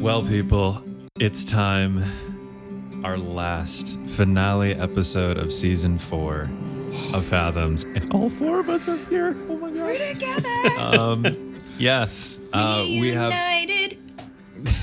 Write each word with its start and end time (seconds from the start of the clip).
Well, 0.00 0.22
people, 0.22 0.82
it's 1.18 1.44
time. 1.44 2.02
Our 3.04 3.16
last 3.18 3.98
finale 4.08 4.74
episode 4.74 5.38
of 5.38 5.52
season 5.52 5.96
four 5.98 6.42
of 7.14 7.24
Fathoms. 7.24 7.84
And 7.84 8.12
all 8.12 8.28
four 8.28 8.60
of 8.60 8.68
us 8.68 8.88
are 8.88 8.96
here. 8.96 9.36
Oh 9.48 9.56
my 9.56 9.70
God. 9.70 9.76
We're 9.78 10.14
God. 10.14 10.14
together. 10.14 10.78
Um, 10.78 11.60
yes. 11.78 12.38
Uh, 12.52 12.84
we 12.88 13.12
have. 13.12 13.30
United. 13.32 13.98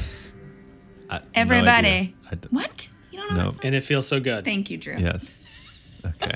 I- 1.09 1.17
no 1.19 1.25
Everybody. 1.35 1.87
idea. 1.87 2.13
I 2.31 2.35
d- 2.35 2.47
What? 2.49 2.89
You 3.11 3.19
don't 3.19 3.33
know 3.35 3.43
No. 3.51 3.57
and 3.61 3.75
it 3.75 3.81
feels 3.81 4.07
so 4.07 4.19
good. 4.21 4.45
Thank 4.45 4.69
you, 4.69 4.77
Drew. 4.77 4.95
Yes. 4.97 5.33
Okay. 6.05 6.33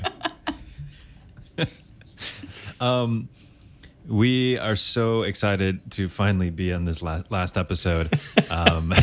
um, 2.80 3.28
we 4.08 4.58
are 4.58 4.76
so 4.76 5.22
excited 5.22 5.90
to 5.92 6.08
finally 6.08 6.50
be 6.50 6.72
on 6.72 6.84
this 6.84 7.02
last 7.02 7.30
last 7.30 7.56
episode. 7.56 8.18
Um, 8.50 8.92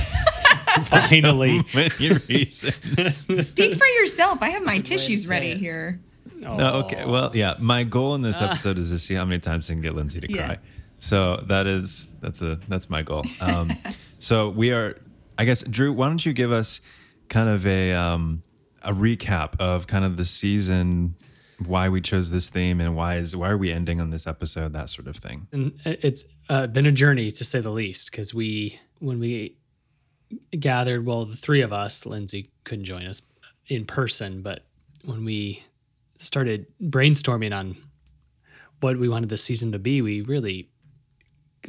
Finally. 0.85 1.62
many 1.73 2.09
reasons. 2.30 3.16
Speak 3.48 3.76
for 3.76 3.85
yourself. 3.99 4.38
I 4.41 4.49
have 4.49 4.63
my 4.63 4.80
tissues 4.80 5.27
ready 5.27 5.52
it. 5.52 5.57
here. 5.57 5.99
No, 6.38 6.84
okay. 6.85 7.04
Well, 7.05 7.31
yeah. 7.35 7.55
My 7.59 7.84
goal 7.84 8.16
in 8.16 8.21
this 8.21 8.40
episode 8.40 8.77
is 8.77 8.91
to 8.91 8.99
see 8.99 9.13
how 9.16 9.26
many 9.26 9.40
times 9.40 9.70
I 9.70 9.73
can 9.73 9.81
get 9.81 9.95
Lindsey 9.95 10.21
to 10.21 10.31
Yeah. 10.31 10.45
cry. 10.45 10.57
So 10.99 11.38
that 11.48 11.66
is 11.68 12.09
that's 12.21 12.41
a 12.41 12.59
that's 12.68 12.90
my 12.90 13.02
goal. 13.02 13.26
Um, 13.41 13.76
so 14.20 14.49
we 14.49 14.71
are. 14.71 14.98
I 15.38 15.45
guess 15.45 15.63
Drew, 15.63 15.91
why 15.93 16.07
don't 16.09 16.26
you 16.26 16.34
give 16.34 16.52
us 16.52 16.81
kind 17.29 17.49
of 17.49 17.66
a 17.66 17.93
um, 17.93 18.43
a 18.84 18.93
recap 18.93 19.59
of 19.59 19.88
kind 19.88 20.04
of 20.05 20.18
the 20.18 20.26
season, 20.26 21.16
why 21.66 21.90
we 21.90 22.02
chose 22.02 22.31
this 22.31 22.49
theme, 22.49 22.80
and 22.80 22.95
why 22.95 23.16
is 23.18 23.36
why 23.36 23.49
are 23.49 23.58
we 23.58 23.72
ending 23.72 23.99
on 23.99 24.09
this 24.09 24.26
episode, 24.27 24.73
that 24.73 24.90
sort 24.90 25.08
of 25.08 25.16
thing. 25.16 25.48
and 25.52 25.80
it's 25.85 26.26
uh, 26.49 26.68
been 26.68 26.85
a 26.85 26.91
journey 26.91 27.32
to 27.32 27.44
say 27.44 27.59
the 27.59 27.70
least 27.70 28.12
because 28.12 28.34
we 28.34 28.80
when 28.99 29.20
we 29.20 29.55
gathered 30.59 31.05
well 31.05 31.26
the 31.26 31.35
three 31.35 31.62
of 31.62 31.73
us 31.73 32.05
lindsey 32.05 32.52
couldn't 32.63 32.85
join 32.85 33.05
us 33.05 33.21
in 33.68 33.84
person 33.85 34.41
but 34.43 34.65
when 35.05 35.26
we 35.26 35.63
started 36.18 36.68
brainstorming 36.84 37.55
on 37.55 37.76
what 38.80 38.98
we 38.98 39.10
wanted 39.10 39.30
the 39.30 39.37
season 39.37 39.71
to 39.71 39.80
be 39.80 40.02
we 40.02 40.21
really 40.21 40.70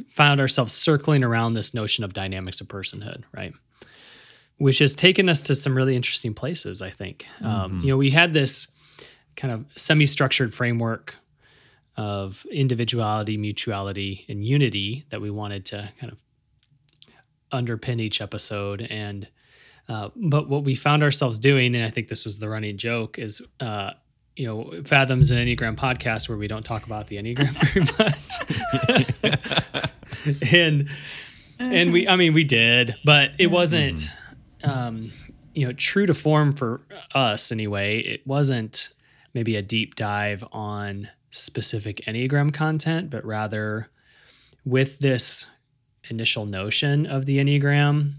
found 0.09 0.39
ourselves 0.39 0.73
circling 0.73 1.23
around 1.23 1.53
this 1.53 1.73
notion 1.73 2.03
of 2.03 2.13
dynamics 2.13 2.61
of 2.61 2.67
personhood 2.67 3.23
right? 3.33 3.53
Which 4.57 4.77
has 4.77 4.93
taken 4.93 5.27
us 5.27 5.41
to 5.43 5.55
some 5.55 5.75
really 5.75 5.95
interesting 5.95 6.33
places 6.35 6.81
i 6.81 6.89
think. 6.91 7.25
Um, 7.43 7.81
you 7.83 7.89
know 7.89 7.97
we 7.97 8.11
had 8.11 8.33
this 8.33 8.67
kind 9.35 9.53
of 9.53 9.65
semi-structured 9.75 10.53
framework 10.53 11.15
of 11.97 12.45
individuality, 12.51 13.37
mutuality, 13.37 14.25
and 14.29 14.45
unity 14.45 15.05
that 15.09 15.21
we 15.21 15.29
wanted 15.29 15.65
to 15.65 15.91
kind 15.99 16.11
of 16.11 16.19
underpin 17.51 17.99
each 17.99 18.21
episode. 18.21 18.87
And 18.89 19.27
uh, 19.89 20.09
but 20.15 20.47
what 20.47 20.63
we 20.63 20.75
found 20.75 21.03
ourselves 21.03 21.37
doing, 21.37 21.75
and 21.75 21.83
I 21.83 21.89
think 21.89 22.07
this 22.07 22.23
was 22.23 22.39
the 22.39 22.47
running 22.47 22.77
joke, 22.77 23.19
is 23.19 23.41
uh, 23.59 23.91
you 24.35 24.47
know, 24.47 24.71
Fathoms 24.85 25.31
an 25.31 25.37
Enneagram 25.37 25.75
podcast 25.75 26.29
where 26.29 26.37
we 26.37 26.47
don't 26.47 26.63
talk 26.63 26.85
about 26.85 27.07
the 27.07 27.17
Enneagram 27.17 27.51
very 27.51 27.85
much. 29.75 30.51
and 30.53 30.89
and 31.59 31.93
we, 31.93 32.07
I 32.07 32.15
mean, 32.15 32.33
we 32.33 32.43
did, 32.43 32.95
but 33.05 33.31
it 33.37 33.47
wasn't, 33.47 34.09
um, 34.63 35.11
you 35.53 35.67
know, 35.67 35.73
true 35.73 36.05
to 36.07 36.13
form 36.13 36.53
for 36.53 36.81
us 37.13 37.51
anyway. 37.51 37.99
It 37.99 38.25
wasn't 38.25 38.89
maybe 39.33 39.55
a 39.55 39.61
deep 39.61 39.95
dive 39.95 40.43
on 40.51 41.09
specific 41.29 42.01
Enneagram 42.07 42.53
content, 42.53 43.09
but 43.09 43.25
rather 43.25 43.89
with 44.65 44.99
this 44.99 45.45
initial 46.09 46.45
notion 46.45 47.05
of 47.05 47.25
the 47.25 47.37
Enneagram, 47.37 48.13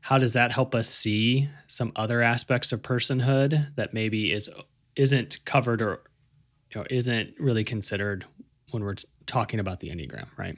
how 0.00 0.18
does 0.18 0.32
that 0.32 0.52
help 0.52 0.74
us 0.74 0.88
see 0.88 1.48
some 1.68 1.92
other 1.94 2.22
aspects 2.22 2.72
of 2.72 2.82
personhood 2.82 3.74
that 3.76 3.94
maybe 3.94 4.32
is 4.32 4.50
isn't 4.96 5.38
covered 5.44 5.80
or 5.80 6.02
you 6.70 6.80
know, 6.80 6.86
isn't 6.90 7.34
really 7.38 7.64
considered 7.64 8.24
when 8.72 8.82
we're 8.84 8.96
talking 9.26 9.60
about 9.60 9.80
the 9.80 9.88
Enneagram, 9.88 10.26
right? 10.36 10.56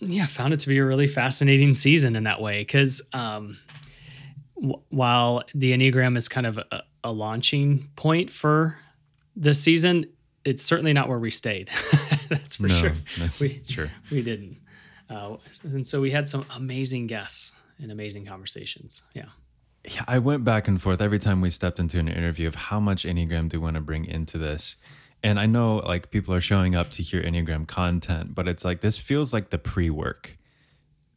Yeah, 0.00 0.26
found 0.26 0.52
it 0.52 0.60
to 0.60 0.68
be 0.68 0.78
a 0.78 0.84
really 0.84 1.06
fascinating 1.06 1.74
season 1.74 2.16
in 2.16 2.24
that 2.24 2.40
way 2.40 2.60
because 2.60 3.02
um, 3.12 3.58
w- 4.56 4.80
while 4.90 5.42
the 5.54 5.72
Enneagram 5.72 6.16
is 6.16 6.28
kind 6.28 6.46
of 6.46 6.58
a, 6.58 6.82
a 7.02 7.12
launching 7.12 7.88
point 7.96 8.30
for 8.30 8.78
this 9.36 9.60
season, 9.60 10.06
it's 10.44 10.62
certainly 10.62 10.92
not 10.92 11.08
where 11.08 11.18
we 11.18 11.30
stayed. 11.30 11.70
That's 12.28 12.56
for 12.56 12.68
no, 12.68 12.78
sure. 12.80 12.92
that's 13.18 13.40
We- 13.40 13.60
true. 13.68 13.88
We 14.10 14.22
didn't. 14.22 14.56
Uh, 15.10 15.36
and 15.62 15.86
so 15.86 16.00
we 16.00 16.10
had 16.10 16.26
some 16.28 16.46
amazing 16.56 17.06
guests 17.06 17.52
and 17.78 17.92
amazing 17.92 18.24
conversations. 18.26 19.02
Yeah. 19.14 19.26
Yeah, 19.86 20.04
I 20.08 20.18
went 20.18 20.44
back 20.44 20.66
and 20.66 20.80
forth 20.80 21.02
every 21.02 21.18
time 21.18 21.42
we 21.42 21.50
stepped 21.50 21.78
into 21.78 21.98
an 21.98 22.08
interview 22.08 22.48
of 22.48 22.54
how 22.54 22.80
much 22.80 23.04
Enneagram 23.04 23.50
do 23.50 23.60
we 23.60 23.64
want 23.64 23.74
to 23.74 23.82
bring 23.82 24.06
into 24.06 24.38
this. 24.38 24.76
And 25.22 25.38
I 25.38 25.44
know 25.44 25.76
like 25.76 26.10
people 26.10 26.32
are 26.34 26.40
showing 26.40 26.74
up 26.74 26.88
to 26.92 27.02
hear 27.02 27.22
Enneagram 27.22 27.66
content, 27.68 28.34
but 28.34 28.48
it's 28.48 28.64
like 28.64 28.80
this 28.80 28.96
feels 28.96 29.32
like 29.34 29.50
the 29.50 29.58
pre-work 29.58 30.38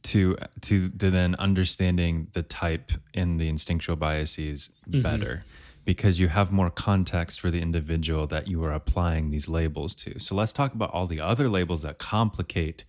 to 0.04 0.36
to 0.62 0.90
to 0.90 1.10
then 1.10 1.36
understanding 1.36 2.28
the 2.34 2.44
type 2.44 2.92
and 3.14 3.40
the 3.40 3.48
instinctual 3.50 3.96
biases 3.96 4.70
better 4.86 5.44
because 5.88 6.20
you 6.20 6.28
have 6.28 6.52
more 6.52 6.70
context 6.70 7.40
for 7.40 7.50
the 7.50 7.62
individual 7.62 8.28
that 8.28 8.46
you 8.50 8.62
are 8.66 8.74
applying 8.74 9.30
these 9.30 9.48
labels 9.48 9.96
to. 9.96 10.20
So 10.20 10.36
let's 10.36 10.52
talk 10.52 10.74
about 10.74 10.92
all 10.92 11.08
the 11.08 11.22
other 11.22 11.48
labels 11.50 11.82
that 11.84 11.98
complicate 11.98 12.84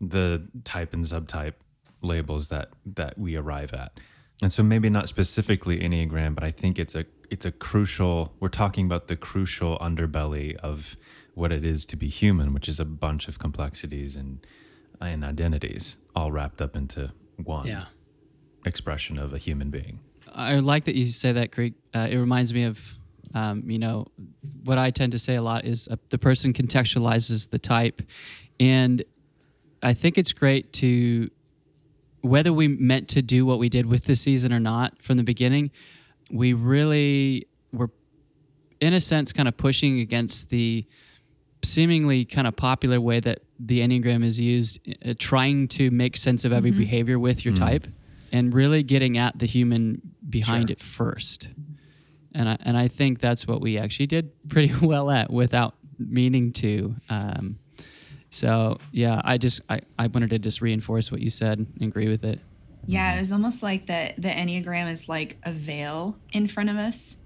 the 0.00 0.48
type 0.64 0.92
and 0.94 1.04
subtype 1.04 1.54
labels 2.02 2.48
that 2.48 2.70
that 2.84 3.16
we 3.16 3.36
arrive 3.36 3.72
at. 3.72 3.92
And 4.42 4.52
so 4.52 4.64
maybe 4.64 4.90
not 4.90 5.08
specifically 5.08 5.78
Enneagram, 5.78 6.34
but 6.34 6.42
I 6.42 6.50
think 6.50 6.76
it's 6.76 6.96
a 6.96 7.04
it's 7.30 7.46
a 7.46 7.52
crucial 7.52 8.34
we're 8.40 8.48
talking 8.48 8.84
about 8.84 9.06
the 9.06 9.14
crucial 9.14 9.78
underbelly 9.78 10.56
of 10.56 10.96
what 11.34 11.52
it 11.52 11.64
is 11.64 11.86
to 11.86 11.96
be 11.96 12.08
human, 12.08 12.52
which 12.52 12.68
is 12.68 12.80
a 12.80 12.84
bunch 12.84 13.28
of 13.28 13.38
complexities 13.38 14.16
and 14.16 14.44
and 15.00 15.24
identities 15.24 15.94
all 16.16 16.32
wrapped 16.32 16.60
up 16.60 16.74
into 16.74 17.12
one 17.36 17.68
Yeah. 17.68 17.84
expression 18.66 19.18
of 19.18 19.32
a 19.32 19.38
human 19.38 19.70
being. 19.70 20.00
I 20.34 20.54
like 20.56 20.84
that 20.84 20.94
you 20.94 21.06
say 21.08 21.32
that, 21.32 21.52
Creek. 21.52 21.74
Uh, 21.94 22.08
it 22.10 22.16
reminds 22.16 22.52
me 22.52 22.64
of, 22.64 22.80
um, 23.34 23.68
you 23.68 23.78
know, 23.78 24.06
what 24.64 24.78
I 24.78 24.90
tend 24.90 25.12
to 25.12 25.18
say 25.18 25.34
a 25.34 25.42
lot 25.42 25.64
is 25.64 25.88
uh, 25.88 25.96
the 26.10 26.18
person 26.18 26.52
contextualizes 26.52 27.50
the 27.50 27.58
type, 27.58 28.02
and 28.58 29.02
I 29.82 29.94
think 29.94 30.18
it's 30.18 30.32
great 30.32 30.72
to, 30.74 31.30
whether 32.20 32.52
we 32.52 32.68
meant 32.68 33.08
to 33.08 33.22
do 33.22 33.44
what 33.44 33.58
we 33.58 33.68
did 33.68 33.86
with 33.86 34.04
the 34.04 34.14
season 34.14 34.52
or 34.52 34.60
not 34.60 35.02
from 35.02 35.16
the 35.16 35.24
beginning, 35.24 35.70
we 36.30 36.52
really 36.52 37.46
were, 37.72 37.90
in 38.80 38.94
a 38.94 39.00
sense, 39.00 39.32
kind 39.32 39.48
of 39.48 39.56
pushing 39.56 40.00
against 40.00 40.50
the 40.50 40.84
seemingly 41.64 42.24
kind 42.24 42.46
of 42.46 42.56
popular 42.56 43.00
way 43.00 43.20
that 43.20 43.40
the 43.58 43.80
enneagram 43.80 44.24
is 44.24 44.38
used, 44.38 44.80
uh, 45.04 45.14
trying 45.18 45.68
to 45.68 45.90
make 45.90 46.16
sense 46.16 46.44
of 46.44 46.52
every 46.52 46.70
behavior 46.70 47.18
with 47.18 47.44
your 47.44 47.54
type, 47.54 47.86
and 48.32 48.52
really 48.54 48.82
getting 48.82 49.18
at 49.18 49.38
the 49.38 49.46
human 49.46 50.00
behind 50.28 50.68
Sure. 50.68 50.72
it 50.72 50.80
first. 50.80 51.48
And 52.34 52.48
I, 52.48 52.56
and 52.62 52.76
I 52.78 52.88
think 52.88 53.20
that's 53.20 53.46
what 53.46 53.60
we 53.60 53.76
actually 53.78 54.06
did 54.06 54.30
pretty 54.48 54.72
well 54.86 55.10
at 55.10 55.30
without 55.30 55.74
meaning 55.98 56.52
to. 56.54 56.94
Um, 57.10 57.58
so 58.30 58.78
yeah, 58.90 59.20
I 59.24 59.36
just 59.38 59.60
I, 59.68 59.80
I 59.98 60.06
wanted 60.06 60.30
to 60.30 60.38
just 60.38 60.60
reinforce 60.62 61.12
what 61.12 61.20
you 61.20 61.28
said 61.30 61.58
and 61.58 61.82
agree 61.82 62.08
with 62.08 62.24
it. 62.24 62.40
Yeah, 62.86 63.14
it 63.14 63.20
was 63.20 63.30
almost 63.30 63.62
like 63.62 63.86
the 63.86 64.14
the 64.16 64.28
Enneagram 64.30 64.90
is 64.90 65.08
like 65.08 65.36
a 65.44 65.52
veil 65.52 66.16
in 66.32 66.48
front 66.48 66.70
of 66.70 66.76
us 66.76 67.16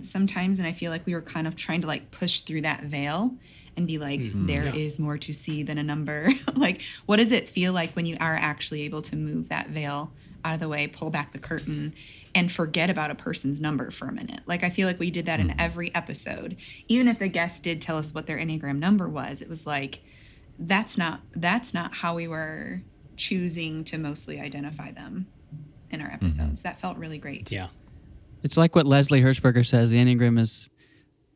sometimes. 0.00 0.58
And 0.58 0.66
I 0.66 0.72
feel 0.72 0.90
like 0.90 1.04
we 1.04 1.14
were 1.14 1.20
kind 1.22 1.46
of 1.46 1.56
trying 1.56 1.80
to 1.82 1.86
like 1.86 2.10
push 2.12 2.42
through 2.42 2.62
that 2.62 2.84
veil 2.84 3.34
and 3.76 3.86
be 3.86 3.98
like, 3.98 4.20
"There 4.46 4.66
is 4.74 4.98
Yeah. 4.98 5.04
more 5.04 5.18
to 5.18 5.32
see 5.34 5.62
than 5.64 5.78
a 5.78 5.82
number. 5.82 6.30
like, 6.54 6.82
what 7.06 7.16
does 7.16 7.32
it 7.32 7.48
feel 7.48 7.72
like 7.72 7.92
when 7.96 8.06
you 8.06 8.16
are 8.20 8.36
actually 8.36 8.82
able 8.82 9.02
to 9.02 9.16
move 9.16 9.48
that 9.48 9.70
veil 9.70 10.12
out 10.44 10.54
of 10.54 10.60
the 10.60 10.68
way, 10.68 10.86
pull 10.86 11.10
back 11.10 11.32
the 11.32 11.38
curtain, 11.38 11.94
and 12.34 12.50
forget 12.50 12.90
about 12.90 13.10
a 13.10 13.14
person's 13.14 13.60
number 13.60 13.90
for 13.90 14.06
a 14.08 14.12
minute? 14.12 14.40
Like, 14.46 14.64
I 14.64 14.70
feel 14.70 14.86
like 14.86 14.98
we 14.98 15.10
did 15.10 15.26
that 15.26 15.40
in 15.40 15.50
hmm. 15.50 15.60
every 15.60 15.94
episode. 15.94 16.56
Even 16.88 17.08
if 17.08 17.18
the 17.18 17.28
guest 17.28 17.62
did 17.62 17.80
tell 17.80 17.96
us 17.96 18.14
what 18.14 18.26
their 18.26 18.38
Enneagram 18.38 18.78
number 18.78 19.08
was, 19.08 19.40
it 19.40 19.48
was 19.48 19.66
like, 19.66 20.00
that's 20.58 20.98
not 20.98 21.20
that's 21.34 21.74
not 21.74 21.94
how 21.94 22.14
we 22.14 22.28
were 22.28 22.82
choosing 23.16 23.84
to 23.84 23.98
mostly 23.98 24.40
identify 24.40 24.92
them 24.92 25.26
in 25.90 26.00
our 26.00 26.08
mm-hmm. 26.08 26.26
episodes. 26.26 26.62
That 26.62 26.80
felt 26.80 26.96
really 26.98 27.18
great. 27.18 27.50
Yeah. 27.50 27.68
It's 28.42 28.56
like 28.56 28.74
what 28.74 28.86
Leslie 28.86 29.22
Hershberger 29.22 29.66
says: 29.66 29.90
the 29.90 29.98
enneagram 29.98 30.38
is 30.38 30.68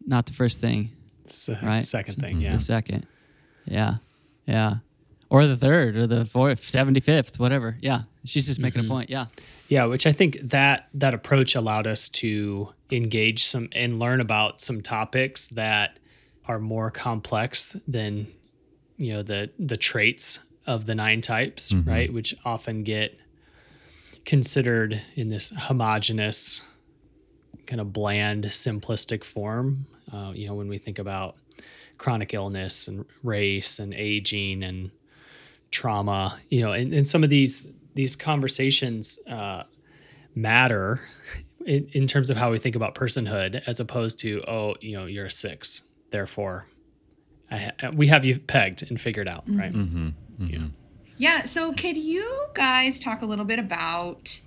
not 0.06 0.26
the 0.26 0.32
first 0.32 0.61
thing, 0.61 0.91
It's 1.25 1.47
the 1.47 1.59
right? 1.62 1.85
second 1.85 2.17
thing. 2.17 2.37
It's 2.37 2.44
Yeah. 2.44 2.56
the 2.56 2.61
second. 2.61 3.06
Yeah, 3.64 3.97
yeah, 4.47 4.76
or 5.28 5.46
the 5.46 5.56
third, 5.56 5.96
or 5.96 6.06
the 6.06 6.25
fourth, 6.25 6.69
seventy 6.69 7.00
fifth, 7.00 7.38
whatever. 7.38 7.76
Yeah, 7.81 8.02
she's 8.25 8.46
just 8.46 8.61
making 8.61 8.84
a 8.84 8.88
point. 8.88 9.11
Yeah. 9.11 9.26
Yeah, 9.69 9.87
which 9.87 10.06
I 10.06 10.12
think 10.12 10.38
that 10.43 10.88
that 10.94 11.12
approach 11.12 11.56
allowed 11.56 11.88
us 11.88 12.08
to 12.11 12.69
engage 12.93 13.44
some 13.44 13.69
and 13.73 13.99
learn 13.99 14.20
about 14.20 14.61
some 14.61 14.81
topics 14.81 15.49
that 15.49 15.99
are 16.46 16.61
more 16.61 16.90
complex 16.93 17.75
than 17.88 18.28
you 18.96 19.14
know 19.14 19.23
the 19.23 19.50
the 19.58 19.76
traits 19.76 20.38
of 20.67 20.87
the 20.87 20.94
nine 20.94 21.20
types, 21.20 21.73
right? 21.73 22.12
Which 22.12 22.34
often 22.44 22.84
get 22.84 23.19
considered 24.25 25.00
in 25.14 25.31
this 25.31 25.50
homogenous, 25.56 26.62
kind 27.67 27.81
of 27.81 27.93
bland, 27.93 28.44
simplistic 28.44 29.25
form. 29.25 29.87
Uh, 30.12 30.32
you 30.34 30.46
know, 30.46 30.55
when 30.55 30.69
we 30.69 30.78
think 30.78 30.99
about 30.99 31.37
chronic 31.99 32.34
illness 32.34 32.88
and 32.88 33.05
race 33.23 33.78
and 33.78 33.94
aging 33.94 34.62
and 34.62 34.90
trauma, 35.71 36.39
you 36.51 36.61
know, 36.61 36.73
and, 36.73 36.93
and 36.93 37.07
some 37.07 37.25
of 37.25 37.31
these 37.31 37.67
these 37.95 38.15
conversations 38.15 39.19
uh, 39.29 39.63
matter 40.35 41.01
in, 41.65 41.89
in 41.93 42.07
terms 42.07 42.31
of 42.31 42.37
how 42.37 42.51
we 42.51 42.59
think 42.59 42.77
about 42.77 42.95
personhood, 42.95 43.63
as 43.67 43.81
opposed 43.81 44.19
to 44.21 44.43
oh, 44.47 44.75
you 44.81 44.97
know, 44.97 45.07
you're 45.07 45.27
a 45.27 45.31
six, 45.31 45.83
therefore, 46.11 46.67
I 47.51 47.59
ha- 47.59 47.91
we 47.95 48.07
have 48.09 48.25
you 48.25 48.39
pegged 48.39 48.89
and 48.89 49.01
figured 49.01 49.29
out, 49.29 49.45
right? 49.49 49.73
Mm-hmm. 49.73 50.09
Yeah. 50.47 50.67
Yeah, 51.19 51.45
so 51.45 51.73
could 51.73 51.97
you 51.97 52.47
guys 52.53 52.99
talk 52.99 53.23
a 53.23 53.27
little 53.27 53.47
bit 53.47 53.59
about 53.59 54.41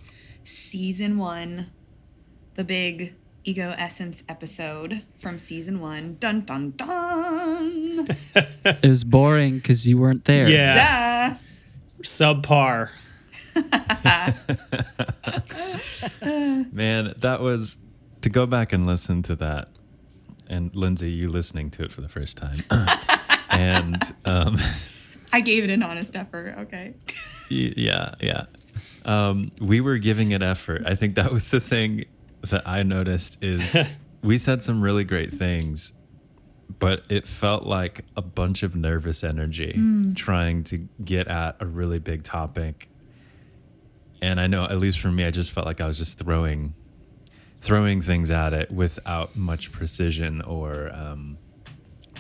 season 0.44 1.18
one, 1.18 1.72
the 2.54 2.64
big 2.64 3.16
ego 3.44 3.74
essence 3.76 4.22
episode 4.30 5.02
from 5.20 5.40
season 5.40 5.80
one? 5.80 6.18
Dun 6.20 6.42
dun 6.42 6.74
dun. 6.78 7.49
It 8.66 8.88
was 8.88 9.04
boring 9.04 9.58
because 9.58 9.88
you 9.88 9.98
weren't 9.98 10.26
there. 10.26 10.50
Yeah, 10.50 11.38
Duh. 12.00 12.04
subpar. 12.04 12.90
Man, 16.72 17.14
that 17.18 17.42
was 17.42 17.78
to 18.22 18.30
go 18.30 18.46
back 18.46 18.74
and 18.74 18.86
listen 18.86 19.22
to 19.24 19.36
that, 19.38 19.70
and 20.48 20.74
Lindsey, 20.76 21.12
you 21.12 21.30
listening 21.30 21.70
to 21.72 21.84
it 21.84 21.92
for 21.92 22.02
the 22.02 22.10
first 22.10 22.38
time, 22.38 22.64
and 23.50 24.02
um, 24.26 24.58
I 25.34 25.42
gave 25.42 25.64
it 25.64 25.70
an 25.70 25.84
honest 25.84 26.16
effort. 26.16 26.56
Okay. 26.60 26.94
yeah, 27.50 28.14
yeah, 28.22 28.44
um, 29.06 29.52
we 29.60 29.82
were 29.82 29.98
giving 29.98 30.32
it 30.32 30.42
effort. 30.42 30.84
I 30.86 30.96
think 30.96 31.16
that 31.16 31.32
was 31.32 31.50
the 31.50 31.60
thing 31.60 32.06
that 32.50 32.68
I 32.68 32.84
noticed 32.84 33.38
is 33.42 33.76
we 34.24 34.38
said 34.38 34.62
some 34.62 34.82
really 34.82 35.04
great 35.04 35.32
things, 35.32 35.94
but 36.78 37.04
it 37.10 37.28
felt 37.28 37.64
like 37.64 38.06
a 38.16 38.22
bunch 38.22 38.62
of 38.64 38.76
nervous 38.76 39.24
energy 39.24 39.74
trying 40.16 40.64
to 40.66 40.78
get 41.04 41.28
at 41.28 41.56
a 41.60 41.66
really 41.66 42.00
big 42.00 42.24
topic. 42.24 42.90
And 44.22 44.40
I 44.40 44.48
know, 44.48 44.66
at 44.66 44.78
least 44.78 45.00
for 45.00 45.10
me, 45.10 45.26
I 45.26 45.32
just 45.32 45.52
felt 45.52 45.66
like 45.66 45.82
I 45.82 45.88
was 45.88 45.98
just 45.98 46.20
throwing, 46.20 46.76
throwing 47.62 48.02
things 48.02 48.30
at 48.30 48.54
it 48.54 48.70
without 48.70 49.36
much 49.36 49.72
precision 49.72 50.42
or 50.42 50.92
um, 50.94 51.38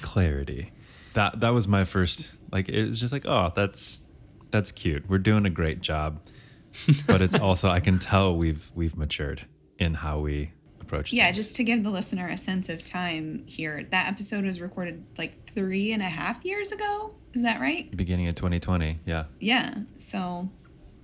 clarity. 0.01 0.71
That 1.13 1.39
that 1.41 1.49
was 1.49 1.67
my 1.67 1.83
first. 1.83 2.29
Like 2.51 2.69
it 2.69 2.87
was 2.87 2.99
just 2.99 3.13
like, 3.13 3.25
oh, 3.25 3.51
that's 3.55 3.99
that's 4.51 4.71
cute. 4.71 5.07
We're 5.07 5.17
doing 5.19 5.45
a 5.45 5.49
great 5.49 5.81
job, 5.81 6.21
but 7.07 7.21
it's 7.21 7.35
also 7.35 7.69
I 7.69 7.79
can 7.79 7.99
tell 7.99 8.35
we've 8.35 8.71
we've 8.73 8.95
matured 8.97 9.45
in 9.77 9.93
how 9.93 10.19
we 10.19 10.51
approach. 10.89 11.13
Yeah, 11.13 11.25
things. 11.25 11.37
just 11.37 11.55
to 11.57 11.63
give 11.63 11.83
the 11.83 11.89
listener 11.91 12.27
a 12.27 12.37
sense 12.37 12.67
of 12.69 12.83
time 12.83 13.43
here, 13.45 13.85
that 13.91 14.07
episode 14.07 14.45
was 14.45 14.59
recorded 14.59 15.03
like 15.17 15.53
three 15.53 15.91
and 15.91 16.01
a 16.01 16.05
half 16.09 16.43
years 16.43 16.71
ago. 16.71 17.13
Is 17.33 17.43
that 17.43 17.61
right? 17.61 17.95
beginning 17.95 18.27
of 18.27 18.35
2020. 18.35 18.99
Yeah, 19.05 19.25
Yeah. 19.39 19.75
So 19.99 20.49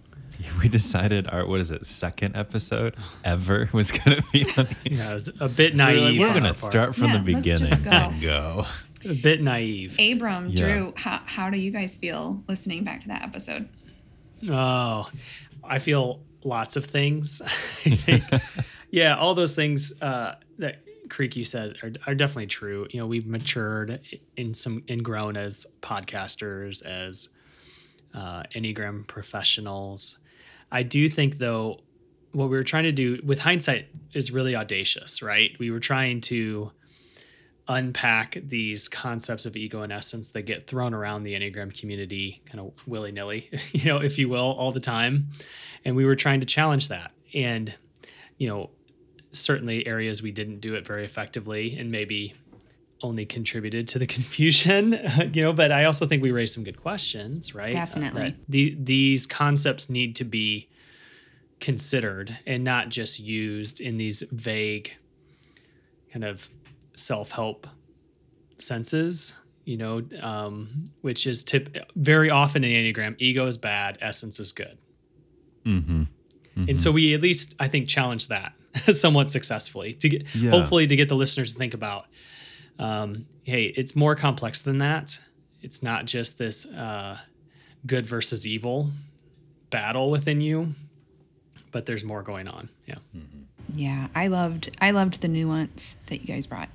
we 0.62 0.68
decided 0.68 1.28
our 1.28 1.46
what 1.48 1.62
is 1.62 1.70
it 1.72 1.86
second 1.86 2.36
episode 2.36 2.96
ever 3.24 3.70
was 3.74 3.92
gonna 3.92 4.22
be. 4.34 4.46
On 4.58 4.68
Yeah, 4.86 5.12
it 5.12 5.14
was 5.14 5.30
a 5.40 5.48
bit 5.48 5.74
we 5.74 5.80
were, 5.80 5.86
naive. 5.86 6.20
we're 6.20 6.28
on 6.30 6.34
gonna 6.34 6.54
start 6.54 6.96
from 6.96 7.06
Yeah, 7.12 7.22
the 7.24 7.32
let's 7.34 7.48
just 7.48 7.62
beginning 7.72 7.84
go. 7.84 7.92
and 7.92 8.22
go. 8.22 8.66
A 9.08 9.14
bit 9.14 9.42
naive. 9.44 9.96
Abram, 10.00 10.50
Yeah. 10.50 10.66
Drew, 10.68 10.94
how, 10.98 11.22
how 11.26 11.50
do 11.52 11.58
you 11.60 11.70
guys 11.70 11.96
feel 11.96 12.44
listening 12.48 12.84
back 12.84 13.02
to 13.02 13.08
that 13.10 13.22
episode? 13.22 13.70
Oh, 14.50 15.10
I 15.64 15.78
feel 15.80 16.22
lots 16.44 16.76
of 16.76 16.86
things. 16.86 17.40
I 17.44 17.90
think, 17.92 18.24
yeah, 18.96 19.18
all 19.18 19.36
those 19.36 19.54
things 19.54 19.92
uh, 20.02 20.36
that 20.58 20.78
Creek 21.10 21.36
you 21.36 21.44
said 21.44 21.76
are, 21.84 21.92
are 22.08 22.16
definitely 22.16 22.48
true. 22.48 22.88
You 22.92 23.02
know, 23.02 23.08
we've 23.08 23.28
matured 23.28 24.00
in 24.38 24.54
some 24.54 24.84
and 24.88 25.04
grown 25.04 25.36
as 25.36 25.68
podcasters, 25.82 26.82
as 26.82 27.28
uh, 28.14 28.44
Enneagram 28.56 29.06
professionals. 29.06 30.18
I 30.72 30.84
do 30.84 31.10
think 31.10 31.40
though, 31.40 31.82
what 32.32 32.50
we 32.50 32.56
were 32.56 32.64
trying 32.64 32.86
to 32.86 32.94
do 32.94 33.20
with 33.26 33.38
hindsight 33.40 33.88
is 34.14 34.32
really 34.32 34.56
audacious, 34.56 35.22
right? 35.22 35.52
We 35.60 35.72
were 35.72 35.82
trying 35.82 36.22
to 36.22 36.72
unpack 37.68 38.38
these 38.48 38.88
concepts 38.88 39.46
of 39.46 39.58
ego 39.58 39.82
and 39.82 39.92
essence 39.92 40.30
that 40.32 40.44
get 40.44 40.68
thrown 40.68 40.94
around 40.94 41.24
the 41.24 41.34
Enneagram 41.34 41.78
community 41.78 42.42
kind 42.46 42.62
of 42.62 42.72
willy 42.88 43.12
nilly, 43.12 43.50
you 43.74 43.92
know, 43.92 43.98
if 43.98 44.18
you 44.18 44.30
will, 44.30 44.54
all 44.54 44.72
the 44.72 44.80
time. 44.80 45.32
And 45.84 45.98
we 45.98 46.06
were 46.06 46.16
trying 46.16 46.40
to 46.40 46.46
challenge 46.46 46.88
that. 46.88 47.12
And, 47.34 47.76
you 48.38 48.48
know, 48.48 48.70
certainly 49.38 49.86
areas 49.88 50.22
we 50.22 50.32
didn't 50.32 50.60
do 50.60 50.76
it 50.76 50.86
very 50.86 51.06
effectively 51.06 51.78
and 51.78 51.92
maybe 51.92 52.34
only 53.02 53.26
contributed 53.26 53.88
to 53.90 54.00
the 54.00 54.08
confusion, 54.18 55.00
you 55.34 55.42
know, 55.42 55.54
but 55.54 55.72
I 55.72 55.86
also 55.86 56.06
think 56.06 56.24
we 56.24 56.32
raised 56.32 56.54
some 56.54 56.64
good 56.64 56.82
questions, 56.82 57.54
right? 57.54 57.74
Uh, 57.74 57.86
Definitely. 57.86 58.22
that 58.22 58.36
the, 58.50 58.78
these 58.80 59.26
concepts 59.28 59.90
need 59.90 60.16
to 60.16 60.24
be 60.24 60.70
considered 61.60 62.38
and 62.46 62.64
not 62.64 62.90
just 62.90 63.20
used 63.20 63.80
in 63.80 63.98
these 63.98 64.24
vague 64.32 64.92
kind 66.12 66.26
of 66.26 66.50
self-help 66.96 67.68
senses 68.58 69.34
you 69.66 69.78
know 69.78 70.02
um, 70.22 70.86
which 71.02 71.26
is 71.28 71.44
tip 71.44 71.76
very 71.96 72.30
often 72.30 72.64
in 72.64 72.72
enneagram 72.72 73.16
ego 73.20 73.46
is 73.48 73.58
bad 73.58 73.98
essence 74.02 74.40
is 74.40 74.52
good 74.52 74.78
Mm-hmm. 75.66 76.04
and 76.70 76.80
so 76.80 76.92
we 76.92 77.14
at 77.16 77.22
least 77.22 77.56
i 77.60 77.68
think 77.68 77.88
challenge 77.88 78.28
that 78.28 78.54
somewhat 78.92 79.30
successfully 79.30 79.94
to 79.94 80.10
get 80.10 80.26
Yeah. 80.36 80.52
hopefully 80.52 80.88
to 80.88 80.96
get 80.96 81.10
the 81.10 81.16
listeners 81.16 81.54
to 81.54 81.58
think 81.60 81.74
about 81.74 82.06
um, 82.80 83.26
hey 83.44 83.66
it's 83.66 83.96
more 83.96 84.16
complex 84.16 84.62
than 84.62 84.80
that 84.80 85.18
it's 85.62 85.82
not 85.82 86.06
just 86.06 86.38
this 86.38 86.66
uh, 86.66 87.18
good 87.88 88.06
versus 88.06 88.46
evil 88.46 88.90
battle 89.70 90.12
within 90.12 90.42
you 90.42 90.74
but 91.72 91.86
there's 91.86 92.04
more 92.04 92.22
going 92.24 92.48
on 92.48 92.70
yeah 92.86 92.96
Yeah, 93.76 94.08
I 94.16 94.28
loved 94.28 94.70
I 94.80 94.92
loved 94.92 95.22
the 95.22 95.28
nuance 95.28 95.96
that 96.08 96.22
you 96.22 96.28
guys 96.28 96.46
brought 96.46 96.70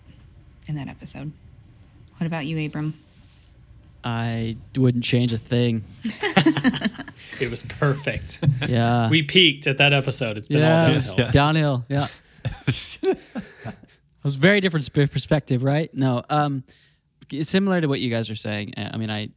in 0.66 0.74
that 0.76 0.88
episode. 0.88 1.32
What 2.18 2.26
about 2.26 2.44
you, 2.46 2.66
Abram? 2.66 2.94
I 4.04 4.56
wouldn't 4.76 5.04
change 5.04 5.32
a 5.32 5.38
thing. 5.38 5.84
it 7.40 7.50
was 7.50 7.62
perfect 7.62 8.38
Yeah. 8.68 9.08
we 9.10 9.22
peaked 9.22 9.66
at 9.66 9.78
that 9.78 9.92
episode 9.92 10.36
it's 10.36 10.48
been 10.48 10.62
all 10.62 10.68
yeah. 10.68 10.86
downhill 10.86 11.14
Yeah. 11.18 11.30
Downhill. 11.32 11.84
Yeah. 11.88 12.06
It 14.20 14.24
was 14.24 14.34
very 14.34 14.60
different 14.60 14.84
sp- 14.84 15.08
perspective, 15.10 15.62
right? 15.62 15.92
No, 15.94 16.22
um, 16.28 16.62
similar 17.40 17.80
to 17.80 17.86
what 17.86 18.00
you 18.00 18.10
guys 18.10 18.28
are 18.28 18.34
saying. 18.36 18.74
Uh, 18.76 18.90
I 18.92 18.98
mean, 18.98 19.08
I 19.10 19.30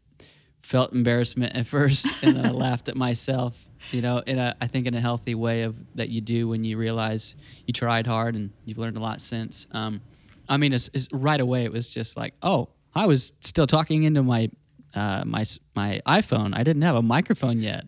felt 0.61 0.91
embarrassment 0.91 1.55
at 1.55 1.67
first, 1.67 2.05
and 2.21 2.35
then 2.35 2.45
I 2.45 2.49
laughed 2.65 2.89
at 2.89 2.97
myself. 2.97 3.55
You 3.91 4.01
know, 4.01 4.17
in 4.19 4.39
a 4.39 4.55
I 4.59 4.67
think 4.67 4.85
in 4.87 4.93
a 4.93 4.99
healthy 4.99 5.35
way 5.35 5.61
of 5.63 5.75
that 5.95 6.09
you 6.09 6.19
do 6.19 6.49
when 6.49 6.65
you 6.65 6.77
realize 6.77 7.33
you 7.65 7.71
tried 7.71 8.07
hard 8.07 8.35
and 8.35 8.51
you've 8.65 8.77
learned 8.77 8.97
a 8.97 8.99
lot 8.99 9.21
since. 9.21 9.67
Um, 9.71 10.01
I 10.49 10.57
mean, 10.57 10.73
it's, 10.73 10.89
it's 10.93 11.07
right 11.13 11.39
away. 11.39 11.63
It 11.63 11.71
was 11.71 11.89
just 11.89 12.17
like, 12.17 12.33
oh, 12.43 12.67
I 12.93 13.05
was 13.05 13.31
still 13.39 13.67
talking 13.67 14.03
into 14.03 14.21
my 14.21 14.49
uh, 14.93 15.23
my 15.25 15.45
my 15.75 16.01
iPhone. 16.05 16.55
I 16.55 16.63
didn't 16.63 16.83
have 16.83 16.95
a 16.95 17.01
microphone 17.01 17.59
yet. 17.59 17.85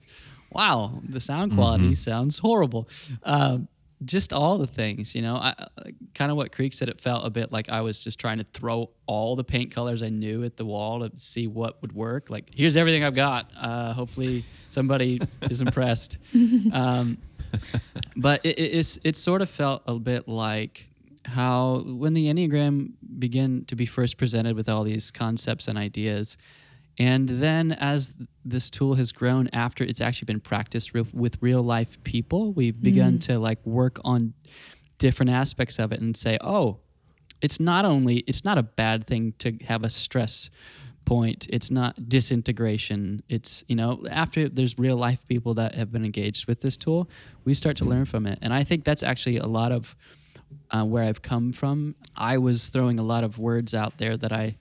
Wow, 0.52 1.02
the 1.04 1.20
sound 1.20 1.54
quality 1.54 1.96
sounds 1.96 2.38
horrible. 2.38 2.88
Um, 3.24 3.68
just 4.04 4.34
all 4.34 4.58
the 4.58 4.68
things, 4.68 5.16
you 5.16 5.22
know. 5.22 5.36
I, 5.36 5.54
kind 6.14 6.32
of 6.32 6.38
what 6.38 6.52
Creek 6.52 6.74
said. 6.74 6.90
It 6.90 7.00
felt 7.00 7.26
a 7.26 7.30
bit 7.30 7.52
like 7.52 7.70
I 7.70 7.82
was 7.82 8.00
just 8.00 8.20
trying 8.20 8.38
to 8.38 8.46
throw 8.54 8.90
all 9.06 9.36
the 9.36 9.44
paint 9.44 9.72
colors 9.72 10.04
I 10.04 10.10
knew 10.10 10.44
at 10.44 10.58
the 10.58 10.66
wall 10.66 11.08
to 11.08 11.18
see 11.18 11.48
what 11.48 11.82
would 11.82 11.94
work. 11.94 12.30
Like, 12.30 12.52
here's 12.54 12.78
everything 12.78 13.04
I've 13.04 13.16
got. 13.16 13.52
Uh, 13.58 13.94
hopefully, 13.94 14.44
somebody 14.70 15.22
is 15.50 15.62
impressed. 15.62 16.18
Um, 16.72 17.18
but 18.16 18.46
it, 18.46 18.60
it, 18.60 18.76
it's 18.76 19.00
it 19.04 19.18
sort 19.18 19.42
of 19.42 19.50
felt 19.50 19.84
a 19.88 19.98
bit 19.98 20.28
like 20.28 20.90
how 21.26 21.84
when 21.86 22.14
the 22.14 22.28
enneagram 22.28 22.92
began 23.18 23.66
to 23.66 23.76
be 23.76 23.86
first 23.86 24.18
presented 24.18 24.56
with 24.56 24.70
all 24.70 24.84
these 24.84 25.12
concepts 25.12 25.68
and 25.68 25.78
ideas 25.78 26.38
and 26.98 27.28
then 27.28 27.72
as 27.74 28.14
this 28.44 28.70
tool 28.70 28.96
has 28.96 29.12
grown 29.12 29.50
after 29.52 29.84
it's 29.84 30.02
actually 30.02 30.26
been 30.26 30.40
practiced 30.40 30.94
re- 30.94 31.06
with 31.14 31.38
real 31.42 31.62
life 31.62 32.02
people 32.04 32.54
we've 32.54 32.82
begun 32.82 33.20
to 33.20 33.38
like 33.38 33.64
work 33.66 34.00
on 34.04 34.34
different 34.98 35.30
aspects 35.30 35.78
of 35.80 35.92
it 35.92 36.00
and 36.00 36.16
say 36.16 36.38
oh 36.42 36.78
it's 37.42 37.60
not 37.60 37.86
only 37.86 38.18
it's 38.28 38.44
not 38.46 38.58
a 38.58 38.64
bad 38.64 39.06
thing 39.06 39.34
to 39.40 39.58
have 39.68 39.84
a 39.84 39.90
stress 39.90 40.50
point. 41.06 41.48
It's 41.50 41.72
not 41.72 42.10
disintegration. 42.10 43.24
It's 43.30 43.64
you 43.68 43.76
know 43.76 44.04
after 44.10 44.50
there's 44.50 44.78
real 44.78 44.98
life 44.98 45.26
people 45.28 45.54
that 45.56 45.76
have 45.76 45.92
been 45.92 46.04
engaged 46.04 46.48
with 46.48 46.62
this 46.62 46.76
tool 46.76 47.10
we 47.46 47.54
start 47.54 47.78
to 47.78 47.86
learn 47.86 48.06
from 48.06 48.26
it. 48.26 48.40
And 48.42 48.54
i 48.54 48.64
think 48.64 48.84
that's 48.84 49.04
actually 49.04 49.38
a 49.38 49.46
lot 49.46 49.72
of 49.72 49.96
uh, 50.72 50.84
where 50.84 51.04
i've 51.04 51.22
come 51.22 51.54
from. 51.54 51.96
I 52.16 52.38
was 52.38 52.70
throwing 52.70 53.00
a 53.00 53.04
lot 53.04 53.24
of 53.24 53.38
words 53.38 53.74
out 53.74 53.98
there 53.98 54.18
that 54.18 54.34
i 54.34 54.58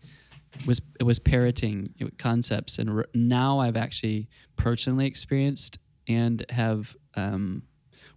was 0.67 0.81
it 1.01 1.05
was 1.05 1.19
parroting 1.19 1.93
concepts 2.19 2.79
and 2.79 2.91
r- 2.91 3.07
now 3.15 3.59
i've 3.59 3.77
actually 3.77 4.29
personally 4.57 5.07
experienced 5.07 5.79
and 6.07 6.45
have 6.51 6.97
um, 7.15 7.63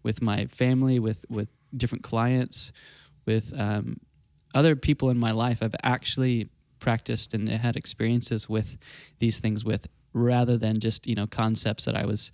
with 0.04 0.22
my 0.22 0.46
family, 0.46 1.00
with 1.00 1.26
with 1.30 1.50
different 1.76 2.04
clients, 2.04 2.72
with 3.26 3.54
um, 3.58 3.98
other 4.56 4.76
people 4.76 5.10
in 5.10 5.18
my 5.18 5.32
life. 5.32 5.60
I've 5.62 5.76
actually 5.84 6.50
practiced 6.80 7.34
and 7.34 7.50
had 7.50 7.76
experiences 7.76 8.48
with 8.48 8.78
these 9.20 9.40
things 9.40 9.66
with, 9.66 9.88
rather 10.14 10.58
than 10.58 10.80
just 10.80 11.08
you 11.08 11.16
know 11.16 11.28
concepts 11.28 11.86
that 11.86 11.96
I 11.96 12.06
was 12.06 12.32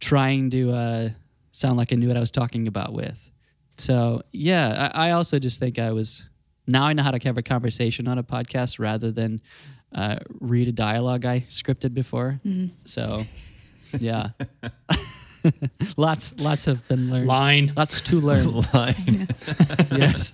trying 0.00 0.50
to 0.50 0.72
uh, 0.72 1.08
sound 1.52 1.76
like 1.76 1.92
I 1.92 1.96
knew 1.96 2.08
what 2.08 2.16
I 2.16 2.20
was 2.20 2.30
talking 2.30 2.68
about 2.68 2.92
with. 2.92 3.30
So 3.78 4.22
yeah, 4.32 4.90
I, 4.94 5.08
I 5.08 5.10
also 5.12 5.38
just 5.38 5.60
think 5.60 5.78
I 5.78 5.92
was 5.92 6.22
now 6.66 6.84
I 6.84 6.92
know 6.92 7.02
how 7.02 7.10
to 7.10 7.18
have 7.24 7.38
a 7.38 7.42
conversation 7.42 8.08
on 8.08 8.18
a 8.18 8.22
podcast 8.22 8.78
rather 8.78 9.10
than 9.10 9.40
uh, 9.94 10.18
read 10.40 10.68
a 10.68 10.72
dialogue 10.72 11.24
I 11.24 11.46
scripted 11.48 11.94
before. 11.94 12.40
So 12.84 13.24
yeah, 13.98 14.30
lots 15.96 16.32
lots 16.38 16.64
have 16.64 16.86
been 16.88 17.10
learned. 17.10 17.26
Line. 17.26 17.72
Lots 17.76 18.00
to 18.02 18.20
learn. 18.20 18.52
Line. 18.74 19.28
yes. 19.90 20.32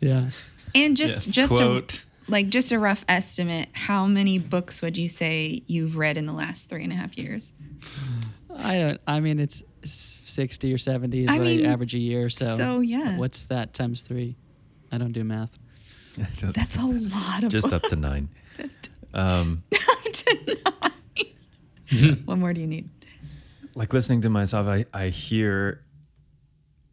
Yeah. 0.00 0.28
And 0.74 0.96
just 0.96 1.26
Yes, 1.26 1.48
just 1.48 1.52
a, 1.52 1.84
like 2.28 2.48
just 2.48 2.72
a 2.72 2.78
rough 2.78 3.04
estimate, 3.08 3.68
how 3.72 4.06
many 4.06 4.38
books 4.38 4.80
would 4.80 4.96
you 4.96 5.08
say 5.08 5.62
you've 5.66 5.96
read 5.96 6.16
in 6.16 6.26
the 6.26 6.32
last 6.32 6.68
three 6.68 6.84
and 6.84 6.92
a 6.92 6.96
half 6.96 7.18
years? 7.18 7.52
I 8.54 8.78
don't. 8.78 9.00
I 9.06 9.20
mean, 9.20 9.38
it's 9.38 9.62
sixty 9.84 10.72
or 10.72 10.78
seventy 10.78 11.24
is 11.24 11.30
I 11.30 11.38
what 11.38 11.46
mean, 11.46 11.66
I 11.66 11.72
average 11.72 11.94
a 11.94 11.98
year. 11.98 12.30
So, 12.30 12.56
so, 12.56 12.80
yeah. 12.80 13.18
What's 13.18 13.44
that 13.44 13.74
times 13.74 14.02
three? 14.02 14.36
I 14.92 14.98
don't 14.98 15.12
do 15.12 15.24
math. 15.24 15.58
That's 16.16 16.42
a 16.76 16.82
lot 16.86 17.42
of 17.44 17.50
Just 17.50 17.70
books. 17.70 17.84
up 17.84 17.90
to 17.90 17.96
nine. 17.96 18.28
That's 18.58 18.78
Um, 19.14 19.62
up 19.72 20.12
to 20.12 20.58
nine. 21.90 22.22
what 22.26 22.38
more 22.38 22.52
do 22.52 22.60
you 22.60 22.66
need? 22.66 22.88
like 23.74 23.92
listening 23.94 24.20
to 24.20 24.28
myself, 24.30 24.66
I, 24.68 24.84
I 24.92 25.08
hear, 25.08 25.80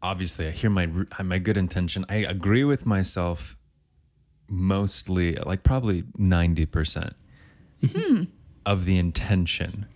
obviously, 0.02 0.46
I 0.48 0.50
hear 0.50 0.70
my 0.70 0.86
my 1.22 1.38
good 1.38 1.58
intention. 1.58 2.06
I 2.08 2.16
agree 2.16 2.64
with 2.64 2.86
myself 2.86 3.54
mostly, 4.48 5.34
like 5.36 5.62
probably 5.62 6.02
90% 6.18 7.12
of 8.66 8.84
the 8.86 8.96
intention. 8.96 9.86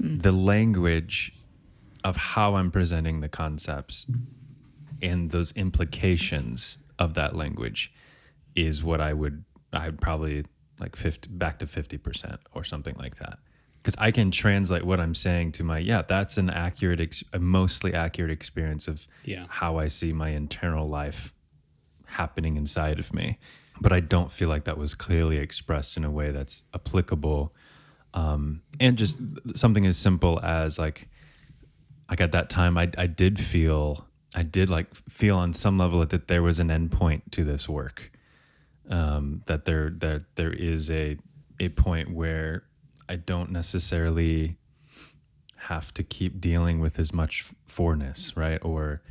The 0.00 0.32
language 0.32 1.32
of 2.02 2.16
how 2.16 2.54
I'm 2.56 2.70
presenting 2.70 3.20
the 3.20 3.28
concepts 3.28 4.06
and 5.02 5.30
those 5.30 5.52
implications 5.52 6.78
of 6.98 7.14
that 7.14 7.34
language 7.36 7.92
is 8.54 8.82
what 8.84 9.00
I 9.00 9.12
would, 9.12 9.44
I'd 9.72 10.00
probably 10.00 10.44
like 10.78 10.96
50, 10.96 11.28
back 11.30 11.58
to 11.60 11.66
50% 11.66 12.38
or 12.52 12.64
something 12.64 12.94
like 12.98 13.16
that. 13.16 13.38
Because 13.82 13.96
I 13.98 14.10
can 14.12 14.30
translate 14.30 14.84
what 14.84 14.98
I'm 15.00 15.14
saying 15.14 15.52
to 15.52 15.64
my, 15.64 15.78
yeah, 15.78 16.02
that's 16.02 16.36
an 16.38 16.48
accurate, 16.50 17.00
ex- 17.00 17.22
a 17.32 17.38
mostly 17.38 17.92
accurate 17.94 18.30
experience 18.30 18.88
of 18.88 19.06
Yeah. 19.24 19.46
how 19.48 19.76
I 19.78 19.88
see 19.88 20.12
my 20.12 20.30
internal 20.30 20.88
life 20.88 21.34
happening 22.06 22.56
inside 22.56 22.98
of 22.98 23.12
me. 23.12 23.38
But 23.80 23.92
I 23.92 24.00
don't 24.00 24.30
feel 24.32 24.48
like 24.48 24.64
that 24.64 24.78
was 24.78 24.94
clearly 24.94 25.36
expressed 25.38 25.96
in 25.96 26.04
a 26.04 26.10
way 26.10 26.30
that's 26.30 26.62
applicable. 26.74 27.54
Um, 28.14 28.62
and 28.78 28.96
just 28.96 29.18
something 29.56 29.84
as 29.84 29.96
simple 29.98 30.40
as 30.42 30.78
like, 30.78 31.08
like 32.08 32.20
at 32.20 32.32
that 32.32 32.48
time, 32.48 32.78
I, 32.78 32.90
I 32.96 33.06
did 33.08 33.38
feel, 33.38 34.06
I 34.34 34.42
did 34.42 34.68
like 34.68 34.94
feel 34.94 35.36
on 35.36 35.52
some 35.52 35.78
level 35.78 36.04
that 36.04 36.28
there 36.28 36.42
was 36.42 36.58
an 36.58 36.70
end 36.70 36.90
point 36.90 37.30
to 37.32 37.44
this 37.44 37.68
work. 37.68 38.10
Um, 38.88 39.42
that 39.46 39.64
there, 39.64 39.90
that 39.98 40.24
there 40.34 40.52
is 40.52 40.90
a, 40.90 41.16
a 41.58 41.70
point 41.70 42.12
where 42.12 42.64
I 43.08 43.16
don't 43.16 43.50
necessarily 43.50 44.56
have 45.56 45.94
to 45.94 46.02
keep 46.02 46.40
dealing 46.40 46.80
with 46.80 46.98
as 46.98 47.12
much 47.12 47.50
forness, 47.66 48.36
right? 48.36 48.62
Or 48.62 49.02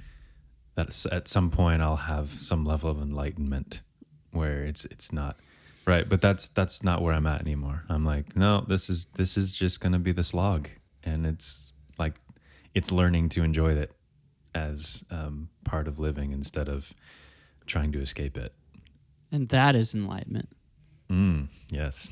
that 0.76 1.06
at 1.12 1.28
some 1.28 1.50
point 1.50 1.82
I'll 1.82 1.96
have 1.96 2.30
some 2.30 2.66
level 2.66 2.92
of 2.92 3.02
enlightenment 3.02 3.82
where 4.32 4.64
it's 4.64 4.86
it's 4.86 5.12
not 5.12 5.40
right. 5.86 6.08
But 6.08 6.22
that's 6.22 6.50
that's 6.50 6.84
not 6.84 7.02
where 7.02 7.14
I'm 7.14 7.28
at 7.28 7.42
anymore. 7.42 7.84
I'm 7.90 8.06
like, 8.06 8.36
no, 8.36 8.62
this 8.68 8.90
is 8.90 9.06
this 9.16 9.38
is 9.38 9.52
just 9.52 9.80
gonna 9.80 10.00
be 10.00 10.12
the 10.12 10.24
slog, 10.24 10.70
and 11.04 11.26
it's 11.26 11.74
like 11.98 12.16
it's 12.74 12.92
learning 12.92 13.30
to 13.30 13.44
enjoy 13.44 13.74
it 13.74 13.92
as 14.56 15.04
um, 15.12 15.50
part 15.64 15.88
of 15.88 16.00
living 16.00 16.32
instead 16.32 16.68
of 16.68 16.94
trying 17.66 17.92
to 17.92 18.02
escape 18.02 18.38
it. 18.38 18.54
And 19.32 19.50
that 19.50 19.76
is 19.76 19.94
enlightenment. 19.94 20.50
Mm, 21.10 21.48
yes, 21.70 22.10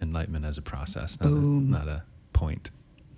enlightenment 0.00 0.44
as 0.44 0.58
a 0.58 0.62
process, 0.62 1.20
not 1.20 1.30
a, 1.30 1.34
not 1.34 1.88
a 1.88 2.02
point. 2.32 2.70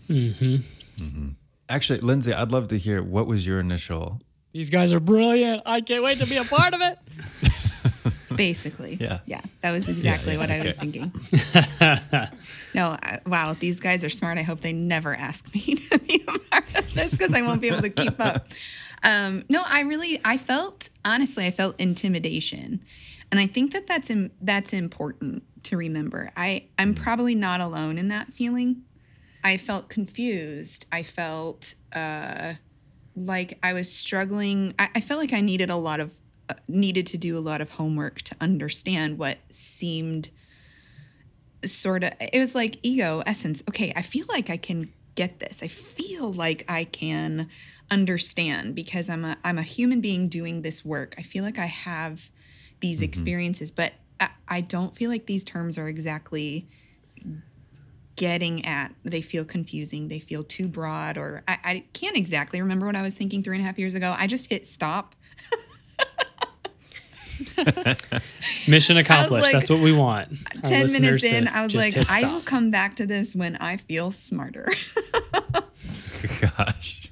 Mm-hmm. 0.09 1.29
Actually, 1.69 2.01
Lindsey, 2.01 2.35
I'd 2.35 2.51
love 2.51 2.69
to 2.69 2.79
hear 2.79 3.03
what 3.03 3.27
was 3.27 3.47
your 3.47 3.61
initial. 3.61 4.21
These 4.53 4.69
guys 4.71 4.93
are 4.93 5.01
brilliant. 5.01 5.63
I 5.65 5.81
can't 5.81 6.05
wait 6.05 6.19
to 6.19 6.27
be 6.27 6.37
a 6.37 6.45
part 6.45 6.75
of 6.75 6.81
it. 6.83 6.99
Basically. 8.37 8.97
Yeah. 9.01 9.21
Yeah. 9.27 9.41
That 9.61 9.73
was 9.73 9.89
exactly 9.89 10.35
yeah, 10.35 10.39
what 10.39 10.51
I 10.51 10.65
was 10.65 10.77
thinking. 10.77 11.13
No, 12.75 12.97
I, 13.03 13.21
wow, 13.27 13.55
these 13.59 13.81
guys 13.81 14.05
are 14.05 14.11
smart. 14.11 14.39
I 14.39 14.43
hope 14.43 14.61
they 14.61 14.73
never 14.73 15.15
ask 15.15 15.45
me 15.55 15.75
to 15.91 15.99
be 15.99 16.25
a 16.27 16.39
part 16.39 16.75
of 16.75 16.95
this 16.95 17.11
because 17.11 17.35
I 17.35 17.43
won't 17.43 17.61
be 17.61 17.69
able 17.69 17.83
to 17.83 17.91
keep 17.91 18.19
up. 18.21 18.49
Um, 19.03 19.45
no, 19.49 19.63
I 19.63 19.81
really, 19.81 20.21
I 20.25 20.39
felt 20.39 20.89
honestly, 21.05 21.45
I 21.45 21.51
felt 21.51 21.75
intimidation, 21.79 22.81
and 23.31 23.41
I 23.41 23.47
think 23.47 23.73
that 23.73 23.87
that's 23.87 24.11
im- 24.11 24.31
that's 24.41 24.73
important 24.73 25.43
to 25.65 25.77
remember. 25.77 26.31
I 26.37 26.67
I'm 26.79 26.95
probably 26.95 27.35
not 27.35 27.61
alone 27.61 27.99
in 27.99 28.09
that 28.09 28.33
feeling. 28.33 28.83
I 29.45 29.57
felt 29.57 29.89
confused. 29.89 30.87
I 30.93 31.03
felt 31.03 31.75
uh, 31.93 32.55
like 33.17 33.59
I 33.63 33.73
was 33.73 33.93
struggling. 33.93 34.75
I, 34.79 34.89
I 34.95 35.01
felt 35.01 35.19
like 35.19 35.33
I 35.33 35.41
needed 35.41 35.69
a 35.69 35.77
lot 35.77 35.99
of 35.99 36.13
needed 36.69 37.07
to 37.09 37.19
do 37.19 37.37
a 37.37 37.41
lot 37.41 37.61
of 37.61 37.71
homework 37.71 38.23
to 38.23 38.37
understand 38.41 39.19
what 39.19 39.39
seemed 39.51 40.31
sort 41.65 42.03
of 42.03 42.13
it 42.21 42.39
was 42.39 42.55
like 42.55 42.79
ego 42.83 43.23
essence. 43.27 43.63
Okay 43.69 43.93
i 43.95 44.03
feel 44.03 44.27
like 44.29 44.51
i 44.51 44.57
can 44.57 44.93
get 45.15 45.41
this. 45.41 45.63
I 45.63 45.69
feel 45.69 46.33
like 46.33 46.65
i 46.69 46.85
can 46.85 47.49
understand 47.91 48.75
because 48.75 49.11
i'm 49.11 49.25
a 49.25 49.37
i'm 49.45 49.59
a 49.59 49.63
human 49.63 50.01
being 50.01 50.29
doing 50.29 50.63
this 50.63 50.85
work. 50.85 51.15
I 51.19 51.23
feel 51.23 51.45
like 51.45 51.59
i 51.59 51.67
have 51.67 52.31
these 52.81 52.99
mm-hmm. 52.99 53.05
experiences 53.05 53.71
but 53.71 53.93
I, 54.21 54.31
I 54.49 54.61
don't 54.61 54.95
feel 54.95 55.11
like 55.11 55.27
these 55.27 55.45
terms 55.45 55.79
are 55.79 55.89
exactly 55.89 56.69
getting 58.17 58.65
at. 58.67 58.95
They 59.05 59.23
feel 59.23 59.45
confusing. 59.45 60.09
They 60.09 60.21
feel 60.21 60.45
too 60.45 60.69
broad 60.69 61.17
or 61.17 61.43
I, 61.49 61.59
I 61.65 61.85
can't 61.93 62.17
exactly 62.17 62.61
remember 62.61 62.87
what 62.87 62.97
i 62.97 63.03
was 63.03 63.15
thinking 63.15 63.43
three 63.43 63.57
and 63.57 63.65
a 63.65 63.67
half 63.67 63.79
years 63.79 63.95
ago. 63.95 64.15
I 64.17 64.27
just 64.27 64.47
hit 64.47 64.67
stop 64.67 65.15
Mission 68.69 68.97
accomplished. 68.97 69.43
like, 69.45 69.53
That's 69.53 69.69
what 69.71 69.81
we 69.81 69.93
want. 69.93 70.33
Our 70.65 70.71
10 70.71 70.93
minutes 70.93 71.25
in 71.25 71.49
i 71.49 71.63
was 71.63 71.75
like 71.75 71.95
i 72.11 72.25
will 72.27 72.41
come 72.43 72.71
back 72.71 72.97
to 72.97 73.07
this 73.07 73.35
when 73.35 73.57
i 73.57 73.77
feel 73.77 74.11
smarter 74.11 74.69
Gosh. 76.41 77.11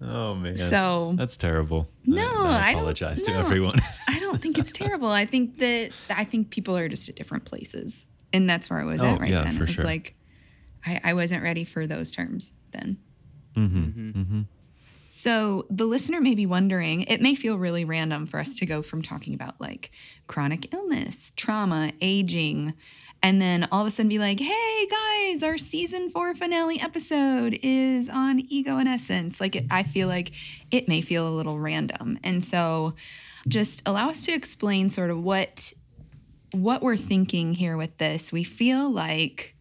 Oh 0.00 0.34
man. 0.34 0.56
So- 0.56 1.14
that's 1.16 1.36
terrible. 1.36 1.88
No, 2.04 2.22
I, 2.22 2.68
I 2.68 2.72
don't- 2.72 2.80
apologize 2.80 3.22
to 3.22 3.32
no. 3.32 3.38
everyone. 3.40 3.74
I 4.08 4.18
don't 4.20 4.40
think 4.40 4.58
it's 4.58 4.70
terrible. 4.72 5.08
I 5.08 5.24
think 5.26 5.58
that 5.58 5.90
I 6.10 6.24
think 6.24 6.50
people 6.50 6.76
are 6.76 6.88
just 6.88 7.08
at 7.08 7.16
different 7.16 7.44
places, 7.44 8.06
and 8.32 8.48
that's 8.48 8.68
where 8.70 8.78
I 8.78 8.84
was 8.84 9.00
Oh, 9.00 9.06
at 9.06 9.20
right 9.20 9.30
yeah, 9.30 9.44
then. 9.44 9.52
for 9.52 9.64
it 9.64 9.68
was 9.68 9.70
sure. 9.70 9.84
like 9.84 10.14
I, 10.86 11.00
I 11.02 11.14
wasn't 11.14 11.42
ready 11.42 11.64
for 11.64 11.86
those 11.86 12.10
terms 12.10 12.52
then. 12.72 12.98
Mm-hmm. 13.56 14.42
So 15.24 15.64
the 15.70 15.86
listener 15.86 16.20
may 16.20 16.34
be 16.34 16.44
wondering, 16.44 17.04
it 17.04 17.22
may 17.22 17.34
feel 17.34 17.56
really 17.56 17.86
random 17.86 18.26
for 18.26 18.38
us 18.38 18.56
to 18.56 18.66
go 18.66 18.82
from 18.82 19.00
talking 19.00 19.32
about 19.32 19.58
like 19.58 19.90
chronic 20.26 20.74
illness, 20.74 21.32
trauma, 21.34 21.92
aging, 22.02 22.74
and 23.22 23.40
then 23.40 23.66
all 23.72 23.80
of 23.80 23.86
a 23.86 23.90
sudden 23.90 24.10
be 24.10 24.18
like, 24.18 24.38
hey 24.38 24.86
guys, 24.86 25.42
our 25.42 25.56
season 25.56 26.10
four 26.10 26.34
finale 26.34 26.78
episode 26.78 27.58
is 27.62 28.10
on 28.10 28.38
ego 28.50 28.76
and 28.76 28.86
essence. 28.86 29.40
Like, 29.40 29.56
it, 29.56 29.64
I 29.70 29.82
feel 29.84 30.08
like 30.08 30.32
it 30.70 30.88
may 30.88 31.00
feel 31.00 31.26
a 31.26 31.32
little 31.32 31.58
random. 31.58 32.18
And 32.22 32.44
so 32.44 32.92
just 33.48 33.80
allow 33.86 34.10
us 34.10 34.26
to 34.26 34.32
explain 34.32 34.90
sort 34.90 35.08
of 35.08 35.22
what 35.22 35.72
what 36.52 36.82
we're 36.82 36.98
thinking 36.98 37.54
here 37.54 37.78
with 37.78 37.96
this. 37.96 38.30
We 38.30 38.44
feel 38.44 38.90
like 38.90 39.54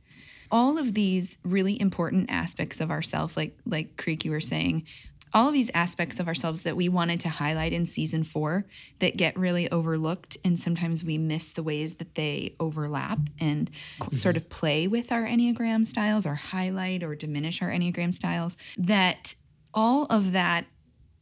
all 0.52 0.78
of 0.78 0.94
these 0.94 1.38
really 1.44 1.80
important 1.82 2.30
aspects 2.30 2.82
of 2.82 2.92
ourself, 2.92 3.38
like 3.38 3.58
like 3.66 3.96
Creek, 3.96 4.26
you 4.26 4.32
were 4.32 4.42
saying, 4.42 4.84
all 5.34 5.48
of 5.48 5.54
these 5.54 5.72
aspects 5.74 6.20
of 6.20 6.28
ourselves 6.28 6.62
that 6.62 6.76
we 6.76 6.88
wanted 6.90 7.20
to 7.22 7.30
highlight 7.30 7.74
in 7.74 7.86
season 7.86 8.24
four 8.24 8.66
that 9.00 9.18
get 9.18 9.38
really 9.38 9.70
overlooked, 9.72 10.38
and 10.46 10.60
sometimes 10.60 11.04
we 11.04 11.18
miss 11.18 11.52
the 11.52 11.64
ways 11.64 11.96
that 11.96 12.16
they 12.16 12.56
overlap 12.60 13.20
and 13.40 13.72
co- 14.00 14.16
sort 14.16 14.38
of 14.38 14.50
play 14.50 14.88
with 14.88 15.12
our 15.12 15.24
Enneagram 15.26 15.88
styles 15.88 16.26
or 16.26 16.36
highlight 16.36 17.04
or 17.04 17.16
diminish 17.16 17.62
our 17.62 17.70
Enneagram 17.70 18.14
styles. 18.14 18.56
That 18.78 19.34
all 19.74 20.06
of 20.06 20.34
that 20.34 20.66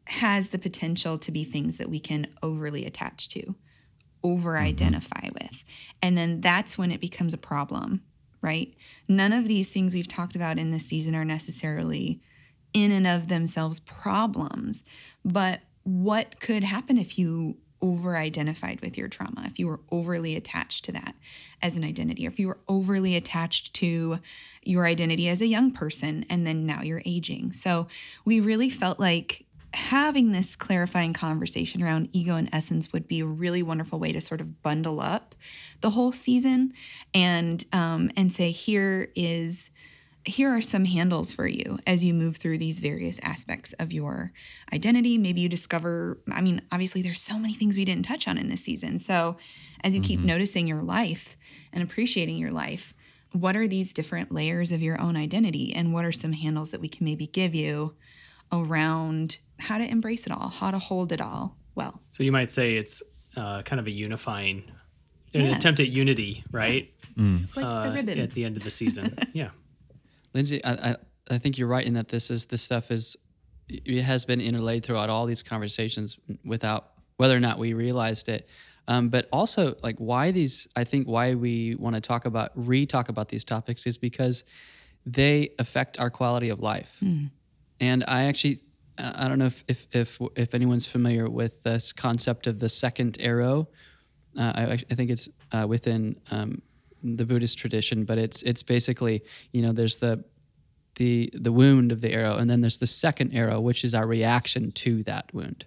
has 0.05 0.49
the 0.49 0.59
potential 0.59 1.17
to 1.17 1.31
be 1.31 1.45
things 1.45 1.77
that 1.77 1.89
we 1.89 1.99
can 1.99 2.27
overly 2.43 2.85
attach 2.85 3.29
to, 3.29 3.55
over 4.23 4.55
mm-hmm. 4.55 4.65
identify 4.65 5.29
with. 5.33 5.63
And 6.01 6.17
then 6.17 6.41
that's 6.41 6.77
when 6.77 6.91
it 6.91 6.99
becomes 6.99 7.33
a 7.33 7.37
problem, 7.37 8.01
right? 8.41 8.73
None 9.07 9.31
of 9.31 9.47
these 9.47 9.69
things 9.69 9.93
we've 9.93 10.07
talked 10.07 10.35
about 10.35 10.57
in 10.57 10.71
this 10.71 10.85
season 10.85 11.15
are 11.15 11.23
necessarily 11.23 12.19
in 12.73 12.91
and 12.91 13.07
of 13.07 13.27
themselves 13.27 13.79
problems, 13.79 14.83
but 15.25 15.61
what 15.83 16.39
could 16.39 16.63
happen 16.63 16.97
if 16.97 17.17
you 17.17 17.57
over 17.81 18.15
identified 18.15 18.79
with 18.81 18.97
your 18.97 19.07
trauma, 19.07 19.43
if 19.45 19.57
you 19.57 19.67
were 19.67 19.79
overly 19.91 20.35
attached 20.35 20.85
to 20.85 20.91
that 20.91 21.15
as 21.61 21.75
an 21.75 21.83
identity, 21.83 22.27
or 22.27 22.29
if 22.29 22.39
you 22.39 22.47
were 22.47 22.59
overly 22.67 23.15
attached 23.15 23.73
to 23.73 24.19
your 24.61 24.85
identity 24.85 25.27
as 25.27 25.41
a 25.41 25.47
young 25.47 25.71
person 25.71 26.25
and 26.29 26.45
then 26.45 26.65
now 26.65 26.83
you're 26.83 27.01
aging. 27.05 27.51
So 27.51 27.87
we 28.23 28.39
really 28.39 28.69
felt 28.69 28.99
like 28.99 29.45
having 29.73 30.31
this 30.31 30.55
clarifying 30.55 31.13
conversation 31.13 31.81
around 31.81 32.09
ego 32.11 32.35
and 32.35 32.49
essence 32.51 32.91
would 32.91 33.07
be 33.07 33.21
a 33.21 33.25
really 33.25 33.63
wonderful 33.63 33.99
way 33.99 34.11
to 34.11 34.19
sort 34.19 34.41
of 34.41 34.61
bundle 34.61 34.99
up 34.99 35.33
the 35.79 35.91
whole 35.91 36.11
season 36.11 36.73
and 37.13 37.65
um, 37.71 38.11
and 38.17 38.31
say 38.33 38.51
here 38.51 39.09
is 39.15 39.70
here 40.25 40.49
are 40.49 40.61
some 40.61 40.85
handles 40.85 41.31
for 41.31 41.47
you 41.47 41.79
as 41.87 42.03
you 42.03 42.13
move 42.13 42.37
through 42.37 42.57
these 42.57 42.79
various 42.79 43.19
aspects 43.23 43.73
of 43.79 43.91
your 43.91 44.31
identity. 44.71 45.17
Maybe 45.17 45.41
you 45.41 45.49
discover, 45.49 46.19
I 46.31 46.41
mean, 46.41 46.61
obviously, 46.71 47.01
there's 47.01 47.21
so 47.21 47.39
many 47.39 47.53
things 47.53 47.77
we 47.77 47.85
didn't 47.85 48.05
touch 48.05 48.27
on 48.27 48.37
in 48.37 48.49
this 48.49 48.63
season. 48.63 48.99
So, 48.99 49.37
as 49.83 49.95
you 49.95 50.01
mm-hmm. 50.01 50.07
keep 50.07 50.19
noticing 50.19 50.67
your 50.67 50.83
life 50.83 51.37
and 51.73 51.83
appreciating 51.83 52.37
your 52.37 52.51
life, 52.51 52.93
what 53.31 53.55
are 53.55 53.67
these 53.67 53.93
different 53.93 54.31
layers 54.31 54.71
of 54.71 54.81
your 54.81 54.99
own 55.01 55.15
identity? 55.15 55.73
And 55.73 55.93
what 55.93 56.05
are 56.05 56.11
some 56.11 56.33
handles 56.33 56.69
that 56.69 56.81
we 56.81 56.89
can 56.89 57.05
maybe 57.05 57.27
give 57.27 57.55
you 57.55 57.95
around 58.51 59.39
how 59.57 59.77
to 59.77 59.85
embrace 59.85 60.27
it 60.27 60.31
all, 60.31 60.49
how 60.49 60.69
to 60.69 60.79
hold 60.79 61.11
it 61.11 61.21
all 61.21 61.55
well? 61.73 61.99
So, 62.11 62.23
you 62.23 62.31
might 62.31 62.51
say 62.51 62.75
it's 62.75 63.01
uh, 63.35 63.63
kind 63.63 63.79
of 63.79 63.87
a 63.87 63.91
unifying, 63.91 64.63
an 65.33 65.45
yeah. 65.45 65.55
attempt 65.55 65.79
at 65.79 65.87
unity, 65.87 66.43
right? 66.51 66.93
Mm. 67.17 67.43
It's 67.43 67.57
like 67.57 67.65
uh, 67.65 67.89
the 67.89 67.95
ribbon. 67.95 68.19
At 68.19 68.33
the 68.33 68.45
end 68.45 68.57
of 68.57 68.63
the 68.63 68.71
season. 68.71 69.17
yeah. 69.33 69.49
Lindsey, 70.33 70.63
I, 70.63 70.71
I, 70.71 70.95
I 71.29 71.37
think 71.37 71.57
you're 71.57 71.67
right 71.67 71.85
in 71.85 71.93
that 71.93 72.07
this 72.07 72.29
is 72.29 72.45
this 72.45 72.61
stuff 72.61 72.91
is 72.91 73.15
it 73.67 74.01
has 74.01 74.25
been 74.25 74.41
interlaid 74.41 74.83
throughout 74.83 75.09
all 75.09 75.25
these 75.25 75.43
conversations 75.43 76.17
without 76.43 76.91
whether 77.17 77.35
or 77.35 77.39
not 77.39 77.57
we 77.57 77.73
realized 77.73 78.29
it. 78.29 78.47
Um, 78.87 79.09
but 79.09 79.29
also 79.31 79.75
like 79.83 79.97
why 79.97 80.31
these 80.31 80.67
I 80.75 80.83
think 80.83 81.07
why 81.07 81.35
we 81.35 81.75
want 81.75 81.95
to 81.95 82.01
talk 82.01 82.25
about 82.25 82.51
re-talk 82.55 83.09
about 83.09 83.29
these 83.29 83.43
topics 83.43 83.85
is 83.85 83.97
because 83.97 84.43
they 85.05 85.51
affect 85.59 85.99
our 85.99 86.09
quality 86.09 86.49
of 86.49 86.59
life. 86.59 86.97
Mm. 87.01 87.29
And 87.79 88.03
I 88.07 88.23
actually 88.23 88.61
I 88.97 89.27
don't 89.27 89.39
know 89.39 89.45
if, 89.45 89.63
if 89.67 89.87
if 89.91 90.19
if 90.35 90.53
anyone's 90.53 90.85
familiar 90.85 91.29
with 91.29 91.63
this 91.63 91.91
concept 91.93 92.47
of 92.47 92.59
the 92.59 92.69
second 92.69 93.17
arrow. 93.19 93.67
Uh, 94.37 94.51
I, 94.55 94.63
I, 94.89 94.95
think 94.95 95.11
it's 95.11 95.27
uh, 95.51 95.65
within 95.67 96.15
um, 96.31 96.61
the 97.03 97.25
Buddhist 97.25 97.57
tradition, 97.57 98.05
but 98.05 98.17
it's 98.17 98.41
it's 98.43 98.63
basically 98.63 99.23
you 99.51 99.61
know 99.61 99.71
there's 99.71 99.97
the 99.97 100.23
the 100.95 101.29
the 101.33 101.51
wound 101.51 101.91
of 101.91 102.01
the 102.01 102.11
arrow, 102.11 102.37
and 102.37 102.49
then 102.49 102.61
there's 102.61 102.77
the 102.77 102.87
second 102.87 103.33
arrow, 103.33 103.59
which 103.59 103.83
is 103.83 103.95
our 103.95 104.07
reaction 104.07 104.71
to 104.71 105.03
that 105.03 105.33
wound. 105.33 105.65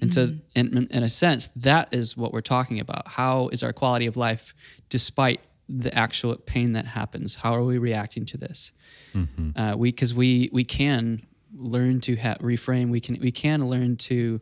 And 0.00 0.10
mm-hmm. 0.10 0.36
so, 0.36 0.40
in, 0.54 0.88
in 0.90 1.02
a 1.02 1.08
sense, 1.08 1.48
that 1.56 1.88
is 1.92 2.16
what 2.16 2.32
we're 2.32 2.40
talking 2.40 2.80
about. 2.80 3.08
How 3.08 3.48
is 3.48 3.62
our 3.62 3.72
quality 3.72 4.06
of 4.06 4.16
life 4.16 4.54
despite 4.88 5.40
the 5.68 5.94
actual 5.96 6.36
pain 6.36 6.72
that 6.72 6.86
happens? 6.86 7.36
How 7.36 7.54
are 7.54 7.64
we 7.64 7.78
reacting 7.78 8.26
to 8.26 8.36
this? 8.36 8.72
Mm-hmm. 9.14 9.58
Uh, 9.58 9.76
we 9.76 9.90
because 9.90 10.14
we 10.14 10.50
we 10.52 10.64
can 10.64 11.26
learn 11.56 12.00
to 12.02 12.16
ha- 12.16 12.36
reframe. 12.40 12.90
We 12.90 13.00
can 13.00 13.18
we 13.20 13.30
can 13.30 13.68
learn 13.68 13.96
to 13.96 14.40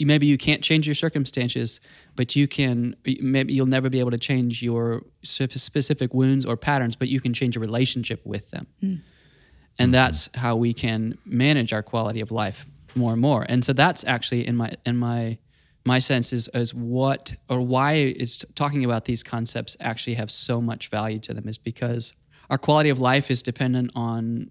maybe 0.00 0.26
you 0.26 0.38
can't 0.38 0.62
change 0.62 0.86
your 0.86 0.94
circumstances, 0.94 1.80
but 2.16 2.36
you 2.36 2.46
can 2.46 2.96
maybe 3.04 3.52
you'll 3.52 3.66
never 3.66 3.90
be 3.90 4.00
able 4.00 4.10
to 4.10 4.18
change 4.18 4.62
your 4.62 5.02
specific 5.22 6.14
wounds 6.14 6.46
or 6.46 6.56
patterns, 6.56 6.96
but 6.96 7.08
you 7.08 7.20
can 7.20 7.34
change 7.34 7.54
your 7.54 7.62
relationship 7.62 8.20
with 8.24 8.50
them. 8.50 8.66
Mm. 8.82 9.02
And 9.78 9.92
that's 9.92 10.28
how 10.34 10.54
we 10.56 10.72
can 10.72 11.18
manage 11.24 11.72
our 11.72 11.82
quality 11.82 12.20
of 12.20 12.30
life 12.30 12.64
more 12.94 13.12
and 13.12 13.20
more. 13.20 13.44
And 13.48 13.64
so 13.64 13.72
that's 13.72 14.04
actually 14.04 14.46
in 14.46 14.56
my 14.56 14.72
in 14.86 14.96
my 14.96 15.38
my 15.84 15.98
sense 15.98 16.32
is 16.32 16.48
is 16.54 16.72
what 16.72 17.34
or 17.48 17.60
why 17.60 17.94
is 17.94 18.44
talking 18.54 18.84
about 18.84 19.04
these 19.04 19.22
concepts 19.22 19.76
actually 19.80 20.14
have 20.14 20.30
so 20.30 20.60
much 20.60 20.88
value 20.88 21.18
to 21.20 21.34
them 21.34 21.48
is 21.48 21.58
because 21.58 22.12
our 22.50 22.58
quality 22.58 22.90
of 22.90 23.00
life 23.00 23.30
is 23.30 23.42
dependent 23.42 23.90
on 23.94 24.50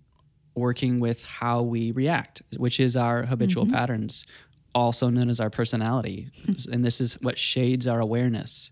working 0.55 0.99
with 0.99 1.23
how 1.23 1.61
we 1.61 1.91
react, 1.91 2.43
which 2.57 2.79
is 2.79 2.95
our 2.95 3.23
habitual 3.25 3.65
mm-hmm. 3.65 3.73
patterns, 3.73 4.23
also 4.75 5.09
known 5.09 5.29
as 5.29 5.39
our 5.39 5.49
personality. 5.49 6.29
and 6.71 6.83
this 6.83 6.99
is 6.99 7.13
what 7.21 7.37
shades 7.37 7.87
our 7.87 7.99
awareness, 7.99 8.71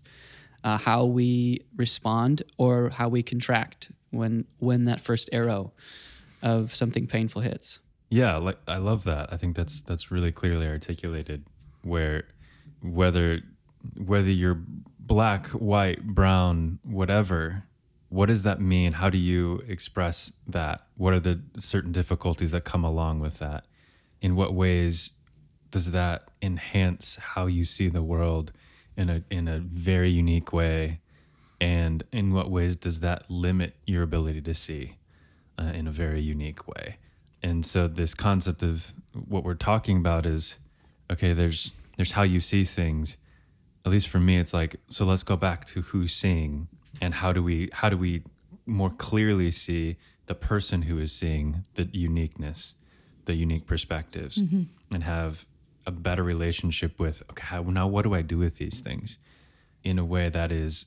uh, 0.64 0.78
how 0.78 1.04
we 1.04 1.64
respond 1.76 2.42
or 2.58 2.90
how 2.90 3.08
we 3.08 3.22
contract 3.22 3.90
when 4.10 4.44
when 4.58 4.84
that 4.84 5.00
first 5.00 5.28
arrow 5.32 5.72
of 6.42 6.74
something 6.74 7.06
painful 7.06 7.42
hits. 7.42 7.78
Yeah, 8.10 8.36
like 8.36 8.58
I 8.68 8.76
love 8.76 9.04
that. 9.04 9.32
I 9.32 9.36
think 9.36 9.56
that's 9.56 9.82
that's 9.82 10.10
really 10.10 10.32
clearly 10.32 10.66
articulated 10.66 11.44
where 11.82 12.24
whether 12.82 13.40
whether 13.96 14.30
you're 14.30 14.60
black, 14.98 15.46
white, 15.48 16.06
brown, 16.06 16.78
whatever, 16.84 17.64
what 18.08 18.26
does 18.26 18.42
that 18.42 18.60
mean? 18.60 18.92
How 18.92 19.08
do 19.08 19.18
you 19.18 19.62
express 19.66 20.32
that? 20.46 20.82
What 20.96 21.14
are 21.14 21.20
the 21.20 21.40
certain 21.56 21.92
difficulties 21.92 22.50
that 22.52 22.64
come 22.64 22.84
along 22.84 23.20
with 23.20 23.38
that? 23.38 23.64
In 24.20 24.36
what 24.36 24.54
ways 24.54 25.10
does 25.72 25.90
that 25.90 26.28
enhance 26.40 27.16
how 27.16 27.46
you 27.46 27.64
see 27.64 27.88
the 27.88 28.02
world 28.02 28.52
in 28.96 29.10
a 29.10 29.24
in 29.30 29.48
a 29.48 29.58
very 29.58 30.10
unique 30.10 30.52
way? 30.52 31.00
And 31.60 32.02
in 32.12 32.32
what 32.32 32.50
ways 32.50 32.76
does 32.76 33.00
that 33.00 33.30
limit 33.30 33.74
your 33.86 34.02
ability 34.02 34.42
to 34.42 34.54
see 34.54 34.96
uh, 35.58 35.72
in 35.74 35.86
a 35.86 35.90
very 35.90 36.20
unique 36.20 36.68
way? 36.68 36.98
And 37.42 37.66
so 37.66 37.88
this 37.88 38.14
concept 38.14 38.62
of 38.62 38.92
what 39.12 39.44
we're 39.44 39.54
talking 39.54 39.96
about 39.96 40.26
is 40.26 40.56
okay 41.10 41.32
there's 41.32 41.72
there's 41.96 42.12
how 42.12 42.22
you 42.22 42.40
see 42.40 42.64
things. 42.64 43.16
At 43.84 43.90
least 43.90 44.08
for 44.08 44.20
me 44.20 44.38
it's 44.38 44.54
like 44.54 44.76
so 44.88 45.04
let's 45.04 45.24
go 45.24 45.36
back 45.36 45.64
to 45.66 45.80
who's 45.80 46.12
seeing 46.12 46.68
and 47.00 47.14
how 47.14 47.32
do 47.32 47.42
we 47.42 47.70
how 47.72 47.88
do 47.88 47.96
we 47.96 48.22
more 48.66 48.90
clearly 48.90 49.50
see 49.50 49.96
the 50.26 50.34
person 50.34 50.82
who 50.82 50.98
is 50.98 51.12
seeing 51.12 51.64
the 51.74 51.88
uniqueness 51.92 52.74
the 53.24 53.34
unique 53.34 53.66
perspectives 53.66 54.38
mm-hmm. 54.38 54.62
and 54.94 55.04
have 55.04 55.46
a 55.86 55.90
better 55.90 56.22
relationship 56.22 56.98
with 56.98 57.22
okay 57.30 57.62
now 57.62 57.86
what 57.86 58.02
do 58.02 58.14
i 58.14 58.22
do 58.22 58.38
with 58.38 58.56
these 58.56 58.80
things 58.80 59.18
in 59.82 59.98
a 59.98 60.04
way 60.04 60.28
that 60.28 60.52
is 60.52 60.86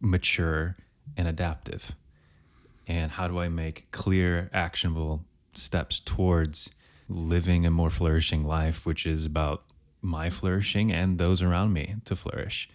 mature 0.00 0.76
and 1.16 1.28
adaptive 1.28 1.94
and 2.86 3.12
how 3.12 3.28
do 3.28 3.38
i 3.38 3.48
make 3.48 3.90
clear 3.90 4.50
actionable 4.52 5.24
steps 5.54 6.00
towards 6.00 6.70
living 7.08 7.64
a 7.64 7.70
more 7.70 7.90
flourishing 7.90 8.44
life 8.44 8.84
which 8.84 9.06
is 9.06 9.24
about 9.24 9.64
my 10.02 10.28
flourishing 10.28 10.92
and 10.92 11.18
those 11.18 11.42
around 11.42 11.72
me 11.72 11.94
to 12.04 12.14
flourish 12.14 12.68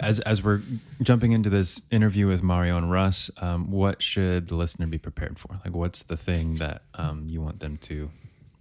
as 0.00 0.20
as 0.20 0.42
we're 0.42 0.60
jumping 1.02 1.32
into 1.32 1.50
this 1.50 1.80
interview 1.90 2.26
with 2.26 2.42
Mario 2.42 2.76
and 2.76 2.90
Russ, 2.90 3.30
um, 3.38 3.70
what 3.70 4.02
should 4.02 4.48
the 4.48 4.56
listener 4.56 4.86
be 4.86 4.98
prepared 4.98 5.38
for? 5.38 5.60
Like, 5.64 5.74
what's 5.74 6.02
the 6.04 6.16
thing 6.16 6.56
that 6.56 6.82
um, 6.94 7.26
you 7.28 7.40
want 7.40 7.60
them 7.60 7.76
to 7.78 8.10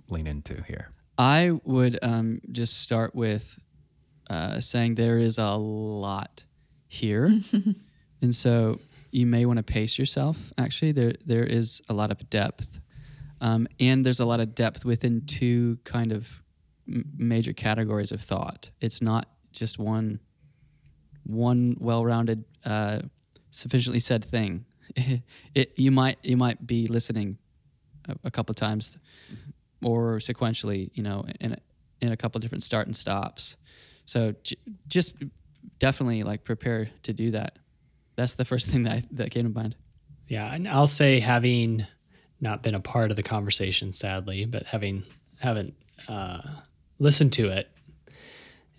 lean 0.10 0.28
into 0.28 0.64
here? 0.64 0.90
I 1.22 1.52
would 1.66 2.00
um, 2.02 2.42
just 2.52 2.82
start 2.82 3.14
with 3.14 3.60
uh, 4.28 4.60
saying 4.60 4.96
there 4.96 5.20
is 5.20 5.38
a 5.38 5.52
lot 5.52 6.44
here, 6.88 7.40
and 8.24 8.36
so 8.36 8.80
you 9.12 9.28
may 9.28 9.46
want 9.46 9.58
to 9.58 9.64
pace 9.64 10.00
yourself. 10.00 10.36
Actually, 10.58 10.94
there 10.94 11.14
there 11.24 11.44
is 11.44 11.80
a 11.90 11.94
lot 11.94 12.10
of 12.10 12.28
depth, 12.32 12.80
um, 13.40 13.68
and 13.80 14.04
there's 14.04 14.20
a 14.20 14.26
lot 14.26 14.40
of 14.40 14.56
depth 14.56 14.84
within 14.84 15.22
two 15.28 15.78
kind 15.84 16.12
of 16.12 16.42
m- 16.88 17.06
major 17.16 17.54
categories 17.54 18.12
of 18.12 18.22
thought. 18.22 18.72
It's 18.82 19.00
not 19.00 19.28
just 19.52 19.78
one 19.78 20.20
one 21.24 21.78
well-rounded, 21.80 22.46
uh, 22.66 23.02
sufficiently 23.52 24.00
said 24.00 24.26
thing. 24.26 24.66
it 25.54 25.72
you 25.76 25.92
might 25.92 26.18
you 26.24 26.36
might 26.36 26.66
be 26.66 26.88
listening 26.88 27.38
a, 28.10 28.16
a 28.24 28.32
couple 28.32 28.56
times 28.56 28.98
or 29.84 30.18
sequentially, 30.18 30.92
you 30.94 31.04
know, 31.04 31.26
in 31.40 31.58
in 32.02 32.12
a 32.12 32.18
couple 32.18 32.40
different 32.40 32.64
start 32.64 32.88
and 32.88 32.96
stops. 32.96 33.56
So 34.06 34.34
j- 34.44 34.58
just 34.88 35.14
definitely 35.80 36.24
like 36.24 36.44
prepare 36.44 36.90
to 37.04 37.14
do 37.14 37.32
that. 37.32 37.60
That's 38.16 38.36
the 38.36 38.46
first 38.46 38.68
thing 38.68 38.84
that 38.84 38.92
I, 38.92 39.04
that 39.12 39.32
came 39.32 39.44
to 39.46 39.54
mind. 39.54 39.76
Yeah, 40.28 40.54
and 40.54 40.68
I'll 40.68 40.88
say 40.88 41.20
having 41.20 41.86
not 42.40 42.64
been 42.64 42.76
a 42.76 42.80
part 42.80 43.12
of 43.12 43.18
the 43.18 43.24
conversation, 43.24 43.94
sadly, 43.94 44.46
but 44.46 44.66
having 44.66 45.04
haven't 45.40 45.76
uh, 46.08 46.42
listened 47.00 47.34
to 47.34 47.50
it 47.50 47.70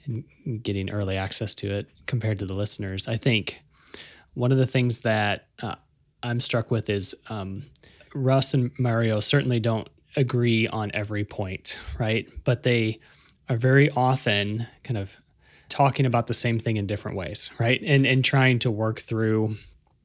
and 0.05 0.25
getting 0.63 0.91
early 0.91 1.17
access 1.17 1.55
to 1.57 1.73
it 1.73 1.89
compared 2.07 2.39
to 2.41 2.47
the 2.47 2.55
listeners, 2.55 3.07
I 3.07 3.17
think 3.17 3.61
one 4.35 4.53
of 4.53 4.59
the 4.59 4.67
things 4.67 5.01
that 5.01 5.47
uh, 5.63 5.77
I'm 6.23 6.41
struck 6.41 6.71
with 6.71 6.89
is 6.91 7.15
um, 7.29 7.65
Russ 8.15 8.55
and 8.55 8.71
Mario 8.79 9.21
certainly 9.21 9.61
don't 9.61 9.89
agree 10.17 10.69
on 10.69 10.91
every 10.95 11.25
point, 11.25 11.79
right? 11.99 12.29
But 12.45 12.63
they 12.63 13.01
are 13.49 13.57
very 13.57 13.91
often 13.91 14.67
kind 14.85 14.99
of 14.99 15.17
talking 15.69 16.07
about 16.07 16.27
the 16.27 16.35
same 16.35 16.59
thing 16.59 16.77
in 16.77 16.87
different 16.87 17.17
ways, 17.17 17.51
right? 17.59 17.81
And 17.85 18.07
and 18.07 18.25
trying 18.25 18.59
to 18.61 18.71
work 18.71 19.01
through 19.01 19.57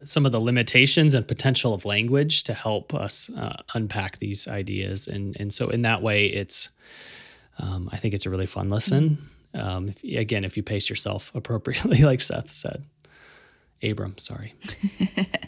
some 0.03 0.25
of 0.25 0.31
the 0.31 0.39
limitations 0.39 1.15
and 1.15 1.27
potential 1.27 1.73
of 1.73 1.83
language 1.83 2.43
to 2.43 2.53
help 2.53 2.93
us 2.93 3.29
uh, 3.31 3.57
unpack 3.73 4.19
these 4.19 4.47
ideas. 4.47 5.07
And 5.07 5.35
and 5.39 5.51
so 5.53 5.69
in 5.69 5.81
that 5.83 6.01
way, 6.01 6.27
it's 6.27 6.69
um, 7.59 7.89
I 7.91 7.97
think 7.97 8.13
it's 8.13 8.25
a 8.25 8.29
really 8.29 8.45
fun 8.45 8.69
lesson. 8.69 9.17
Um, 9.53 9.89
if, 9.89 10.03
again, 10.03 10.43
if 10.43 10.55
you 10.55 10.63
pace 10.63 10.89
yourself 10.89 11.31
appropriately, 11.35 12.03
like 12.03 12.21
Seth 12.21 12.51
said. 12.51 12.83
Abram, 13.83 14.17
sorry. 14.17 14.55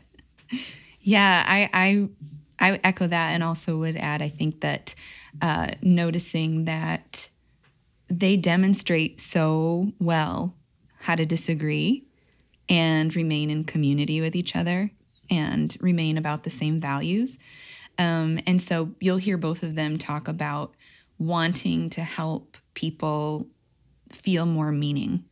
Yeah, 1.02 1.44
I, 1.48 1.70
I 1.74 2.08
I 2.60 2.80
echo 2.84 3.08
that, 3.08 3.32
and 3.32 3.44
also 3.44 3.78
would 3.78 3.96
add, 3.98 4.22
I 4.22 4.30
think 4.30 4.62
that 4.62 4.94
uh, 5.42 5.70
noticing 5.82 6.66
that 6.66 7.30
they 8.10 8.36
demonstrate 8.38 9.22
so 9.22 9.92
well 10.00 10.56
how 11.00 11.16
to 11.16 11.26
disagree 11.26 12.04
and 12.68 13.16
remain 13.16 13.50
in 13.50 13.64
community 13.64 14.20
with 14.22 14.36
each 14.36 14.56
other 14.56 14.92
and 15.30 15.78
remain 15.80 16.18
about 16.18 16.44
the 16.44 16.50
same 16.50 16.82
values. 16.82 17.38
Um, 17.98 18.40
and 18.48 18.62
so 18.62 18.92
you'll 19.00 19.18
hear 19.18 19.38
both 19.38 19.64
of 19.64 19.76
them 19.76 19.98
talk 19.98 20.28
about 20.28 20.74
wanting 21.18 21.90
to 21.92 22.02
help 22.02 22.58
people 22.74 23.48
feel 24.12 24.46
more 24.46 24.72
meaning 24.72 25.24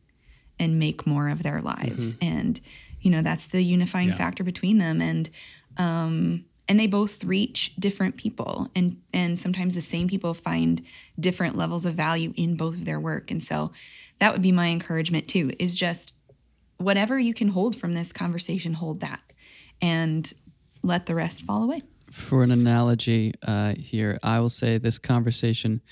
and 0.58 0.78
make 0.78 1.06
more 1.06 1.28
of 1.28 1.42
their 1.42 1.60
lives. 1.60 2.14
And, 2.20 2.60
you 3.00 3.10
know, 3.10 3.22
that's 3.22 3.46
the 3.46 3.62
unifying 3.62 4.08
Yeah. 4.10 4.16
factor 4.18 4.44
between 4.44 4.78
them. 4.78 5.00
And, 5.00 5.30
um, 5.76 6.44
and 6.68 6.78
they 6.78 6.86
both 6.86 7.24
reach 7.24 7.72
different 7.78 8.16
people. 8.16 8.70
And 8.76 9.00
and 9.12 9.38
sometimes 9.38 9.74
the 9.74 9.80
same 9.80 10.06
people 10.06 10.34
find 10.34 10.82
different 11.18 11.56
levels 11.56 11.86
of 11.86 11.94
value 11.94 12.32
in 12.36 12.56
both 12.56 12.74
of 12.74 12.84
their 12.84 13.00
work. 13.00 13.30
And 13.30 13.42
so 13.42 13.72
that 14.20 14.32
would 14.32 14.42
be 14.42 14.52
my 14.52 14.68
encouragement 14.68 15.28
too 15.28 15.50
is 15.58 15.76
just 15.76 16.12
whatever 16.76 17.18
you 17.18 17.34
can 17.34 17.48
hold 17.48 17.74
from 17.74 17.94
this 17.94 18.12
conversation 18.12 18.74
hold 18.74 19.00
that. 19.00 19.20
And 19.80 20.30
let 20.82 21.06
the 21.06 21.14
rest 21.14 21.42
fall 21.42 21.62
away. 21.62 21.82
For 22.10 22.42
an 22.42 22.50
analogy 22.50 23.34
uh, 23.42 23.74
here, 23.74 24.18
I 24.22 24.40
will 24.40 24.48
say 24.48 24.78
this 24.78 24.98
conversation 24.98 25.82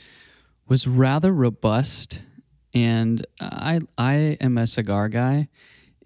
was 0.69 0.87
rather 0.87 1.33
robust, 1.33 2.21
and 2.73 3.25
I 3.41 3.81
I 3.99 4.39
am 4.41 4.59
a 4.59 4.67
cigar 4.67 5.09
guy, 5.09 5.49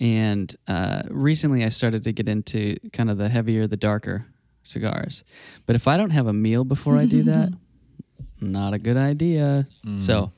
and 0.00 0.54
uh, 0.66 1.02
recently 1.08 1.64
I 1.64 1.68
started 1.68 2.02
to 2.04 2.12
get 2.12 2.28
into 2.28 2.76
kind 2.92 3.10
of 3.10 3.18
the 3.18 3.28
heavier, 3.28 3.66
the 3.66 3.76
darker 3.76 4.26
cigars. 4.62 5.24
But 5.66 5.76
if 5.76 5.86
I 5.88 5.96
don't 5.96 6.10
have 6.10 6.26
a 6.26 6.32
meal 6.32 6.64
before 6.64 6.96
I 6.96 7.06
do 7.06 7.22
that, 7.32 7.52
not 8.40 8.72
a 8.74 8.78
good 8.78 8.96
idea. 8.96 9.66
So 9.98 10.32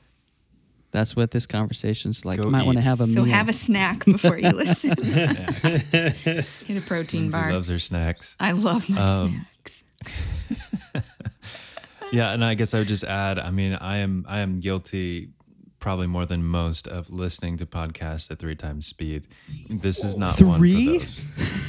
that's 0.91 1.15
what 1.15 1.31
this 1.31 1.45
conversation's 1.47 2.23
like. 2.25 2.37
Go 2.37 2.49
Might 2.49 2.65
want 2.65 2.77
to 2.77 2.81
eat. 2.83 2.85
have 2.87 3.01
a 3.01 3.05
so 3.05 3.11
meal. 3.23 3.25
have 3.25 3.49
a 3.49 3.53
snack 3.53 4.05
before 4.05 4.37
you 4.37 4.49
listen 4.51 4.91
hit 5.03 6.77
a 6.77 6.81
protein 6.81 7.21
Lindsey 7.21 7.37
bar 7.37 7.51
loves 7.53 7.67
her 7.69 7.79
snacks. 7.79 8.35
i 8.39 8.51
love 8.51 8.87
my 8.89 9.01
Um, 9.01 9.45
snacks 10.03 11.03
Yeah, 12.11 12.31
and 12.31 12.45
I 12.45 12.53
guess 12.53 12.75
I 12.75 12.79
would 12.79 12.87
just 12.87 13.03
add. 13.05 13.39
I 13.39 13.49
mean, 13.49 13.73
I 13.73 13.97
am 13.97 14.23
I 14.29 14.39
am 14.39 14.57
guilty, 14.57 15.29
probably 15.79 16.05
more 16.05 16.27
than 16.27 16.43
most, 16.45 16.87
of 16.87 17.09
listening 17.09 17.57
to 17.57 17.65
podcasts 17.65 18.29
at 18.29 18.37
three 18.37 18.55
times 18.55 18.85
speed. 18.85 19.27
This 19.67 20.03
is 20.03 20.15
not 20.15 20.39
one 20.39 20.59
Three? 20.59 20.99
for 20.99 21.05
those. 21.05 21.21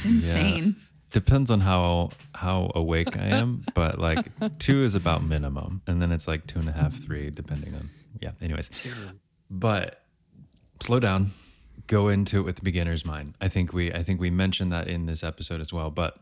insane 0.05 0.75
Depends 1.15 1.49
on 1.49 1.61
how 1.61 2.09
how 2.33 2.73
awake 2.75 3.15
I 3.17 3.27
am, 3.27 3.63
but 3.73 3.99
like 3.99 4.27
two 4.59 4.83
is 4.83 4.95
about 4.95 5.23
minimum, 5.23 5.81
and 5.87 6.01
then 6.01 6.11
it's 6.11 6.27
like 6.27 6.45
two 6.45 6.59
and 6.59 6.67
a 6.67 6.73
half, 6.73 6.91
three, 6.93 7.29
depending 7.29 7.73
on 7.73 7.89
yeah. 8.19 8.31
Anyways, 8.41 8.69
but 9.49 10.03
slow 10.81 10.99
down, 10.99 11.31
go 11.87 12.09
into 12.09 12.39
it 12.39 12.43
with 12.43 12.57
the 12.57 12.63
beginner's 12.63 13.05
mind. 13.05 13.33
I 13.39 13.47
think 13.47 13.71
we 13.71 13.93
I 13.93 14.03
think 14.03 14.19
we 14.19 14.29
mentioned 14.29 14.73
that 14.73 14.89
in 14.89 15.05
this 15.05 15.23
episode 15.23 15.61
as 15.61 15.71
well, 15.71 15.89
but 15.89 16.19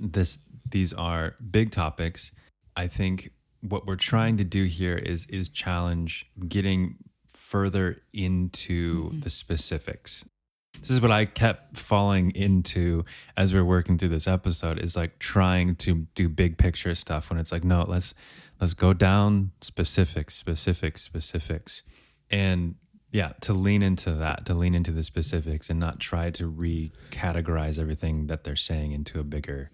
this 0.00 0.40
these 0.68 0.92
are 0.92 1.36
big 1.52 1.70
topics. 1.70 2.32
I 2.76 2.88
think 2.88 3.30
what 3.60 3.86
we're 3.86 3.94
trying 3.94 4.36
to 4.38 4.44
do 4.44 4.64
here 4.64 4.96
is 4.96 5.26
is 5.26 5.48
challenge 5.48 6.26
getting 6.48 6.96
further 7.28 8.02
into 8.12 9.04
mm-hmm. 9.04 9.20
the 9.20 9.30
specifics. 9.30 10.24
This 10.80 10.90
is 10.90 11.00
what 11.00 11.12
I 11.12 11.26
kept 11.26 11.76
falling 11.76 12.30
into 12.32 13.04
as 13.36 13.52
we 13.52 13.60
are 13.60 13.64
working 13.64 13.98
through 13.98 14.08
this 14.08 14.26
episode 14.26 14.78
is 14.78 14.96
like 14.96 15.18
trying 15.18 15.76
to 15.76 16.06
do 16.14 16.28
big 16.28 16.58
picture 16.58 16.94
stuff 16.94 17.30
when 17.30 17.38
it's 17.38 17.52
like 17.52 17.62
no, 17.62 17.84
let's 17.86 18.14
let's 18.60 18.74
go 18.74 18.92
down 18.92 19.52
specifics, 19.60 20.34
specifics, 20.34 21.02
specifics. 21.02 21.82
And 22.30 22.76
yeah, 23.10 23.32
to 23.42 23.52
lean 23.52 23.82
into 23.82 24.12
that, 24.14 24.46
to 24.46 24.54
lean 24.54 24.74
into 24.74 24.90
the 24.90 25.02
specifics 25.02 25.68
and 25.68 25.78
not 25.78 26.00
try 26.00 26.30
to 26.30 26.50
recategorize 26.50 27.78
everything 27.78 28.26
that 28.28 28.42
they're 28.42 28.56
saying 28.56 28.92
into 28.92 29.20
a 29.20 29.24
bigger 29.24 29.70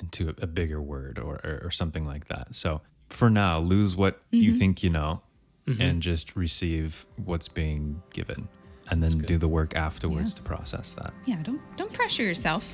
into 0.00 0.34
a, 0.40 0.46
bigger 0.46 0.80
word 0.80 1.18
or, 1.18 1.40
or 1.44 1.62
or 1.64 1.70
something 1.70 2.04
like 2.04 2.26
that. 2.26 2.54
So 2.54 2.80
for 3.08 3.28
now, 3.28 3.58
lose 3.58 3.96
what 3.96 4.22
you 4.30 4.50
mm-hmm. 4.50 4.58
think 4.58 4.82
you 4.82 4.90
know 4.90 5.22
mm-hmm. 5.66 5.80
and 5.80 6.02
just 6.02 6.36
receive 6.36 7.06
what's 7.16 7.48
being 7.48 8.02
given 8.12 8.48
and 8.90 9.02
then 9.02 9.18
do 9.18 9.36
the 9.38 9.48
work 9.48 9.74
afterwards 9.76 10.32
to 10.34 10.42
process 10.42 10.94
that. 10.94 11.12
yeah 11.26 11.36
don't 11.42 11.60
don't 11.76 11.92
pressure 11.92 12.22
yourself 12.22 12.64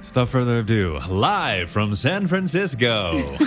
So 0.00 0.08
without 0.08 0.28
further 0.28 0.58
ado, 0.58 0.98
live 1.08 1.70
from 1.70 1.94
San 1.94 2.26
Francisco, 2.26 3.12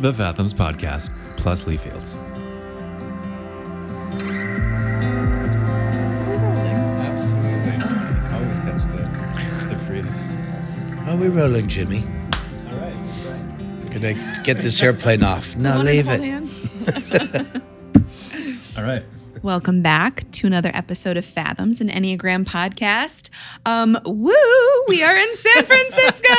the 0.00 0.12
Fathoms 0.12 0.54
Podcast 0.54 1.10
plus 1.36 1.66
Lee 1.66 1.76
Fields. 1.76 2.14
Absolutely. 6.84 7.72
Always 8.34 8.58
catch 8.60 8.82
the, 8.92 9.02
the 9.74 9.78
freedom. 9.86 10.14
Are 11.08 11.16
we 11.16 11.28
rolling, 11.28 11.66
Jimmy? 11.68 12.04
All 12.70 12.76
right. 12.76 12.94
Can 13.90 14.04
I 14.04 14.12
get 14.42 14.58
this 14.58 14.82
airplane 14.82 15.22
off? 15.22 15.56
No, 15.56 15.80
leave 15.82 16.06
it. 16.08 16.20
All 18.76 18.82
right. 18.84 19.04
Welcome 19.44 19.82
back 19.82 20.24
to 20.32 20.46
another 20.46 20.70
episode 20.72 21.18
of 21.18 21.24
Fathoms, 21.26 21.82
an 21.82 21.90
Enneagram 21.90 22.46
podcast. 22.46 23.28
Um, 23.66 23.98
woo! 24.06 24.32
We 24.88 25.02
are 25.02 25.14
in 25.14 25.36
San 25.36 25.64
Francisco, 25.66 26.34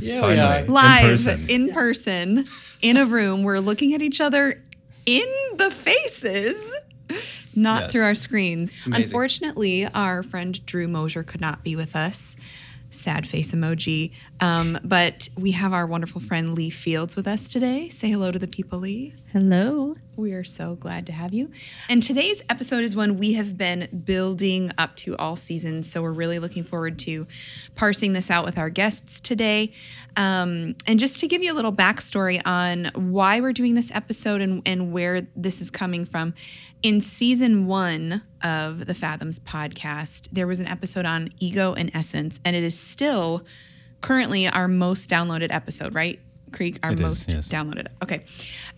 Yeah, 0.00 0.20
Finally. 0.20 0.68
live 0.68 1.02
person. 1.02 1.50
in 1.50 1.72
person, 1.72 2.46
in 2.82 2.96
a 2.96 3.04
room. 3.04 3.42
We're 3.42 3.58
looking 3.58 3.94
at 3.94 4.00
each 4.02 4.20
other 4.20 4.62
in 5.06 5.26
the 5.56 5.72
faces, 5.72 6.56
not 7.56 7.82
Yes. 7.82 7.92
through 7.92 8.02
our 8.04 8.14
screens. 8.14 8.78
Unfortunately, 8.86 9.86
our 9.88 10.22
friend 10.22 10.64
Drew 10.66 10.86
Moser 10.86 11.24
could 11.24 11.40
not 11.40 11.64
be 11.64 11.74
with 11.74 11.96
us. 11.96 12.36
Sad 12.92 13.26
face 13.26 13.50
emoji. 13.50 14.12
Um, 14.38 14.78
but 14.84 15.28
we 15.36 15.50
have 15.50 15.72
our 15.72 15.84
wonderful 15.86 16.20
friend 16.20 16.54
Lee 16.54 16.70
Fields 16.70 17.16
with 17.16 17.26
us 17.26 17.48
today. 17.48 17.88
Say 17.88 18.08
hello 18.08 18.30
to 18.30 18.38
the 18.38 18.46
people, 18.46 18.78
Lee. 18.78 19.14
Hello. 19.32 19.96
We 20.16 20.32
are 20.32 20.44
so 20.44 20.76
glad 20.76 21.04
to 21.06 21.12
have 21.12 21.34
you. 21.34 21.50
And 21.90 22.02
today's 22.02 22.42
episode 22.48 22.84
is 22.84 22.96
one 22.96 23.18
we 23.18 23.34
have 23.34 23.58
been 23.58 24.02
building 24.04 24.72
up 24.78 24.96
to 24.96 25.14
all 25.18 25.36
season. 25.36 25.82
So 25.82 26.00
we're 26.00 26.12
really 26.12 26.38
looking 26.38 26.64
forward 26.64 26.98
to 27.00 27.26
parsing 27.74 28.14
this 28.14 28.30
out 28.30 28.46
with 28.46 28.56
our 28.56 28.70
guests 28.70 29.20
today. 29.20 29.72
Um, 30.16 30.74
and 30.86 30.98
just 30.98 31.20
to 31.20 31.28
give 31.28 31.42
you 31.42 31.52
a 31.52 31.54
little 31.54 31.72
backstory 31.72 32.40
on 32.46 32.90
why 32.94 33.42
we're 33.42 33.52
doing 33.52 33.74
this 33.74 33.90
episode 33.92 34.40
and, 34.40 34.62
and 34.64 34.90
where 34.90 35.26
this 35.36 35.60
is 35.60 35.70
coming 35.70 36.06
from. 36.06 36.32
In 36.82 37.02
season 37.02 37.66
one 37.66 38.22
of 38.42 38.86
the 38.86 38.94
Fathoms 38.94 39.38
podcast, 39.38 40.28
there 40.32 40.46
was 40.46 40.60
an 40.60 40.66
episode 40.66 41.04
on 41.04 41.30
ego 41.40 41.74
and 41.74 41.90
essence, 41.92 42.40
and 42.42 42.56
it 42.56 42.64
is 42.64 42.78
still 42.78 43.44
currently 44.00 44.48
our 44.48 44.68
most 44.68 45.10
downloaded 45.10 45.52
episode, 45.52 45.94
right? 45.94 46.20
Creek, 46.52 46.78
our 46.82 46.92
It 46.92 47.00
is, 47.00 47.02
most 47.02 47.32
yes. 47.32 47.48
downloaded. 47.48 47.88
Okay. 48.02 48.24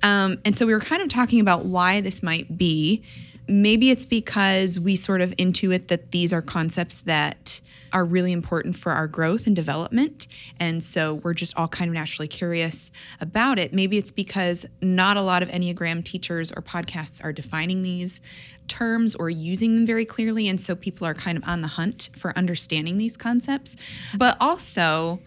Um, 0.02 0.38
and 0.44 0.56
so 0.56 0.66
we 0.66 0.72
were 0.72 0.80
kind 0.80 1.02
of 1.02 1.08
talking 1.08 1.40
about 1.40 1.64
why 1.64 2.00
this 2.00 2.22
might 2.22 2.56
be. 2.56 3.02
Maybe 3.46 3.90
it's 3.90 4.04
because 4.04 4.78
we 4.78 4.96
sort 4.96 5.20
of 5.20 5.30
intuit 5.32 5.88
that 5.88 6.12
these 6.12 6.32
are 6.32 6.42
concepts 6.42 7.00
that 7.00 7.60
are 7.92 8.04
really 8.04 8.32
important 8.32 8.76
for 8.76 8.92
our 8.92 9.06
growth 9.06 9.46
and 9.46 9.56
development. 9.56 10.26
And 10.60 10.82
so 10.82 11.14
we're 11.14 11.34
just 11.34 11.56
all 11.56 11.68
kind 11.68 11.88
of 11.88 11.94
naturally 11.94 12.28
curious 12.28 12.90
about 13.20 13.58
it. 13.58 13.72
Maybe 13.72 13.96
it's 13.98 14.10
because 14.10 14.66
not 14.82 15.16
a 15.16 15.22
lot 15.22 15.42
of 15.42 15.48
Enneagram 15.48 16.04
teachers 16.04 16.52
or 16.52 16.62
podcasts 16.62 17.22
are 17.24 17.32
defining 17.32 17.82
these 17.82 18.20
terms 18.66 19.14
or 19.14 19.30
using 19.30 19.74
them 19.74 19.86
very 19.86 20.04
clearly. 20.04 20.48
And 20.48 20.60
so 20.60 20.74
people 20.76 21.06
are 21.06 21.14
kind 21.14 21.38
of 21.38 21.44
on 21.46 21.62
the 21.62 21.68
hunt 21.68 22.10
for 22.16 22.36
understanding 22.36 22.98
these 22.98 23.16
concepts. 23.16 23.76
But 24.16 24.36
also, 24.40 25.20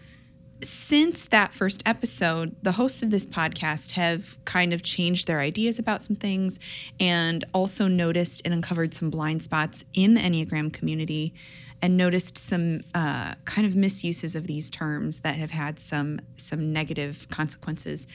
since 0.64 1.26
that 1.26 1.52
first 1.54 1.82
episode, 1.86 2.56
the 2.62 2.72
hosts 2.72 3.02
of 3.02 3.10
this 3.10 3.26
podcast 3.26 3.92
have 3.92 4.36
kind 4.44 4.72
of 4.72 4.82
changed 4.82 5.26
their 5.26 5.40
ideas 5.40 5.78
about 5.78 6.02
some 6.02 6.16
things 6.16 6.58
and 7.00 7.44
also 7.52 7.88
noticed 7.88 8.42
and 8.44 8.54
uncovered 8.54 8.94
some 8.94 9.10
blind 9.10 9.42
spots 9.42 9.84
in 9.94 10.14
the 10.14 10.20
Enneagram 10.20 10.72
community 10.72 11.34
and 11.80 11.96
noticed 11.96 12.38
some 12.38 12.80
uh, 12.94 13.34
kind 13.44 13.66
of 13.66 13.74
misuses 13.74 14.36
of 14.36 14.46
these 14.46 14.70
terms 14.70 15.20
that 15.20 15.34
have 15.34 15.50
had 15.50 15.80
some 15.80 16.20
some 16.36 16.72
negative 16.72 17.26
consequences. 17.30 18.06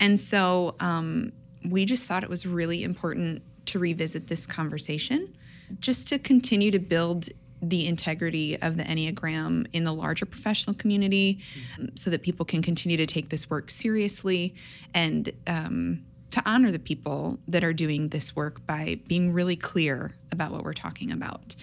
And 0.00 0.18
so 0.18 0.74
um, 0.80 1.32
we 1.64 1.84
just 1.84 2.04
thought 2.04 2.24
it 2.24 2.30
was 2.30 2.44
really 2.44 2.82
important 2.82 3.42
to 3.66 3.78
revisit 3.78 4.26
this 4.26 4.46
conversation 4.46 5.36
just 5.78 6.08
to 6.08 6.18
continue 6.18 6.70
to 6.70 6.78
build 6.78 7.28
the 7.70 7.86
integrity 7.86 8.60
of 8.60 8.76
the 8.76 8.84
Enneagram 8.84 9.66
in 9.72 9.84
the 9.84 9.92
larger 9.92 10.26
professional 10.26 10.74
community 10.74 11.40
um, 11.78 11.90
so 11.94 12.10
that 12.10 12.22
people 12.22 12.44
can 12.44 12.62
continue 12.62 12.96
to 12.96 13.06
take 13.06 13.28
this 13.28 13.48
work 13.50 13.70
seriously 13.70 14.54
and 14.92 15.32
um, 15.46 16.04
to 16.30 16.42
honor 16.44 16.72
the 16.72 16.78
people 16.78 17.38
that 17.46 17.62
are 17.62 17.72
doing 17.72 18.08
this 18.08 18.34
work 18.34 18.66
by 18.66 18.98
being 19.06 19.32
really 19.32 19.56
clear 19.56 20.12
about 20.32 20.50
what 20.50 20.64
we're 20.64 20.72
talking 20.72 21.12
about. 21.12 21.54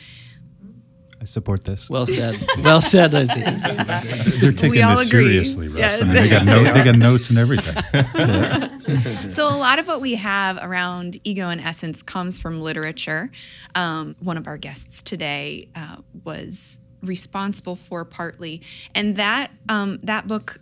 I 1.21 1.25
support 1.25 1.63
this. 1.65 1.87
Well 1.87 2.07
said. 2.07 2.35
well 2.63 2.81
said, 2.81 3.13
Lindsey. 3.13 3.41
They're 4.39 4.51
taking 4.51 4.71
We 4.71 4.81
all 4.81 4.97
this 4.97 5.07
agree. 5.07 5.25
seriously, 5.25 5.67
Russ. 5.67 5.77
Yes. 5.77 6.01
I 6.01 6.05
mean, 6.05 6.13
they 6.15 6.29
got 6.29 6.45
note, 6.45 6.73
they 6.73 6.83
got 6.83 6.95
notes 6.97 7.29
and 7.29 7.37
everything. 7.37 8.67
So 9.29 9.47
a 9.47 9.55
lot 9.55 9.79
of 9.79 9.87
what 9.87 10.01
we 10.01 10.15
have 10.15 10.57
around 10.61 11.17
ego 11.23 11.47
and 11.47 11.61
essence 11.61 12.01
comes 12.01 12.39
from 12.39 12.59
literature. 12.59 13.31
Um, 13.75 14.15
one 14.19 14.35
of 14.37 14.47
our 14.47 14.57
guests 14.57 15.01
today 15.01 15.69
uh, 15.75 15.97
was 16.25 16.77
responsible 17.01 17.77
for 17.77 18.03
partly, 18.03 18.61
and 18.93 19.15
that 19.15 19.51
um, 19.69 19.99
that 20.03 20.27
book 20.27 20.59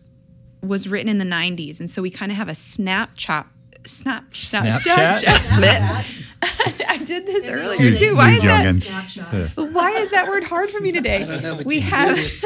was 0.62 0.88
written 0.88 1.10
in 1.10 1.18
the 1.18 1.26
'90s, 1.26 1.80
and 1.80 1.90
so 1.90 2.04
we 2.04 2.12
kind 2.12 2.32
of 2.32 2.38
have 2.38 2.50
a 2.50 2.54
snapshot. 2.56 3.48
Snapshot. 3.90 4.64
Snapchat? 4.64 6.06
I 6.88 6.98
did 7.04 7.26
this 7.26 7.50
earlier 7.50 7.82
You- 7.82 7.98
too. 7.98 8.16
Why 8.16 8.32
you 8.32 8.38
is 8.38 8.44
that? 8.44 8.66
youngins. 8.66 9.16
Yeah. 9.58 9.64
Why 9.74 9.92
is 9.92 10.10
that 10.12 10.28
word 10.30 10.44
hard 10.46 10.70
for 10.70 10.80
me 10.80 10.92
today? 10.92 11.62
we 11.66 11.80
have 11.82 12.18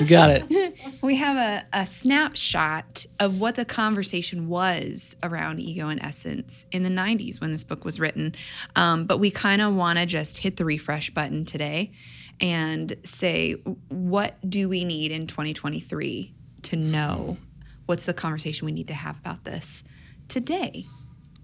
You 0.00 0.06
got 0.06 0.30
it. 0.30 0.74
we 1.02 1.16
have 1.16 1.36
a, 1.36 1.64
a 1.72 1.86
snapshot 1.86 3.04
of 3.18 3.40
what 3.40 3.56
the 3.56 3.64
conversation 3.64 4.48
was 4.48 5.16
around 5.22 5.60
ego 5.60 5.88
and 5.88 6.00
essence 6.02 6.66
in 6.70 6.82
the 6.84 6.88
90s 6.90 7.40
when 7.40 7.50
this 7.50 7.64
book 7.64 7.84
was 7.84 7.98
written. 7.98 8.34
Um, 8.76 9.06
but 9.06 9.18
we 9.18 9.30
kind 9.30 9.60
of 9.62 9.74
want 9.74 9.98
to 9.98 10.06
just 10.06 10.38
hit 10.38 10.56
the 10.56 10.64
refresh 10.64 11.10
button 11.10 11.44
today 11.44 11.92
and 12.40 12.94
say, 13.04 13.52
what 13.88 14.36
do 14.48 14.68
we 14.68 14.84
need 14.84 15.10
in 15.10 15.26
2023 15.26 16.32
to 16.62 16.76
know? 16.76 17.38
What's 17.86 18.04
the 18.04 18.14
conversation 18.14 18.66
we 18.66 18.72
need 18.72 18.88
to 18.88 18.94
have 18.94 19.16
about 19.18 19.44
this 19.44 19.82
today? 20.28 20.86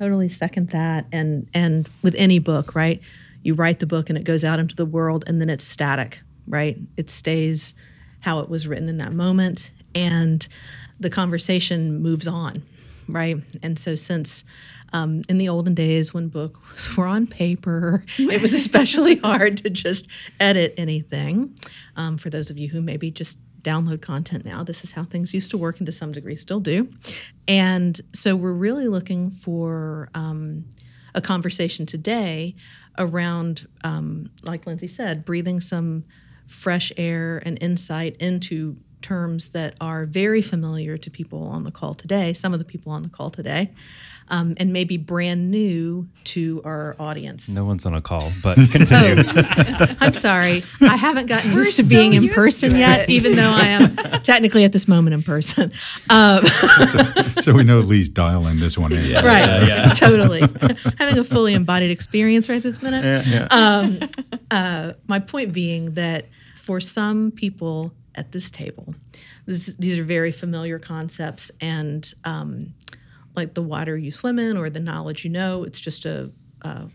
totally 0.03 0.29
second 0.29 0.71
that 0.71 1.07
and 1.13 1.49
and 1.55 1.89
with 2.03 2.17
any 2.17 2.41
book 2.41 2.75
right? 2.75 3.01
You 3.45 3.55
write 3.55 3.79
the 3.79 3.87
book 3.87 4.09
and 4.09 4.19
it 4.19 4.25
goes 4.25 4.43
out 4.43 4.59
into 4.59 4.75
the 4.75 4.85
world 4.85 5.23
and 5.29 5.41
then 5.41 5.49
it's 5.49 5.63
static 5.63 6.19
right? 6.49 6.77
It 6.97 7.09
stays 7.09 7.73
how 8.19 8.41
it 8.41 8.49
was 8.49 8.67
written 8.67 8.89
in 8.89 8.99
that 8.99 9.13
moment 9.13 9.71
and 9.95 10.47
the 10.99 11.09
conversation 11.09 12.03
moves 12.03 12.27
on 12.27 12.65
right? 13.07 13.37
And 13.63 13.79
so 13.79 13.95
since 13.95 14.43
um, 14.93 15.23
in 15.29 15.39
the 15.39 15.49
olden 15.49 15.75
days 15.75 16.13
when 16.13 16.29
books 16.29 16.97
were 16.97 17.07
on 17.07 17.29
paper 17.29 18.05
it 18.19 18.43
was 18.43 18.53
especially 18.63 19.17
hard 19.19 19.59
to 19.59 19.71
just 19.71 20.09
edit 20.41 20.75
anything. 20.77 21.57
Um, 21.95 22.19
for 22.19 22.29
those 22.29 22.51
of 22.51 22.59
you 22.59 22.69
who 22.69 22.83
maybe 22.83 23.13
just 23.13 23.39
download 23.63 24.01
content 24.03 24.45
now. 24.45 24.63
This 24.63 24.85
is 24.85 24.93
how 24.93 25.05
things 25.05 25.33
used 25.33 25.51
to 25.53 25.59
work 25.59 25.79
and 25.79 25.87
to 25.87 25.93
some 25.93 26.13
degree 26.13 26.37
still 26.37 26.61
do. 26.61 26.89
And 27.49 28.01
so 28.13 28.37
we're 28.37 28.53
really 28.53 28.89
looking 28.89 29.31
for 29.31 30.09
um, 30.15 30.65
a 31.15 31.21
conversation 31.21 31.87
today 31.87 32.55
around, 32.99 33.69
um, 33.85 34.31
like 34.43 34.67
Lindsey 34.67 34.89
said, 34.89 35.25
breathing 35.25 35.61
some 35.61 36.05
fresh 36.47 36.93
air 36.97 37.43
and 37.45 37.59
insight 37.63 38.17
into 38.17 38.77
terms 39.01 39.51
that 39.51 39.75
are 39.81 40.07
very 40.07 40.43
familiar 40.43 40.97
to 40.97 41.11
people 41.11 41.45
on 41.49 41.65
the 41.65 41.71
call 41.71 41.95
today, 41.95 42.33
some 42.33 42.53
of 42.53 42.59
the 42.59 42.65
people 42.65 42.93
on 42.93 43.03
the 43.03 43.09
call 43.09 43.31
today, 43.31 43.73
um, 44.33 44.55
and 44.57 44.73
maybe 44.73 44.97
brand 44.97 45.51
new 45.51 46.09
to 46.25 46.63
our 46.65 46.97
audience. 46.99 47.51
No 47.51 47.67
one's 47.67 47.85
on 47.85 47.95
a 47.95 48.01
call, 48.01 48.33
but 48.43 48.57
continue. 48.73 49.23
I'm 50.01 50.15
sorry. 50.15 50.65
I 50.81 50.97
haven't 50.97 51.27
gotten 51.27 51.53
We're 51.53 51.65
used 51.65 51.77
to 51.77 51.83
so 51.83 51.89
being 51.89 52.15
in 52.15 52.31
person 52.31 52.75
yet, 52.75 53.11
even 53.11 53.37
though 53.37 53.51
I 53.51 53.67
am 53.67 53.95
technically 54.23 54.65
at 54.65 54.73
this 54.73 54.89
moment 54.89 55.15
in 55.15 55.23
person. 55.23 55.71
Um, 56.11 56.45
So 57.43 57.53
we 57.53 57.65
know 57.65 57.81
Lee's 57.81 58.09
dialing 58.09 58.61
this 58.61 58.79
one 58.79 58.93
in. 58.93 59.13
right. 59.15 59.67
Yeah, 59.67 59.91
totally. 59.95 60.43
Having 60.99 61.19
a 61.19 61.25
fully 61.25 61.55
embodied 61.55 61.91
experience 61.91 62.49
right 62.49 62.63
this 62.63 62.81
minute. 62.81 63.49
Um, 63.51 63.99
uh, 64.51 64.93
my 65.09 65.19
point 65.19 65.53
being 65.53 65.95
that 65.95 66.29
for 66.63 66.81
some 66.81 67.33
people 67.33 67.93
at 68.15 68.33
this 68.33 68.51
table, 68.51 68.95
this, 69.47 69.67
these 69.77 69.99
are 69.99 70.05
very 70.05 70.31
familiar 70.33 70.79
concepts, 70.79 71.51
and 71.61 72.15
um, 72.25 72.75
like 73.35 73.55
the 73.55 73.63
water 73.63 73.97
you 73.97 74.11
swim 74.11 74.39
in 74.39 74.57
or 74.57 74.71
the 74.71 74.81
knowledge 74.81 75.25
you 75.25 75.31
know, 75.31 75.65
it's 75.65 75.81
just 75.81 76.05
a, 76.05 76.31
a 76.63 76.89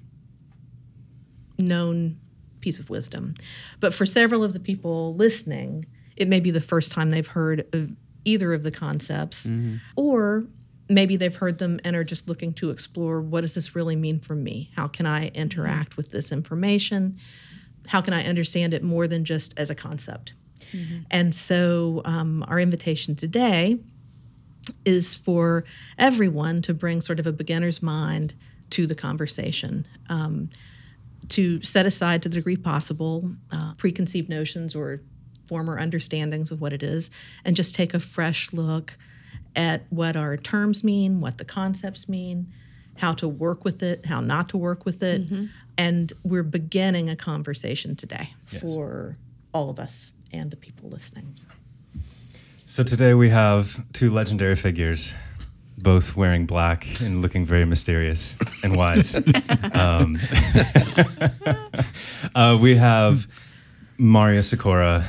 known 1.60 2.20
piece 2.60 2.80
of 2.80 2.90
wisdom. 2.90 3.34
But 3.80 3.94
for 3.94 4.06
several 4.06 4.44
of 4.44 4.54
the 4.54 4.60
people 4.60 5.16
listening, 5.16 5.86
it 6.16 6.28
may 6.28 6.40
be 6.40 6.52
the 6.52 6.62
first 6.62 6.92
time 6.92 7.10
they've 7.12 7.28
heard 7.28 7.68
of 7.74 7.92
either 8.26 8.54
of 8.54 8.64
the 8.64 8.72
concepts, 8.72 9.48
or 9.96 10.46
maybe 10.90 11.16
they've 11.16 11.36
heard 11.36 11.60
them 11.60 11.80
and 11.84 11.96
are 11.96 12.04
just 12.04 12.28
looking 12.28 12.54
to 12.54 12.70
explore 12.70 13.22
what 13.22 13.42
does 13.42 13.54
this 13.54 13.76
really 13.76 13.96
mean 13.96 14.20
for 14.20 14.36
me? 14.36 14.72
How 14.76 14.88
can 14.88 15.06
I 15.06 15.28
interact 15.30 15.98
with 15.98 16.12
this 16.12 16.32
information? 16.32 17.18
How 17.88 18.02
can 18.02 18.14
I 18.14 18.24
understand 18.24 18.74
it 18.74 18.84
more 18.84 19.08
than 19.08 19.24
just 19.26 19.54
as 19.58 19.70
a 19.70 19.76
concept? 19.76 20.34
And 21.12 21.34
so, 21.34 22.02
um, 22.04 22.44
our 22.48 22.60
invitation 22.60 23.16
today 23.16 23.80
is 24.86 25.16
for 25.16 25.64
everyone 25.98 26.62
to 26.64 26.74
bring 26.74 27.02
sort 27.02 27.20
of 27.20 27.28
a 27.28 27.32
beginner's 27.32 27.82
mind 27.82 28.34
to 28.72 28.88
the 28.88 28.96
conversation, 28.96 29.88
um, 30.10 30.50
to 31.30 31.62
set 31.62 31.86
aside 31.86 32.24
to 32.24 32.30
the 32.30 32.36
degree 32.36 32.58
possible 32.58 33.32
uh, 33.52 33.74
preconceived 33.76 34.30
notions 34.30 34.76
or 34.76 35.02
former 35.48 35.80
understandings 35.80 36.52
of 36.52 36.60
what 36.62 36.74
it 36.74 36.84
is, 36.84 37.10
and 37.46 37.56
just 37.56 37.74
take 37.74 37.94
a 37.94 38.00
fresh 38.00 38.52
look 38.52 38.98
at 39.56 39.84
what 39.90 40.16
our 40.16 40.38
terms 40.38 40.84
mean, 40.84 41.22
what 41.22 41.38
the 41.38 41.46
concepts 41.46 42.08
mean, 42.10 42.52
how 42.98 43.14
to 43.14 43.28
work 43.28 43.64
with 43.64 43.82
it, 43.82 44.06
how 44.06 44.20
not 44.20 44.50
to 44.50 44.58
work 44.58 44.86
with 44.86 45.02
it. 45.04 45.22
And 45.78 46.12
we're 46.24 46.44
beginning 46.44 47.10
a 47.10 47.16
conversation 47.16 47.96
today 47.96 48.34
for 48.62 49.16
all 49.54 49.70
of 49.70 49.80
us 49.80 50.12
and 50.34 50.52
the 50.52 50.58
people 50.58 50.90
listening. 50.90 51.34
So 52.70 52.84
today 52.84 53.14
we 53.14 53.30
have 53.30 53.82
two 53.94 54.10
legendary 54.10 54.58
figures, 54.58 55.14
both 55.78 56.18
wearing 56.18 56.46
black 56.46 56.86
and 57.00 57.22
looking 57.22 57.46
very 57.46 57.64
mysterious 57.64 58.36
and 58.62 58.76
wise. 58.76 59.16
um, 59.74 60.20
uh, 62.36 62.58
we 62.60 62.76
have 62.76 63.26
Mario 63.98 64.42
Sikora 64.42 65.06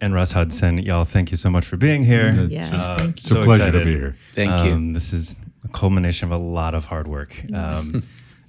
and 0.00 0.14
Russ 0.14 0.30
Hudson. 0.30 0.78
Y'all, 0.78 1.04
thank 1.04 1.32
you 1.32 1.36
so 1.36 1.50
much 1.50 1.64
for 1.66 1.76
being 1.76 2.04
here. 2.04 2.46
Yes, 2.48 2.72
Uh, 2.80 2.96
thank 2.98 3.16
It's 3.16 3.30
a 3.32 3.42
pleasure 3.42 3.72
to 3.72 3.84
be 3.84 3.90
here. 3.90 4.16
Thank 4.36 4.64
you. 4.64 4.72
Um, 4.74 4.92
This 4.92 5.12
is 5.12 5.34
a 5.64 5.68
culmination 5.68 6.30
of 6.32 6.40
a 6.40 6.42
lot 6.42 6.72
of 6.74 6.84
hard 6.84 7.08
work. 7.08 7.34
Um, 7.54 8.04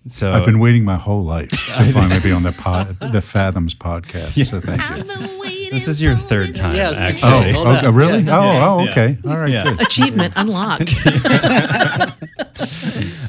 so 0.06 0.32
I've 0.34 0.46
been 0.46 0.60
waiting 0.60 0.84
my 0.84 0.98
whole 0.98 1.24
life 1.24 1.50
to 1.50 1.58
finally 1.94 2.20
be 2.20 2.34
on 2.34 2.44
the 2.44 2.52
pod, 2.52 3.00
the 3.00 3.22
Fathoms 3.22 3.74
podcast. 3.74 4.46
So 4.46 4.60
thank 4.60 4.82
you. 4.98 5.50
This 5.74 5.88
is 5.88 6.00
your 6.02 6.16
third 6.16 6.56
time, 6.56 6.76
Yeah, 6.76 6.92
I 6.92 7.14
Oh, 7.24 7.76
okay, 7.78 7.90
really? 7.90 8.20
Yeah. 8.22 8.38
Oh, 8.40 8.80
oh, 8.80 8.84
Yeah. 8.84 8.92
okay. 8.92 9.18
All 9.28 9.38
right. 9.38 9.50
Yeah. 9.52 9.64
Good. 9.66 9.82
Achievement 9.82 10.34
unlocked. 10.36 10.94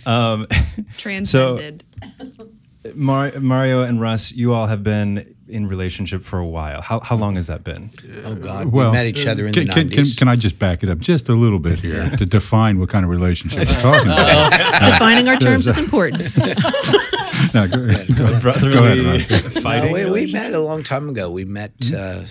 Um, 0.07 0.47
Transcended. 0.99 1.83
Mar- 2.95 3.33
Mario 3.41 3.83
and 3.83 3.99
Russ, 4.01 4.33
you 4.33 4.53
all 4.53 4.67
have 4.67 4.83
been 4.85 5.35
in 5.49 5.67
relationship 5.67 6.23
for 6.23 6.39
a 6.39 6.47
while. 6.47 6.83
How, 6.83 7.01
how 7.01 7.17
long 7.17 7.37
has 7.37 7.47
that 7.47 7.65
been? 7.65 7.91
Oh 8.25 8.35
God, 8.35 8.67
Well, 8.71 8.91
we 8.91 8.97
met 8.97 9.07
each 9.07 9.27
other 9.27 9.47
in 9.47 9.55
can, 9.55 9.67
the 9.67 9.73
can, 9.73 9.89
can, 9.89 9.97
nineties. 9.97 10.17
can 10.17 10.29
I 10.29 10.37
just 10.37 10.59
back 10.59 10.83
it 10.83 10.91
up 10.91 10.99
just 10.99 11.29
a 11.31 11.35
little 11.35 11.59
bit 11.59 11.79
here 11.79 12.11
to 12.11 12.27
define 12.27 12.79
what 12.79 12.91
kind 12.91 13.05
of 13.05 13.11
relationship 13.11 13.61
we're 13.61 13.65
talking 13.81 14.11
about? 14.13 14.53
Defining 14.93 15.29
our 15.29 15.37
terms 15.37 15.67
is 15.67 15.79
important. 15.79 16.23
No, 17.55 17.69
go, 17.69 17.87
go, 17.97 18.15
go 18.15 18.41
Brotherly 18.41 19.01
ahead, 19.01 19.31
Russ. 19.31 19.57
fighting. 19.63 19.93
we, 19.93 20.11
we 20.11 20.33
met 20.33 20.53
a 20.55 20.61
long 20.61 20.83
time 20.83 21.09
ago. 21.09 21.31
We 21.31 21.45
met. 21.45 21.73
Uh, 21.95 22.25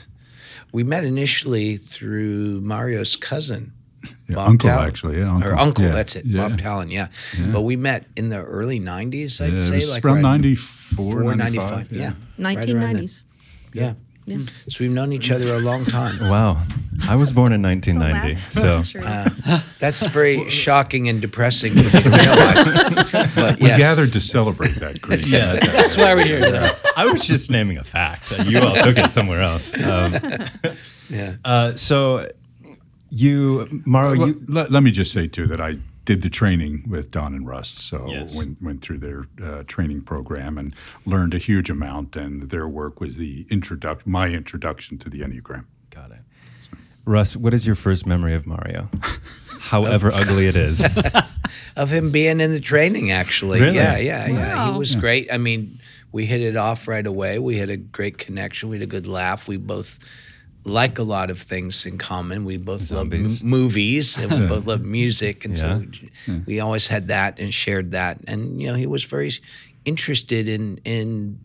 we 0.71 0.83
met 0.83 1.03
initially 1.03 1.77
through 1.77 2.59
Mario's 2.61 3.15
cousin. 3.15 3.73
Yeah, 4.27 4.35
Bob 4.35 4.49
uncle, 4.49 4.69
Tallon. 4.69 4.87
actually. 4.87 5.17
Yeah, 5.19 5.25
Or 5.29 5.53
uncle. 5.53 5.59
uncle, 5.59 5.83
Yeah, 5.85 5.91
that's 5.93 6.15
it. 6.15 6.25
yeah. 6.25 6.47
Bob 6.49 6.57
Tallon, 6.59 6.89
yeah. 6.91 7.07
But 7.51 7.61
we 7.61 7.75
met 7.75 8.05
in 8.17 8.29
the 8.29 8.41
early 8.41 8.79
90s, 8.79 9.39
I'd 9.39 9.51
Yeah, 9.53 9.57
it 9.59 9.61
say. 9.61 9.75
was 9.75 9.89
like 9.91 10.03
around 10.03 10.15
right- 10.15 10.21
94, 10.41 11.21
4, 11.21 11.35
95. 11.35 11.69
95, 11.69 11.91
yeah. 11.91 12.01
yeah. 12.01 12.45
Right 12.45 12.69
around 12.69 12.93
then. 12.95 13.05
1990s. 13.05 13.23
Yeah. 14.25 14.37
So 14.69 14.83
we've 14.83 14.91
known 14.91 15.11
each 15.13 15.29
other 15.31 15.53
a 15.55 15.59
long 15.59 15.85
time. 15.85 16.19
Wow. 16.29 16.57
I 17.07 17.15
was 17.15 17.33
born 17.33 17.51
in 17.51 17.61
1990. 17.61 18.39
So. 18.49 18.83
Uh, 19.01 19.59
that's 19.79 20.05
very 20.07 20.47
shocking 20.49 21.09
and 21.09 21.19
depressing 21.21 21.75
for 21.75 21.83
me 21.83 21.89
to 22.03 22.09
realize. 22.09 23.11
But 23.35 23.59
We 23.59 23.67
yes. 23.67 23.79
gathered 23.79 24.13
to 24.13 24.21
celebrate 24.21 24.75
that, 24.75 25.01
Creed. 25.01 25.25
yeah, 25.25 25.55
That's 25.55 25.97
why 25.97 26.13
we're 26.13 26.23
here 26.25 26.39
today. 26.39 26.71
I 26.95 27.05
was 27.05 27.25
just 27.25 27.49
naming 27.51 27.77
a 27.77 27.83
fact. 27.83 28.31
Uh, 28.31 28.43
You 28.43 28.59
all 28.59 28.75
took 28.75 28.97
it 28.97 29.09
somewhere 29.11 29.41
else. 29.41 29.73
Um, 29.83 30.15
Yeah. 31.09 31.35
uh, 31.43 31.75
so 31.75 32.29
you, 33.09 33.67
Mario, 33.85 34.17
Well, 34.19 34.27
you, 34.29 34.41
let, 34.47 34.71
let 34.71 34.83
me 34.83 34.91
just 34.91 35.11
say 35.11 35.27
too 35.27 35.45
that 35.47 35.59
I 35.59 35.77
did 36.05 36.21
the 36.21 36.29
training 36.29 36.83
with 36.89 37.11
Don 37.11 37.33
and 37.33 37.47
Russ, 37.47 37.69
so 37.69 38.05
Yes. 38.07 38.35
went 38.35 38.61
went 38.61 38.81
through 38.81 38.97
their 38.99 39.25
uh, 39.43 39.63
training 39.67 40.01
program 40.01 40.57
and 40.57 40.75
learned 41.05 41.33
a 41.33 41.37
huge 41.37 41.69
amount. 41.69 42.15
And 42.15 42.49
their 42.49 42.67
work 42.67 42.99
was 42.99 43.15
the 43.17 43.45
introduction, 43.49 44.11
my 44.11 44.27
introduction 44.29 44.97
to 44.99 45.09
the 45.09 45.21
Enneagram. 45.21 45.65
Got 45.89 46.11
it. 46.11 46.17
Russ, 47.05 47.35
what 47.35 47.53
is 47.53 47.65
your 47.67 47.75
first 47.75 48.05
memory 48.05 48.33
of 48.33 48.45
Mario? 48.47 48.89
However 49.59 50.11
ugly 50.13 50.47
it 50.47 50.55
is. 50.55 50.81
of 51.75 51.89
him 51.89 52.11
being 52.11 52.39
in 52.41 52.51
the 52.51 52.59
training 52.59 53.11
actually 53.11 53.59
Really? 53.61 53.75
yeah 53.75 53.97
yeah 53.97 54.27
yeah 54.27 54.71
he 54.71 54.77
was 54.77 54.95
great 54.95 55.27
i 55.31 55.37
mean 55.37 55.79
we 56.11 56.25
hit 56.25 56.41
it 56.41 56.55
off 56.55 56.87
right 56.87 57.05
away 57.05 57.37
we 57.39 57.57
had 57.57 57.69
a 57.69 57.77
great 57.77 58.17
connection 58.17 58.69
we 58.69 58.77
had 58.77 58.83
a 58.83 58.87
good 58.87 59.05
laugh 59.07 59.47
we 59.47 59.57
both 59.57 59.99
like 60.65 60.97
a 60.97 61.03
lot 61.03 61.29
of 61.29 61.41
things 61.41 61.85
in 61.85 61.97
common. 61.97 62.45
We 62.45 62.57
both 62.57 62.89
love 62.91 63.13
m- 63.13 63.27
movies 63.43 64.17
and 64.17 64.31
we 64.31 64.47
both 64.47 64.65
love 64.65 64.81
music 64.99 65.45
and 65.45 65.57
so 65.57 65.83
Yeah. 66.25 66.39
we 66.45 66.59
always 66.59 66.87
had 66.87 67.07
that 67.09 67.39
and 67.39 67.53
shared 67.53 67.91
that. 67.91 68.21
And 68.27 68.61
you 68.61 68.67
know 68.67 68.75
he 68.75 68.87
was 68.87 69.03
very 69.03 69.31
interested 69.85 70.47
in 70.47 70.79
in 70.85 71.39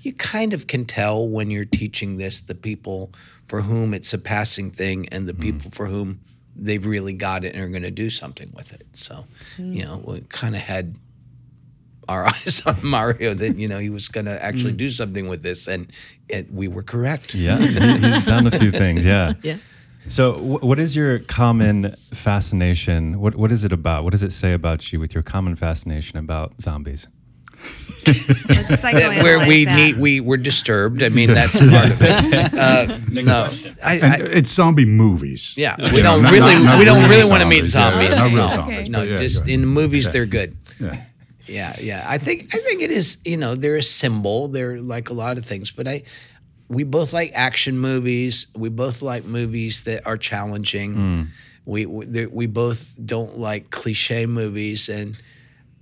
you 0.00 0.12
kind 0.12 0.52
of 0.52 0.66
can 0.66 0.84
tell 0.84 1.28
when 1.28 1.50
you're 1.50 1.64
teaching 1.64 2.16
this 2.16 2.40
the 2.40 2.54
people 2.54 3.12
for 3.48 3.62
whom 3.62 3.94
it's 3.94 4.12
a 4.12 4.18
passing 4.18 4.70
thing 4.70 5.08
and 5.10 5.28
the 5.28 5.32
mm-hmm. 5.32 5.42
people 5.42 5.70
for 5.70 5.86
whom 5.86 6.20
they've 6.56 6.84
really 6.84 7.12
got 7.12 7.44
it 7.44 7.54
and 7.54 7.64
are 7.64 7.68
going 7.68 7.82
to 7.82 7.90
do 7.90 8.10
something 8.10 8.50
with 8.54 8.72
it. 8.72 8.86
So, 8.92 9.24
you 9.56 9.64
mm. 9.64 9.84
know, 9.84 10.02
we 10.04 10.20
kind 10.28 10.54
of 10.54 10.60
had 10.60 10.96
our 12.08 12.26
eyes 12.32 12.62
on 12.66 12.76
Mario 12.82 13.34
that 13.34 13.56
you 13.56 13.68
know 13.68 13.78
he 13.78 13.90
was 13.90 14.08
going 14.08 14.26
to 14.26 14.44
actually 14.44 14.72
do 14.72 14.90
something 14.90 15.28
with 15.28 15.42
this, 15.42 15.66
and 15.68 15.90
it, 16.28 16.52
we 16.52 16.68
were 16.68 16.82
correct. 16.82 17.34
Yeah, 17.34 17.58
he's 17.58 18.24
done 18.24 18.46
a 18.46 18.50
few 18.50 18.70
things. 18.70 19.04
Yeah. 19.04 19.34
Yeah. 19.42 19.56
So, 20.08 20.32
wh- 20.32 20.64
what 20.64 20.80
is 20.80 20.96
your 20.96 21.20
common 21.20 21.94
fascination? 22.12 23.20
What 23.20 23.36
What 23.36 23.52
is 23.52 23.64
it 23.64 23.72
about? 23.72 24.02
What 24.02 24.10
does 24.10 24.24
it 24.24 24.32
say 24.32 24.52
about 24.52 24.92
you 24.92 24.98
with 24.98 25.14
your 25.14 25.22
common 25.22 25.54
fascination 25.54 26.18
about 26.18 26.60
zombies? 26.60 27.06
Let's 28.06 28.26
That- 28.82 29.22
where 29.22 29.38
we 29.46 29.64
psychoanalyze 29.64 29.64
that. 29.66 29.76
need 29.76 29.96
we 29.98 30.18
were 30.20 30.36
disturbed. 30.36 31.02
I 31.04 31.08
mean, 31.08 31.32
that's 31.32 31.56
part 31.56 31.90
of 31.90 32.02
it. 32.02 32.54
Uh, 32.54 32.98
no, 33.22 33.48
I, 33.84 33.94
And 33.98 34.12
I, 34.12 34.16
it's 34.26 34.50
zombie 34.50 34.84
movies. 34.84 35.54
yeah, 35.56 35.76
we 35.92 36.02
don't 36.02 36.24
really 36.24 36.54
not- 36.56 36.64
not 36.64 36.78
we 36.80 36.84
don't 36.84 37.02
real 37.02 37.10
really 37.10 37.30
want 37.30 37.42
to 37.42 37.48
meet 37.48 37.66
zombies. 37.66 38.14
zombies. 38.14 38.16
Yeah, 38.16 38.22
not 38.22 38.34
real 38.34 38.48
no, 38.48 38.54
zombies. 38.54 38.88
no, 38.90 39.02
yeah, 39.02 39.16
just 39.18 39.48
in 39.48 39.60
the 39.60 39.66
movies 39.68 40.10
they're 40.10 40.26
good. 40.26 40.56
Yeah. 40.80 40.96
Yeah, 41.46 41.76
yeah. 41.80 42.04
I 42.06 42.18
think 42.18 42.54
I 42.54 42.58
think 42.58 42.82
it 42.82 42.90
is. 42.90 43.16
You 43.24 43.36
know, 43.36 43.54
they're 43.54 43.76
a 43.76 43.82
symbol. 43.82 44.48
They're 44.48 44.80
like 44.80 45.10
a 45.10 45.14
lot 45.14 45.38
of 45.38 45.44
things, 45.44 45.70
but 45.70 45.88
I. 45.88 46.02
We 46.68 46.84
both 46.84 47.12
like 47.12 47.32
action 47.34 47.78
movies. 47.78 48.46
We 48.56 48.70
both 48.70 49.02
like 49.02 49.26
movies 49.26 49.82
that 49.82 50.06
are 50.06 50.16
challenging. 50.16 50.94
Hmm. 50.94 51.22
We 51.66 51.84
we, 51.84 52.26
we 52.26 52.46
both 52.46 52.94
don't 53.04 53.38
like 53.38 53.70
cliche 53.70 54.24
movies, 54.24 54.88
and 54.88 55.18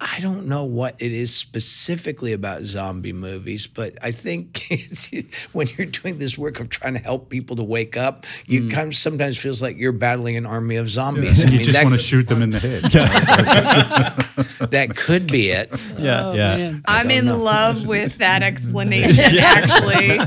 I 0.02 0.18
don't 0.20 0.46
know 0.46 0.64
what 0.64 0.96
it 0.98 1.12
is 1.12 1.34
specifically 1.34 2.32
about 2.32 2.62
zombie 2.62 3.12
movies, 3.12 3.66
but 3.66 3.98
I 4.02 4.12
think 4.12 4.66
it's, 4.70 5.10
when 5.52 5.68
you're 5.76 5.86
doing 5.86 6.18
this 6.18 6.38
work 6.38 6.58
of 6.58 6.70
trying 6.70 6.94
to 6.94 7.00
help 7.00 7.28
people 7.28 7.56
to 7.56 7.62
wake 7.62 7.98
up, 7.98 8.24
you 8.46 8.62
mm. 8.62 8.70
kind 8.70 8.88
of 8.88 8.96
sometimes 8.96 9.36
feels 9.36 9.60
like 9.60 9.76
you're 9.76 9.92
battling 9.92 10.38
an 10.38 10.46
army 10.46 10.76
of 10.76 10.88
zombies. 10.88 11.44
I 11.44 11.48
you 11.48 11.58
mean, 11.58 11.64
just 11.66 11.72
that, 11.74 11.84
want 11.84 11.96
to 11.96 12.02
shoot 12.02 12.28
them 12.28 12.40
in 12.40 12.50
the 12.50 12.58
head. 12.58 12.82
that 14.70 14.96
could 14.96 15.30
be 15.30 15.50
it. 15.50 15.70
Yeah, 16.00 16.26
oh, 16.28 16.32
yeah. 16.32 16.78
I'm 16.86 17.10
in 17.10 17.26
love 17.26 17.86
with 17.86 18.18
that 18.18 18.42
explanation. 18.42 19.36
Actually, 19.38 20.18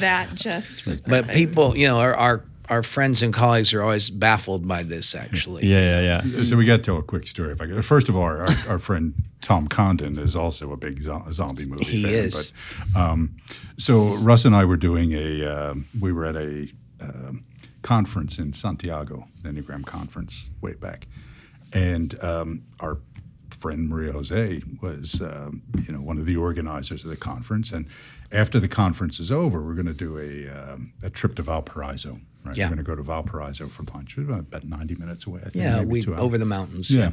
that 0.00 0.34
just 0.34 0.84
was. 0.84 1.00
But 1.00 1.28
people, 1.28 1.74
you 1.76 1.86
know, 1.86 1.98
are, 1.98 2.14
our 2.14 2.44
our 2.68 2.82
friends 2.82 3.22
and 3.22 3.32
colleagues 3.32 3.72
are 3.74 3.82
always 3.82 4.10
baffled 4.10 4.66
by 4.66 4.82
this. 4.82 5.14
Actually, 5.14 5.66
Yeah, 5.66 6.00
yeah, 6.00 6.22
yeah. 6.24 6.44
So 6.44 6.56
we 6.56 6.64
got 6.64 6.78
to 6.78 6.82
tell 6.82 6.96
a 6.98 7.02
quick 7.02 7.26
story. 7.26 7.52
If 7.52 7.60
I 7.60 7.66
could. 7.66 7.84
First 7.84 8.08
of 8.08 8.16
all, 8.16 8.22
our, 8.22 8.48
our 8.68 8.78
friend 8.78 9.14
Tom 9.40 9.66
Condon 9.68 10.18
is 10.18 10.34
also 10.36 10.72
a 10.72 10.76
big 10.76 11.02
zo- 11.02 11.24
zombie 11.30 11.64
movie 11.66 11.84
He 11.84 12.02
fan. 12.02 12.12
is. 12.12 12.52
But, 12.92 13.00
um, 13.00 13.36
so 13.78 14.14
Russ 14.16 14.44
and 14.44 14.54
I 14.56 14.64
were 14.64 14.76
doing 14.78 15.12
a. 15.12 15.44
um 15.46 15.86
we 16.00 16.12
were 16.12 16.24
at 16.26 16.36
a 16.36 16.68
um 17.00 17.44
conference 17.82 18.38
in 18.38 18.52
Santiago, 18.52 19.28
the 19.42 19.48
Enneagram 19.50 19.84
conference, 19.86 20.48
way 20.60 20.72
back, 20.74 21.06
and 21.72 22.18
um, 22.22 22.62
our 22.80 22.98
friend 23.60 23.88
Maria 23.88 24.12
Jose 24.12 24.60
was, 24.82 25.20
um, 25.22 25.62
you 25.86 25.92
know, 25.94 26.00
one 26.00 26.18
of 26.18 26.26
the 26.26 26.36
organizers 26.36 27.04
of 27.04 27.10
the 27.10 27.16
conference. 27.16 27.70
And 27.70 27.86
after 28.32 28.58
the 28.58 28.68
conference 28.68 29.20
is 29.20 29.30
over, 29.30 29.62
we're 29.62 29.74
going 29.74 29.86
to 29.86 29.92
do 29.94 30.18
a 30.18 30.48
um, 30.72 30.92
a 31.02 31.10
trip 31.10 31.36
to 31.36 31.42
Valparaiso. 31.42 32.18
Right, 32.46 32.56
Yeah. 32.56 32.66
we're 32.66 32.76
going 32.76 32.84
to 32.84 32.90
go 32.90 32.96
to 32.96 33.02
Valparaiso 33.02 33.68
for 33.68 33.82
lunch. 33.94 34.16
It's 34.18 34.28
uh, 34.30 34.34
about 34.34 34.64
ninety 34.64 34.94
minutes 34.94 35.26
away. 35.26 35.40
I 35.44 35.50
think. 35.50 35.64
yeah, 35.64 35.82
we 35.82 36.02
two 36.02 36.12
hours. 36.14 36.22
over 36.22 36.38
the 36.38 36.46
mountains. 36.46 36.90
Yeah. 36.90 37.10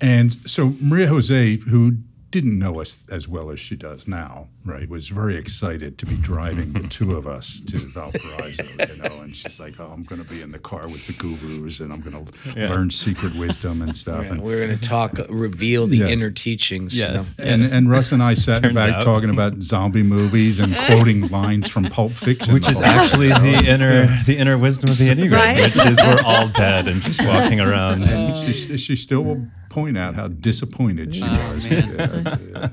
And 0.00 0.36
so 0.48 0.74
Maria 0.80 1.08
Jose, 1.08 1.56
who 1.56 1.98
didn't 2.30 2.58
know 2.58 2.80
us 2.80 3.04
as 3.10 3.26
well 3.28 3.50
as 3.50 3.60
she 3.60 3.76
does 3.76 4.06
now, 4.08 4.48
right, 4.64 4.88
was 4.88 5.08
very 5.08 5.36
excited 5.36 5.96
to 5.98 6.06
be 6.06 6.16
driving 6.16 6.72
the 6.74 6.86
two 6.88 7.16
of 7.16 7.26
us 7.26 7.60
to 7.66 7.78
Valparaiso, 7.78 8.62
you 8.64 8.96
know, 9.02 9.20
and 9.22 9.34
she's 9.34 9.58
like, 9.58 9.80
"Oh, 9.80 9.90
I'm 9.92 10.02
going 10.04 10.22
to 10.22 10.28
be 10.28 10.42
in 10.42 10.50
the 10.50 10.58
car 10.58 10.86
with 10.88 11.06
the 11.06 11.12
gurus, 11.14 11.80
and 11.80 11.92
I'm 11.92 12.00
going 12.00 12.26
to 12.26 12.68
learn 12.68 12.90
secret 12.90 13.34
wisdom 13.36 13.80
and 13.82 13.96
stuff." 14.04 14.24
Yeah, 14.24 14.32
And, 14.32 14.42
we're 14.42 14.66
going 14.66 14.78
to 14.78 14.88
talk, 14.88 15.18
uh, 15.18 15.24
reveal 15.28 15.86
the 15.86 15.98
Yes. 15.98 16.10
inner 16.10 16.30
teachings. 16.30 16.94
you 16.96 17.02
Yes. 17.04 17.38
know. 17.38 17.44
and, 17.44 17.62
and 17.64 17.90
Russ 17.90 18.12
and 18.12 18.22
I 18.22 18.34
sat 18.34 18.64
in 18.64 18.74
back 18.74 18.90
out. 18.94 19.02
talking 19.04 19.30
about 19.30 19.62
zombie 19.62 20.02
movies 20.02 20.58
and 20.58 20.74
quoting 20.86 21.28
lines 21.28 21.68
from 21.68 21.84
Pulp 21.84 22.12
Fiction, 22.12 22.52
Which 22.52 22.68
is 22.68 22.80
actually 22.80 23.30
time. 23.30 23.42
the 23.42 23.68
inner 23.70 24.22
the 24.26 24.36
inner 24.36 24.58
wisdom 24.58 24.90
of 24.90 24.98
the 24.98 25.08
enneagram, 25.14 25.32
Right. 25.32 25.60
which 25.60 25.76
is 25.86 25.98
we're 26.00 26.22
all 26.24 26.48
dead 26.48 26.86
and 26.88 27.00
just 27.00 27.24
walking 27.26 27.60
around. 27.60 28.02
And 28.04 28.36
she, 28.36 28.76
she 28.76 28.96
still 28.96 29.22
will 29.24 29.46
point 29.70 29.96
out 29.96 30.14
how 30.14 30.28
disappointed 30.28 31.14
she 31.14 31.22
Oh, 31.24 31.52
was. 31.54 32.70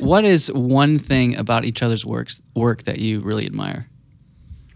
What 0.00 0.24
is 0.24 0.50
one 0.50 0.98
thing 0.98 1.36
about 1.36 1.64
each 1.64 1.82
other's 1.82 2.04
works 2.04 2.40
work 2.54 2.84
that 2.84 2.98
you 2.98 3.20
really 3.20 3.46
admire? 3.46 3.86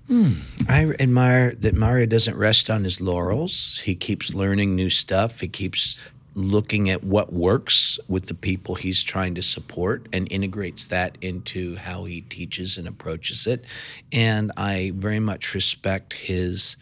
Hmm. 0.07 0.35
I 0.69 0.85
admire 1.01 1.55
that 1.55 1.75
Mario 1.75 2.07
doesn't 2.07 2.37
rest 2.37 2.69
on 2.69 2.85
his 2.85 3.01
laurels. 3.01 3.81
He 3.85 3.95
keeps 3.95 4.35
learning 4.35 4.77
new 4.77 4.91
stuff. 4.91 5.41
He 5.41 5.49
keeps 5.49 5.99
looking 6.35 6.91
at 6.91 7.05
what 7.05 7.33
works 7.33 7.99
with 8.09 8.27
the 8.27 8.35
people 8.35 8.75
he's 8.75 9.03
trying 9.03 9.35
to 9.37 9.43
support 9.43 10.07
and 10.13 10.31
integrates 10.31 10.89
that 10.89 11.17
into 11.21 11.77
how 11.77 12.05
he 12.05 12.21
teaches 12.23 12.77
and 12.77 12.87
approaches 12.87 13.47
it. 13.47 13.65
And 14.13 14.53
I 14.57 14.93
very 14.95 15.21
much 15.21 15.55
respect 15.55 16.13
his 16.13 16.77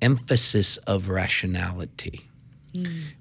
emphasis 0.00 0.76
of 0.78 1.08
rationality. 1.08 2.27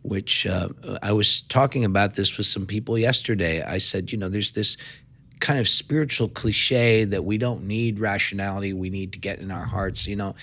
Which 0.02 0.46
uh, 0.46 0.70
I 1.02 1.12
was 1.14 1.42
talking 1.44 1.86
about 1.86 2.16
this 2.16 2.38
with 2.38 2.46
some 2.46 2.66
people 2.66 2.98
yesterday. 2.98 3.64
I 3.64 3.78
said, 3.78 4.12
you 4.12 4.18
know, 4.18 4.30
there's 4.30 4.52
this 4.52 4.78
kind 5.40 5.60
of 5.60 5.68
spiritual 5.68 6.30
cliche 6.30 7.04
that 7.06 7.24
we 7.24 7.38
don't 7.38 7.66
need 7.66 8.00
rationality, 8.00 8.74
we 8.74 8.90
need 8.90 9.14
to 9.14 9.20
get 9.20 9.40
in 9.40 9.52
our 9.52 9.66
hearts. 9.66 10.08
You 10.08 10.16
know, 10.16 10.36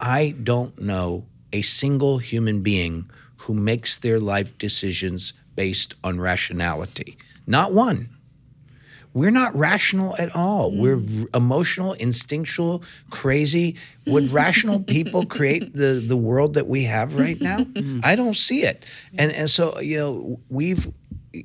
I 0.00 0.34
don't 0.42 0.80
know 0.80 1.26
a 1.52 1.62
single 1.62 2.18
human 2.18 2.62
being 2.62 3.10
who 3.36 3.54
makes 3.54 3.96
their 3.96 4.18
life 4.18 4.56
decisions 4.58 5.32
based 5.54 5.94
on 6.04 6.20
rationality. 6.20 7.16
Not 7.46 7.72
one. 7.72 8.08
We're 9.16 9.30
not 9.30 9.56
rational 9.56 10.14
at 10.18 10.36
all. 10.36 10.70
We're 10.72 11.00
emotional, 11.32 11.94
instinctual, 11.94 12.82
crazy. 13.08 13.76
Would 14.06 14.30
rational 14.42 14.80
people 14.80 15.24
create 15.24 15.72
the 15.72 16.04
the 16.06 16.18
world 16.18 16.52
that 16.52 16.66
we 16.66 16.84
have 16.84 17.14
right 17.14 17.40
now? 17.40 17.66
I 18.04 18.14
don't 18.14 18.36
see 18.36 18.64
it. 18.64 18.84
And 19.16 19.32
and 19.32 19.48
so 19.48 19.80
you 19.80 19.96
know 19.96 20.40
we've 20.50 20.92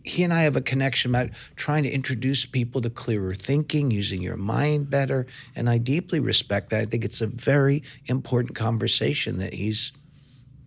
he 0.04 0.22
and 0.26 0.34
I 0.34 0.42
have 0.42 0.58
a 0.58 0.62
connection 0.62 1.12
about 1.12 1.30
trying 1.56 1.84
to 1.84 1.90
introduce 1.90 2.46
people 2.46 2.82
to 2.82 2.90
clearer 2.90 3.34
thinking, 3.34 3.90
using 3.90 4.22
your 4.22 4.36
mind 4.36 4.90
better, 4.90 5.26
and 5.56 5.70
I 5.70 5.78
deeply 5.78 6.20
respect 6.20 6.72
that. 6.72 6.82
I 6.82 6.86
think 6.86 7.06
it's 7.06 7.22
a 7.22 7.28
very 7.28 7.84
important 8.08 8.54
conversation 8.54 9.38
that 9.38 9.54
he's 9.54 9.94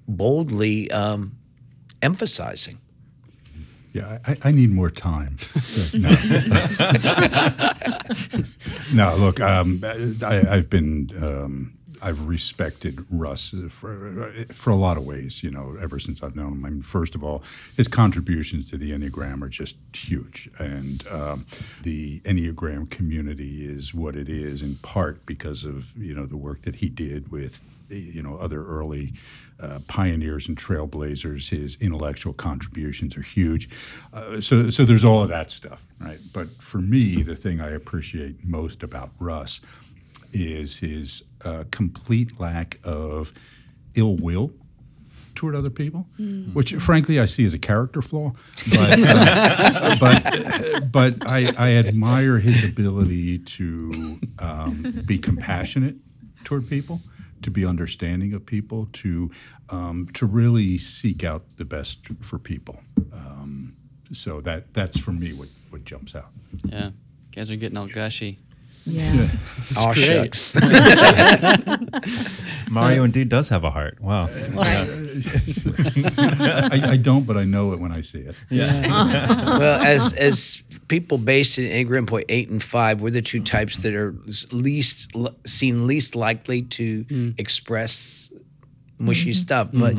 boldly 0.09 0.91
um, 0.91 1.37
emphasizing. 2.01 2.79
Yeah, 3.95 4.19
I, 4.27 4.37
I 4.43 4.51
need 4.51 4.73
more 4.73 4.91
time. 4.91 5.37
no. 5.95 6.09
no, 8.93 9.15
look, 9.17 9.41
um, 9.41 9.81
I, 9.85 10.45
I've 10.51 10.69
been, 10.69 11.11
um, 11.23 11.79
I've 12.03 12.27
respected 12.27 13.07
Russ 13.09 13.55
for, 13.71 14.33
for 14.53 14.71
a 14.71 14.75
lot 14.75 14.97
of 14.97 15.07
ways, 15.07 15.45
you 15.45 15.51
know, 15.53 15.77
ever 15.81 16.01
since 16.01 16.25
I've 16.25 16.35
known 16.35 16.55
him. 16.55 16.65
I 16.65 16.71
mean, 16.71 16.83
first 16.83 17.15
of 17.15 17.23
all, 17.23 17.45
his 17.77 17.87
contributions 17.87 18.69
to 18.71 18.77
the 18.77 18.91
Enneagram 18.91 19.43
are 19.43 19.49
just 19.49 19.77
huge. 19.93 20.51
And 20.59 21.07
um, 21.07 21.47
the 21.83 22.19
Enneagram 22.25 22.91
community 22.91 23.65
is 23.65 23.95
what 23.95 24.17
it 24.17 24.29
is 24.29 24.61
in 24.61 24.75
part 24.77 25.25
because 25.25 25.63
of, 25.63 25.97
you 25.97 26.15
know, 26.17 26.27
the 26.27 26.37
work 26.37 26.63
that 26.63 26.77
he 26.77 26.89
did 26.89 27.31
with, 27.31 27.61
you 27.89 28.25
know, 28.25 28.39
other 28.39 28.67
early 28.67 29.13
uh, 29.65 29.79
pioneers 29.89 30.47
and 30.49 30.57
trailblazers. 30.57 31.49
His 31.51 31.77
intellectual 31.81 32.33
contributions 32.33 33.17
are 33.17 33.23
huge. 33.23 33.69
Uh, 34.13 34.41
so, 34.41 34.71
so 34.71 34.85
there's 34.85 35.05
all 35.05 35.23
of 35.23 35.29
that 35.31 35.51
stuff, 35.51 35.87
right? 35.99 36.19
But 36.33 36.49
for 36.61 36.79
me, 36.79 37.23
the 37.23 37.37
thing 37.37 37.61
I 37.61 37.71
appreciate 37.71 38.45
most 38.45 38.83
about 38.83 39.11
Russ 39.19 39.61
is 40.33 40.79
his 40.79 41.23
uh, 41.45 41.65
complete 41.71 42.39
lack 42.41 42.79
of 42.85 43.33
ill 43.95 44.17
will 44.17 44.53
toward 45.35 45.55
other 45.57 45.71
people, 45.71 46.07
which 46.53 46.75
frankly 46.75 47.19
I 47.19 47.25
see 47.25 47.45
as 47.45 47.55
a 47.55 47.59
character 47.59 48.03
flaw. 48.03 48.33
But 48.71 48.99
uh, 49.03 49.97
but, 50.01 50.93
but 50.93 51.27
I, 51.27 51.53
I 51.57 51.73
admire 51.75 52.39
his 52.39 52.65
ability 52.65 53.39
to 53.39 54.21
um, 54.39 55.03
be 55.07 55.19
compassionate 55.19 55.97
toward 56.45 56.69
people, 56.69 57.01
to 57.45 57.51
be 57.51 57.65
understanding 57.65 58.35
of 58.35 58.45
people, 58.45 58.89
to 58.93 59.31
um, 59.71 60.09
to 60.15 60.27
really 60.27 60.77
seek 60.79 61.25
out 61.25 61.45
the 61.57 61.65
best 61.65 62.01
for 62.21 62.39
people. 62.39 62.81
Um, 63.13 63.75
so 64.13 64.41
that 64.43 64.75
that's 64.75 64.99
for 64.99 65.13
me 65.13 65.33
what 65.33 65.49
what 65.71 65.85
jumps 65.85 66.15
out. 66.15 66.31
Yeah. 66.65 66.91
Guys 67.33 67.51
are 67.51 67.57
getting 67.57 67.79
all 67.79 67.89
gushy. 67.89 68.39
Yeah. 68.87 69.29
Aw, 69.79 69.95
great. 69.95 70.35
shucks. 70.35 70.55
Mario 72.71 73.03
indeed 73.05 73.31
does 73.31 73.49
have 73.49 73.65
a 73.65 73.71
heart. 73.71 73.99
Wow. 74.01 74.29
I, 76.19 76.81
I 76.85 76.97
don't, 76.99 77.27
but 77.27 77.37
I 77.39 77.45
know 77.45 77.73
it 77.73 77.81
when 77.81 77.93
I 77.93 78.03
see 78.03 78.19
it. 78.21 78.37
Yeah. 78.51 79.45
Well, 79.55 79.81
as 79.83 80.13
as 80.15 80.63
people 80.89 81.19
based 81.19 81.59
in 81.59 81.65
Enneagram 81.65 82.07
point 82.07 82.27
eight 82.29 82.49
and 82.51 82.63
five, 82.63 83.01
we're 83.01 83.11
the 83.11 83.23
two 83.23 83.41
types 83.43 83.79
that 83.79 83.95
are 83.95 84.15
least 84.53 85.11
l- 85.15 85.35
seen 85.47 85.87
least 85.87 86.15
likely 86.15 86.63
to 86.63 87.35
express 87.39 88.31
mushy 88.99 89.33
stuff. 89.33 89.71
But 89.73 89.95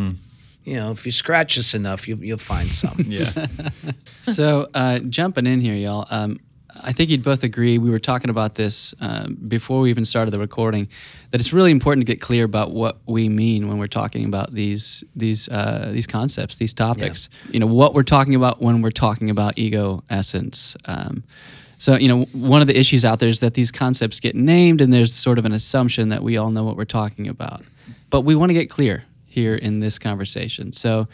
you 0.64 0.74
know, 0.76 0.92
if 0.92 1.06
you 1.06 1.12
scratch 1.12 1.58
us 1.60 1.74
enough, 1.74 2.08
you'll 2.08 2.24
you'll 2.24 2.38
find 2.38 2.68
some. 2.70 2.96
Yeah. 3.08 3.48
so 4.24 4.68
uh, 4.74 5.00
jumping 5.00 5.46
in 5.46 5.62
here, 5.62 5.76
y'all. 5.76 6.08
Um, 6.10 6.40
I 6.82 6.91
think 6.91 7.09
you'd 7.09 7.23
both 7.23 7.43
agree. 7.43 7.78
We 7.78 7.89
were 7.89 7.99
talking 7.99 8.30
about 8.30 8.55
this 8.55 8.93
um, 8.99 9.38
before 9.47 9.82
we 9.82 9.89
even 9.89 10.05
started 10.05 10.32
the 10.32 10.39
recording. 10.39 10.88
That 11.32 11.39
it's 11.39 11.53
really 11.53 11.71
important 11.71 12.05
to 12.05 12.11
get 12.11 12.21
clear 12.21 12.43
about 12.43 12.71
what 12.71 12.97
we 13.07 13.30
mean 13.30 13.67
when 13.67 13.78
we're 13.78 13.88
talking 13.88 14.26
about 14.26 14.53
these 14.53 15.03
these 15.15 15.47
uh, 15.49 15.89
these 15.91 16.07
concepts, 16.07 16.57
these 16.57 16.73
topics. 16.73 17.30
You 17.51 17.59
know 17.59 17.67
what 17.67 17.93
we're 17.93 18.03
talking 18.03 18.36
about 18.36 18.61
when 18.61 18.82
we're 18.82 18.91
talking 18.91 19.30
about 19.30 19.57
ego 19.57 20.03
essence. 20.09 20.76
Um, 20.86 21.23
so 21.78 21.95
you 21.95 22.07
know 22.07 22.23
one 22.34 22.61
of 22.61 22.67
the 22.67 22.78
issues 22.78 23.05
out 23.05 23.19
there 23.19 23.30
is 23.30 23.39
that 23.39 23.53
these 23.53 23.71
concepts 23.71 24.19
get 24.19 24.36
named, 24.36 24.82
and 24.82 24.91
there's 24.93 25.13
sort 25.13 25.38
of 25.39 25.45
an 25.45 25.53
assumption 25.53 26.09
that 26.09 26.23
we 26.23 26.38
all 26.38 26.51
know 26.51 26.63
what 26.63 26.78
we're 26.78 26.86
talking 26.86 27.28
about. 27.28 27.63
But 28.09 28.21
we 28.21 28.36
want 28.36 28.49
to 28.49 28.53
get 28.53 28.69
clear 28.69 29.05
here 29.26 29.55
in 29.55 29.80
this 29.80 29.99
conversation. 29.99 30.71
So, 30.71 31.07